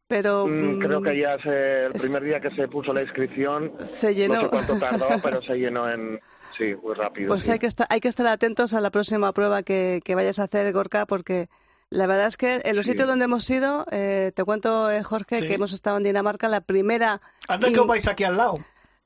pero 0.09 0.47
Mm, 0.47 0.79
creo 0.81 1.01
mm, 1.01 1.05
que 1.05 1.19
ya 1.19 1.33
se, 1.43 1.85
el 1.87 1.93
es- 1.95 2.03
primer 2.03 2.23
día 2.25 2.41
que 2.41 2.51
se 2.51 2.69
puso 2.69 2.93
la 2.93 3.03
inscripción, 3.03 3.73
se 3.87 4.15
llenó. 4.15 4.35
no 4.35 4.41
sé 4.43 4.49
cuánto 4.49 4.79
tardó, 4.79 5.09
pero 5.23 5.41
se 5.43 5.55
llenó 5.55 5.89
en... 5.91 6.21
Sí, 6.57 6.75
muy 6.83 6.95
rápido. 6.95 7.29
Pues 7.29 7.43
sí. 7.45 7.51
hay 7.53 7.59
que 7.59 7.67
estar, 7.67 7.87
hay 7.91 8.01
que 8.01 8.09
estar 8.09 8.27
atentos 8.27 8.75
a 8.75 8.81
la 8.81 8.91
próxima 8.91 9.33
prueba 9.33 9.63
que, 9.63 10.01
que 10.05 10.15
vayas 10.15 10.39
a 10.39 10.45
hacer, 10.45 10.73
Gorka, 10.73 11.07
porque 11.07 11.49
la 11.91 12.07
verdad 12.07 12.27
es 12.27 12.37
que 12.37 12.61
en 12.65 12.77
los 12.77 12.87
Sí. 12.87 12.93
sitios 12.93 13.09
donde 13.09 13.25
hemos 13.27 13.49
ido, 13.51 13.87
eh, 13.91 14.33
te 14.35 14.45
cuento, 14.45 14.91
eh, 14.91 15.03
Jorge, 15.03 15.41
Sí. 15.41 15.47
que 15.49 15.55
hemos 15.55 15.73
estado 15.73 15.97
en 15.97 16.03
Dinamarca, 16.05 16.49
la 16.49 16.61
primera... 16.61 17.21
anda 17.49 17.71
que 17.73 17.81
os 17.81 17.87
vais 17.87 18.07
aquí 18.09 18.25
al 18.25 18.37
lado. 18.37 18.59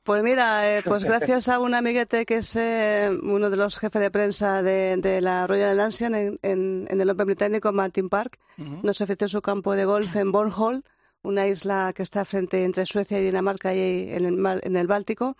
Pues 0.05 0.23
mira, 0.23 0.69
eh, 0.77 0.83
pues 0.85 1.05
gracias 1.05 1.49
a 1.49 1.59
un 1.59 1.75
amiguete 1.75 2.27
que 2.27 2.37
es 2.37 2.55
eh, 2.55 3.11
uno 3.25 3.51
de 3.51 3.57
los 3.57 3.77
jefes 3.79 4.01
de 4.01 4.11
prensa 4.13 4.63
de, 4.63 4.97
de 4.99 5.21
la 5.21 5.49
Royal 5.49 5.77
Lancian 5.77 6.15
en, 6.15 6.39
en, 6.43 6.87
en 6.89 7.01
el 7.01 7.11
Open 7.11 7.27
Británico, 7.27 7.73
Martin 7.73 8.09
Park, 8.09 8.39
nos 8.85 9.01
ofreció 9.01 9.27
su 9.27 9.43
campo 9.43 9.73
de 9.75 9.85
golf 9.85 10.15
en 10.15 10.31
Bornholm, 10.31 10.83
una 11.23 11.49
isla 11.49 11.93
que 11.93 12.05
está 12.05 12.25
frente 12.25 12.63
entre 12.63 12.87
Suecia 12.87 13.19
y 13.19 13.25
Dinamarca 13.25 13.75
y 13.75 14.11
en 14.13 14.25
el, 14.27 14.37
mar- 14.37 14.61
en 14.63 14.77
el 14.77 14.87
Báltico, 14.87 15.37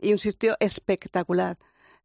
y 0.00 0.12
un 0.12 0.18
sitio 0.18 0.56
espectacular. 0.60 1.56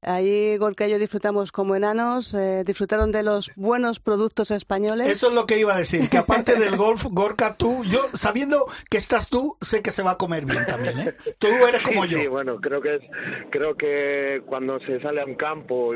Ahí 0.04 0.58
Gorka 0.58 0.88
y 0.88 0.92
yo 0.92 0.98
disfrutamos 0.98 1.52
como 1.52 1.76
enanos, 1.76 2.34
eh, 2.34 2.64
disfrutaron 2.66 3.12
de 3.12 3.22
los 3.22 3.52
buenos 3.56 4.00
productos 4.00 4.50
españoles. 4.50 5.08
Eso 5.10 5.28
es 5.28 5.36
lo 5.36 5.46
que 5.46 5.60
iba 5.60 5.76
a 5.76 5.78
decir, 5.78 6.10
que 6.10 6.18
aparte 6.18 6.56
del 6.56 6.76
golf, 6.76 7.06
Gorka, 7.12 7.56
tú, 7.56 7.84
yo 7.86 8.10
sabiendo 8.14 8.66
que 8.90 8.98
estás 8.98 9.30
tú, 9.30 9.58
sé 9.62 9.84
que 9.84 9.92
se 9.92 10.02
va 10.02 10.12
a 10.12 10.18
comer 10.18 10.46
bien 10.46 10.66
también, 10.66 11.00
¿eh? 11.02 11.16
Tú 11.38 11.48
eres 11.48 11.84
como 11.84 12.04
Sí, 12.06 12.12
yo. 12.12 12.18
sí, 12.18 12.28
bueno, 12.28 12.60
creo 12.60 12.82
que 12.82 12.96
es, 12.96 13.02
creo 13.52 13.76
que 13.76 14.42
cuando 14.48 14.80
se 14.80 15.00
sale 15.02 15.22
a 15.22 15.26
un 15.26 15.36
campo 15.36 15.94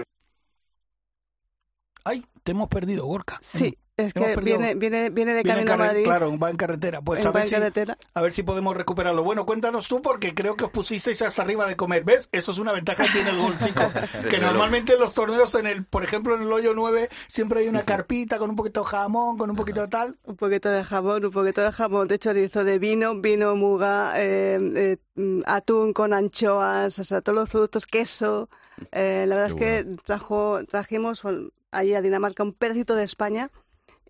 Ay, 2.04 2.24
te 2.43 2.52
hemos 2.52 2.68
perdido, 2.70 3.06
Gorka. 3.06 3.39
Sí, 3.41 3.76
es 3.98 4.14
que 4.14 4.20
perdido- 4.20 4.58
viene, 4.58 4.76
viene, 4.76 5.10
viene 5.10 5.34
de 5.34 5.43
Viene 5.43 5.62
en 5.62 5.68
camino 5.68 5.72
a 5.72 5.78
carre- 5.78 5.88
Madrid. 5.88 6.04
Claro, 6.04 6.38
va 6.39 6.50
en 6.50 6.58
carretera. 6.58 7.02
Pues 7.02 7.22
en 7.22 7.28
a 7.28 7.32
ver, 7.32 7.38
va 7.39 7.43
en 7.43 7.48
si, 7.48 7.56
carretera. 7.56 7.98
a 8.14 8.22
ver 8.22 8.34
si 8.34 8.43
podemos 8.43 8.76
recuperarlo. 8.76 9.24
Bueno, 9.24 9.46
cuéntanos 9.46 9.88
tú, 9.88 10.02
porque 10.02 10.34
creo 10.34 10.56
que 10.58 10.66
os 10.66 10.72
pusisteis 10.72 11.22
hasta 11.22 11.41
arriba 11.43 11.66
de 11.66 11.78
comer. 11.78 12.04
¿Ves? 12.04 12.28
Eso 12.34 12.52
es 12.52 12.60
una 12.60 12.74
ventaja 12.74 13.06
que 13.06 13.12
tiene 13.12 13.30
el 13.30 13.38
golf, 13.38 13.58
chico. 13.64 13.84
que 14.30 14.38
normalmente 14.39 14.93
en 14.93 15.00
los 15.00 15.14
torneos, 15.14 15.56
en 15.56 15.68
el, 15.68 15.86
por 15.86 16.04
ejemplo, 16.04 16.36
en 16.36 16.41
el 16.41 16.52
hoyo 16.52 16.74
9, 16.76 17.08
siempre 17.28 17.62
hay 17.62 17.70
una 17.70 17.84
carpita 17.84 18.38
con 18.38 18.50
un 18.50 18.56
poquito 18.58 18.82
de 18.82 18.88
jamón, 18.88 19.38
con 19.38 19.50
un 19.50 19.56
poquito 19.56 19.82
de 19.82 19.88
tal. 19.88 20.18
Un 20.26 20.36
poquito 20.36 20.70
de 20.70 20.84
jamón, 20.84 21.24
un 21.24 21.32
poquito 21.32 21.62
de 21.62 21.72
jamón 21.72 22.08
de 22.10 22.20
chorizo, 22.20 22.64
de 22.66 22.80
vino, 22.80 23.16
vino, 23.22 23.56
muga, 23.56 24.14
eh, 24.18 24.98
eh, 25.16 25.41
atún 25.46 25.93
con 25.93 26.14
anchoas, 26.14 27.00
o 27.00 27.04
sea, 27.06 27.22
todos 27.22 27.38
los 27.38 27.50
productos, 27.50 27.88
queso. 27.88 28.50
Eh, 28.91 29.24
la 29.26 29.36
verdad 29.38 29.56
Qué 29.58 29.78
es 29.80 29.86
que 29.86 29.96
trajo, 30.04 30.60
trajimos 30.70 31.24
allí 31.72 31.93
a 31.93 32.02
Dinamarca 32.02 32.43
un 32.43 32.52
pedacito 32.52 32.96
de 32.96 33.04
España 33.04 33.50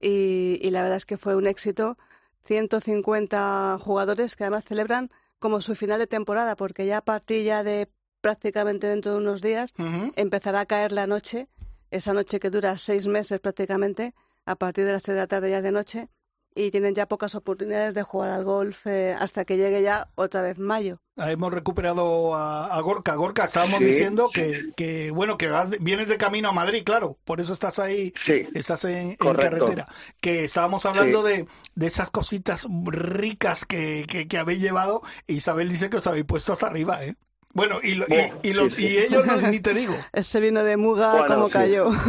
y, 0.02 0.60
y 0.62 0.70
la 0.72 0.82
verdad 0.82 0.98
es 0.98 1.06
que 1.06 1.18
fue 1.18 1.36
un 1.36 1.48
éxito. 1.48 1.98
150 2.44 3.78
jugadores 3.80 4.36
que 4.36 4.44
además 4.44 4.66
celebran 4.66 5.10
como 5.40 5.62
su 5.62 5.76
final 5.76 6.00
de 6.00 6.08
temporada, 6.08 6.56
porque 6.56 6.86
ya 6.86 6.98
a 6.98 7.02
partir 7.02 7.44
ya 7.44 7.64
de 7.64 7.90
prácticamente 8.22 8.88
dentro 8.88 9.12
de 9.12 9.18
unos 9.20 9.42
días 9.42 9.74
empezará 10.16 10.62
a 10.62 10.66
caer 10.66 10.92
la 10.92 11.06
noche, 11.06 11.48
esa 11.92 12.14
noche 12.14 12.40
que 12.40 12.50
dura 12.50 12.78
seis 12.78 13.06
meses 13.06 13.40
prácticamente, 13.40 14.16
a 14.46 14.56
partir 14.56 14.86
de 14.86 14.94
las 14.94 15.04
seis 15.04 15.16
de 15.16 15.22
la 15.22 15.28
tarde 15.28 15.52
ya 15.52 15.62
de 15.62 15.72
noche, 15.72 16.10
y 16.56 16.72
tienen 16.72 16.96
ya 16.96 17.08
pocas 17.08 17.36
oportunidades 17.36 17.94
de 17.94 18.04
jugar 18.04 18.32
al 18.32 18.44
golf 18.44 18.88
eh, 18.88 19.16
hasta 19.20 19.46
que 19.46 19.58
llegue 19.58 19.84
ya 19.84 20.10
otra 20.16 20.42
vez 20.42 20.58
mayo. 20.58 21.02
Ah, 21.18 21.32
Hemos 21.32 21.54
recuperado 21.54 22.36
a, 22.36 22.66
a 22.76 22.82
Gorka. 22.82 23.16
Gorka, 23.16 23.46
estábamos 23.46 23.80
Sí, 23.80 23.86
diciendo 23.86 24.30
que, 24.34 24.72
que, 24.76 25.12
bueno, 25.12 25.38
que 25.38 25.48
vas 25.48 25.70
vienes 25.80 26.10
de 26.10 26.18
camino 26.18 26.50
a 26.50 26.52
Madrid, 26.52 26.84
claro. 26.86 27.18
Por 27.24 27.40
eso 27.40 27.54
estás 27.54 27.80
ahí, 27.80 28.14
Sí, 28.26 28.46
estás 28.54 28.84
en, 28.84 29.16
carretera. 29.16 29.86
Que 30.20 30.44
estábamos 30.44 30.86
hablando 30.86 31.26
Sí. 31.26 31.30
de, 31.30 31.48
de 31.76 31.88
esas 31.88 32.10
cositas 32.10 32.68
ricas 32.86 33.64
que, 33.66 34.06
que, 34.10 34.28
que 34.28 34.38
habéis 34.38 34.62
llevado. 34.62 35.02
Isabel 35.28 35.70
dice 35.70 35.90
que 35.90 35.98
os 35.98 36.08
habéis 36.08 36.26
puesto 36.26 36.52
hasta 36.52 36.68
arriba, 36.68 37.04
¿eh? 37.06 37.16
Bueno, 37.56 37.80
y, 37.82 37.96
lo- 37.96 38.06
y, 38.10 38.50
y 38.50 38.54
lo- 38.54 38.68
y 38.78 38.98
ellos 38.98 39.26
no- 39.26 39.38
ni 39.50 39.60
te 39.62 39.74
digo. 39.74 39.96
Ese 40.14 40.40
vino 40.40 40.64
de 40.64 40.78
Muga, 40.78 41.12
Bueno, 41.14 41.28
como 41.36 41.46
sí. 41.48 41.54
cayó. 41.54 41.90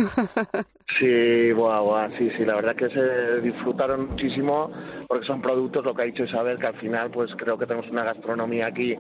Sí, 1.01 1.51
guau, 1.51 1.85
guau, 1.87 2.11
sí, 2.17 2.31
sí, 2.37 2.45
la 2.45 2.55
verdad 2.55 2.77
que 2.77 2.89
se 2.89 3.41
disfrutaron 3.41 4.09
muchísimo 4.11 4.71
porque 5.09 5.27
son 5.27 5.43
productos, 5.43 5.85
lo 5.85 5.93
que 5.95 6.03
ha 6.03 6.05
dicho 6.05 6.23
Isabel, 6.23 6.59
que 6.61 6.67
al 6.69 6.79
final 6.79 7.11
pues 7.11 7.33
creo 7.37 7.59
que 7.59 7.67
tenemos 7.67 7.91
una 7.91 8.05
gastronomía 8.05 8.69
aquí 8.69 8.97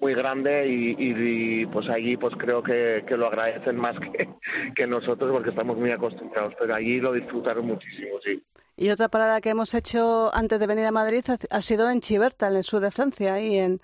muy 0.00 0.14
grande 0.14 0.66
y, 0.66 0.96
y- 0.98 1.60
y, 1.62 1.66
pues 1.66 1.86
allí 1.90 2.16
pues 2.16 2.34
creo 2.38 2.62
que, 2.62 3.04
que 3.06 3.16
lo 3.18 3.26
agradecen 3.26 3.76
más 3.76 3.94
que, 4.00 4.26
que 4.74 4.86
nosotros 4.86 5.30
porque 5.30 5.50
estamos 5.50 5.76
muy 5.76 5.90
acostumbrados, 5.90 6.54
pero 6.58 6.74
allí 6.74 6.98
lo 6.98 7.12
disfrutaron 7.12 7.66
muchísimo, 7.66 8.16
sí. 8.24 8.42
Y 8.78 8.88
otra 8.88 9.08
parada 9.08 9.42
que 9.42 9.50
hemos 9.50 9.74
hecho 9.74 10.34
antes 10.34 10.58
de 10.58 10.66
venir 10.66 10.86
a 10.86 10.92
Madrid 10.92 11.22
ha, 11.28 11.56
ha 11.56 11.60
sido 11.60 11.90
en 11.90 12.00
Chiberta, 12.00 12.48
en 12.48 12.56
el 12.56 12.64
sur 12.64 12.80
de 12.80 12.90
Francia, 12.90 13.34
ahí 13.34 13.58
en 13.58 13.80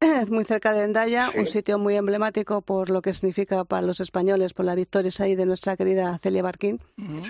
muy 0.30 0.44
cerca 0.44 0.72
de 0.72 0.84
Endaya, 0.84 1.30
un 1.36 1.46
sitio 1.46 1.78
muy 1.78 1.96
emblemático 1.96 2.62
por 2.62 2.90
lo 2.90 3.02
que 3.02 3.12
significa 3.12 3.64
para 3.64 3.86
los 3.86 4.00
españoles, 4.00 4.54
por 4.54 4.64
la 4.64 4.74
victoria 4.74 5.10
ahí 5.20 5.34
de 5.34 5.46
nuestra 5.46 5.76
querida 5.76 6.16
Celia 6.18 6.42
Barquín. 6.42 6.80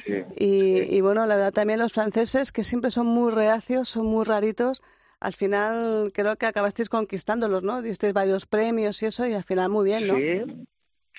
sí. 0.04 0.24
Y, 0.36 0.96
y 0.96 1.00
bueno, 1.00 1.26
la 1.26 1.36
verdad 1.36 1.52
también 1.52 1.78
los 1.78 1.92
franceses, 1.92 2.52
que 2.52 2.64
siempre 2.64 2.90
son 2.90 3.06
muy 3.06 3.32
reacios, 3.32 3.88
son 3.88 4.06
muy 4.06 4.24
raritos, 4.24 4.82
al 5.20 5.32
final 5.32 6.12
creo 6.12 6.36
que 6.36 6.46
acabasteis 6.46 6.88
conquistándolos, 6.88 7.62
¿no? 7.62 7.80
Disteis 7.80 8.12
varios 8.12 8.46
premios 8.46 9.02
y 9.02 9.06
eso, 9.06 9.26
y 9.26 9.32
al 9.32 9.44
final 9.44 9.70
muy 9.70 9.86
bien, 9.86 10.06
¿no? 10.06 10.16
Sí, 10.16 10.66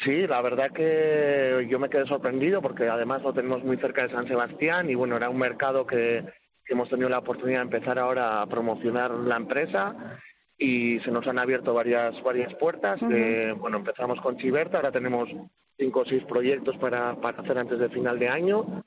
sí, 0.04 0.28
la 0.28 0.41
verdad 0.41 0.72
que 0.72 1.68
yo 1.70 1.80
me 1.80 1.89
quedé 1.89 2.06
sorprendido 2.06 2.62
porque 2.62 2.88
además 2.88 3.24
lo 3.24 3.34
tenemos 3.34 3.64
muy 3.64 3.78
cerca 3.78 4.04
de 4.04 4.14
San 4.14 4.28
Sebastián 4.28 4.89
y 4.89 4.96
bueno, 4.96 5.18
era 5.18 5.30
un 5.30 5.39
mercado 5.39 5.88
que, 5.88 6.24
que 6.64 6.74
hemos 6.74 6.89
tenido 6.89 7.10
la 7.10 7.20
oportunidad 7.20 7.60
de 7.60 7.76
empezar 7.76 7.98
ahora 7.98 8.41
a 8.41 8.48
promocionar 8.48 9.12
la 9.12 9.38
empresa 9.38 10.20
y 10.58 10.99
se 11.01 11.12
nos 11.12 11.28
han 11.28 11.38
abierto 11.39 11.74
varias 11.74 12.22
varias 12.24 12.53
puertas. 12.56 12.99
de- 13.10 13.53
bueno, 13.53 13.78
empezamos 13.78 14.20
con 14.22 14.38
Chiberta, 14.38 14.78
ahora 14.78 14.91
tenemos 14.91 15.30
cinco 15.78 16.01
o 16.01 16.06
seis 16.06 16.24
proyectos 16.24 16.78
para, 16.78 17.16
para 17.20 17.41
hacer 17.41 17.58
antes 17.58 17.78
de 17.80 17.89
final 17.89 18.18
de 18.20 18.30
año 18.30 18.84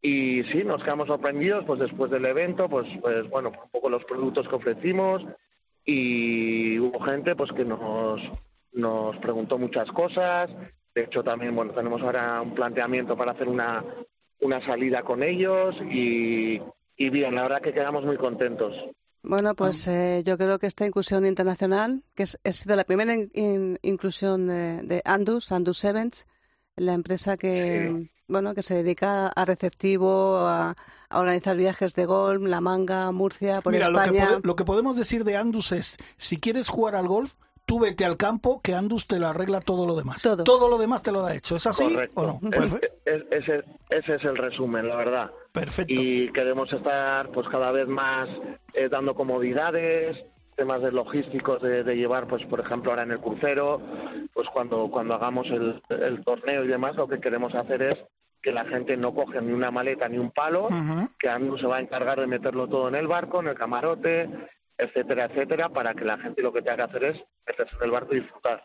y 0.00 0.42
sí, 0.44 0.64
nos 0.64 0.82
quedamos 0.82 1.06
sorprendidos 1.08 1.64
pues 1.66 1.78
después 1.78 2.10
del 2.10 2.24
evento, 2.24 2.68
pues, 2.68 2.88
pues 3.00 3.28
bueno, 3.30 3.50
un 3.50 3.70
poco 3.70 3.88
los 3.90 4.04
productos 4.04 4.48
que 4.48 4.54
ofrecimos 4.56 5.24
y 5.84 6.78
hubo 6.78 7.00
gente 7.00 7.36
pues 7.36 7.52
que 7.52 7.64
nos, 7.64 8.20
nos 8.72 9.16
preguntó 9.18 9.58
muchas 9.58 9.90
cosas. 9.92 10.50
De 10.94 11.04
hecho, 11.04 11.22
también 11.22 11.54
bueno 11.54 11.72
tenemos 11.72 12.02
ahora 12.02 12.40
un 12.40 12.54
planteamiento 12.54 13.16
para 13.16 13.32
hacer 13.32 13.48
una, 13.48 13.84
una 14.40 14.60
salida 14.64 15.02
con 15.02 15.22
ellos 15.22 15.76
y, 15.90 16.60
y 16.96 17.10
bien, 17.10 17.34
la 17.34 17.42
verdad 17.42 17.60
que 17.62 17.72
quedamos 17.72 18.04
muy 18.04 18.16
contentos. 18.16 18.74
Bueno, 19.22 19.54
pues 19.54 19.86
eh, 19.86 20.22
yo 20.24 20.36
creo 20.36 20.58
que 20.58 20.66
esta 20.66 20.84
inclusión 20.86 21.24
internacional, 21.26 22.02
que 22.14 22.24
es, 22.24 22.38
ha 22.44 22.52
sido 22.52 22.74
la 22.76 22.84
primera 22.84 23.14
in- 23.14 23.30
in- 23.34 23.78
inclusión 23.82 24.48
de, 24.48 24.82
de 24.82 25.00
Andus, 25.04 25.52
Andus 25.52 25.84
Events, 25.84 26.26
la 26.76 26.92
empresa 26.94 27.36
que 27.36 28.08
bueno 28.28 28.54
que 28.54 28.62
se 28.62 28.74
dedica 28.74 29.28
a 29.28 29.44
receptivo, 29.44 30.38
a, 30.38 30.74
a 31.10 31.20
organizar 31.20 31.56
viajes 31.56 31.94
de 31.94 32.06
golf, 32.06 32.42
La 32.44 32.60
Manga, 32.60 33.12
Murcia, 33.12 33.60
por 33.60 33.72
Mira, 33.74 33.90
lo 33.90 33.98
que, 34.02 34.16
España. 34.18 34.40
lo 34.42 34.56
que 34.56 34.64
podemos 34.64 34.96
decir 34.96 35.22
de 35.24 35.36
Andus 35.36 35.70
es, 35.72 35.98
si 36.16 36.38
quieres 36.38 36.68
jugar 36.68 36.94
al 36.96 37.06
golf, 37.08 37.34
tú 37.64 37.78
vete 37.80 38.04
al 38.04 38.16
campo, 38.16 38.60
que 38.62 38.74
Andus 38.74 39.06
te 39.06 39.18
lo 39.18 39.28
arregla 39.28 39.60
todo 39.60 39.86
lo 39.86 39.94
demás. 39.96 40.22
Todo. 40.22 40.68
lo 40.68 40.78
demás 40.78 41.02
te 41.02 41.12
lo 41.12 41.24
ha 41.24 41.34
hecho. 41.34 41.56
¿Es 41.56 41.66
así 41.66 41.84
Correcto. 41.92 42.20
o 42.20 42.26
no? 42.26 42.50
Es- 42.50 42.58
Perfe- 42.74 42.90
es- 43.04 43.24
ese, 43.30 43.64
ese 43.90 44.14
es 44.16 44.24
el 44.24 44.36
resumen, 44.36 44.88
la 44.88 44.96
verdad. 44.96 45.30
Perfecto. 45.52 45.92
y 45.94 46.30
queremos 46.32 46.72
estar 46.72 47.28
pues 47.30 47.46
cada 47.48 47.70
vez 47.72 47.86
más 47.86 48.26
eh, 48.72 48.88
dando 48.88 49.14
comodidades 49.14 50.24
temas 50.56 50.80
de 50.80 50.90
logísticos 50.92 51.60
de, 51.60 51.84
de 51.84 51.94
llevar 51.96 52.26
pues 52.26 52.42
por 52.46 52.60
ejemplo 52.60 52.90
ahora 52.90 53.02
en 53.02 53.10
el 53.12 53.20
crucero 53.20 53.80
pues 54.32 54.48
cuando 54.48 54.90
cuando 54.90 55.12
hagamos 55.14 55.46
el, 55.50 55.82
el 55.90 56.24
torneo 56.24 56.64
y 56.64 56.68
demás 56.68 56.96
lo 56.96 57.06
que 57.06 57.20
queremos 57.20 57.54
hacer 57.54 57.82
es 57.82 57.98
que 58.42 58.50
la 58.52 58.64
gente 58.64 58.96
no 58.96 59.14
coge 59.14 59.42
ni 59.42 59.52
una 59.52 59.70
maleta 59.70 60.08
ni 60.08 60.16
un 60.18 60.30
palo 60.30 60.68
que 61.18 61.28
Andu 61.28 61.58
se 61.58 61.66
va 61.66 61.76
a 61.76 61.80
encargar 61.80 62.18
de 62.20 62.26
meterlo 62.26 62.66
todo 62.66 62.88
en 62.88 62.94
el 62.94 63.06
barco 63.06 63.40
en 63.40 63.48
el 63.48 63.54
camarote 63.54 64.30
etcétera 64.82 65.26
etcétera 65.26 65.68
para 65.68 65.94
que 65.94 66.04
la 66.04 66.18
gente 66.18 66.42
lo 66.42 66.52
que 66.52 66.62
tenga 66.62 66.76
que 66.76 66.82
hacer 66.82 67.04
es 67.04 67.24
meterse 67.46 67.76
en 67.76 67.82
el 67.84 67.90
barco 67.90 68.14
y 68.14 68.20
disfrutar 68.20 68.64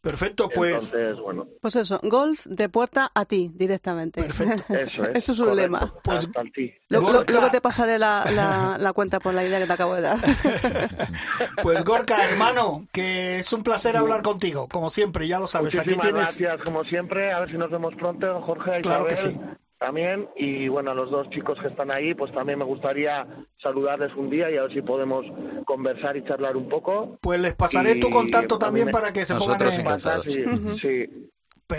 Perfecto, 0.00 0.48
pues 0.48 0.74
entonces 0.94 1.18
bueno 1.18 1.48
Pues 1.60 1.74
eso, 1.74 1.98
golf 2.04 2.46
de 2.46 2.68
puerta 2.68 3.10
a 3.12 3.24
ti 3.24 3.50
directamente. 3.52 4.22
Perfecto. 4.22 4.62
eso 4.74 5.02
es 5.06 5.16
Eso 5.16 5.32
es 5.32 5.38
un 5.40 5.46
correcto. 5.48 5.60
lema. 5.62 5.94
Pues- 6.04 6.24
Hasta 6.26 6.40
el 6.40 6.52
ti. 6.52 6.72
Lo- 6.88 7.00
lo- 7.00 7.12
Gorka. 7.14 7.32
luego 7.32 7.50
te 7.50 7.60
pasaré 7.60 7.98
la, 7.98 8.24
la, 8.32 8.76
la 8.80 8.92
cuenta 8.92 9.18
por 9.18 9.34
la 9.34 9.44
idea 9.44 9.58
que 9.58 9.66
te 9.66 9.72
acabo 9.72 9.96
de 9.96 10.02
dar. 10.02 10.18
Pues 11.62 11.84
Gorka, 11.84 12.24
hermano, 12.24 12.86
que 12.92 13.40
es 13.40 13.52
un 13.52 13.64
placer 13.64 13.96
hablar 13.96 14.22
contigo, 14.22 14.68
como 14.68 14.88
siempre, 14.90 15.26
ya 15.26 15.40
lo 15.40 15.48
sabes. 15.48 15.76
Aquí 15.76 15.90
Muchísimas 15.96 16.06
tienes. 16.06 16.38
gracias, 16.38 16.64
como 16.64 16.84
siempre. 16.84 17.32
A 17.32 17.40
ver 17.40 17.50
si 17.50 17.58
nos 17.58 17.70
vemos 17.70 17.92
pronto, 17.96 18.40
Jorge, 18.42 18.80
Claro 18.82 19.06
que 19.06 19.16
sí. 19.16 19.40
También. 19.78 20.28
Y 20.36 20.68
bueno, 20.68 20.90
a 20.90 20.94
los 20.94 21.10
dos 21.10 21.30
chicos 21.30 21.58
que 21.60 21.68
están 21.68 21.90
ahí, 21.90 22.14
pues 22.14 22.32
también 22.32 22.58
me 22.58 22.64
gustaría 22.64 23.26
saludarles 23.62 24.14
un 24.14 24.30
día 24.30 24.50
y 24.50 24.56
a 24.56 24.62
ver 24.62 24.72
si 24.72 24.82
podemos 24.82 25.24
conversar 25.64 26.16
y 26.16 26.24
charlar 26.24 26.56
un 26.56 26.68
poco. 26.68 27.18
Pues 27.20 27.40
les 27.40 27.54
pasaré 27.54 27.96
Y 27.96 28.00
tu 28.00 28.10
contacto 28.10 28.58
también 28.58 28.90
para 28.90 29.12
que 29.12 29.24
se 29.24 29.34
Nosotros 29.34 29.74
pongan 29.74 29.74
en... 29.74 29.80
encantados. 29.80 30.26
Pasar, 30.26 30.78
sí, 30.80 31.30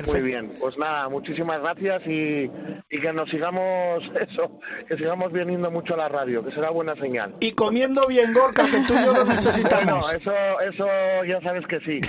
Muy 0.08 0.22
bien, 0.22 0.52
pues 0.60 0.78
nada, 0.78 1.10
muchísimas 1.10 1.60
gracias 1.62 2.04
y, 2.06 2.50
y 2.92 3.02
que 3.02 3.12
nos 3.12 3.28
sigamos, 3.30 4.04
eso, 4.30 4.60
que 4.88 4.98
sigamos 4.98 5.32
viniendo 5.32 5.72
mucho 5.72 5.96
a 5.96 5.98
la 5.98 6.10
radio, 6.10 6.44
que 6.46 6.52
será 6.52 6.70
buena 6.70 6.96
señal. 6.96 7.36
Y 7.40 7.54
comiendo 7.54 8.06
bien, 8.06 8.34
Gorka, 8.34 8.66
que 8.70 8.80
tú 8.88 8.94
y 8.94 8.98
yo 8.98 9.06
lo 9.08 9.26
Bueno, 9.26 9.34
necesitamos. 9.34 10.14
eso, 10.14 10.32
eso 10.62 10.86
ya 11.28 11.42
sabes 11.42 11.66
que 11.66 11.80
sí. 11.80 12.02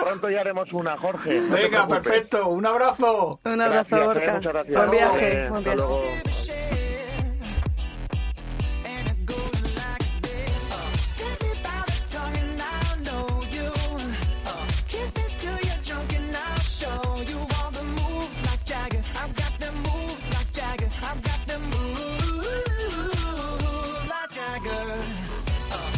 Pronto 0.00 0.30
ya 0.30 0.40
haremos 0.42 0.72
una, 0.72 0.96
Jorge. 0.96 1.40
no 1.40 1.54
Venga, 1.56 1.88
perfecto. 1.88 2.48
Un 2.48 2.66
abrazo. 2.66 3.40
Un 3.44 3.60
abrazo, 3.60 3.96
Gracias, 3.96 4.00
eh, 4.00 4.04
Gorka. 4.04 4.34
muchas 4.34 4.52
gracias. 4.52 4.76
Buen 4.76 4.90
viaje. 4.90 5.32
Eh, 5.44 5.48
buen 5.48 5.68
hasta 5.68 5.74
viaje. 5.86 6.33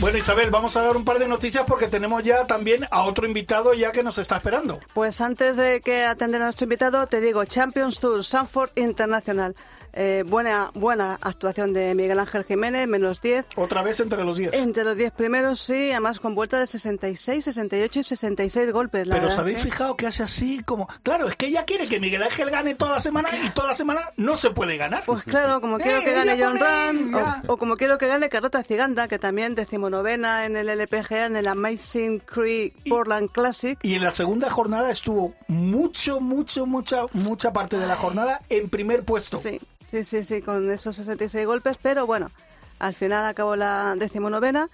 Bueno, 0.07 0.20
Isabel, 0.20 0.52
vamos 0.52 0.76
a 0.76 0.82
dar 0.82 0.96
un 0.96 1.04
par 1.04 1.18
de 1.18 1.26
noticias 1.26 1.64
porque 1.66 1.88
tenemos 1.88 2.22
ya 2.22 2.46
también 2.46 2.86
a 2.92 3.02
otro 3.02 3.26
invitado 3.26 3.74
ya 3.74 3.90
que 3.90 4.04
nos 4.04 4.18
está 4.18 4.36
esperando. 4.36 4.78
Pues 4.94 5.20
antes 5.20 5.57
de 5.57 5.80
que 5.80 6.04
atender 6.04 6.40
a 6.42 6.44
nuestro 6.44 6.66
invitado, 6.66 7.04
te 7.09 7.20
digo, 7.20 7.44
Champions 7.44 7.98
Tour, 7.98 8.22
Sanford 8.22 8.70
International. 8.76 9.57
Eh, 9.99 10.24
buena, 10.26 10.70
buena 10.74 11.18
actuación 11.22 11.72
de 11.72 11.94
Miguel 11.94 12.18
Ángel 12.18 12.44
Jiménez, 12.44 12.86
menos 12.86 13.22
10. 13.22 13.47
Otra 13.57 13.80
vez 13.82 13.99
entre 14.01 14.22
los 14.24 14.36
10. 14.36 14.53
Entre 14.53 14.84
los 14.84 14.94
10 14.94 15.11
primeros, 15.12 15.59
sí, 15.59 15.90
además 15.90 16.20
con 16.20 16.34
vuelta 16.34 16.61
de 16.61 16.66
66, 16.66 17.42
68 17.44 18.01
y 18.01 18.03
66 18.03 18.72
golpes. 18.72 19.07
La 19.07 19.14
Pero 19.16 19.28
os 19.28 19.38
habéis 19.38 19.57
que- 19.59 19.64
fijado 19.64 19.97
que 19.97 20.07
hace 20.07 20.22
así 20.22 20.62
como... 20.64 20.86
Claro, 21.03 21.28
es 21.28 21.36
que 21.36 21.47
ella 21.47 21.64
quiere 21.64 21.86
que 21.86 21.99
Miguel 21.99 22.22
Ángel 22.22 22.51
gane 22.51 22.74
toda 22.74 22.92
la 22.92 23.01
semana 23.01 23.30
y 23.42 23.49
toda 23.51 23.68
la 23.68 23.74
semana 23.74 24.01
no 24.18 24.36
se 24.36 24.51
puede 24.51 24.76
ganar. 24.76 25.03
Pues 25.07 25.24
claro, 25.24 25.62
como 25.62 25.78
quiero 25.78 26.01
Eh, 26.01 26.05
que 26.05 26.12
gane 26.12 26.34
ella 26.34 26.53
John 26.53 27.14
o, 27.49 27.53
o 27.55 27.57
como 27.57 27.76
quiero 27.78 27.97
que 27.97 28.07
gane 28.07 28.28
Carlota 28.28 28.62
Ciganda, 28.62 29.09
que 29.09 29.18
también 29.18 29.55
decimonovena 29.55 30.44
en 30.44 30.57
el 30.57 30.68
LPGA, 30.68 31.24
en 31.26 31.36
el 31.36 31.47
Amazing 31.47 32.18
Creek 32.20 32.74
Portland 32.88 33.30
Classic. 33.32 33.78
Y 33.82 33.94
en 33.94 34.05
la 34.05 34.12
segunda 34.12 34.51
jornada 34.51 34.90
estuvo 34.90 35.34
mucho, 35.49 36.20
mucho, 36.20 36.66
mucha, 36.66 37.03
mucha 37.14 37.53
parte 37.55 37.78
de 37.78 37.86
la 37.86 37.97
jornada 37.97 38.42
en 38.51 38.68
primer 38.68 39.03
puesto. 39.05 39.38
Sí, 39.38 39.59
sí, 39.87 40.05
sí, 40.05 40.24
sí, 40.24 40.43
con 40.43 40.70
esos 40.70 40.97
66 40.97 41.47
golpes, 41.47 41.78
pero 41.80 42.07
bueno, 42.07 42.30
al 42.78 42.95
final 42.95 43.24
acabó 43.26 43.57
la 43.57 43.95
decimonovena 43.97 44.68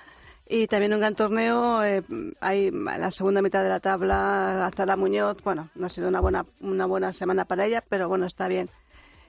y 0.49 0.67
también 0.67 0.93
un 0.95 1.01
gran 1.01 1.15
torneo. 1.15 1.83
Eh, 1.85 2.03
hay 2.41 2.71
la 2.71 3.11
segunda 3.11 3.43
mitad 3.43 3.63
de 3.63 3.69
la 3.69 3.81
tabla, 3.81 4.67
Azala 4.67 4.97
Muñoz, 4.97 5.43
bueno, 5.43 5.71
no 5.75 5.87
ha 5.87 5.89
sido 5.89 6.09
una 6.09 6.21
buena, 6.21 6.47
una 6.61 6.87
buena 6.87 7.13
semana 7.13 7.45
para 7.45 7.67
ella, 7.67 7.83
pero 7.89 8.09
bueno, 8.09 8.27
está 8.27 8.49
bien. 8.49 8.69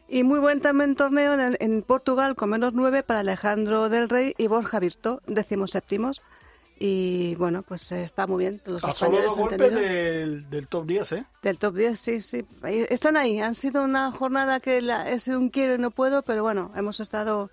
Y 0.09 0.23
muy 0.23 0.39
buen 0.39 0.59
también 0.59 0.95
torneo 0.95 1.33
en, 1.33 1.39
el- 1.39 1.57
en 1.59 1.81
Portugal 1.81 2.35
con 2.35 2.49
menos 2.49 2.73
nueve 2.73 3.03
para 3.03 3.21
Alejandro 3.21 3.89
del 3.89 4.09
Rey 4.09 4.33
y 4.37 4.47
Borja 4.47 4.79
Virto, 4.79 5.21
décimos 5.27 5.71
séptimos. 5.71 6.21
Y 6.85 7.35
bueno, 7.35 7.63
pues 7.63 7.89
eh, 7.93 8.03
está 8.03 8.27
muy 8.27 8.43
bien. 8.43 8.61
Los 8.65 8.83
A 8.83 8.93
solo 8.93 9.17
golpes 9.33 9.73
del, 9.73 10.49
del 10.49 10.67
top 10.67 10.85
10, 10.85 11.11
¿eh? 11.13 11.25
del 11.41 11.57
top 11.57 11.75
10, 11.75 11.97
sí, 11.97 12.19
sí. 12.19 12.45
Están 12.61 13.15
ahí. 13.15 13.39
Han 13.39 13.55
sido 13.55 13.85
una 13.85 14.11
jornada 14.11 14.59
que 14.59 14.81
la, 14.81 15.17
sido 15.17 15.39
un 15.39 15.47
quiero 15.47 15.75
y 15.75 15.77
no 15.77 15.91
puedo, 15.91 16.23
pero 16.23 16.43
bueno, 16.43 16.73
hemos 16.75 16.99
estado, 16.99 17.49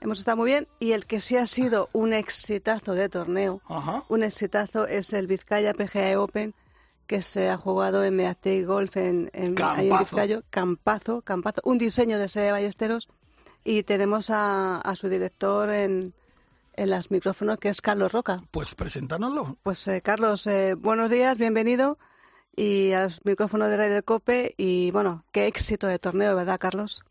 hemos 0.00 0.20
estado 0.20 0.38
muy 0.38 0.50
bien. 0.50 0.66
Y 0.78 0.92
el 0.92 1.04
que 1.04 1.20
sí 1.20 1.36
ha 1.36 1.46
sido 1.46 1.90
un 1.92 2.14
exitazo 2.14 2.94
de 2.94 3.10
torneo, 3.10 3.60
Ajá. 3.66 4.02
un 4.08 4.22
exitazo 4.22 4.86
es 4.86 5.12
el 5.12 5.26
Vizcaya 5.26 5.74
PGA 5.74 6.18
Open, 6.18 6.54
que 7.06 7.20
se 7.20 7.50
ha 7.50 7.58
jugado 7.58 8.02
en 8.02 8.16
Meatei 8.16 8.64
Golf 8.64 8.96
en, 8.96 9.30
en, 9.34 9.60
ahí 9.62 9.88
en 9.88 9.90
Campazo. 9.90 9.98
Vizcayo. 9.98 10.42
Campazo, 10.48 11.20
campazo. 11.20 11.60
Un 11.64 11.76
diseño 11.76 12.18
de 12.18 12.28
Sede 12.28 12.50
Ballesteros. 12.50 13.10
Y 13.62 13.82
tenemos 13.82 14.30
a, 14.30 14.80
a 14.80 14.96
su 14.96 15.10
director 15.10 15.68
en, 15.68 16.14
en 16.80 16.88
las 16.88 17.10
micrófonos, 17.10 17.58
que 17.58 17.68
es 17.68 17.82
Carlos 17.82 18.10
Roca. 18.10 18.40
Pues 18.50 18.74
preséntanoslo. 18.74 19.58
Pues 19.62 19.86
eh, 19.86 20.00
Carlos, 20.00 20.46
eh, 20.46 20.74
buenos 20.74 21.10
días, 21.10 21.36
bienvenido 21.36 21.98
y 22.56 22.92
al 22.92 23.10
micrófono 23.24 23.68
de 23.68 23.76
Raider 23.76 24.02
Cope 24.02 24.54
y 24.56 24.90
bueno, 24.90 25.26
qué 25.30 25.46
éxito 25.46 25.86
de 25.86 25.98
torneo, 25.98 26.34
¿verdad, 26.34 26.58
Carlos? 26.58 27.04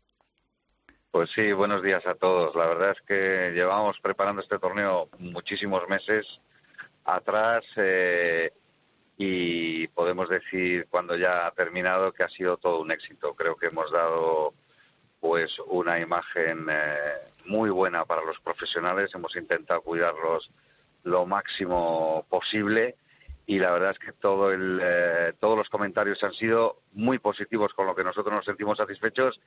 Pues 1.12 1.30
sí, 1.36 1.52
buenos 1.52 1.84
días 1.84 2.04
a 2.06 2.16
todos. 2.16 2.56
La 2.56 2.66
verdad 2.66 2.96
es 2.96 3.00
que 3.06 3.52
llevamos 3.54 3.96
preparando 4.00 4.42
este 4.42 4.58
torneo 4.58 5.08
muchísimos 5.18 5.88
meses 5.88 6.26
atrás 7.04 7.64
eh, 7.76 8.50
y 9.16 9.86
podemos 9.88 10.28
decir 10.28 10.88
cuando 10.90 11.16
ya 11.16 11.46
ha 11.46 11.52
terminado 11.52 12.12
que 12.12 12.24
ha 12.24 12.28
sido 12.28 12.56
todo 12.56 12.80
un 12.80 12.90
éxito. 12.90 13.34
Creo 13.34 13.54
que 13.54 13.66
hemos 13.66 13.92
dado 13.92 14.52
pues 15.20 15.56
una 15.66 16.00
imagen 16.00 16.66
eh, 16.70 16.96
muy 17.46 17.70
buena 17.70 18.04
para 18.04 18.24
los 18.24 18.40
profesionales. 18.40 19.10
Hemos 19.14 19.36
intentado 19.36 19.82
cuidarlos 19.82 20.50
lo 21.04 21.26
máximo 21.26 22.26
posible 22.28 22.96
y 23.46 23.58
la 23.58 23.70
verdad 23.72 23.90
es 23.90 23.98
que 23.98 24.12
todo 24.12 24.52
el, 24.52 24.80
eh, 24.82 25.32
todos 25.40 25.56
los 25.56 25.68
comentarios 25.68 26.22
han 26.22 26.32
sido 26.32 26.82
muy 26.92 27.18
positivos 27.18 27.74
con 27.74 27.86
lo 27.86 27.94
que 27.94 28.04
nosotros 28.04 28.34
nos 28.34 28.44
sentimos 28.44 28.78
satisfechos 28.78 29.40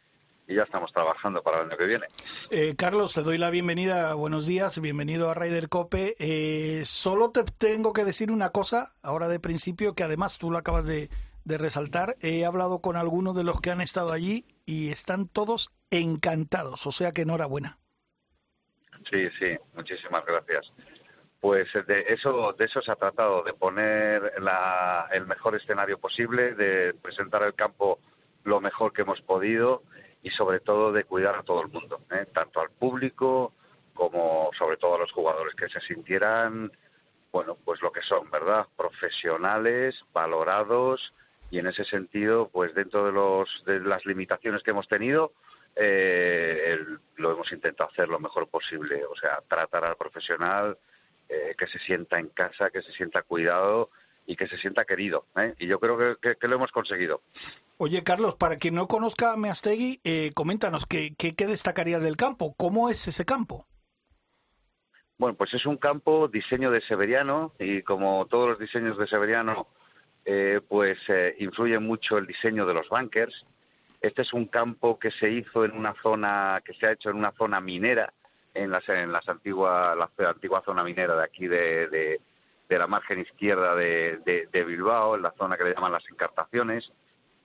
y 0.47 0.55
ya 0.55 0.63
estamos 0.63 0.91
trabajando 0.91 1.41
para 1.41 1.61
el 1.61 1.67
año 1.67 1.77
que 1.77 1.85
viene. 1.85 2.05
Eh, 2.49 2.75
Carlos, 2.75 3.13
te 3.13 3.21
doy 3.21 3.37
la 3.37 3.49
bienvenida, 3.49 4.13
buenos 4.13 4.45
días, 4.45 4.79
bienvenido 4.81 5.29
a 5.29 5.33
Raider 5.33 5.69
Cope. 5.69 6.15
Eh, 6.19 6.83
solo 6.85 7.31
te 7.31 7.43
tengo 7.43 7.93
que 7.93 8.03
decir 8.03 8.29
una 8.31 8.49
cosa, 8.49 8.93
ahora 9.01 9.29
de 9.29 9.39
principio, 9.39 9.95
que 9.95 10.03
además 10.03 10.37
tú 10.37 10.51
lo 10.51 10.57
acabas 10.57 10.85
de, 10.85 11.09
de 11.45 11.57
resaltar. 11.57 12.15
He 12.21 12.45
hablado 12.45 12.79
con 12.79 12.95
algunos 12.95 13.35
de 13.35 13.43
los 13.43 13.61
que 13.61 13.71
han 13.71 13.81
estado 13.81 14.11
allí 14.11 14.45
y 14.65 14.89
están 14.89 15.27
todos 15.27 15.71
encantados, 15.91 16.85
o 16.87 16.91
sea 16.91 17.11
que 17.11 17.23
enhorabuena. 17.23 17.77
Sí, 19.09 19.29
sí, 19.39 19.57
muchísimas 19.75 20.25
gracias. 20.25 20.71
Pues 21.39 21.67
de 21.73 22.05
eso, 22.07 22.53
de 22.53 22.65
eso 22.65 22.81
se 22.81 22.91
ha 22.91 22.95
tratado, 22.95 23.43
de 23.43 23.53
poner 23.53 24.33
la, 24.41 25.09
el 25.11 25.27
mejor 25.27 25.55
escenario 25.55 25.97
posible, 25.97 26.53
de 26.55 26.93
presentar 26.93 27.43
el 27.43 27.53
campo 27.53 27.99
lo 28.45 28.61
mejor 28.61 28.93
que 28.93 29.01
hemos 29.01 29.21
podido 29.21 29.83
y 30.21 30.29
sobre 30.29 30.61
todo 30.61 30.93
de 30.93 31.03
cuidar 31.03 31.35
a 31.35 31.43
todo 31.43 31.61
el 31.61 31.67
mundo, 31.67 31.99
¿eh? 32.11 32.27
tanto 32.33 32.61
al 32.61 32.69
público 32.69 33.53
como 33.93 34.49
sobre 34.57 34.77
todo 34.77 34.95
a 34.95 34.99
los 34.99 35.11
jugadores, 35.11 35.53
que 35.55 35.69
se 35.69 35.81
sintieran, 35.81 36.71
bueno, 37.31 37.57
pues 37.63 37.81
lo 37.81 37.91
que 37.91 38.01
son, 38.01 38.29
¿verdad? 38.31 38.65
Profesionales, 38.75 40.01
valorados 40.13 41.13
y 41.53 41.59
en 41.59 41.67
ese 41.67 41.85
sentido, 41.85 42.49
pues 42.51 42.73
dentro 42.73 43.05
de, 43.05 43.11
los, 43.11 43.47
de 43.67 43.79
las 43.79 44.03
limitaciones 44.07 44.63
que 44.63 44.71
hemos 44.71 44.87
tenido, 44.87 45.33
eh, 45.75 46.79
lo 47.17 47.31
hemos 47.31 47.51
intentado 47.51 47.91
hacer 47.91 48.09
lo 48.09 48.19
mejor 48.19 48.47
posible, 48.47 49.05
o 49.05 49.15
sea, 49.15 49.39
tratar 49.47 49.85
al 49.85 49.95
profesional 49.95 50.79
eh, 51.29 51.53
que 51.55 51.67
se 51.67 51.77
sienta 51.77 52.17
en 52.17 52.29
casa, 52.29 52.71
que 52.71 52.81
se 52.81 52.91
sienta 52.93 53.21
cuidado 53.21 53.91
y 54.25 54.35
que 54.35 54.47
se 54.47 54.57
sienta 54.57 54.83
querido. 54.83 55.27
¿eh? 55.37 55.53
Y 55.59 55.67
yo 55.67 55.79
creo 55.79 56.17
que, 56.19 56.37
que, 56.37 56.47
lo 56.47 56.55
hemos 56.55 56.71
conseguido. 56.71 57.21
Oye, 57.77 58.03
Carlos, 58.03 58.33
para 58.33 58.57
quien 58.57 58.73
no 58.73 58.87
conozca 58.87 59.33
a 59.33 59.37
Meastegui, 59.37 60.01
eh, 60.03 60.31
coméntanos, 60.33 60.87
¿qué, 60.87 61.13
¿qué, 61.15 61.35
qué 61.35 61.45
destacarías 61.45 62.01
del 62.01 62.17
campo? 62.17 62.55
¿Cómo 62.57 62.89
es 62.89 63.07
ese 63.07 63.25
campo? 63.25 63.67
Bueno, 65.19 65.37
pues 65.37 65.53
es 65.53 65.67
un 65.67 65.77
campo 65.77 66.27
diseño 66.29 66.71
de 66.71 66.81
Severiano 66.81 67.53
y 67.59 67.83
como 67.83 68.25
todos 68.25 68.49
los 68.49 68.59
diseños 68.59 68.97
de 68.97 69.05
Severiano, 69.05 69.67
eh, 70.25 70.61
pues 70.67 70.97
eh, 71.09 71.35
influye 71.39 71.79
mucho 71.79 72.17
el 72.17 72.27
diseño 72.27 72.65
de 72.65 72.73
los 72.73 72.87
bunkers. 72.89 73.45
Este 74.01 74.21
es 74.21 74.33
un 74.33 74.47
campo 74.47 74.99
que 74.99 75.11
se 75.11 75.29
hizo 75.29 75.63
en 75.65 75.71
una 75.71 75.93
zona, 76.01 76.61
que 76.65 76.73
se 76.73 76.87
ha 76.87 76.91
hecho 76.91 77.09
en 77.09 77.17
una 77.17 77.31
zona 77.31 77.61
minera, 77.61 78.11
en 78.53 78.69
las, 78.69 78.87
en 78.89 79.11
las 79.11 79.27
antigua, 79.29 79.95
la 79.95 80.09
antigua 80.29 80.61
zona 80.65 80.83
minera 80.83 81.15
de 81.15 81.23
aquí 81.23 81.47
de, 81.47 81.87
de, 81.87 82.21
de 82.69 82.77
la 82.77 82.87
margen 82.87 83.19
izquierda 83.19 83.75
de, 83.75 84.47
de, 84.51 84.63
Bilbao, 84.63 85.15
en 85.15 85.21
la 85.21 85.31
zona 85.31 85.57
que 85.57 85.63
le 85.63 85.73
llaman 85.73 85.91
las 85.91 86.07
encartaciones. 86.09 86.91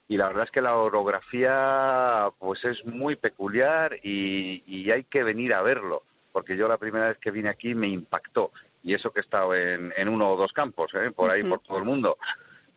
Y 0.08 0.16
la 0.16 0.28
verdad 0.28 0.44
es 0.44 0.50
que 0.50 0.62
la 0.62 0.76
orografía 0.76 2.30
pues 2.38 2.64
es 2.64 2.84
muy 2.84 3.16
peculiar 3.16 3.98
y, 4.02 4.62
y 4.66 4.90
hay 4.90 5.04
que 5.04 5.22
venir 5.22 5.52
a 5.54 5.62
verlo, 5.62 6.02
porque 6.32 6.56
yo 6.56 6.66
la 6.66 6.78
primera 6.78 7.08
vez 7.08 7.18
que 7.18 7.30
vine 7.30 7.50
aquí 7.50 7.74
me 7.74 7.88
impactó. 7.88 8.52
Y 8.82 8.94
eso 8.94 9.12
que 9.12 9.20
he 9.20 9.22
estado 9.22 9.54
en, 9.54 9.92
en 9.96 10.08
uno 10.08 10.30
o 10.30 10.36
dos 10.36 10.52
campos, 10.52 10.94
¿eh? 10.94 11.10
por 11.10 11.30
ahí, 11.30 11.42
uh 11.42 11.46
-huh. 11.46 11.48
por 11.50 11.60
todo 11.60 11.78
el 11.78 11.84
mundo. 11.84 12.16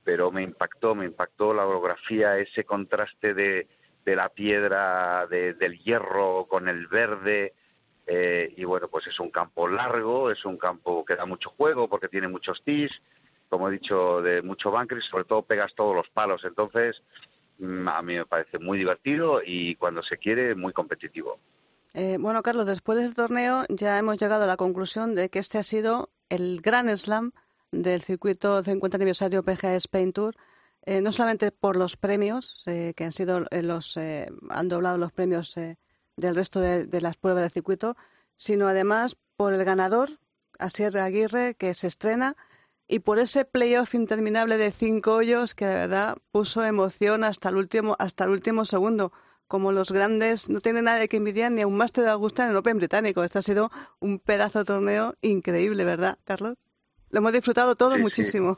Pero 0.04 0.32
me 0.32 0.42
impactó, 0.42 0.96
me 0.96 1.06
impactó 1.06 1.54
la 1.54 1.66
orografía, 1.66 2.38
ese 2.38 2.64
contraste 2.64 3.34
de, 3.34 3.68
de 4.06 4.16
la 4.16 4.30
piedra, 4.30 5.28
de, 5.28 5.54
del 5.54 5.80
hierro 5.80 6.46
con 6.50 6.68
el 6.68 6.88
verde, 6.88 7.54
eh, 8.08 8.54
y 8.58 8.64
bueno, 8.66 8.88
pues 8.88 9.08
es 9.08 9.20
un 9.20 9.30
campo 9.30 9.68
largo, 9.68 10.32
es 10.32 10.44
un 10.46 10.58
campo 10.58 11.06
que 11.06 11.16
da 11.16 11.26
mucho 11.26 11.52
juego 11.52 11.88
porque 11.88 12.08
tiene 12.08 12.28
muchos 12.28 12.62
tees, 12.64 12.92
como 13.48 13.70
he 13.70 13.72
dicho, 13.72 14.22
de 14.22 14.42
mucho 14.42 14.70
y 14.72 15.02
sobre 15.02 15.26
todo 15.26 15.44
pegas 15.44 15.74
todos 15.76 15.96
los 15.96 16.10
palos. 16.10 16.44
Entonces, 16.44 17.02
mm, 17.60 17.88
a 17.88 18.02
mí 18.02 18.16
me 18.16 18.26
parece 18.26 18.60
muy 18.60 18.78
divertido 18.78 19.42
y 19.46 19.76
cuando 19.76 20.02
se 20.02 20.18
quiere, 20.18 20.56
muy 20.56 20.74
competitivo. 20.74 21.40
Eh, 21.94 22.18
bueno, 22.20 22.42
Carlos, 22.42 22.66
después 22.66 22.98
de 22.98 23.06
este 23.06 23.16
torneo 23.16 23.66
ya 23.70 23.98
hemos 24.00 24.18
llegado 24.18 24.46
a 24.46 24.48
la 24.48 24.58
conclusión 24.58 25.14
de 25.14 25.30
que 25.30 25.40
este 25.40 25.58
ha 25.58 25.64
sido 25.64 26.10
el 26.30 26.62
gran 26.62 26.96
slam 26.98 27.34
del 27.72 28.02
circuito 28.02 28.62
50 28.62 28.98
aniversario 28.98 29.44
PGA 29.44 29.76
Spain 29.76 30.14
Tour. 30.14 30.36
Eh, 30.84 31.02
no 31.02 31.12
solamente 31.12 31.52
por 31.52 31.76
los 31.76 31.98
premios, 31.98 32.64
eh, 32.68 32.94
que 32.96 33.04
han 33.06 33.12
sido 33.12 33.46
los, 33.52 33.98
han 33.98 34.68
doblado 34.68 34.98
los 34.98 35.12
premios 35.12 35.56
del 36.22 36.36
resto 36.36 36.60
de, 36.60 37.02
las 37.02 37.18
pruebas 37.18 37.44
de 37.44 37.50
circuito, 37.50 37.96
sino 38.36 38.68
además 38.68 39.18
por 39.36 39.54
el 39.54 39.64
ganador, 39.64 40.20
Asier 40.60 40.98
Aguirre, 40.98 41.56
que 41.56 41.74
se 41.74 41.88
estrena, 41.88 42.36
y 42.88 43.00
por 43.00 43.20
ese 43.20 43.46
playoff 43.46 43.96
interminable 43.96 44.58
de 44.58 44.72
cinco 44.72 45.14
hoyos 45.14 45.56
que 45.56 45.66
de 45.66 45.76
verdad 45.76 46.18
puso 46.32 46.64
emoción 46.64 47.24
hasta 47.24 47.50
el 47.50 47.56
último, 47.56 47.96
hasta 48.00 48.26
el 48.26 48.32
último 48.32 48.66
segundo. 48.66 49.14
Como 49.48 49.72
los 49.72 49.92
grandes, 49.92 50.50
no 50.50 50.62
tiene 50.62 50.82
nada 50.82 51.08
que 51.08 51.18
envidiar 51.18 51.52
ni 51.52 51.62
a 51.62 51.68
un 51.68 51.76
máster 51.76 52.04
de 52.04 52.10
Augusta 52.10 52.44
en 52.44 52.52
el 52.52 52.58
Open 52.58 52.78
británico. 52.78 53.24
Este 53.24 53.40
ha 53.40 53.42
sido 53.42 53.72
un 54.00 54.20
pedazo 54.20 54.60
de 54.60 54.66
torneo 54.66 55.16
increíble, 55.22 55.86
¿verdad, 55.86 56.20
Carlos? 56.24 56.58
Lo 57.12 57.20
hemos 57.20 57.34
disfrutado 57.34 57.76
todo 57.76 57.96
sí, 57.96 58.02
muchísimo. 58.02 58.58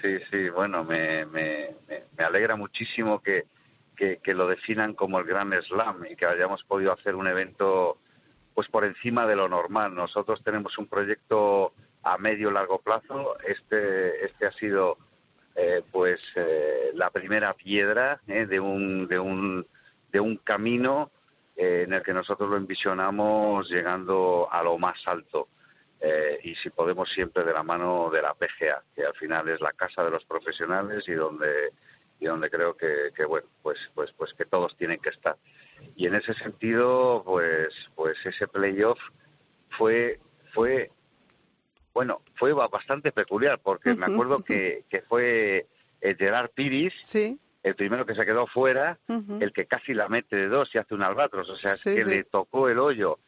Sí, 0.00 0.18
sí, 0.30 0.48
bueno, 0.50 0.84
me, 0.84 1.26
me, 1.26 1.76
me 2.16 2.24
alegra 2.24 2.56
muchísimo 2.56 3.20
que, 3.20 3.44
que, 3.96 4.18
que, 4.18 4.34
lo 4.34 4.46
definan 4.46 4.94
como 4.94 5.18
el 5.18 5.26
Gran 5.26 5.52
Slam 5.62 6.06
y 6.06 6.16
que 6.16 6.26
hayamos 6.26 6.62
podido 6.64 6.92
hacer 6.92 7.16
un 7.16 7.26
evento 7.26 7.98
pues 8.54 8.68
por 8.68 8.84
encima 8.84 9.26
de 9.26 9.36
lo 9.36 9.48
normal. 9.48 9.94
Nosotros 9.94 10.42
tenemos 10.42 10.78
un 10.78 10.86
proyecto 10.86 11.72
a 12.02 12.18
medio 12.18 12.50
largo 12.50 12.80
plazo. 12.80 13.36
Este, 13.46 14.24
este 14.24 14.46
ha 14.46 14.52
sido 14.52 14.98
eh, 15.54 15.82
pues 15.90 16.20
eh, 16.36 16.90
la 16.94 17.10
primera 17.10 17.52
piedra 17.54 18.20
eh, 18.26 18.46
de, 18.46 18.60
un, 18.60 19.08
de, 19.08 19.18
un, 19.18 19.66
de 20.12 20.20
un 20.20 20.36
camino 20.38 21.10
eh, 21.56 21.82
en 21.86 21.92
el 21.92 22.02
que 22.02 22.12
nosotros 22.12 22.48
lo 22.48 22.56
envisionamos 22.56 23.68
llegando 23.68 24.48
a 24.50 24.62
lo 24.62 24.78
más 24.78 24.96
alto. 25.06 25.48
Eh, 26.00 26.38
y 26.44 26.54
si 26.54 26.70
podemos 26.70 27.10
siempre 27.10 27.42
de 27.42 27.52
la 27.52 27.64
mano 27.64 28.08
de 28.10 28.22
la 28.22 28.34
PGA, 28.34 28.84
que 28.94 29.04
al 29.04 29.14
final 29.14 29.48
es 29.48 29.60
la 29.60 29.72
casa 29.72 30.04
de 30.04 30.10
los 30.10 30.24
profesionales 30.24 31.08
y 31.08 31.14
donde 31.14 31.72
y 32.20 32.26
donde 32.26 32.50
creo 32.50 32.76
que, 32.76 33.10
que, 33.14 33.24
bueno 33.24 33.46
pues 33.62 33.78
pues 33.94 34.12
pues 34.12 34.32
que 34.34 34.44
todos 34.44 34.76
tienen 34.76 34.98
que 34.98 35.10
estar 35.10 35.36
y 35.96 36.06
en 36.06 36.14
ese 36.14 36.34
sentido 36.34 37.22
pues 37.24 37.74
pues 37.94 38.16
ese 38.24 38.48
playoff 38.48 38.98
fue 39.70 40.18
fue 40.52 40.90
bueno 41.94 42.22
fue 42.34 42.52
bastante 42.52 43.12
peculiar 43.12 43.60
porque 43.60 43.94
me 43.94 44.06
acuerdo 44.06 44.42
que, 44.42 44.84
que 44.88 45.02
fue 45.02 45.66
el 46.00 46.16
Gerard 46.16 46.50
Piris 46.50 46.94
sí. 47.04 47.38
el 47.62 47.74
primero 47.76 48.04
que 48.04 48.14
se 48.14 48.26
quedó 48.26 48.46
fuera 48.46 48.98
uh 49.08 49.12
-huh. 49.14 49.42
el 49.42 49.52
que 49.52 49.66
casi 49.66 49.94
la 49.94 50.08
mete 50.08 50.36
de 50.36 50.48
dos 50.48 50.74
y 50.74 50.78
hace 50.78 50.94
un 50.94 51.02
albatros 51.02 51.48
o 51.48 51.54
sea 51.54 51.76
sí, 51.76 51.94
que 51.94 52.02
sí. 52.02 52.10
le 52.10 52.24
tocó 52.24 52.68
el 52.68 52.78
hoyo 52.78 53.18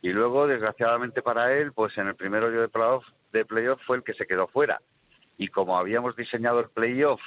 y 0.00 0.10
luego 0.10 0.46
desgraciadamente 0.46 1.22
para 1.22 1.52
él 1.54 1.72
pues 1.72 1.96
en 1.98 2.08
el 2.08 2.14
primer 2.14 2.44
hoyo 2.44 2.60
de 2.60 2.68
playoff 2.68 3.04
de 3.32 3.44
playoff 3.44 3.80
fue 3.86 3.98
el 3.98 4.02
que 4.02 4.14
se 4.14 4.26
quedó 4.26 4.48
fuera. 4.48 4.80
Y 5.36 5.48
como 5.48 5.76
habíamos 5.76 6.16
diseñado 6.16 6.60
el 6.60 6.70
playoff 6.70 7.20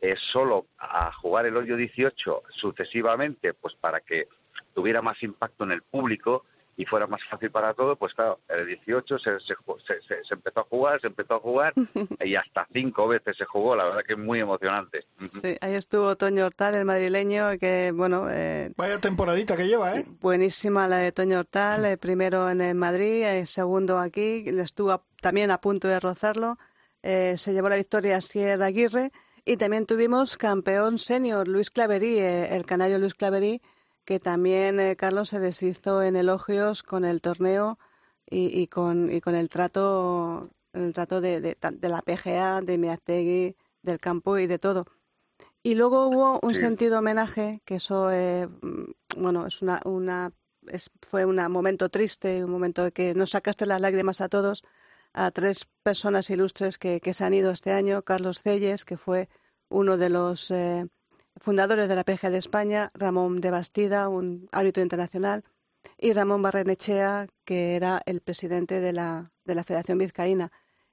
eh, 0.00 0.14
solo 0.32 0.66
a 0.78 1.12
jugar 1.12 1.46
el 1.46 1.56
hoyo 1.56 1.76
18 1.76 2.42
sucesivamente, 2.50 3.54
pues 3.54 3.74
para 3.74 4.00
que 4.00 4.28
tuviera 4.74 5.00
más 5.00 5.22
impacto 5.22 5.64
en 5.64 5.72
el 5.72 5.82
público 5.82 6.44
y 6.76 6.84
fuera 6.84 7.06
más 7.06 7.20
fácil 7.30 7.50
para 7.50 7.72
todo, 7.74 7.96
pues 7.96 8.14
claro, 8.14 8.40
el 8.48 8.66
18 8.66 9.18
se, 9.18 9.40
se, 9.40 9.54
se, 9.84 10.24
se 10.24 10.34
empezó 10.34 10.60
a 10.60 10.64
jugar, 10.64 11.00
se 11.00 11.06
empezó 11.06 11.34
a 11.34 11.40
jugar 11.40 11.72
y 12.24 12.34
hasta 12.34 12.66
cinco 12.72 13.08
veces 13.08 13.36
se 13.36 13.44
jugó, 13.44 13.76
la 13.76 13.84
verdad 13.84 14.02
que 14.06 14.14
es 14.14 14.18
muy 14.18 14.40
emocionante. 14.40 15.04
Sí, 15.40 15.56
ahí 15.60 15.74
estuvo 15.74 16.16
Toño 16.16 16.46
Hortal, 16.46 16.74
el 16.74 16.84
madrileño, 16.84 17.58
que 17.58 17.92
bueno... 17.94 18.28
Eh, 18.30 18.72
Vaya 18.76 18.98
temporadita 18.98 19.56
que 19.56 19.66
lleva, 19.66 19.96
¿eh? 19.96 20.04
Buenísima 20.20 20.88
la 20.88 20.98
de 20.98 21.12
Toño 21.12 21.38
Hortal, 21.38 21.84
eh, 21.84 21.96
primero 21.96 22.50
en 22.50 22.60
el 22.60 22.74
Madrid, 22.74 23.24
eh, 23.24 23.46
segundo 23.46 23.98
aquí, 23.98 24.44
estuvo 24.46 24.92
a, 24.92 25.02
también 25.20 25.50
a 25.50 25.60
punto 25.60 25.88
de 25.88 26.00
rozarlo, 26.00 26.58
eh, 27.02 27.36
se 27.36 27.52
llevó 27.52 27.68
la 27.68 27.76
victoria 27.76 28.16
a 28.16 28.20
Sierra 28.20 28.66
Aguirre, 28.66 29.12
y 29.44 29.58
también 29.58 29.84
tuvimos 29.84 30.36
campeón 30.36 30.96
senior 30.98 31.46
Luis 31.48 31.70
Claverí, 31.70 32.18
eh, 32.18 32.56
el 32.56 32.64
canario 32.64 32.98
Luis 32.98 33.14
Claverí, 33.14 33.60
que 34.04 34.20
también, 34.20 34.80
eh, 34.80 34.96
Carlos, 34.96 35.30
se 35.30 35.40
deshizo 35.40 36.02
en 36.02 36.16
elogios 36.16 36.82
con 36.82 37.04
el 37.04 37.20
torneo 37.20 37.78
y, 38.28 38.66
con, 38.68 39.12
y 39.12 39.20
con 39.20 39.34
el 39.34 39.48
trato, 39.48 40.50
el 40.72 40.92
trato 40.92 41.20
de, 41.20 41.40
de, 41.40 41.88
la 41.88 42.02
PGA, 42.02 42.60
de 42.62 42.78
Miaztegui, 42.78 43.56
del 43.82 44.00
campo 44.00 44.38
y 44.38 44.46
de 44.46 44.58
todo. 44.58 44.86
Y 45.62 45.74
luego 45.74 46.08
hubo 46.08 46.40
un 46.42 46.54
sentido 46.54 46.98
homenaje, 46.98 47.62
que 47.64 47.76
eso, 47.76 48.10
eh, 48.10 48.46
mm, 48.46 49.22
bueno, 49.22 49.46
es 49.46 49.62
una, 49.62 49.80
una 49.84 50.32
es, 50.68 50.90
fue 51.02 51.24
un 51.24 51.36
momento 51.50 51.88
triste, 51.88 52.44
un 52.44 52.50
momento 52.50 52.90
que 52.92 53.14
nos 53.14 53.30
sacaste 53.30 53.66
las 53.66 53.80
lágrimas 53.80 54.20
a 54.20 54.28
todos, 54.28 54.64
a 55.12 55.30
tres 55.30 55.66
personas 55.82 56.28
ilustres 56.30 56.78
que, 56.78 57.00
que 57.00 57.14
se 57.14 57.24
han 57.24 57.34
ido 57.34 57.50
este 57.50 57.72
año. 57.72 58.02
Carlos 58.02 58.42
Celles, 58.42 58.84
que 58.84 58.96
fue 58.96 59.28
uno 59.68 59.96
de 59.96 60.08
los 60.10 60.50
eh, 60.50 60.86
fundadores 61.36 61.88
de 61.88 61.96
la 61.96 62.04
PGA 62.04 62.30
de 62.30 62.38
España, 62.38 62.90
Ramón 62.94 63.40
de 63.40 63.50
Bastida, 63.50 64.08
un 64.08 64.48
árbitro 64.52 64.82
internacional, 64.82 65.44
y 65.98 66.12
Ramón 66.12 66.42
Barrenechea, 66.42 67.26
que 67.44 67.76
era 67.76 68.00
el 68.06 68.20
presidente 68.20 68.80
de 68.80 68.92
la, 68.92 69.32
de 69.44 69.54
la 69.54 69.64
Federación 69.64 69.98
Vizcaína. 69.98 70.50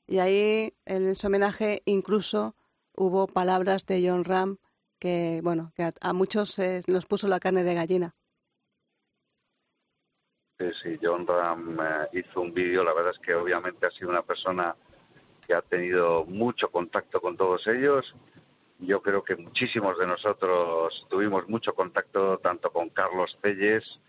Y 0.08 0.20
ahí, 0.20 0.74
en 0.86 1.10
ese 1.10 1.28
homenaje, 1.28 1.82
incluso 1.86 2.56
hubo 2.94 3.28
palabras 3.28 3.86
de 3.86 4.08
John 4.08 4.24
Ram 4.24 4.58
que, 5.00 5.39
bueno, 5.44 5.74
que 5.76 5.92
a, 6.00 6.14
muchos 6.14 6.60
eh, 6.60 6.82
nos 6.88 7.08
puso 7.08 7.28
la 7.28 7.39
carne 7.39 7.64
de 7.64 7.74
gallina. 7.74 8.16
Sí, 10.60 11.00
John 11.02 11.26
Ram 11.26 11.80
eh, 11.82 12.20
hizo 12.20 12.42
un 12.42 12.54
vídeo, 12.54 12.84
la 12.84 12.94
verdad 12.94 13.12
es 13.12 13.20
que 13.20 13.34
obviamente 13.34 13.88
ha 13.88 13.89
sido 13.89 14.12
una 14.12 14.22
persona 14.22 14.76
que 15.48 15.56
ha 15.56 15.64
tenido 15.64 16.24
mucho 16.26 16.70
contacto 16.70 17.20
con 17.20 17.36
todos 17.36 17.66
ellos. 17.66 18.14
Yo 18.82 19.02
creo 19.02 19.24
que 19.24 19.36
muchísimos 19.36 19.98
de 20.00 20.08
nosotros 20.08 21.06
tuvimos 21.10 21.48
mucho 21.48 21.74
contacto 21.74 22.40
tanto 22.40 22.72
con 22.72 22.90
Carlos 22.90 23.38
Telles 23.42 24.02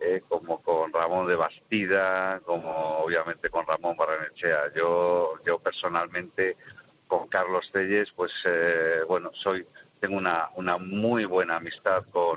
eh, 0.00 0.22
como 0.28 0.62
con 0.62 0.92
Ramón 0.92 1.26
de 1.26 1.34
Bastida, 1.34 2.40
como 2.44 2.98
obviamente 2.98 3.50
con 3.50 3.66
Ramón 3.66 3.96
Barrenechea. 3.96 4.72
Yo, 4.74 5.34
yo 5.44 5.58
personalmente 5.58 6.56
con 7.06 7.28
Carlos 7.28 7.68
Telles, 7.72 8.10
pues 8.12 8.32
eh, 8.44 9.02
bueno, 9.06 9.30
soy 9.34 9.66
tengo 10.00 10.16
una, 10.16 10.50
una 10.54 10.78
muy 10.78 11.24
buena 11.24 11.56
amistad 11.56 12.04
con, 12.10 12.36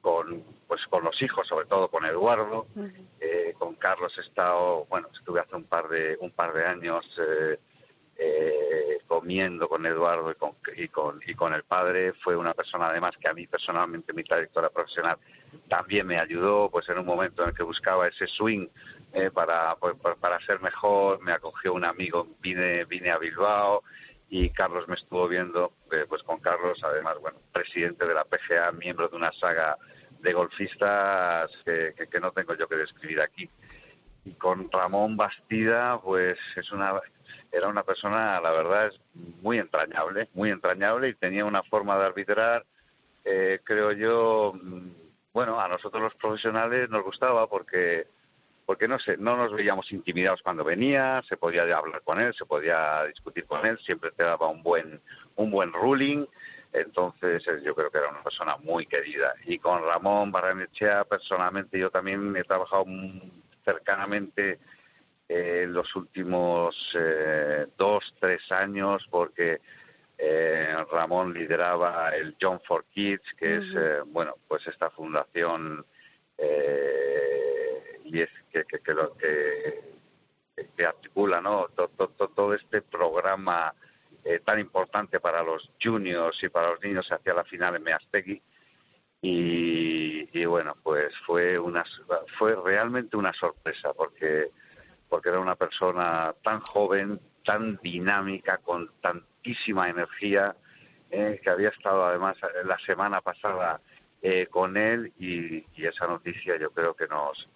con 0.00 0.42
pues 0.66 0.86
con 0.86 1.04
los 1.04 1.20
hijos, 1.22 1.46
sobre 1.46 1.66
todo 1.66 1.88
con 1.88 2.04
Eduardo. 2.06 2.66
Eh, 3.20 3.54
con 3.58 3.74
Carlos 3.74 4.16
he 4.18 4.22
estado, 4.22 4.86
bueno, 4.86 5.08
estuve 5.12 5.40
hace 5.40 5.54
un 5.54 5.64
par 5.64 5.88
de 5.88 6.16
un 6.20 6.30
par 6.30 6.52
de 6.54 6.64
años 6.64 7.04
eh, 8.18 8.98
comiendo 9.06 9.68
con 9.68 9.86
Eduardo 9.86 10.30
y 10.30 10.34
con, 10.34 10.52
y 10.76 10.88
con, 10.88 11.20
y 11.24 11.34
con 11.34 11.54
el 11.54 11.62
padre. 11.62 12.12
Fue 12.14 12.36
una 12.36 12.52
persona 12.52 12.88
además 12.88 13.16
que 13.16 13.28
a 13.28 13.32
mí 13.32 13.46
personalmente 13.46 14.12
mi 14.12 14.24
trayectoria 14.24 14.70
profesional 14.70 15.18
también 15.68 16.06
me 16.06 16.18
ayudó, 16.18 16.68
pues 16.70 16.88
en 16.88 16.98
un 16.98 17.06
momento 17.06 17.42
en 17.42 17.50
el 17.50 17.54
que 17.54 17.62
buscaba 17.62 18.08
ese 18.08 18.26
swing 18.26 18.66
eh, 19.12 19.30
para, 19.30 19.76
pues, 19.76 19.94
para 20.20 20.40
ser 20.40 20.60
mejor, 20.60 21.20
me 21.22 21.32
acogió 21.32 21.72
un 21.72 21.84
amigo, 21.84 22.26
vine, 22.40 22.84
vine 22.84 23.10
a 23.10 23.18
Bilbao 23.18 23.84
y 24.28 24.50
Carlos 24.50 24.86
me 24.88 24.96
estuvo 24.96 25.26
viendo, 25.28 25.72
eh, 25.92 26.04
pues 26.08 26.22
con 26.22 26.40
Carlos, 26.40 26.78
además, 26.82 27.16
bueno, 27.20 27.38
presidente 27.52 28.04
de 28.04 28.14
la 28.14 28.24
PGA, 28.24 28.72
miembro 28.72 29.08
de 29.08 29.16
una 29.16 29.32
saga 29.32 29.78
de 30.20 30.32
golfistas 30.32 31.50
que, 31.64 31.94
que 32.10 32.20
no 32.20 32.32
tengo 32.32 32.54
yo 32.54 32.68
que 32.68 32.76
describir 32.76 33.20
aquí 33.20 33.48
y 34.24 34.34
con 34.34 34.70
Ramón 34.70 35.16
Bastida, 35.16 36.00
pues 36.00 36.38
es 36.56 36.70
una 36.72 37.00
era 37.52 37.68
una 37.68 37.82
persona, 37.82 38.40
la 38.40 38.50
verdad, 38.50 38.88
es 38.88 39.00
muy 39.42 39.58
entrañable, 39.58 40.28
muy 40.34 40.50
entrañable 40.50 41.08
y 41.08 41.14
tenía 41.14 41.44
una 41.44 41.62
forma 41.62 41.98
de 41.98 42.06
arbitrar, 42.06 42.64
eh, 43.24 43.60
creo 43.64 43.92
yo, 43.92 44.52
mm, 44.54 44.90
bueno, 45.32 45.60
a 45.60 45.68
nosotros 45.68 46.02
los 46.02 46.14
profesionales 46.14 46.88
nos 46.90 47.04
gustaba 47.04 47.46
porque 47.48 48.06
porque 48.66 48.86
no 48.86 48.98
sé, 48.98 49.16
no 49.16 49.34
nos 49.34 49.50
veíamos 49.54 49.90
intimidados 49.92 50.42
cuando 50.42 50.62
venía, 50.62 51.22
se 51.26 51.38
podía 51.38 51.62
hablar 51.62 52.02
con 52.02 52.20
él, 52.20 52.34
se 52.34 52.44
podía 52.44 53.02
discutir 53.04 53.46
con 53.46 53.64
él, 53.64 53.78
siempre 53.78 54.10
te 54.10 54.26
daba 54.26 54.48
un 54.48 54.62
buen 54.62 55.00
un 55.36 55.50
buen 55.50 55.72
ruling, 55.72 56.26
entonces 56.72 57.48
eh, 57.48 57.62
yo 57.64 57.74
creo 57.74 57.90
que 57.90 57.96
era 57.96 58.10
una 58.10 58.22
persona 58.22 58.56
muy 58.58 58.84
querida. 58.86 59.32
Y 59.46 59.58
con 59.58 59.82
Ramón 59.82 60.30
Barranechea, 60.30 61.04
personalmente, 61.04 61.78
yo 61.78 61.90
también 61.90 62.36
he 62.36 62.44
trabajado 62.44 62.84
cercanamente 63.64 64.58
eh, 65.28 65.62
en 65.64 65.72
los 65.72 65.94
últimos 65.94 66.74
eh, 66.94 67.66
dos, 67.76 68.14
tres 68.18 68.50
años, 68.50 69.06
porque 69.10 69.60
eh, 70.16 70.74
Ramón 70.90 71.34
lideraba 71.34 72.10
el 72.16 72.36
John 72.40 72.60
for 72.66 72.84
Kids, 72.86 73.34
que 73.38 73.56
es, 73.56 73.64
bueno, 74.06 74.36
pues 74.48 74.66
esta 74.66 74.90
fundación 74.90 75.84
y 78.04 78.20
es 78.20 78.30
que, 78.50 78.64
que, 78.64 78.94
lo, 78.94 79.16
que, 79.16 79.80
que 80.76 80.86
articula, 80.86 81.40
¿no? 81.40 81.68
Todo, 81.74 82.08
todo, 82.08 82.54
este 82.54 82.80
programa 82.82 83.74
tan 84.44 84.60
importante 84.60 85.20
para 85.20 85.42
los 85.42 85.70
juniors 85.82 86.42
y 86.42 86.48
para 86.48 86.70
los 86.70 86.80
niños 86.80 87.10
hacia 87.10 87.34
la 87.34 87.44
final 87.44 87.76
en 87.76 87.82
Meastegui 87.82 88.42
y, 89.20 90.44
bueno, 90.44 90.76
pues 90.82 91.12
fue 91.26 91.58
una 91.58 91.84
fue 92.38 92.54
realmente 92.54 93.16
una 93.16 93.32
sorpresa 93.32 93.92
porque 93.92 94.50
porque 95.08 95.28
era 95.28 95.40
una 95.40 95.56
persona 95.56 96.34
tan 96.42 96.60
joven, 96.60 97.20
tan 97.44 97.78
dinámica, 97.82 98.58
con 98.58 98.90
tantísima 99.00 99.88
energía, 99.88 100.56
eh, 101.10 101.40
que 101.42 101.50
había 101.50 101.70
estado 101.70 102.04
además 102.04 102.36
la 102.64 102.78
semana 102.80 103.20
pasada 103.20 103.80
eh, 104.20 104.46
con 104.46 104.76
él 104.76 105.12
y, 105.18 105.64
esa 105.76 106.06
noticia 106.06 106.58
yo 106.58 106.70
creo 106.70 106.94
que 106.94 107.06
nos 107.06 107.48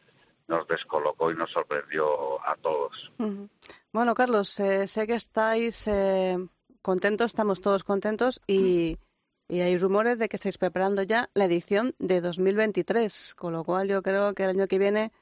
nos 0.48 0.66
descolocó 0.66 1.30
y 1.30 1.34
nos 1.34 1.50
sorprendió 1.50 2.44
a 2.46 2.56
todos. 2.56 3.12
Bueno, 3.92 4.14
Carlos, 4.14 4.58
eh, 4.60 4.86
sé 4.86 5.06
que 5.06 5.14
estáis 5.14 5.88
contentos, 6.82 7.26
estamos 7.26 7.60
todos 7.60 7.84
contentos 7.84 8.40
y 8.46 8.98
y 9.52 9.60
hay 9.60 9.76
rumores 9.76 10.18
de 10.18 10.30
que 10.30 10.36
estáis 10.36 10.56
preparando 10.56 11.02
ya 11.02 11.28
la 11.34 11.44
edición 11.44 11.94
de 11.98 12.22
2023, 12.22 13.34
con 13.34 13.52
lo 13.52 13.64
cual 13.64 13.86
yo 13.86 14.02
creo 14.02 14.32
que 14.32 14.44
el 14.44 14.48
año 14.48 14.66
que 14.66 14.78
viene 14.78 15.12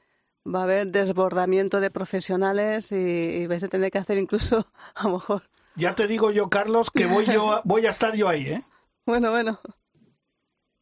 va 0.45 0.61
a 0.61 0.63
haber 0.63 0.87
desbordamiento 0.87 1.79
de 1.79 1.91
profesionales 1.91 2.91
y, 2.91 3.47
vais 3.47 3.63
a 3.63 3.67
tener 3.67 3.91
que 3.91 3.99
hacer 3.99 4.17
incluso, 4.17 4.65
a 4.95 5.03
lo 5.07 5.13
mejor. 5.15 5.43
Ya 5.75 5.95
te 5.95 6.07
digo 6.07 6.31
yo, 6.31 6.49
Carlos, 6.49 6.91
que 6.91 7.05
voy 7.05 7.25
yo, 7.25 7.61
voy 7.63 7.85
a 7.85 7.91
estar 7.91 8.15
yo 8.15 8.27
ahí, 8.27 8.47
¿eh? 8.47 8.61
Bueno, 9.05 9.31
bueno. 9.31 9.59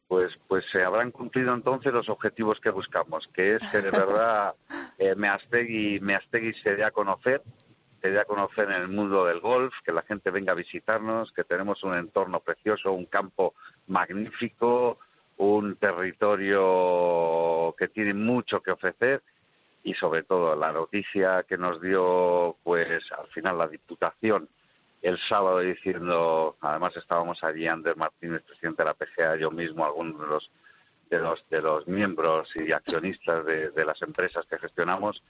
Pues, 0.06 0.38
pues 0.46 0.64
se 0.70 0.82
habrán 0.82 1.10
cumplido 1.10 1.54
entonces 1.54 1.92
los 1.92 2.08
objetivos 2.10 2.60
que 2.60 2.68
buscamos, 2.70 3.28
que 3.32 3.54
es 3.54 3.62
que 3.70 3.80
de 3.80 3.90
verdad 3.90 4.54
eh, 4.98 5.14
Meastegui, 5.14 6.00
Meastegui 6.00 6.52
se 6.54 6.76
dé 6.76 6.84
a 6.84 6.90
conocer, 6.90 7.42
te 8.00 8.10
dé 8.10 8.20
a 8.20 8.24
conocer 8.26 8.70
en 8.70 8.82
el 8.82 8.88
mundo 8.88 9.24
del 9.24 9.40
golf, 9.40 9.72
que 9.84 9.92
la 9.92 10.02
gente 10.02 10.30
venga 10.30 10.52
a 10.52 10.56
visitarnos, 10.56 11.32
que 11.32 11.44
tenemos 11.44 11.82
un 11.82 11.96
entorno 11.96 12.40
precioso, 12.40 12.92
un 12.92 13.06
campo 13.06 13.54
magnífico, 13.86 14.98
un 15.38 15.76
territorio 15.76 17.74
que 17.78 17.88
tiene 17.88 18.12
mucho 18.12 18.60
que 18.60 18.72
ofrecer 18.72 19.22
y 19.82 19.94
sobre 19.94 20.22
todo 20.22 20.54
la 20.56 20.72
noticia 20.72 21.44
que 21.44 21.56
nos 21.56 21.80
dio 21.80 22.56
pues 22.62 23.10
al 23.12 23.26
final 23.28 23.58
la 23.58 23.68
Diputación 23.68 24.48
el 25.02 25.18
sábado 25.18 25.60
diciendo, 25.60 26.56
además 26.60 26.96
estábamos 26.96 27.42
allí 27.42 27.66
Ander 27.66 27.96
Martínez, 27.96 28.42
presidente 28.42 28.82
de 28.82 28.88
la 28.88 28.94
PGA, 28.94 29.36
yo 29.36 29.50
mismo, 29.50 29.84
algunos 29.84 30.20
de 30.20 30.26
los 30.26 30.50
de 31.08 31.18
los 31.18 31.48
de 31.48 31.60
los 31.60 31.88
miembros 31.88 32.52
y 32.54 32.70
accionistas 32.70 33.44
de, 33.44 33.84
las 33.84 34.00
empresas 34.02 34.46
que 34.46 34.58
gestionamos, 34.58 35.22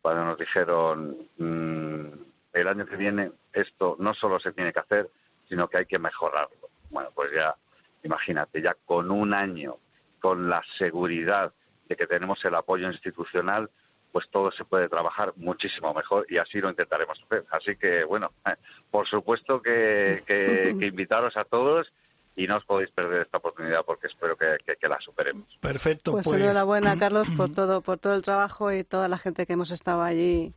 cuando 0.00 0.24
nos 0.24 0.38
dijeron 0.38 1.16
mm, 1.38 2.06
el 2.52 2.68
año 2.68 2.86
que 2.86 2.96
viene 2.96 3.32
esto 3.52 3.96
no 3.98 4.14
solo 4.14 4.38
se 4.38 4.52
tiene 4.52 4.72
que 4.72 4.80
hacer, 4.80 5.10
sino 5.48 5.68
que 5.68 5.78
hay 5.78 5.86
que 5.86 5.98
mejorarlo. 5.98 6.68
Bueno, 6.90 7.10
pues 7.14 7.32
ya, 7.32 7.56
imagínate, 8.04 8.62
ya 8.62 8.76
con 8.86 9.10
un 9.10 9.34
año, 9.34 9.78
con 10.20 10.48
la 10.48 10.62
seguridad 10.76 11.52
de 11.88 11.96
que 11.96 12.06
tenemos 12.06 12.44
el 12.44 12.54
apoyo 12.54 12.88
institucional, 12.88 13.70
pues 14.12 14.28
todo 14.30 14.50
se 14.50 14.64
puede 14.64 14.88
trabajar 14.88 15.32
muchísimo 15.36 15.92
mejor 15.92 16.26
y 16.28 16.38
así 16.38 16.60
lo 16.60 16.70
intentaremos 16.70 17.22
hacer. 17.24 17.44
Así 17.50 17.76
que, 17.76 18.04
bueno, 18.04 18.32
por 18.90 19.06
supuesto 19.06 19.60
que, 19.60 20.22
que 20.26 20.70
invitaros 20.86 21.36
a 21.36 21.44
todos 21.44 21.92
y 22.38 22.46
no 22.46 22.56
os 22.56 22.64
podéis 22.64 22.90
perder 22.92 23.22
esta 23.22 23.38
oportunidad 23.38 23.84
porque 23.84 24.06
espero 24.06 24.36
que, 24.36 24.56
la 24.88 25.00
superemos. 25.00 25.46
Perfecto. 25.60 26.12
Pues, 26.12 26.26
pues, 26.26 26.40
enhorabuena, 26.40 26.96
Carlos, 26.96 27.28
por 27.36 27.50
todo, 27.54 27.82
por 27.82 27.98
todo 27.98 28.14
el 28.14 28.22
trabajo 28.22 28.72
y 28.72 28.84
toda 28.84 29.08
la 29.08 29.18
gente 29.18 29.44
que 29.44 29.54
hemos 29.54 29.72
estado 29.72 30.02
allí 30.02 30.54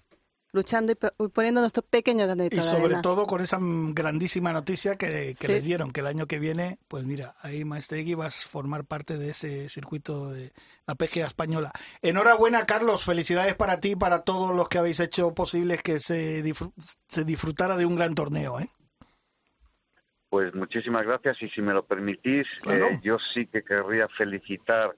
luchando 0.53 0.91
y 0.91 1.27
poniendo 1.29 1.61
nuestro 1.61 1.83
pequeño 1.83 2.25
granito 2.25 2.55
Y 2.55 2.61
sobre 2.61 2.95
todo 3.01 3.25
con 3.25 3.41
esa 3.41 3.57
grandísima 3.61 4.51
noticia 4.51 4.95
que, 4.95 5.35
les 5.47 5.65
dieron, 5.65 5.91
que 5.91 6.01
el 6.01 6.07
año 6.07 6.27
que 6.27 6.39
viene, 6.39 6.79
pues 6.87 7.05
mira, 7.05 7.35
ahí 7.41 7.63
Maestegui 7.63 8.15
vas 8.15 8.45
a 8.45 8.49
formar 8.49 8.85
parte 8.85 9.17
de 9.17 9.29
ese 9.29 9.69
circuito 9.69 10.31
de 10.31 10.51
la 10.87 10.95
PGA 10.95 11.27
española. 11.27 11.71
Enhorabuena, 12.01 12.65
Carlos, 12.65 13.03
felicidades 13.03 13.55
para 13.55 13.79
ti 13.79 13.91
y 13.91 13.95
para 13.95 14.23
todos 14.23 14.55
los 14.55 14.67
que 14.67 14.77
habéis 14.77 14.99
hecho 14.99 15.33
posible 15.33 15.77
que 15.77 15.99
se, 15.99 16.43
se 17.07 17.23
disfrutara 17.23 17.77
de 17.77 17.85
un 17.85 17.95
gran 17.95 18.15
torneo. 18.15 18.59
¿eh? 18.59 18.69
Pues 20.31 20.55
muchísimas 20.55 21.05
gracias 21.05 21.41
y 21.41 21.49
si 21.49 21.61
me 21.61 21.73
lo 21.73 21.85
permitís, 21.85 22.47
eh, 22.69 22.99
yo 23.03 23.17
sí 23.19 23.47
que 23.47 23.63
querría 23.63 24.07
felicitar 24.07 24.95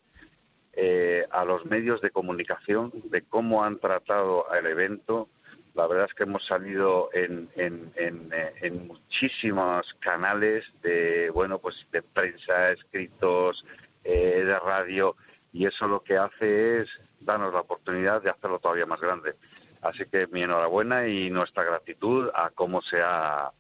eh, 0.74 1.26
a 1.32 1.46
los 1.46 1.66
medios 1.66 2.02
de 2.02 2.10
comunicación 2.10 2.92
de 3.06 3.22
cómo 3.22 3.64
han 3.64 3.80
tratado 3.80 4.46
el 4.54 4.66
evento. 4.66 5.30
La 5.74 5.88
verdad 5.88 6.06
es 6.08 6.14
que 6.14 6.24
hemos 6.24 6.46
salido 6.46 7.10
en, 7.14 7.50
en, 7.56 7.92
en, 7.96 8.30
eh, 8.32 8.54
en 8.62 8.88
muchísimos 8.88 9.94
canales 10.00 10.66
de 10.82 11.32
bueno 11.32 11.58
pues 11.60 11.76
de 11.92 12.04
prensa, 12.04 12.72
escritos, 12.72 13.66
eh, 14.04 14.44
de 14.46 14.60
radio 14.60 15.16
y 15.52 15.66
eso 15.66 15.88
lo 15.88 16.04
que 16.04 16.18
hace 16.18 16.82
es 16.82 16.90
darnos 17.20 17.54
la 17.54 17.62
oportunidad 17.62 18.22
de 18.22 18.30
hacerlo 18.30 18.60
todavía 18.60 18.86
más 18.86 19.02
grande. 19.02 19.36
Así 19.82 20.06
que 20.06 20.28
mi 20.28 20.44
enhorabuena 20.44 21.08
y 21.08 21.30
nuestra 21.30 21.64
gratitud 21.64 22.30
a 22.34 22.50
cómo 22.52 22.82
se 22.82 23.02
ha, 23.02 23.52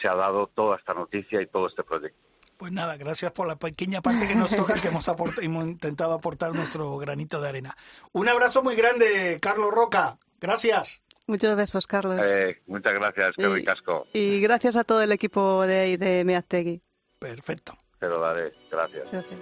se 0.00 0.08
ha 0.08 0.14
dado 0.14 0.48
toda 0.48 0.76
esta 0.76 0.94
noticia 0.94 1.40
y 1.40 1.46
todo 1.46 1.66
este 1.66 1.84
proyecto. 1.84 2.18
Pues 2.56 2.72
nada, 2.72 2.96
gracias 2.98 3.32
por 3.32 3.46
la 3.46 3.56
pequeña 3.56 4.02
parte 4.02 4.28
que 4.28 4.34
nos 4.34 4.54
toca, 4.54 4.74
que 4.74 4.88
hemos, 4.88 5.08
hemos 5.40 5.64
intentado 5.64 6.12
aportar 6.12 6.54
nuestro 6.54 6.98
granito 6.98 7.40
de 7.40 7.48
arena. 7.48 7.76
Un 8.12 8.28
abrazo 8.28 8.62
muy 8.62 8.76
grande, 8.76 9.38
Carlos 9.40 9.70
Roca. 9.72 10.18
Gracias. 10.40 11.02
Muchos 11.26 11.56
besos, 11.56 11.86
Carlos. 11.86 12.26
Eh, 12.26 12.60
muchas 12.66 12.94
gracias, 12.94 13.36
Kevin 13.36 13.64
Casco. 13.64 14.06
Y 14.12 14.40
gracias 14.40 14.76
a 14.76 14.84
todo 14.84 15.02
el 15.02 15.12
equipo 15.12 15.66
de, 15.66 15.96
de 15.96 16.24
Meaztegui. 16.24 16.82
Perfecto. 17.18 17.74
Te 17.98 18.08
lo 18.08 18.20
daré. 18.20 18.52
Gracias. 18.70 19.04
gracias. 19.12 19.40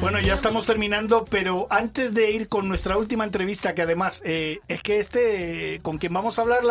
Bueno, 0.00 0.20
ya 0.20 0.34
estamos 0.34 0.66
terminando, 0.66 1.24
pero 1.24 1.66
antes 1.70 2.14
de 2.14 2.30
ir 2.30 2.48
con 2.48 2.68
nuestra 2.68 2.96
última 2.96 3.24
entrevista, 3.24 3.74
que 3.74 3.82
además 3.82 4.22
eh, 4.24 4.60
es 4.68 4.82
que 4.82 5.00
este, 5.00 5.80
con 5.82 5.98
quien 5.98 6.12
vamos 6.12 6.38
a 6.38 6.42
hablar 6.42 6.62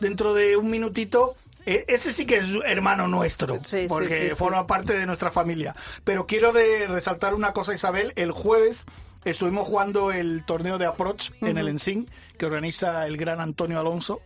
dentro 0.00 0.34
de 0.34 0.56
un 0.56 0.68
minutito, 0.68 1.36
ese 1.66 2.12
sí 2.12 2.26
que 2.26 2.36
es 2.38 2.50
hermano 2.64 3.08
nuestro, 3.08 3.56
porque 3.88 4.34
forma 4.36 4.66
parte 4.66 4.96
de 4.96 5.04
nuestra 5.04 5.30
familia. 5.30 5.74
Pero 6.04 6.26
quiero 6.26 6.52
de 6.52 6.86
resaltar 6.86 7.34
una 7.34 7.52
cosa, 7.52 7.74
Isabel, 7.74 8.12
el 8.16 8.30
jueves 8.30 8.84
estuvimos 9.24 9.66
jugando 9.66 10.12
el 10.12 10.44
torneo 10.44 10.78
de 10.78 10.86
Approach 10.86 11.32
en 11.40 11.58
el 11.58 11.68
Ensign, 11.68 12.08
que 12.38 12.46
organiza 12.46 13.06
el 13.06 13.16
gran 13.16 13.40
Antonio 13.40 13.80
Alonso. 13.80 14.20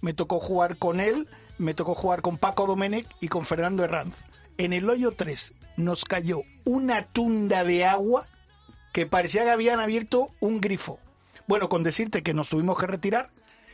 Me 0.00 0.14
tocó 0.14 0.38
jugar 0.38 0.76
con 0.76 1.00
él, 1.00 1.28
me 1.58 1.74
tocó 1.74 1.94
jugar 1.94 2.22
con 2.22 2.38
Paco 2.38 2.66
Domenech 2.66 3.08
y 3.20 3.28
con 3.28 3.44
Fernando 3.44 3.82
Herranz. 3.82 4.24
En 4.56 4.72
el 4.72 4.88
hoyo 4.88 5.10
3 5.10 5.52
nos 5.76 6.04
cayó 6.04 6.42
una 6.64 7.02
tunda 7.02 7.64
de 7.64 7.84
agua 7.84 8.26
que 8.92 9.06
parecía 9.06 9.42
que 9.42 9.50
habían 9.50 9.80
abierto 9.80 10.30
un 10.38 10.60
grifo. 10.60 11.00
Bueno, 11.48 11.68
con 11.68 11.82
decirte 11.82 12.22
que 12.22 12.32
nos 12.34 12.48
tuvimos 12.48 12.78
que 12.78 12.86
retirar. 12.86 13.30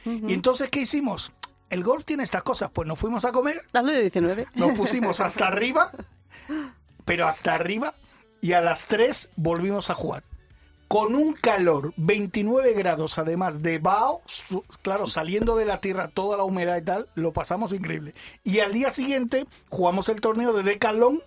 Y 0.06 0.32
entonces, 0.32 0.70
¿qué 0.70 0.80
hicimos? 0.80 1.32
El 1.70 1.82
golf 1.84 2.04
tiene 2.04 2.24
estas 2.24 2.42
cosas, 2.42 2.70
pues 2.72 2.86
nos 2.86 2.98
fuimos 2.98 3.24
a 3.24 3.32
comer. 3.32 3.64
Hablo 3.72 3.92
de 3.92 4.02
19. 4.02 4.48
Nos 4.54 4.76
pusimos 4.76 5.20
hasta 5.20 5.46
arriba, 5.48 5.92
pero 7.04 7.26
hasta 7.26 7.54
arriba, 7.54 7.94
y 8.40 8.52
a 8.52 8.60
las 8.60 8.86
3 8.86 9.30
volvimos 9.36 9.88
a 9.88 9.94
jugar 9.94 10.24
con 10.90 11.14
un 11.14 11.34
calor, 11.34 11.94
29 11.98 12.72
grados 12.72 13.16
además 13.20 13.62
de 13.62 13.78
vaho, 13.78 14.22
claro, 14.82 15.06
saliendo 15.06 15.54
de 15.54 15.64
la 15.64 15.80
tierra 15.80 16.08
toda 16.08 16.36
la 16.36 16.42
humedad 16.42 16.76
y 16.78 16.82
tal, 16.82 17.06
lo 17.14 17.32
pasamos 17.32 17.72
increíble. 17.72 18.12
Y 18.42 18.58
al 18.58 18.72
día 18.72 18.90
siguiente 18.90 19.46
jugamos 19.68 20.08
el 20.08 20.20
torneo 20.20 20.52
de 20.52 20.64
Decalón 20.64 21.22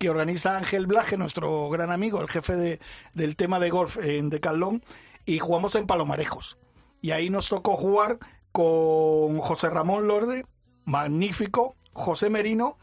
que 0.00 0.10
organiza 0.10 0.56
Ángel 0.56 0.88
Blaje, 0.88 1.16
nuestro 1.16 1.68
gran 1.68 1.92
amigo, 1.92 2.20
el 2.20 2.28
jefe 2.28 2.56
de, 2.56 2.80
del 3.14 3.36
tema 3.36 3.60
de 3.60 3.70
golf 3.70 3.96
en 3.98 4.28
Decalón, 4.28 4.82
y 5.24 5.38
jugamos 5.38 5.76
en 5.76 5.86
Palomarejos. 5.86 6.58
Y 7.00 7.12
ahí 7.12 7.30
nos 7.30 7.48
tocó 7.48 7.76
jugar 7.76 8.18
con 8.56 9.38
José 9.40 9.68
Ramón 9.68 10.06
Lorde, 10.06 10.46
magnífico, 10.86 11.76
José 11.92 12.30
Merino 12.30 12.78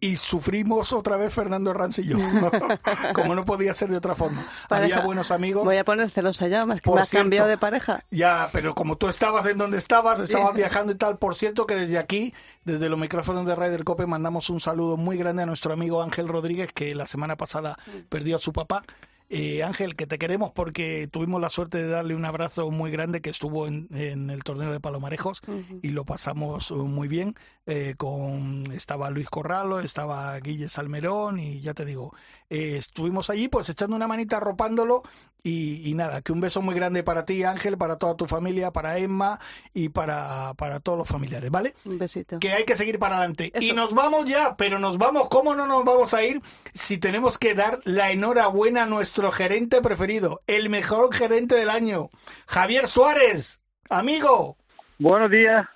y 0.00 0.16
sufrimos 0.16 0.94
otra 0.94 1.18
vez 1.18 1.34
Fernando 1.34 1.70
Herranz 1.70 1.98
y 1.98 2.06
yo, 2.06 2.16
como 3.14 3.34
no 3.34 3.44
podía 3.44 3.74
ser 3.74 3.90
de 3.90 3.98
otra 3.98 4.14
forma. 4.14 4.46
Había 4.70 5.00
buenos 5.00 5.30
amigos. 5.30 5.66
Voy 5.66 5.76
a 5.76 5.84
poner 5.84 6.08
celosa 6.08 6.48
ya, 6.48 6.64
más 6.64 6.80
que 6.80 6.90
me 6.90 7.02
has 7.02 7.10
cambiado 7.10 7.46
de 7.46 7.58
pareja. 7.58 8.06
Ya, 8.10 8.48
pero 8.54 8.74
como 8.74 8.96
tú 8.96 9.06
estabas 9.08 9.44
en 9.44 9.58
donde 9.58 9.76
estabas, 9.76 10.18
estabas 10.18 10.54
viajando 10.54 10.92
y 10.92 10.94
tal, 10.94 11.18
por 11.18 11.34
cierto 11.34 11.66
que 11.66 11.74
desde 11.74 11.98
aquí, 11.98 12.32
desde 12.64 12.88
los 12.88 12.98
micrófonos 12.98 13.44
de 13.44 13.54
Ryder 13.54 13.84
Cope, 13.84 14.06
mandamos 14.06 14.48
un 14.48 14.60
saludo 14.60 14.96
muy 14.96 15.18
grande 15.18 15.42
a 15.42 15.46
nuestro 15.46 15.74
amigo 15.74 16.02
Ángel 16.02 16.28
Rodríguez, 16.28 16.72
que 16.72 16.94
la 16.94 17.04
semana 17.04 17.36
pasada 17.36 17.76
perdió 18.08 18.36
a 18.36 18.38
su 18.38 18.54
papá. 18.54 18.82
Eh, 19.30 19.62
Ángel, 19.62 19.94
que 19.94 20.06
te 20.06 20.18
queremos 20.18 20.52
porque 20.52 21.06
tuvimos 21.06 21.40
la 21.40 21.50
suerte 21.50 21.78
de 21.78 21.88
darle 21.88 22.14
un 22.14 22.24
abrazo 22.24 22.70
muy 22.70 22.90
grande 22.90 23.20
que 23.20 23.28
estuvo 23.28 23.66
en, 23.66 23.88
el 23.90 24.42
torneo 24.42 24.72
de 24.72 24.80
Palomarejos 24.80 25.42
y 25.82 25.90
lo 25.90 26.04
pasamos 26.04 26.70
muy 26.70 27.08
bien. 27.08 27.34
Eh, 27.66 27.94
con 27.98 28.72
estaba 28.72 29.10
Luis 29.10 29.28
Corralo, 29.28 29.80
estaba 29.80 30.38
Guille 30.40 30.70
Salmerón 30.70 31.38
y 31.38 31.60
ya 31.60 31.74
te 31.74 31.84
digo, 31.84 32.14
eh, 32.48 32.76
estuvimos 32.78 33.28
allí 33.28 33.48
pues 33.48 33.68
echando 33.68 33.94
una 33.94 34.08
manita 34.08 34.38
arropándolo 34.38 35.02
y, 35.42 35.94
nada, 35.94 36.20
que 36.20 36.32
un 36.32 36.40
beso 36.40 36.60
muy 36.62 36.74
grande 36.74 37.02
para 37.02 37.24
ti 37.24 37.42
Ángel, 37.44 37.78
para 37.78 37.96
toda 37.96 38.16
tu 38.16 38.26
familia, 38.26 38.72
para 38.72 38.98
Emma 38.98 39.38
y 39.72 39.88
para, 39.88 40.54
para 40.54 40.80
todos 40.80 40.98
los 40.98 41.08
familiares, 41.08 41.50
¿vale? 41.50 41.74
Un 41.84 41.98
besito. 41.98 42.38
Que 42.38 42.52
hay 42.52 42.64
que 42.64 42.76
seguir 42.76 42.98
para 42.98 43.16
adelante. 43.16 43.52
Y 43.60 43.72
nos 43.72 43.94
vamos 43.94 44.24
ya, 44.28 44.56
pero 44.56 44.78
nos 44.78 44.98
vamos, 44.98 45.28
¿cómo 45.28 45.54
no 45.54 45.66
nos 45.66 45.84
vamos 45.84 46.12
a 46.14 46.22
ir 46.22 46.42
si 46.74 46.98
tenemos 46.98 47.38
que 47.38 47.54
dar 47.54 47.80
la 47.84 48.10
enhorabuena 48.10 48.82
a 48.82 48.86
nuestro 48.86 49.32
gerente 49.32 49.80
preferido, 49.80 50.42
el 50.46 50.68
mejor 50.68 51.14
gerente 51.14 51.54
del 51.54 51.70
año, 51.70 52.10
Javier 52.46 52.88
Suárez, 52.88 53.60
amigo? 53.88 54.56
Buenos 54.98 55.30
días. 55.30 55.66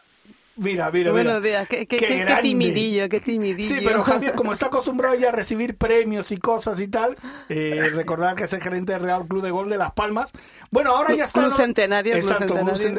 Mira, 0.57 0.91
mira, 0.91 1.13
Buenos 1.13 1.43
días, 1.43 1.67
qué, 1.67 1.87
qué, 1.87 1.97
qué, 1.97 2.39
timidillo, 2.43 3.09
qué 3.09 3.21
timidillo. 3.21 3.75
Sí, 3.75 3.81
pero 3.83 4.03
Javier, 4.03 4.35
como 4.35 4.53
está 4.53 4.67
acostumbrado 4.67 5.15
ya 5.15 5.31
a 5.31 5.33
recibir 5.33 5.79
premios 5.79 6.31
y 6.31 6.37
cosas 6.37 6.79
y 6.81 6.89
tal, 6.89 7.17
eh, 7.49 7.89
recordar 7.95 8.35
que 8.35 8.45
es 8.45 8.53
el 8.53 8.61
gerente 8.61 8.93
del 8.93 9.03
Real 9.03 9.27
Club 9.27 9.43
de 9.43 9.51
Gol 9.51 9.71
de 9.71 9.79
Las 9.79 9.93
Palmas. 9.93 10.31
Bueno, 10.71 10.91
ahora 10.91 11.15
ya 11.15 11.25
está... 11.25 11.45
Club 11.45 11.55
centenario, 11.55 12.15
Exacto, 12.15 12.55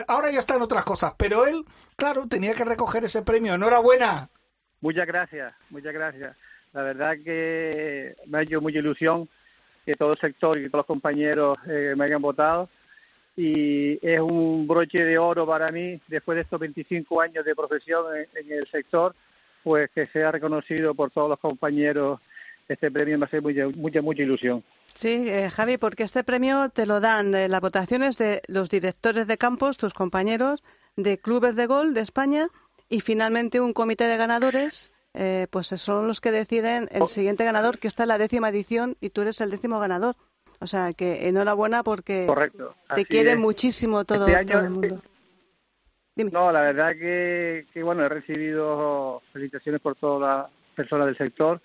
ahora 0.08 0.32
ya 0.32 0.40
están 0.40 0.64
otras 0.64 0.84
cosas, 0.84 1.14
pero 1.16 1.46
él, 1.46 1.64
claro, 1.96 2.28
tenía 2.28 2.56
que 2.56 2.66
recoger 2.66 3.04
ese 3.04 3.22
premio. 3.22 3.54
Enhorabuena. 3.54 4.30
Muchas 4.82 5.06
gracias, 5.06 5.54
muchas 5.70 5.94
gracias. 5.94 6.36
La 6.74 6.82
verdad 6.82 7.14
que 7.24 8.16
me 8.26 8.40
ha 8.40 8.42
hecho 8.42 8.62
mucha 8.62 8.80
ilusión 8.80 9.30
que 9.86 9.94
todo 9.96 10.14
el 10.14 10.18
sector 10.18 10.58
y 10.58 10.70
todos 10.70 10.80
los 10.80 10.86
compañeros 10.88 11.60
eh, 11.68 11.94
me 11.96 12.06
hayan 12.06 12.22
votado 12.22 12.68
y 13.36 14.06
es 14.06 14.20
un 14.20 14.68
broche 14.68 15.04
de 15.04 15.18
oro 15.18 15.46
para 15.46 15.72
mí 15.72 16.00
después 16.08 16.36
de 16.36 16.42
estos 16.42 16.60
25 16.60 17.22
años 17.22 17.44
de 17.44 17.56
profesión 17.56 18.06
en, 18.16 18.52
el 18.52 18.68
sector, 18.68 19.16
pues 19.64 19.90
que 19.92 20.08
sea 20.08 20.32
reconocido 20.32 20.94
por 20.94 21.12
todos 21.12 21.30
los 21.30 21.40
compañeros 21.40 22.20
este 22.68 22.90
premio 22.92 23.18
me 23.18 23.26
hace 23.26 23.42
mucha, 23.42 23.68
mucha, 23.76 24.02
mucha 24.02 24.24
ilusión. 24.24 24.64
Sí, 24.94 25.28
eh, 25.28 25.50
Javi, 25.50 25.78
porque 25.78 26.04
este 26.04 26.24
premio 26.24 26.70
te 26.70 26.86
lo 26.86 27.02
dan 27.02 27.36
eh, 27.36 27.50
las 27.50 27.62
votaciones 27.62 28.18
de 28.18 28.42
los 28.48 28.70
directores 28.70 29.28
de 29.28 29.38
campos, 29.38 29.78
tus 29.78 29.94
compañeros, 29.94 30.64
de 30.96 31.18
clubes 31.18 31.56
de 31.56 31.66
gol 31.66 31.94
de 31.94 32.02
España 32.02 32.48
y 32.90 33.02
finalmente 33.02 33.60
un 33.60 33.74
comité 33.74 34.06
de 34.06 34.18
ganadores, 34.18 34.92
eh, 35.14 35.48
pues 35.50 35.68
son 35.68 36.08
los 36.08 36.22
que 36.22 36.32
deciden 36.32 36.90
el 36.92 37.04
oh. 37.04 37.08
siguiente 37.08 37.44
ganador, 37.44 37.80
que 37.80 37.88
está 37.88 38.04
en 38.04 38.10
la 38.10 38.18
décima 38.18 38.50
edición 38.50 38.98
y 39.02 39.10
tú 39.10 39.22
eres 39.22 39.42
el 39.42 39.50
décimo 39.50 39.80
ganador. 39.80 40.16
O 40.64 40.68
sea, 40.68 40.94
que 40.94 41.28
enhorabuena 41.28 41.84
porque 41.84 42.26
te 42.96 43.06
quiere 43.06 43.36
muchísimo 43.36 44.06
todo, 44.06 44.28
este 44.28 44.54
el 44.54 44.70
mundo. 44.70 45.02
No, 46.16 46.54
la 46.54 46.62
verdad 46.62 46.94
que, 46.94 47.66
que, 47.74 47.84
bueno, 47.84 48.06
he 48.06 48.10
recibido 48.10 49.22
felicitaciones 49.34 49.82
por 49.82 49.96
todas 49.96 50.22
las 50.22 50.52
personas 50.74 51.08
del 51.08 51.18
sector 51.18 51.62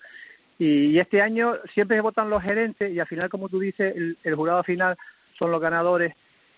y, 0.57 0.99
este 0.99 1.21
año 1.21 1.55
siempre 1.73 1.95
se 1.95 2.01
votan 2.01 2.29
los 2.29 2.43
gerentes 2.43 2.91
y 2.91 2.99
al 2.99 3.07
final, 3.07 3.29
como 3.29 3.47
tú 3.47 3.59
dices, 3.59 3.95
el, 3.95 4.35
jurado 4.35 4.63
final 4.63 4.97
son 5.37 5.51
los 5.51 5.61
ganadores 5.61 6.13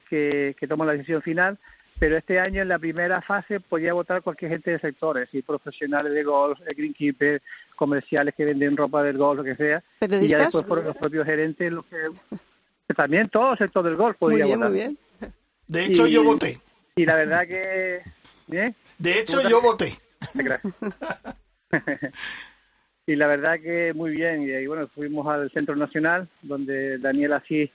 que, 0.09 0.55
que 0.59 0.67
toman 0.67 0.87
la 0.87 0.93
decisión 0.93 1.21
final 1.21 1.59
pero 2.01 2.17
este 2.17 2.39
año 2.39 2.63
en 2.63 2.67
la 2.67 2.79
primera 2.79 3.21
fase 3.21 3.59
podía 3.59 3.93
votar 3.93 4.23
cualquier 4.23 4.49
gente 4.49 4.71
de 4.71 4.79
sectores, 4.79 5.29
y 5.33 5.43
profesionales 5.43 6.11
de 6.11 6.23
golf, 6.23 6.59
greenkeeper, 6.75 7.43
comerciales 7.75 8.33
que 8.33 8.43
venden 8.43 8.75
ropa 8.75 9.03
del 9.03 9.19
golf, 9.19 9.37
lo 9.37 9.43
que 9.43 9.55
sea. 9.55 9.83
Y 10.01 10.27
ya 10.27 10.39
después 10.39 10.65
fueron 10.65 10.85
los 10.87 10.97
propios 10.97 11.27
gerentes 11.27 11.71
los 11.71 11.85
que... 11.85 11.97
También 12.95 13.29
todo 13.29 13.51
el 13.51 13.59
sector 13.59 13.85
del 13.85 13.97
golf 13.97 14.17
podía 14.17 14.45
muy 14.45 14.47
bien, 14.47 14.59
Muy 14.59 14.73
bien. 14.73 14.97
De 15.67 15.85
hecho, 15.85 16.07
yo 16.07 16.23
voté. 16.23 16.57
Y 16.95 17.05
la 17.05 17.17
verdad 17.17 17.47
que... 17.47 18.01
De 18.47 19.19
hecho, 19.19 19.47
yo 19.47 19.61
voté. 19.61 19.93
Gracias. 20.33 20.73
y 23.05 23.15
la 23.15 23.27
verdad 23.27 23.59
que 23.59 23.93
muy 23.93 24.09
bien. 24.09 24.41
Y 24.41 24.51
ahí, 24.53 24.65
bueno, 24.65 24.87
fuimos 24.87 25.27
al 25.27 25.51
Centro 25.51 25.75
Nacional, 25.75 26.27
donde 26.41 26.97
Daniel 26.97 27.33
Asís 27.33 27.69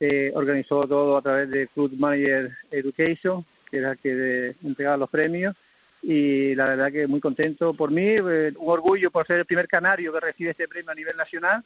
eh, 0.00 0.32
organizó 0.34 0.88
todo 0.88 1.18
a 1.18 1.22
través 1.22 1.50
de 1.50 1.68
Club 1.68 1.92
Manager 1.96 2.50
Education, 2.70 3.44
que 3.70 3.76
era 3.76 3.92
el 3.92 3.98
que 3.98 4.54
entregaba 4.64 4.96
los 4.96 5.10
premios. 5.10 5.54
Y 6.02 6.54
la 6.54 6.66
verdad 6.66 6.90
que 6.90 7.06
muy 7.06 7.20
contento 7.20 7.74
por 7.74 7.90
mí, 7.90 8.06
eh, 8.06 8.52
un 8.56 8.70
orgullo 8.72 9.10
por 9.10 9.26
ser 9.26 9.40
el 9.40 9.44
primer 9.44 9.68
canario 9.68 10.12
que 10.12 10.20
recibe 10.20 10.50
este 10.50 10.66
premio 10.66 10.90
a 10.90 10.94
nivel 10.94 11.16
nacional. 11.16 11.62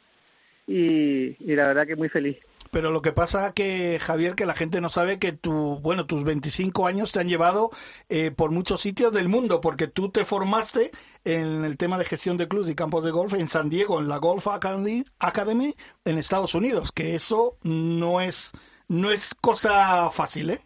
Y, 0.66 1.36
y 1.38 1.56
la 1.56 1.68
verdad 1.68 1.86
que 1.86 1.96
muy 1.96 2.08
feliz. 2.08 2.38
Pero 2.74 2.90
lo 2.90 3.02
que 3.02 3.12
pasa 3.12 3.54
que, 3.54 4.00
Javier, 4.00 4.34
que 4.34 4.46
la 4.46 4.54
gente 4.54 4.80
no 4.80 4.88
sabe 4.88 5.20
que 5.20 5.30
tu, 5.30 5.78
bueno, 5.78 6.06
tus 6.06 6.24
25 6.24 6.88
años 6.88 7.12
te 7.12 7.20
han 7.20 7.28
llevado 7.28 7.70
eh, 8.08 8.32
por 8.32 8.50
muchos 8.50 8.80
sitios 8.80 9.12
del 9.12 9.28
mundo, 9.28 9.60
porque 9.60 9.86
tú 9.86 10.10
te 10.10 10.24
formaste 10.24 10.90
en 11.24 11.64
el 11.64 11.76
tema 11.76 11.98
de 11.98 12.04
gestión 12.04 12.36
de 12.36 12.48
clubes 12.48 12.68
y 12.68 12.74
campos 12.74 13.04
de 13.04 13.12
golf 13.12 13.34
en 13.34 13.46
San 13.46 13.70
Diego, 13.70 14.00
en 14.00 14.08
la 14.08 14.16
Golf 14.16 14.48
Academy, 14.48 15.04
Academy 15.20 15.72
en 16.04 16.18
Estados 16.18 16.56
Unidos, 16.56 16.90
que 16.90 17.14
eso 17.14 17.58
no 17.62 18.20
es, 18.20 18.50
no 18.88 19.12
es 19.12 19.36
cosa 19.36 20.10
fácil, 20.10 20.50
¿eh? 20.50 20.60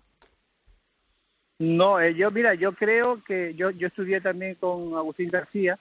No, 1.58 2.00
eh, 2.00 2.14
yo, 2.14 2.30
mira, 2.30 2.54
yo 2.54 2.72
creo 2.72 3.22
que 3.22 3.52
yo, 3.54 3.68
yo 3.68 3.88
estudié 3.88 4.22
también 4.22 4.54
con 4.54 4.94
Agustín 4.94 5.28
García, 5.28 5.78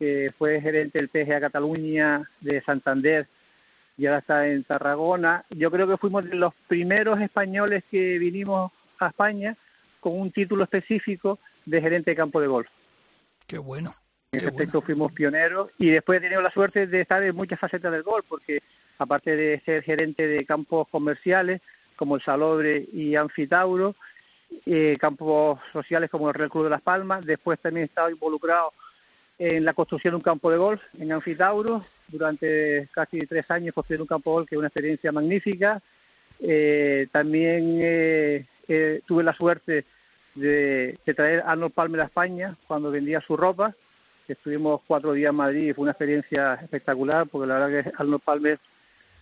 que 0.00 0.32
fue 0.36 0.60
gerente 0.60 0.98
del 0.98 1.08
PGA 1.08 1.38
Cataluña 1.38 2.28
de 2.40 2.60
Santander 2.62 3.28
y 3.96 4.06
ahora 4.06 4.18
está 4.18 4.48
en 4.48 4.64
Tarragona. 4.64 5.44
Yo 5.50 5.70
creo 5.70 5.86
que 5.86 5.96
fuimos 5.96 6.24
de 6.24 6.34
los 6.34 6.54
primeros 6.68 7.20
españoles 7.20 7.84
que 7.90 8.18
vinimos 8.18 8.72
a 8.98 9.08
España 9.08 9.56
con 10.00 10.18
un 10.18 10.32
título 10.32 10.64
específico 10.64 11.38
de 11.66 11.80
gerente 11.80 12.10
de 12.10 12.16
campo 12.16 12.40
de 12.40 12.46
golf. 12.46 12.68
Qué 13.46 13.58
bueno. 13.58 13.94
En 14.32 14.38
ese 14.38 14.48
aspecto 14.48 14.80
fuimos 14.80 15.12
pioneros 15.12 15.70
y 15.78 15.90
después 15.90 16.18
he 16.18 16.22
tenido 16.22 16.40
la 16.40 16.50
suerte 16.50 16.86
de 16.86 17.02
estar 17.02 17.22
en 17.22 17.36
muchas 17.36 17.60
facetas 17.60 17.92
del 17.92 18.02
golf, 18.02 18.24
porque 18.28 18.62
aparte 18.98 19.36
de 19.36 19.60
ser 19.60 19.82
gerente 19.82 20.26
de 20.26 20.46
campos 20.46 20.88
comerciales 20.88 21.60
como 21.96 22.16
el 22.16 22.22
Salobre 22.22 22.88
y 22.92 23.14
Anfitauro, 23.14 23.94
eh, 24.66 24.96
campos 24.98 25.60
sociales 25.72 26.10
como 26.10 26.28
el 26.28 26.34
Real 26.34 26.50
Club 26.50 26.64
de 26.64 26.70
Las 26.70 26.82
Palmas, 26.82 27.24
después 27.24 27.60
también 27.60 27.84
he 27.84 27.86
estado 27.86 28.10
involucrado 28.10 28.72
en 29.38 29.64
la 29.64 29.74
construcción 29.74 30.12
de 30.12 30.16
un 30.16 30.22
campo 30.22 30.50
de 30.50 30.56
golf 30.56 30.82
en 30.98 31.12
Anfitauro, 31.12 31.84
durante 32.08 32.88
casi 32.92 33.26
tres 33.26 33.50
años 33.50 33.74
construir 33.74 34.00
un 34.00 34.06
campo 34.06 34.30
de 34.30 34.34
golf, 34.34 34.48
que 34.48 34.54
es 34.54 34.58
una 34.58 34.68
experiencia 34.68 35.10
magnífica. 35.12 35.80
Eh, 36.40 37.06
también 37.10 37.78
eh, 37.80 38.46
eh, 38.68 39.00
tuve 39.06 39.22
la 39.22 39.34
suerte 39.34 39.84
de, 40.34 40.98
traer 41.16 41.40
a 41.40 41.52
Arnold 41.52 41.72
Palmer 41.72 42.00
a 42.00 42.04
España 42.04 42.56
cuando 42.66 42.90
vendía 42.90 43.20
su 43.20 43.36
ropa. 43.36 43.74
Estuvimos 44.28 44.80
cuatro 44.86 45.12
días 45.12 45.30
en 45.30 45.36
Madrid 45.36 45.70
y 45.70 45.72
fue 45.72 45.82
una 45.82 45.92
experiencia 45.92 46.54
espectacular, 46.54 47.26
porque 47.26 47.48
la 47.48 47.58
verdad 47.58 47.84
que 47.84 47.92
Arnold 47.98 48.22
Palmer 48.22 48.58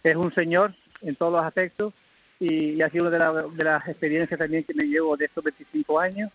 es 0.03 0.17
un 0.17 0.33
señor 0.33 0.75
en 1.03 1.17
todos 1.17 1.33
los 1.33 1.45
aspectos 1.45 1.95
y, 2.39 2.81
ha 2.81 2.91
sido 2.91 3.09
una 3.09 3.33
de, 3.33 3.49
de, 3.55 3.65
las 3.65 3.87
experiencias 3.89 4.39
también 4.39 4.65
que 4.65 4.75
me 4.75 4.85
llevo 4.85 5.17
de 5.17 5.27
estos 5.27 5.45
25 5.45 5.99
años. 5.99 6.31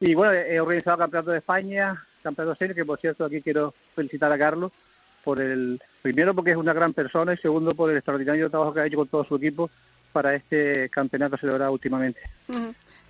Y 0.00 0.14
bueno, 0.14 0.32
he 0.32 0.60
organizado 0.60 0.98
campeonato 0.98 1.30
de 1.30 1.38
España, 1.38 2.06
campeonato 2.26 2.58
serio, 2.58 2.74
que 2.74 2.84
por 2.84 3.00
cierto 3.00 3.24
aquí 3.24 3.40
quiero 3.40 3.74
felicitar 3.94 4.32
a 4.32 4.38
Carlos 4.38 4.72
por 5.24 5.40
el 5.40 5.80
primero 6.02 6.34
porque 6.34 6.52
es 6.52 6.56
una 6.56 6.72
gran 6.72 6.92
persona 6.92 7.32
y 7.32 7.36
segundo 7.36 7.74
por 7.74 7.90
el 7.90 7.96
extraordinario 7.96 8.50
trabajo 8.50 8.74
que 8.74 8.80
ha 8.80 8.86
hecho 8.86 8.98
con 8.98 9.08
todo 9.08 9.24
su 9.24 9.36
equipo 9.36 9.70
para 10.12 10.34
este 10.34 10.88
campeonato 10.90 11.36
celebrado 11.36 11.72
últimamente. 11.72 12.20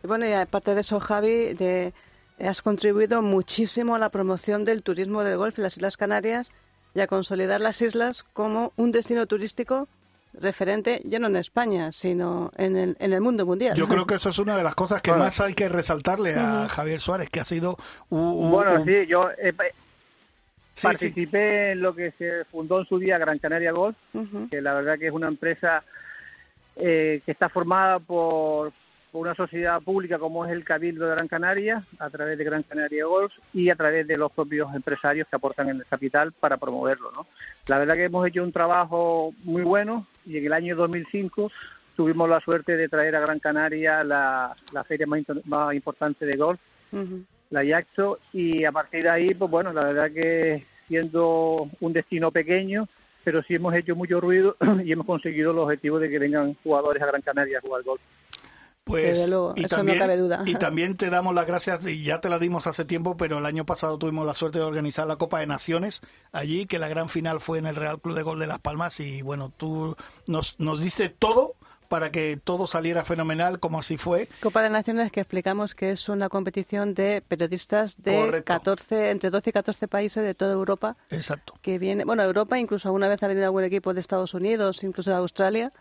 Bueno, 0.02 0.26
y 0.26 0.32
aparte 0.32 0.74
de 0.74 0.80
eso, 0.80 0.98
Javi, 0.98 1.54
de, 1.54 1.92
has 2.38 2.62
contribuido 2.62 3.22
muchísimo 3.22 3.94
a 3.94 3.98
la 3.98 4.10
promoción 4.10 4.64
del 4.64 4.82
turismo 4.82 5.22
del 5.22 5.36
golf 5.36 5.58
en 5.58 5.64
las 5.64 5.76
Islas 5.76 5.96
Canarias 5.96 6.50
y 6.94 7.00
a 7.00 7.06
consolidar 7.06 7.60
las 7.60 7.82
islas 7.82 8.24
como 8.32 8.72
un 8.76 8.92
destino 8.92 9.26
turístico 9.26 9.88
referente 10.35 11.01
ya 11.05 11.18
no 11.18 11.29
en 11.29 11.37
España, 11.37 11.93
sino 11.93 12.51
en 12.57 12.77
el, 12.77 12.97
en 12.99 13.12
el 13.12 13.20
mundo 13.20 13.47
mundial. 13.47 13.77
Yo 13.77 13.89
creo 13.89 14.07
que 14.07 14.14
eso 14.14 14.29
es 14.29 14.39
una 14.39 14.57
de 14.57 14.62
las 14.62 14.74
cosas 14.74 15.01
que 15.03 15.12
más 15.12 15.41
hay 15.41 15.55
que 15.55 15.68
resaltarle 15.68 16.35
a 16.35 16.68
Javier 16.68 17.01
Suárez, 17.01 17.31
que 17.31 17.41
ha 17.41 17.45
sido 17.45 17.77
un... 18.11 18.51
bueno, 18.51 18.85
sí, 18.85 19.07
yo 19.07 19.31
Participé 20.83 21.72
en 21.72 21.81
lo 21.81 21.95
que 21.95 22.12
se 22.18 22.45
fundó 22.47 22.81
en 22.81 22.87
su 22.87 22.99
día 22.99 23.16
Gran 23.16 23.39
Canaria 23.39 23.72
Golf, 23.72 23.97
que 24.51 24.61
la 24.61 24.74
verdad 24.74 24.99
que 24.99 25.07
es 25.07 25.12
una 25.12 25.29
empresa 25.29 25.83
eh, 26.77 27.22
que 27.24 27.33
está 27.33 27.49
formada 27.49 27.99
por, 27.99 28.72
una 29.18 29.34
sociedad 29.34 29.80
pública 29.82 30.18
como 30.18 30.44
es 30.44 30.52
el 30.52 30.64
Cabildo 30.64 31.06
de 31.06 31.12
Gran 31.12 31.28
Canaria, 31.28 31.84
a 31.98 32.10
través 32.10 32.38
de 32.38 32.44
Gran 32.44 32.62
Canaria 32.62 33.06
Golf 33.06 33.32
y 33.52 33.70
a 33.70 33.76
través 33.76 34.06
de 34.06 34.16
los 34.16 34.32
propios 34.32 34.74
empresarios 34.74 35.26
que 35.28 35.36
aportan 35.36 35.68
en 35.68 35.76
el 35.76 35.86
capital 35.86 36.32
para 36.32 36.56
promoverlo. 36.56 37.10
¿no? 37.12 37.26
La 37.68 37.78
verdad 37.78 37.94
que 37.94 38.04
hemos 38.04 38.26
hecho 38.26 38.42
un 38.42 38.52
trabajo 38.52 39.34
muy 39.44 39.62
bueno 39.62 40.06
y 40.24 40.38
en 40.38 40.46
el 40.46 40.52
año 40.52 40.76
2005 40.76 41.50
tuvimos 41.96 42.28
la 42.28 42.40
suerte 42.40 42.76
de 42.76 42.88
traer 42.88 43.16
a 43.16 43.20
Gran 43.20 43.40
Canaria 43.40 44.04
la, 44.04 44.54
feria 44.86 45.06
más, 45.06 45.74
importante 45.74 46.26
de 46.26 46.36
golf, 46.36 46.60
la 47.50 47.64
Yaxo, 47.64 48.18
y 48.32 48.64
a 48.64 48.72
partir 48.72 49.04
de 49.04 49.10
ahí, 49.10 49.34
pues 49.34 49.50
bueno, 49.50 49.72
la 49.72 49.84
verdad 49.84 50.10
que 50.10 50.66
siendo 50.88 51.68
un 51.80 51.92
destino 51.92 52.30
pequeño, 52.30 52.88
pero 53.24 53.42
sí 53.42 53.54
hemos 53.54 53.74
hecho 53.74 53.96
mucho 53.96 54.20
ruido 54.20 54.56
y 54.84 54.92
hemos 54.92 55.06
conseguido 55.06 55.50
el 55.50 55.58
objetivo 55.58 55.98
de 55.98 56.08
que 56.08 56.18
vengan 56.18 56.54
jugadores 56.62 57.02
a 57.02 57.06
Gran 57.06 57.22
Canaria 57.22 57.58
a 57.58 57.60
jugar 57.60 57.82
golf. 57.82 58.00
Pues, 58.87 59.18
y 59.18 59.22
eso 59.22 59.53
también, 59.68 59.99
no 59.99 60.05
cabe 60.05 60.16
duda. 60.16 60.43
Y 60.47 60.55
también 60.55 60.97
te 60.97 61.11
damos 61.11 61.34
las 61.34 61.45
gracias, 61.45 61.84
y 61.89 62.05
ya 62.05 62.20
te 62.20 62.28
la 62.28 62.39
dimos 62.39 62.68
hace 62.68 62.84
tiempo, 62.84 63.16
pero 63.16 63.39
el 63.39 63.47
año 63.47 63.66
pasado 63.66 63.99
tuvimos 63.99 64.24
la 64.24 64.32
suerte 64.32 64.61
de 64.61 64.64
organizar 64.64 65.09
la 65.09 65.16
Copa 65.16 65.41
de 65.41 65.47
Naciones 65.47 66.03
allí, 66.30 66.66
que 66.66 66.78
la 66.78 66.87
gran 66.87 67.09
final 67.09 67.41
fue 67.41 67.59
en 67.59 67.66
el 67.66 67.74
Real 67.74 68.01
Club 68.01 68.14
de 68.14 68.22
Gol 68.22 68.39
de 68.39 68.47
Las 68.47 68.61
Palmas, 68.61 69.01
y 69.01 69.22
bueno, 69.22 69.53
tú 69.57 69.97
nos, 70.28 70.55
nos 70.61 70.80
diste 70.80 71.09
todo 71.09 71.57
para 71.89 72.11
que 72.11 72.39
todo 72.43 72.66
saliera 72.66 73.05
fenomenal 73.05 73.61
como 73.61 73.78
así 73.78 73.97
fue. 73.97 74.28
Copa 74.41 74.62
de 74.62 74.70
Naciones 74.70 75.12
que 75.12 75.20
explicamos 75.20 75.74
que 75.74 75.91
es 75.91 76.09
una 76.09 76.28
competición 76.28 76.95
de 76.95 77.22
periodistas 77.26 78.03
de 78.03 78.43
14 78.45 79.11
entre 79.11 79.30
12 79.30 79.51
y 79.51 79.53
14 79.53 79.89
países 79.89 80.24
de 80.24 80.34
toda 80.34 80.53
Europa. 80.53 80.97
Exacto. 81.11 81.55
Que 81.62 81.78
viene, 81.78 82.05
bueno, 82.05 82.22
Europa 82.22 82.59
incluso 82.59 82.89
alguna 82.89 83.09
vez 83.09 83.22
ha 83.22 83.28
venido 83.28 83.47
algún 83.47 83.64
equipo 83.64 83.95
de 83.95 84.01
Estados 84.01 84.34
Unidos, 84.34 84.82
incluso 84.84 85.11
de 85.11 85.16
Australia, 85.16 85.72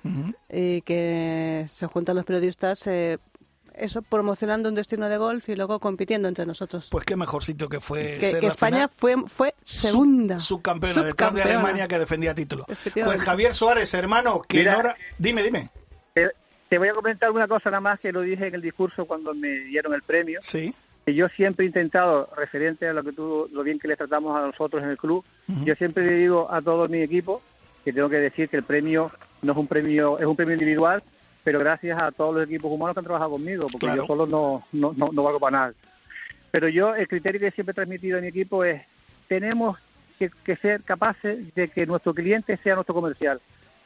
y 0.52 0.82
que 0.82 1.66
se 1.70 1.88
juntan 1.88 2.16
los 2.16 2.26
periodistas 2.26 2.86
eh, 2.88 3.20
eso 3.78 4.02
promocionando 4.02 4.70
un 4.70 4.76
destino 4.76 5.10
de 5.10 5.18
golf 5.18 5.50
y 5.50 5.56
luego 5.56 5.80
compitiendo 5.80 6.28
entre 6.28 6.46
nosotros. 6.46 6.88
Pues 6.90 7.06
qué 7.06 7.16
mejor 7.16 7.44
sitio 7.44 7.70
que 7.70 7.80
fue. 7.80 8.18
Que, 8.20 8.48
España 8.48 8.88
fue, 8.88 9.16
fue 9.28 9.54
segunda. 9.62 10.40
Subcampeona, 10.40 11.04
detrás 11.04 11.34
de 11.34 11.44
Alemania 11.44 11.88
que 11.88 12.00
defendía 12.00 12.34
título. 12.34 12.66
Pues 12.66 13.22
Javier 13.22 13.54
Suárez, 13.54 13.94
hermano, 13.94 14.42
que 14.42 14.66
Dime, 15.18 15.44
dime. 15.44 15.70
Te, 16.16 16.78
voy 16.78 16.88
a 16.88 16.94
comentar 16.94 17.30
una 17.30 17.48
cosa 17.48 17.70
nada 17.70 17.82
más 17.82 18.00
que 18.00 18.12
lo 18.12 18.22
dije 18.22 18.48
en 18.48 18.56
el 18.56 18.62
discurso 18.62 19.06
cuando 19.06 19.34
me 19.34 19.50
dieron 19.50 19.94
el 19.94 20.02
premio. 20.02 20.40
Sí. 20.42 20.74
Que 21.06 21.14
yo 21.14 21.30
siempre 21.30 21.66
he 21.66 21.68
intentado, 21.68 22.30
referente 22.36 22.88
a 22.88 22.94
lo 22.94 23.04
que 23.04 23.12
tú, 23.12 23.48
lo 23.52 23.62
bien 23.62 23.78
que 23.78 23.88
le 23.88 23.96
tratamos 23.96 24.36
a 24.36 24.48
nosotros 24.48 24.82
en 24.82 24.90
el 24.90 24.98
club, 24.98 25.24
yo 25.64 25.76
siempre 25.76 26.04
le 26.04 26.14
digo 26.14 26.52
a 26.52 26.62
todo 26.62 26.88
mi 26.88 27.02
equipo 27.02 27.44
que 27.84 27.94
tengo 27.94 28.10
que 28.10 28.18
decir 28.18 28.50
que 28.50 28.58
el 28.58 28.64
premio 28.64 29.12
no 29.44 29.52
es 29.52 29.58
un 29.58 29.68
premio, 29.68 30.18
es 30.18 30.26
un 30.26 30.36
premio 30.36 30.54
individual, 30.54 31.04
pero 31.44 31.60
gracias 31.60 32.02
a 32.02 32.12
todos 32.12 32.34
los 32.34 32.46
equipos 32.46 32.72
humanos 32.72 32.96
que 32.96 33.00
han 33.00 33.06
trabajado 33.06 33.32
conmigo, 33.32 33.68
porque 33.72 33.96
yo 33.96 34.08
solo 34.08 34.26
no, 34.26 34.66
no, 34.72 34.94
no, 34.94 35.24
valgo 35.24 35.40
para 35.40 35.58
nada. 35.58 35.74
Pero 36.50 36.68
yo, 36.70 36.96
el 36.96 37.08
criterio 37.08 37.40
que 37.40 37.52
siempre 37.52 37.72
he 37.72 37.76
transmitido 37.76 38.18
a 38.18 38.22
mi 38.22 38.28
equipo 38.28 38.64
es, 38.64 38.82
tenemos 39.28 39.78
que, 40.18 40.56
ser 40.56 40.82
capaces 40.82 41.54
de 41.54 41.68
que 41.68 41.86
nuestro 41.86 42.16
cliente 42.16 42.58
sea 42.64 42.74
nuestro 42.74 42.96
comercial. 42.96 43.40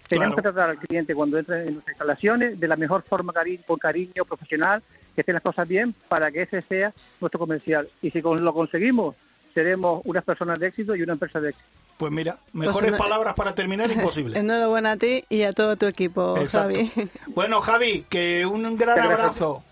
Tenemos 0.09 0.35
que 0.35 0.41
tratar 0.41 0.71
al 0.71 0.77
cliente 0.79 1.13
cuando 1.13 1.37
entra 1.37 1.59
en 1.61 1.75
nuestras 1.75 1.93
instalaciones 1.93 2.59
de 2.59 2.67
la 2.67 2.75
mejor 2.75 3.03
forma, 3.03 3.31
con 3.65 3.77
cariño 3.77 4.25
profesional, 4.25 4.81
que 5.15 5.21
estén 5.21 5.35
las 5.35 5.43
cosas 5.43 5.67
bien, 5.67 5.93
para 6.07 6.31
que 6.31 6.41
ese 6.41 6.61
sea 6.63 6.93
nuestro 7.21 7.39
comercial. 7.39 7.87
Y 8.01 8.09
si 8.11 8.21
lo 8.21 8.53
conseguimos, 8.53 9.15
seremos 9.53 10.01
unas 10.05 10.23
personas 10.23 10.59
de 10.59 10.67
éxito 10.67 10.95
y 10.95 11.03
una 11.03 11.13
empresa 11.13 11.39
de 11.39 11.49
éxito. 11.49 11.67
Pues 11.97 12.11
mira, 12.11 12.37
pues 12.53 12.67
mejores 12.67 12.95
palabras 12.97 13.33
para 13.35 13.53
terminar 13.53 13.91
imposible. 13.91 14.39
Enhorabuena 14.39 14.93
a 14.93 14.97
ti 14.97 15.25
y 15.29 15.43
a 15.43 15.51
todo 15.51 15.75
tu 15.75 15.85
equipo, 15.85 16.37
Javi. 16.49 16.91
Bueno, 17.27 17.61
Javi, 17.61 18.05
que 18.09 18.45
un 18.45 18.75
gran 18.77 18.99
abrazo 18.99 19.63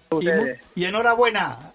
y, 0.76 0.86
enhorabuena. 0.86 1.74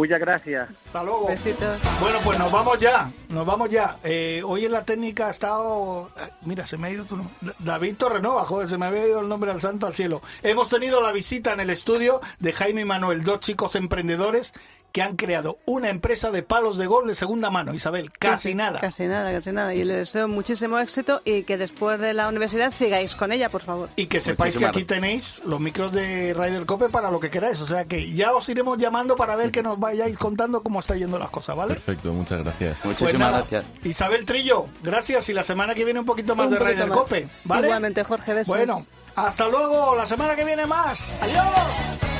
Muchas 0.00 0.18
gracias. 0.18 0.70
Hasta 0.86 1.04
luego. 1.04 1.26
Besitos. 1.26 1.78
Bueno, 2.00 2.20
pues 2.24 2.38
nos 2.38 2.50
vamos 2.50 2.78
ya, 2.78 3.12
nos 3.28 3.44
vamos 3.44 3.68
ya. 3.68 3.98
Eh, 4.02 4.40
hoy 4.46 4.64
en 4.64 4.72
la 4.72 4.82
técnica 4.82 5.26
ha 5.26 5.30
estado... 5.30 6.10
Eh, 6.16 6.22
mira, 6.40 6.66
se 6.66 6.78
me 6.78 6.88
ha 6.88 6.90
ido 6.90 7.04
tu 7.04 7.18
nombre. 7.18 7.34
David 7.58 7.96
Torrenova, 7.96 8.44
joder, 8.44 8.70
se 8.70 8.78
me 8.78 8.86
había 8.86 9.06
ido 9.06 9.20
el 9.20 9.28
nombre 9.28 9.50
al 9.50 9.60
santo 9.60 9.86
al 9.86 9.94
cielo. 9.94 10.22
Hemos 10.42 10.70
tenido 10.70 11.02
la 11.02 11.12
visita 11.12 11.52
en 11.52 11.60
el 11.60 11.68
estudio 11.68 12.22
de 12.38 12.50
Jaime 12.50 12.80
y 12.80 12.84
Manuel, 12.86 13.24
dos 13.24 13.40
chicos 13.40 13.74
emprendedores 13.74 14.54
que 14.92 15.02
han 15.02 15.16
creado 15.16 15.58
una 15.66 15.88
empresa 15.88 16.30
de 16.30 16.42
palos 16.42 16.78
de 16.78 16.86
gol 16.86 17.06
de 17.06 17.14
segunda 17.14 17.50
mano, 17.50 17.74
Isabel. 17.74 18.10
Casi 18.18 18.54
nada. 18.54 18.80
Casi 18.80 19.06
nada, 19.06 19.32
casi 19.32 19.52
nada. 19.52 19.74
Y 19.74 19.84
les 19.84 19.96
deseo 19.96 20.28
muchísimo 20.28 20.78
éxito 20.78 21.22
y 21.24 21.42
que 21.44 21.56
después 21.56 21.98
de 22.00 22.14
la 22.14 22.28
universidad 22.28 22.70
sigáis 22.70 23.16
con 23.16 23.32
ella, 23.32 23.48
por 23.48 23.62
favor. 23.62 23.88
Y 23.96 24.06
que 24.06 24.20
sepáis 24.20 24.56
que 24.56 24.66
aquí 24.66 24.84
tenéis 24.84 25.40
los 25.44 25.60
micros 25.60 25.92
de 25.92 26.34
Ryder 26.34 26.66
Cope 26.66 26.88
para 26.88 27.10
lo 27.10 27.20
que 27.20 27.30
queráis. 27.30 27.60
O 27.60 27.66
sea 27.66 27.84
que 27.84 28.12
ya 28.12 28.32
os 28.32 28.48
iremos 28.48 28.78
llamando 28.78 29.16
para 29.16 29.36
ver 29.36 29.50
que 29.50 29.62
nos 29.62 29.78
vayáis 29.78 30.18
contando 30.18 30.62
cómo 30.62 30.80
está 30.80 30.96
yendo 30.96 31.18
las 31.18 31.30
cosas, 31.30 31.56
¿vale? 31.56 31.74
Perfecto, 31.74 32.12
muchas 32.12 32.42
gracias. 32.42 32.84
Muchísimas 32.84 33.32
pues 33.32 33.50
gracias. 33.50 33.84
Isabel 33.84 34.24
Trillo, 34.24 34.66
gracias. 34.82 35.28
Y 35.28 35.32
la 35.32 35.42
semana 35.42 35.74
que 35.74 35.84
viene 35.84 36.00
un 36.00 36.06
poquito 36.06 36.34
más 36.36 36.50
de 36.50 36.58
Ryder 36.58 36.88
Cope, 36.88 37.28
¿vale? 37.44 37.66
Igualmente, 37.68 38.04
Jorge, 38.04 38.34
besos. 38.34 38.56
Bueno, 38.56 38.78
hasta 39.14 39.48
luego. 39.48 39.94
La 39.94 40.06
semana 40.06 40.34
que 40.34 40.44
viene 40.44 40.66
más. 40.66 41.10
Adiós. 41.20 42.19